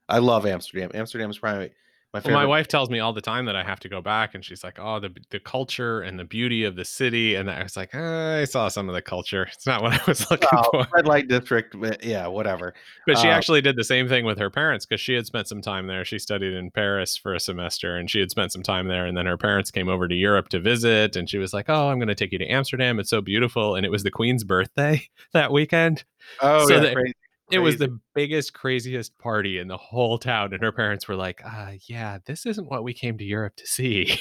I 0.09 0.19
love 0.19 0.45
Amsterdam. 0.45 0.91
Amsterdam 0.93 1.29
is 1.29 1.37
probably 1.39 1.71
my 2.13 2.21
well, 2.25 2.33
my 2.33 2.45
wife 2.45 2.67
tells 2.67 2.89
me 2.89 2.99
all 2.99 3.13
the 3.13 3.21
time 3.21 3.45
that 3.45 3.55
i 3.55 3.63
have 3.63 3.79
to 3.79 3.87
go 3.87 4.01
back 4.01 4.33
and 4.33 4.43
she's 4.43 4.63
like 4.63 4.79
oh 4.79 4.99
the, 4.99 5.15
the 5.29 5.39
culture 5.39 6.01
and 6.01 6.17
the 6.17 6.23
beauty 6.23 6.63
of 6.63 6.75
the 6.75 6.83
city 6.83 7.35
and 7.35 7.51
i 7.51 7.61
was 7.61 7.77
like 7.77 7.93
"Uh, 7.93 8.39
i 8.41 8.45
saw 8.45 8.67
some 8.67 8.89
of 8.89 8.95
the 8.95 9.01
culture 9.01 9.43
it's 9.43 9.67
not 9.67 9.83
what 9.83 9.93
i 9.93 10.01
was 10.07 10.29
looking 10.31 10.49
Well, 10.51 10.69
for 10.71 10.87
red 10.93 11.05
light 11.05 11.27
district, 11.27 11.79
but 11.79 12.03
yeah, 12.03 12.25
whatever. 12.27 12.73
But 13.05 13.17
she 13.17 13.27
Uh, 13.27 13.31
actually 13.31 13.61
did 13.61 13.75
the 13.75 13.83
same 13.83 14.07
thing 14.07 14.25
with 14.25 14.37
her 14.39 14.49
parents 14.49 14.85
because 14.85 15.01
she 15.01 15.13
had 15.13 15.25
spent 15.25 15.47
some 15.47 15.61
time 15.61 15.87
there. 15.87 16.05
She 16.05 16.19
studied 16.19 16.53
in 16.53 16.71
Paris 16.71 17.17
for 17.17 17.33
a 17.33 17.39
semester 17.39 17.95
and 17.97 18.09
she 18.09 18.19
had 18.19 18.29
spent 18.31 18.51
some 18.51 18.63
time 18.63 18.87
there. 18.87 19.05
And 19.05 19.17
then 19.17 19.25
her 19.25 19.37
parents 19.37 19.71
came 19.71 19.89
over 19.89 20.07
to 20.07 20.15
Europe 20.15 20.49
to 20.49 20.59
visit. 20.59 21.15
And 21.15 21.29
she 21.29 21.37
was 21.37 21.53
like, 21.53 21.65
Oh, 21.69 21.89
I'm 21.89 21.97
going 21.99 22.07
to 22.07 22.15
take 22.15 22.31
you 22.31 22.37
to 22.39 22.47
Amsterdam. 22.47 22.99
It's 22.99 23.09
so 23.09 23.21
beautiful. 23.21 23.75
And 23.75 23.85
it 23.85 23.89
was 23.91 24.03
the 24.03 24.11
Queen's 24.11 24.43
birthday 24.43 25.07
that 25.33 25.51
weekend. 25.51 26.03
Oh 26.41 26.67
So 26.67 26.75
yeah, 26.75 26.93
crazy. 26.93 27.13
It 27.51 27.59
was 27.59 27.77
the 27.77 27.99
biggest, 28.13 28.53
craziest 28.53 29.17
party 29.17 29.59
in 29.59 29.67
the 29.67 29.77
whole 29.77 30.17
town. 30.17 30.53
And 30.53 30.61
her 30.61 30.71
parents 30.71 31.07
were 31.07 31.15
like, 31.15 31.41
uh, 31.45 31.73
Yeah, 31.87 32.19
this 32.25 32.45
isn't 32.45 32.69
what 32.69 32.83
we 32.83 32.93
came 32.93 33.17
to 33.17 33.23
Europe 33.23 33.55
to 33.57 33.67
see. 33.67 34.19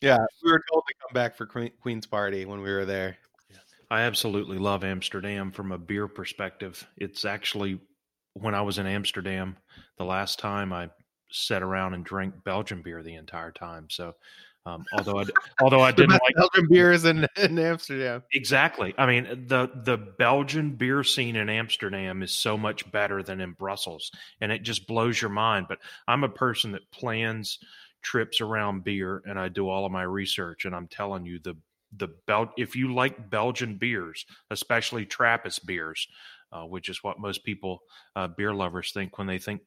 Yeah, 0.00 0.18
we 0.42 0.50
were 0.50 0.62
told 0.72 0.84
to 0.88 0.94
come 0.94 1.12
back 1.12 1.36
for 1.36 1.46
Queen's 1.46 2.06
Party 2.06 2.46
when 2.46 2.62
we 2.62 2.72
were 2.72 2.86
there. 2.86 3.18
I 3.90 4.02
absolutely 4.02 4.56
love 4.56 4.84
Amsterdam 4.84 5.50
from 5.50 5.72
a 5.72 5.78
beer 5.78 6.08
perspective. 6.08 6.86
It's 6.96 7.24
actually 7.24 7.80
when 8.34 8.54
I 8.54 8.62
was 8.62 8.78
in 8.78 8.86
Amsterdam 8.86 9.56
the 9.98 10.04
last 10.04 10.38
time 10.38 10.72
I 10.72 10.88
sat 11.30 11.62
around 11.62 11.94
and 11.94 12.04
drank 12.04 12.44
Belgian 12.44 12.82
beer 12.82 13.02
the 13.02 13.16
entire 13.16 13.52
time. 13.52 13.88
So, 13.90 14.14
um, 14.70 14.84
although 14.92 15.20
I 15.20 15.24
although 15.60 15.80
I 15.80 15.92
didn't 15.92 16.12
like 16.12 16.34
Belgian 16.36 16.68
beers 16.68 17.04
in, 17.04 17.26
in 17.36 17.58
Amsterdam. 17.58 18.22
exactly, 18.32 18.94
I 18.96 19.06
mean 19.06 19.46
the 19.46 19.70
the 19.84 19.96
Belgian 19.96 20.76
beer 20.76 21.02
scene 21.04 21.36
in 21.36 21.48
Amsterdam 21.48 22.22
is 22.22 22.32
so 22.32 22.56
much 22.56 22.90
better 22.90 23.22
than 23.22 23.40
in 23.40 23.52
Brussels, 23.52 24.10
and 24.40 24.52
it 24.52 24.62
just 24.62 24.86
blows 24.86 25.20
your 25.20 25.30
mind. 25.30 25.66
But 25.68 25.78
I'm 26.06 26.24
a 26.24 26.28
person 26.28 26.72
that 26.72 26.90
plans 26.90 27.58
trips 28.02 28.40
around 28.40 28.84
beer, 28.84 29.22
and 29.26 29.38
I 29.38 29.48
do 29.48 29.68
all 29.68 29.86
of 29.86 29.92
my 29.92 30.02
research, 30.02 30.64
and 30.64 30.74
I'm 30.74 30.88
telling 30.88 31.26
you 31.26 31.38
the 31.38 31.56
the 31.96 32.08
Bel- 32.26 32.54
if 32.56 32.76
you 32.76 32.94
like 32.94 33.30
Belgian 33.30 33.76
beers, 33.76 34.24
especially 34.50 35.06
Trappist 35.06 35.66
beers, 35.66 36.06
uh, 36.52 36.62
which 36.62 36.88
is 36.88 37.02
what 37.02 37.18
most 37.18 37.44
people 37.44 37.82
uh, 38.16 38.28
beer 38.28 38.54
lovers 38.54 38.92
think 38.92 39.18
when 39.18 39.26
they 39.26 39.38
think 39.38 39.62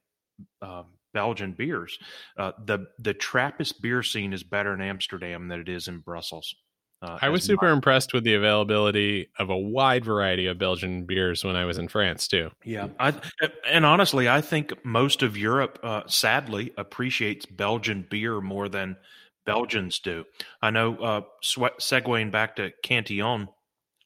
um, 0.62 0.86
Belgian 1.12 1.52
beers, 1.52 1.98
uh, 2.38 2.52
the 2.64 2.86
the 2.98 3.14
Trappist 3.14 3.80
beer 3.80 4.02
scene 4.02 4.32
is 4.32 4.42
better 4.42 4.74
in 4.74 4.80
Amsterdam 4.80 5.48
than 5.48 5.60
it 5.60 5.68
is 5.68 5.88
in 5.88 5.98
Brussels. 5.98 6.54
Uh, 7.02 7.18
I 7.20 7.28
was 7.28 7.42
as 7.42 7.46
super 7.46 7.68
impressed 7.68 8.14
with 8.14 8.24
the 8.24 8.34
availability 8.34 9.28
of 9.38 9.50
a 9.50 9.56
wide 9.56 10.04
variety 10.04 10.46
of 10.46 10.58
Belgian 10.58 11.04
beers 11.04 11.44
when 11.44 11.54
I 11.54 11.66
was 11.66 11.76
in 11.76 11.88
France 11.88 12.26
too. 12.26 12.50
Yeah, 12.64 12.88
I, 12.98 13.14
and 13.68 13.84
honestly, 13.84 14.28
I 14.28 14.40
think 14.40 14.72
most 14.84 15.22
of 15.22 15.36
Europe, 15.36 15.78
uh, 15.82 16.02
sadly, 16.06 16.72
appreciates 16.78 17.44
Belgian 17.44 18.06
beer 18.08 18.40
more 18.40 18.70
than 18.70 18.96
Belgians 19.44 19.98
do. 19.98 20.24
I 20.62 20.70
know, 20.70 20.96
uh, 20.96 21.20
swe- 21.42 21.76
segueing 21.78 22.30
back 22.30 22.56
to 22.56 22.72
Cantillon, 22.82 23.48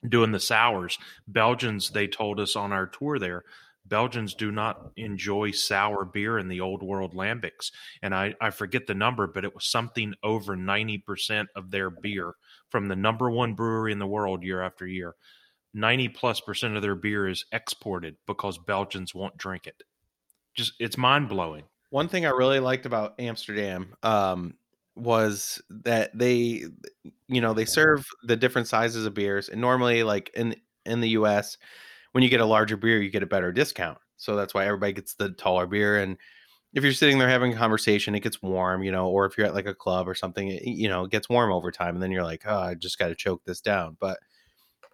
doing 0.09 0.33
the 0.33 0.41
sours, 0.41 0.99
Belgians, 1.29 1.91
they 1.91 2.09
told 2.09 2.41
us 2.41 2.57
on 2.57 2.73
our 2.73 2.87
tour 2.87 3.19
there, 3.21 3.45
Belgians 3.89 4.35
do 4.35 4.51
not 4.51 4.91
enjoy 4.97 5.51
sour 5.51 6.05
beer 6.05 6.39
in 6.39 6.49
the 6.49 6.61
old 6.61 6.83
world 6.83 7.15
lambics. 7.15 7.71
And 8.03 8.15
I, 8.15 8.35
I 8.41 8.51
forget 8.51 8.87
the 8.87 8.95
number, 8.95 9.27
but 9.27 9.45
it 9.45 9.55
was 9.55 9.67
something 9.67 10.15
over 10.23 10.57
90% 10.57 11.47
of 11.57 11.71
their 11.71 11.91
beer 11.91 12.35
from 12.71 12.89
the 12.89 12.97
number 12.97 13.31
one 13.31 13.55
brewery 13.55 13.93
in 13.93 13.99
the 13.99 14.07
world 14.07 14.43
year 14.43 14.63
after 14.63 14.87
year. 14.87 15.15
90 15.75 16.09
plus 16.09 16.41
percent 16.41 16.77
of 16.77 16.83
their 16.83 16.95
beer 16.95 17.29
is 17.29 17.45
exported 17.53 18.17
because 18.27 18.59
Belgians 18.59 19.15
won't 19.15 19.37
drink 19.37 19.67
it. 19.67 19.83
Just, 20.55 20.75
it's 20.81 20.99
mind 20.99 21.29
blowing. 21.29 21.65
One 21.91 22.09
thing 22.09 22.27
I 22.27 22.31
really 22.31 22.61
liked 22.61 22.85
about 22.85 23.15
Amsterdam 23.19 23.95
um, 24.03 24.55
was 24.95 25.63
that 25.71 26.17
they, 26.17 26.65
you 27.29 27.41
know, 27.41 27.55
they 27.55 27.65
serve 27.65 28.07
the 28.25 28.37
different 28.37 28.69
sizes 28.69 29.07
of 29.07 29.15
beers, 29.15 29.49
and 29.49 29.61
normally, 29.61 30.03
like 30.03 30.31
in 30.35 30.55
in 30.85 31.01
the 31.01 31.11
U.S., 31.11 31.57
when 32.13 32.23
you 32.23 32.31
get 32.31 32.41
a 32.41 32.47
larger 32.47 32.77
beer, 32.77 33.01
you 33.01 33.11
get 33.11 33.23
a 33.23 33.27
better 33.27 33.53
discount. 33.53 33.99
So 34.17 34.37
that's 34.37 34.55
why 34.55 34.67
everybody 34.67 34.93
gets 34.93 35.15
the 35.15 35.31
taller 35.31 35.67
beer. 35.67 35.99
And 36.01 36.17
if 36.75 36.83
you're 36.83 36.93
sitting 36.93 37.19
there 37.19 37.29
having 37.29 37.53
a 37.53 37.57
conversation, 37.57 38.15
it 38.15 38.21
gets 38.21 38.43
warm, 38.43 38.83
you 38.83 38.93
know, 38.93 39.09
or 39.09 39.27
if 39.27 39.39
you're 39.39 39.47
at 39.47 39.55
like 39.55 39.67
a 39.67 39.75
club 39.75 40.09
or 40.09 40.15
something, 40.15 40.49
it, 40.49 40.65
you 40.65 40.89
know, 40.89 41.05
it 41.05 41.11
gets 41.11 41.29
warm 41.29 41.53
over 41.53 41.71
time. 41.71 41.95
And 41.95 42.03
then 42.03 42.11
you're 42.11 42.25
like, 42.25 42.43
oh, 42.47 42.59
I 42.59 42.75
just 42.75 42.99
got 42.99 43.09
to 43.09 43.15
choke 43.15 43.43
this 43.45 43.61
down. 43.61 43.97
But 44.01 44.19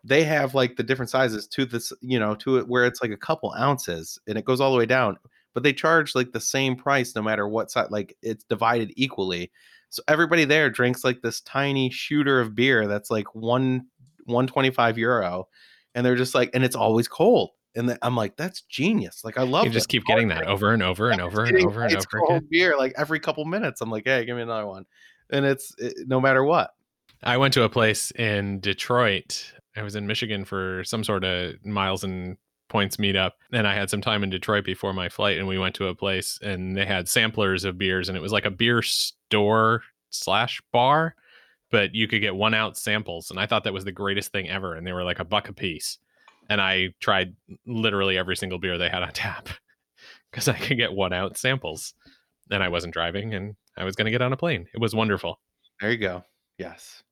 they 0.05 0.23
have 0.25 0.55
like 0.55 0.77
the 0.77 0.83
different 0.83 1.11
sizes 1.11 1.49
to 1.49 1.65
this, 1.65 1.93
you 2.01 2.19
know, 2.19 2.35
to 2.37 2.59
it 2.59 2.69
where 2.69 2.85
it's 2.85 3.03
like 3.03 3.11
a 3.11 3.17
couple 3.17 3.55
ounces 3.59 4.19
and 4.29 4.37
it 4.37 4.45
goes 4.45 4.61
all 4.61 4.71
the 4.71 4.79
way 4.79 4.87
down. 4.87 5.17
But 5.55 5.63
they 5.63 5.73
charge 5.73 6.15
like 6.15 6.33
the 6.33 6.41
same 6.41 6.77
price 6.77 7.15
no 7.15 7.23
matter 7.23 7.49
what 7.49 7.71
size, 7.71 7.91
like 7.91 8.17
it's 8.23 8.45
divided 8.45 8.93
equally. 8.97 9.51
So 9.89 10.03
everybody 10.09 10.45
there 10.45 10.69
drinks 10.69 11.05
like 11.05 11.23
this 11.23 11.41
tiny 11.41 11.89
shooter 11.89 12.41
of 12.41 12.55
beer 12.55 12.87
that's 12.87 13.11
like 13.11 13.35
one 13.35 13.87
125 14.27 14.99
euro 14.99 15.49
and 15.95 16.05
they're 16.05 16.17
just 16.17 16.35
like, 16.35 16.51
and 16.55 16.65
it's 16.65 16.77
always 16.77 17.09
cold. 17.09 17.51
And 17.77 17.89
then 17.89 17.99
I'm 18.03 18.15
like, 18.17 18.37
that's 18.37 18.63
genius. 18.63 19.25
Like 19.25 19.37
I 19.37 19.43
love. 19.43 19.65
You 19.65 19.71
just 19.71 19.89
keep 19.89 20.05
getting 20.05 20.29
that 20.29 20.47
over 20.47 20.73
and 20.73 20.83
over 20.83 21.11
and 21.11 21.21
over 21.21 21.45
and 21.45 21.57
over 21.65 21.83
and 21.83 21.93
It's 21.93 22.07
over 22.07 22.27
cold 22.27 22.39
again. 22.39 22.49
beer 22.51 22.77
like 22.79 22.93
every 22.97 23.19
couple 23.19 23.45
minutes. 23.45 23.81
I'm 23.81 23.91
like, 23.91 24.05
hey, 24.07 24.25
give 24.25 24.37
me 24.37 24.43
another 24.43 24.67
one, 24.67 24.85
and 25.31 25.45
it's 25.45 25.75
it, 25.79 25.95
no 26.07 26.21
matter 26.21 26.45
what. 26.45 26.71
I 27.23 27.37
went 27.37 27.55
to 27.55 27.63
a 27.63 27.69
place 27.69 28.11
in 28.13 28.61
Detroit. 28.61 29.53
I 29.77 29.83
was 29.83 29.97
in 29.97 30.07
Michigan 30.07 30.45
for 30.45 30.85
some 30.85 31.03
sort 31.03 31.25
of 31.25 31.55
miles 31.65 32.05
and 32.05 32.37
points 32.69 32.97
meetup, 32.99 33.33
and 33.53 33.67
I 33.67 33.75
had 33.75 33.91
some 33.91 34.01
time 34.01 34.23
in 34.23 34.31
Detroit 34.31 34.65
before 34.65 34.93
my 34.93 35.09
flight, 35.09 35.39
and 35.39 35.49
we 35.49 35.59
went 35.59 35.75
to 35.77 35.89
a 35.89 35.95
place 35.95 36.39
and 36.43 36.77
they 36.77 36.87
had 36.87 37.09
samplers 37.09 37.65
of 37.65 37.77
beers, 37.79 38.09
and 38.09 38.17
it 38.17 38.21
was 38.21 38.33
like 38.33 38.45
a 38.45 38.51
beer 38.51 38.83
store 38.83 39.83
slash 40.11 40.63
bar, 40.73 41.17
but 41.75 41.93
you 41.93 42.07
could 42.07 42.21
get 42.21 42.37
one 42.37 42.55
ounce 42.55 42.81
samples, 42.81 43.33
and 43.33 43.41
I 43.41 43.47
thought 43.47 43.65
that 43.65 43.73
was 43.73 43.85
the 43.85 43.91
greatest 43.91 44.31
thing 44.31 44.49
ever, 44.49 44.77
and 44.77 44.87
they 44.87 44.93
were 44.93 45.03
like 45.03 45.19
a 45.19 45.25
buck 45.25 45.49
a 45.49 45.53
piece, 45.53 45.99
and 46.49 46.61
I 46.61 46.91
tried 47.01 47.35
literally 47.67 48.17
every 48.17 48.37
single 48.37 48.61
beer 48.61 48.79
they 48.79 48.89
had 48.89 49.03
on 49.03 49.11
tap 49.13 49.49
because 50.31 50.47
I 50.47 50.57
could 50.57 50.77
get 50.77 50.93
one 50.93 51.13
ounce 51.13 51.41
samples, 51.41 51.95
and 52.49 52.63
I 52.63 52.69
wasn't 52.69 52.95
driving, 52.95 53.35
and 53.35 53.57
I 53.77 53.83
was 53.83 53.97
going 53.97 54.05
to 54.05 54.13
get 54.13 54.23
on 54.23 54.33
a 54.33 54.37
plane. 54.37 54.69
It 54.73 54.79
was 54.79 54.95
wonderful. 54.95 55.41
There 55.81 55.91
you 55.91 55.99
go. 55.99 56.23
Yes. 56.59 57.03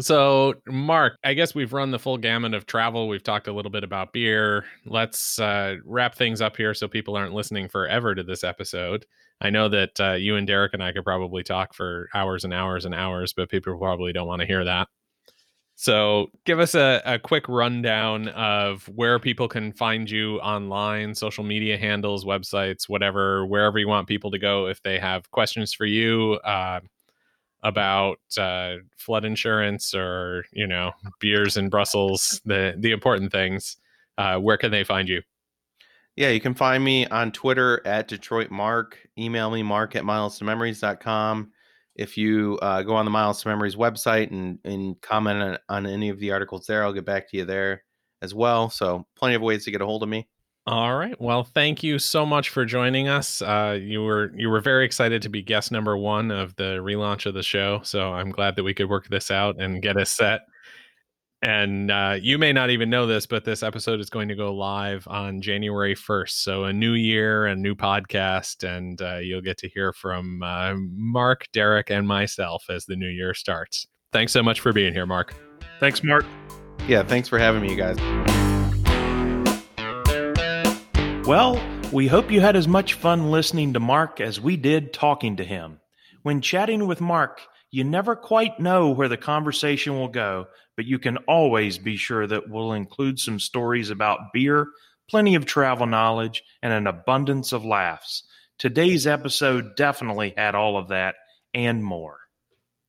So, 0.00 0.54
Mark, 0.66 1.16
I 1.22 1.34
guess 1.34 1.54
we've 1.54 1.72
run 1.72 1.92
the 1.92 1.98
full 2.00 2.18
gamut 2.18 2.54
of 2.54 2.66
travel. 2.66 3.06
We've 3.06 3.22
talked 3.22 3.46
a 3.46 3.52
little 3.52 3.70
bit 3.70 3.84
about 3.84 4.12
beer. 4.12 4.64
Let's 4.84 5.38
uh, 5.38 5.76
wrap 5.84 6.16
things 6.16 6.40
up 6.40 6.56
here 6.56 6.74
so 6.74 6.88
people 6.88 7.14
aren't 7.14 7.34
listening 7.34 7.68
forever 7.68 8.16
to 8.16 8.24
this 8.24 8.42
episode. 8.42 9.06
I 9.42 9.50
know 9.50 9.68
that 9.68 10.00
uh, 10.00 10.12
you 10.12 10.36
and 10.36 10.46
Derek 10.46 10.72
and 10.72 10.82
I 10.82 10.92
could 10.92 11.04
probably 11.04 11.42
talk 11.42 11.74
for 11.74 12.08
hours 12.14 12.44
and 12.44 12.54
hours 12.54 12.84
and 12.84 12.94
hours, 12.94 13.32
but 13.32 13.50
people 13.50 13.76
probably 13.76 14.12
don't 14.12 14.28
want 14.28 14.40
to 14.40 14.46
hear 14.46 14.64
that. 14.64 14.88
So, 15.74 16.28
give 16.44 16.60
us 16.60 16.76
a, 16.76 17.02
a 17.04 17.18
quick 17.18 17.48
rundown 17.48 18.28
of 18.28 18.88
where 18.88 19.18
people 19.18 19.48
can 19.48 19.72
find 19.72 20.08
you 20.08 20.38
online, 20.38 21.14
social 21.14 21.42
media 21.42 21.76
handles, 21.76 22.24
websites, 22.24 22.88
whatever, 22.88 23.44
wherever 23.46 23.78
you 23.80 23.88
want 23.88 24.06
people 24.06 24.30
to 24.30 24.38
go 24.38 24.68
if 24.68 24.80
they 24.82 25.00
have 25.00 25.28
questions 25.32 25.74
for 25.74 25.86
you. 25.86 26.34
Uh, 26.44 26.80
about 27.64 28.18
uh, 28.38 28.74
flood 28.96 29.24
insurance 29.24 29.94
or 29.94 30.44
you 30.52 30.66
know 30.66 30.90
beers 31.20 31.56
in 31.56 31.68
Brussels, 31.68 32.40
the 32.44 32.74
the 32.78 32.90
important 32.90 33.32
things. 33.32 33.76
Uh, 34.18 34.36
where 34.38 34.56
can 34.56 34.70
they 34.70 34.84
find 34.84 35.08
you? 35.08 35.22
Yeah, 36.16 36.28
you 36.28 36.40
can 36.40 36.54
find 36.54 36.84
me 36.84 37.06
on 37.06 37.32
Twitter 37.32 37.80
at 37.86 38.08
Detroit 38.08 38.50
Mark. 38.50 38.98
Email 39.18 39.50
me 39.50 39.62
mark 39.62 39.96
at 39.96 40.04
milestomemories.com. 40.04 41.50
If 41.94 42.16
you 42.16 42.58
uh, 42.62 42.82
go 42.82 42.94
on 42.94 43.04
the 43.04 43.10
Miles 43.10 43.42
to 43.42 43.48
Memories 43.48 43.76
website 43.76 44.30
and, 44.30 44.58
and 44.64 45.00
comment 45.00 45.42
on, 45.42 45.58
on 45.68 45.86
any 45.86 46.08
of 46.08 46.18
the 46.18 46.30
articles 46.32 46.66
there, 46.66 46.84
I'll 46.84 46.92
get 46.92 47.04
back 47.04 47.30
to 47.30 47.36
you 47.36 47.44
there 47.44 47.82
as 48.20 48.34
well. 48.34 48.70
So 48.70 49.06
plenty 49.16 49.34
of 49.34 49.42
ways 49.42 49.64
to 49.64 49.70
get 49.70 49.80
a 49.80 49.86
hold 49.86 50.02
of 50.02 50.08
me. 50.08 50.28
All 50.66 50.96
right. 50.96 51.20
Well, 51.20 51.42
thank 51.42 51.82
you 51.82 51.98
so 51.98 52.24
much 52.24 52.50
for 52.50 52.64
joining 52.64 53.08
us. 53.08 53.42
Uh, 53.42 53.78
you 53.82 54.02
were 54.04 54.30
you 54.36 54.48
were 54.48 54.60
very 54.60 54.84
excited 54.84 55.20
to 55.22 55.28
be 55.28 55.42
guest 55.42 55.72
number 55.72 55.96
one 55.96 56.30
of 56.30 56.54
the 56.54 56.76
relaunch 56.76 57.26
of 57.26 57.34
the 57.34 57.42
show, 57.42 57.80
so 57.82 58.12
I'm 58.12 58.30
glad 58.30 58.54
that 58.54 58.62
we 58.62 58.72
could 58.72 58.88
work 58.88 59.08
this 59.08 59.32
out 59.32 59.60
and 59.60 59.82
get 59.82 59.96
us 59.96 60.12
set. 60.12 60.42
And 61.42 61.90
uh, 61.90 62.18
you 62.20 62.38
may 62.38 62.52
not 62.52 62.70
even 62.70 62.88
know 62.88 63.06
this, 63.06 63.26
but 63.26 63.44
this 63.44 63.64
episode 63.64 63.98
is 63.98 64.08
going 64.08 64.28
to 64.28 64.36
go 64.36 64.54
live 64.54 65.08
on 65.08 65.40
January 65.40 65.96
1st. 65.96 66.30
So 66.30 66.64
a 66.64 66.72
new 66.72 66.92
year, 66.92 67.46
a 67.46 67.56
new 67.56 67.74
podcast, 67.74 68.62
and 68.62 69.02
uh, 69.02 69.16
you'll 69.16 69.40
get 69.40 69.58
to 69.58 69.68
hear 69.68 69.92
from 69.92 70.40
uh, 70.44 70.74
Mark, 70.76 71.46
Derek, 71.52 71.90
and 71.90 72.06
myself 72.06 72.66
as 72.70 72.84
the 72.84 72.94
new 72.94 73.08
year 73.08 73.34
starts. 73.34 73.88
Thanks 74.12 74.30
so 74.30 74.40
much 74.40 74.60
for 74.60 74.72
being 74.72 74.92
here, 74.92 75.04
Mark. 75.04 75.34
Thanks, 75.80 76.04
Mark. 76.04 76.24
Yeah, 76.86 77.02
thanks 77.02 77.28
for 77.28 77.40
having 77.40 77.60
me, 77.60 77.70
you 77.70 77.76
guys. 77.76 77.96
Well, 81.26 81.60
we 81.90 82.06
hope 82.06 82.30
you 82.30 82.40
had 82.40 82.54
as 82.54 82.68
much 82.68 82.94
fun 82.94 83.32
listening 83.32 83.72
to 83.72 83.80
Mark 83.80 84.20
as 84.20 84.40
we 84.40 84.56
did 84.56 84.92
talking 84.92 85.36
to 85.38 85.44
him. 85.44 85.80
When 86.22 86.40
chatting 86.40 86.86
with 86.86 87.00
Mark, 87.00 87.40
you 87.72 87.82
never 87.84 88.14
quite 88.14 88.60
know 88.60 88.90
where 88.90 89.08
the 89.08 89.16
conversation 89.16 89.94
will 89.94 90.08
go, 90.08 90.46
but 90.76 90.84
you 90.84 90.98
can 90.98 91.16
always 91.26 91.78
be 91.78 91.96
sure 91.96 92.26
that 92.26 92.48
we'll 92.48 92.74
include 92.74 93.18
some 93.18 93.40
stories 93.40 93.88
about 93.88 94.32
beer, 94.32 94.68
plenty 95.10 95.34
of 95.34 95.46
travel 95.46 95.86
knowledge, 95.86 96.44
and 96.62 96.72
an 96.72 96.86
abundance 96.86 97.52
of 97.52 97.64
laughs. 97.64 98.24
Today's 98.58 99.06
episode 99.06 99.74
definitely 99.74 100.34
had 100.36 100.54
all 100.54 100.76
of 100.76 100.88
that 100.88 101.14
and 101.54 101.82
more. 101.82 102.18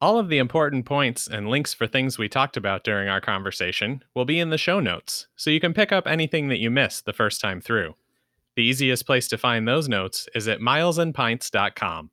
All 0.01 0.19
of 0.19 0.27
the 0.27 0.37
important 0.37 0.85
points 0.85 1.27
and 1.27 1.47
links 1.47 1.73
for 1.73 1.87
things 1.87 2.17
we 2.17 2.27
talked 2.27 2.57
about 2.57 2.83
during 2.83 3.07
our 3.07 3.21
conversation 3.21 4.03
will 4.13 4.25
be 4.25 4.37
in 4.37 4.49
the 4.49 4.57
show 4.57 4.81
notes, 4.81 5.27
so 5.37 5.49
you 5.49 5.61
can 5.61 5.73
pick 5.73 5.93
up 5.93 6.07
anything 6.07 6.49
that 6.49 6.59
you 6.59 6.69
missed 6.69 7.05
the 7.05 7.13
first 7.13 7.39
time 7.39 7.61
through. 7.61 7.95
The 8.57 8.63
easiest 8.63 9.05
place 9.05 9.29
to 9.29 9.37
find 9.37 9.65
those 9.65 9.87
notes 9.87 10.27
is 10.35 10.49
at 10.49 10.59
milesandpints.com. 10.59 12.11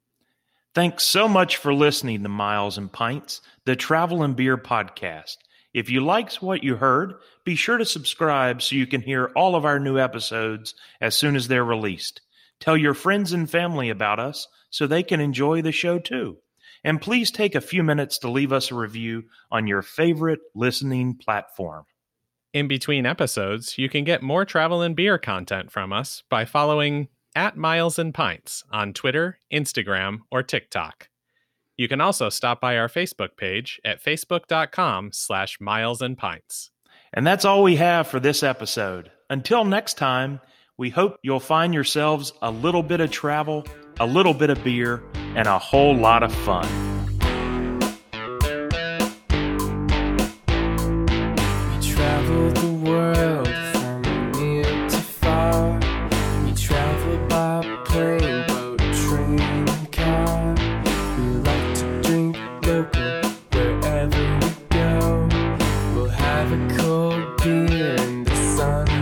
Thanks 0.72 1.02
so 1.02 1.26
much 1.26 1.56
for 1.56 1.74
listening 1.74 2.22
to 2.22 2.28
Miles 2.28 2.78
and 2.78 2.92
Pints, 2.92 3.40
the 3.64 3.74
travel 3.74 4.22
and 4.22 4.36
beer 4.36 4.56
podcast. 4.56 5.36
If 5.74 5.90
you 5.90 6.01
liked 6.01 6.40
what 6.42 6.62
you 6.62 6.76
heard, 6.76 7.14
be 7.44 7.56
sure 7.56 7.76
to 7.76 7.84
subscribe 7.84 8.62
so 8.62 8.76
you 8.76 8.86
can 8.86 9.01
hear 9.01 9.32
all 9.34 9.56
of 9.56 9.64
our 9.64 9.80
new 9.80 9.98
episodes 9.98 10.76
as 11.01 11.16
soon 11.16 11.34
as 11.34 11.48
they're 11.48 11.64
released. 11.64 12.20
Tell 12.60 12.76
your 12.76 12.94
friends 12.94 13.32
and 13.32 13.51
family 13.51 13.90
about 13.90 14.20
us 14.20 14.47
so 14.70 14.86
they 14.86 15.02
can 15.02 15.20
enjoy 15.20 15.60
the 15.60 15.72
show 15.72 15.98
too. 15.98 16.38
And 16.84 17.01
please 17.01 17.32
take 17.32 17.56
a 17.56 17.60
few 17.60 17.82
minutes 17.82 18.18
to 18.18 18.30
leave 18.30 18.52
us 18.52 18.70
a 18.70 18.76
review 18.76 19.24
on 19.51 19.66
your 19.66 19.82
favorite 19.82 20.40
listening 20.55 21.16
platform. 21.16 21.84
In 22.52 22.68
between 22.68 23.06
episodes, 23.06 23.76
you 23.76 23.88
can 23.88 24.05
get 24.05 24.22
more 24.22 24.44
travel 24.44 24.82
and 24.82 24.94
beer 24.94 25.18
content 25.18 25.72
from 25.72 25.92
us 25.92 26.22
by 26.30 26.44
following 26.44 27.09
at 27.35 27.57
Miles 27.57 27.98
and 27.98 28.12
Pints 28.12 28.65
on 28.70 28.93
Twitter, 28.93 29.39
Instagram, 29.52 30.19
or 30.31 30.43
TikTok. 30.43 31.09
You 31.77 31.89
can 31.89 32.01
also 32.01 32.28
stop 32.28 32.61
by 32.61 32.77
our 32.77 32.89
Facebook 32.89 33.36
page 33.36 33.81
at 33.85 34.05
facebook.com 34.05 35.12
slash 35.12 35.61
miles 35.61 36.02
and 36.02 36.19
pints. 36.19 36.70
And 37.12 37.27
that's 37.27 37.44
all 37.44 37.62
we 37.62 37.77
have 37.77 38.07
for 38.07 38.20
this 38.20 38.43
episode. 38.43 39.11
Until 39.31 39.65
next 39.65 39.94
time, 39.97 40.40
we 40.77 40.90
hope 40.90 41.19
you'll 41.23 41.40
find 41.40 41.73
yourselves 41.73 42.32
a 42.43 42.51
little 42.51 42.82
bit 42.82 43.01
of 43.01 43.11
travel, 43.11 43.66
a 43.98 44.07
little 44.07 44.35
bit 44.35 44.51
of 44.51 44.62
beer, 44.62 45.02
and 45.15 45.47
a 45.47 45.59
whole 45.59 45.97
lot 45.97 46.23
of 46.23 46.35
fun. 46.35 46.90
sun. 68.61 68.99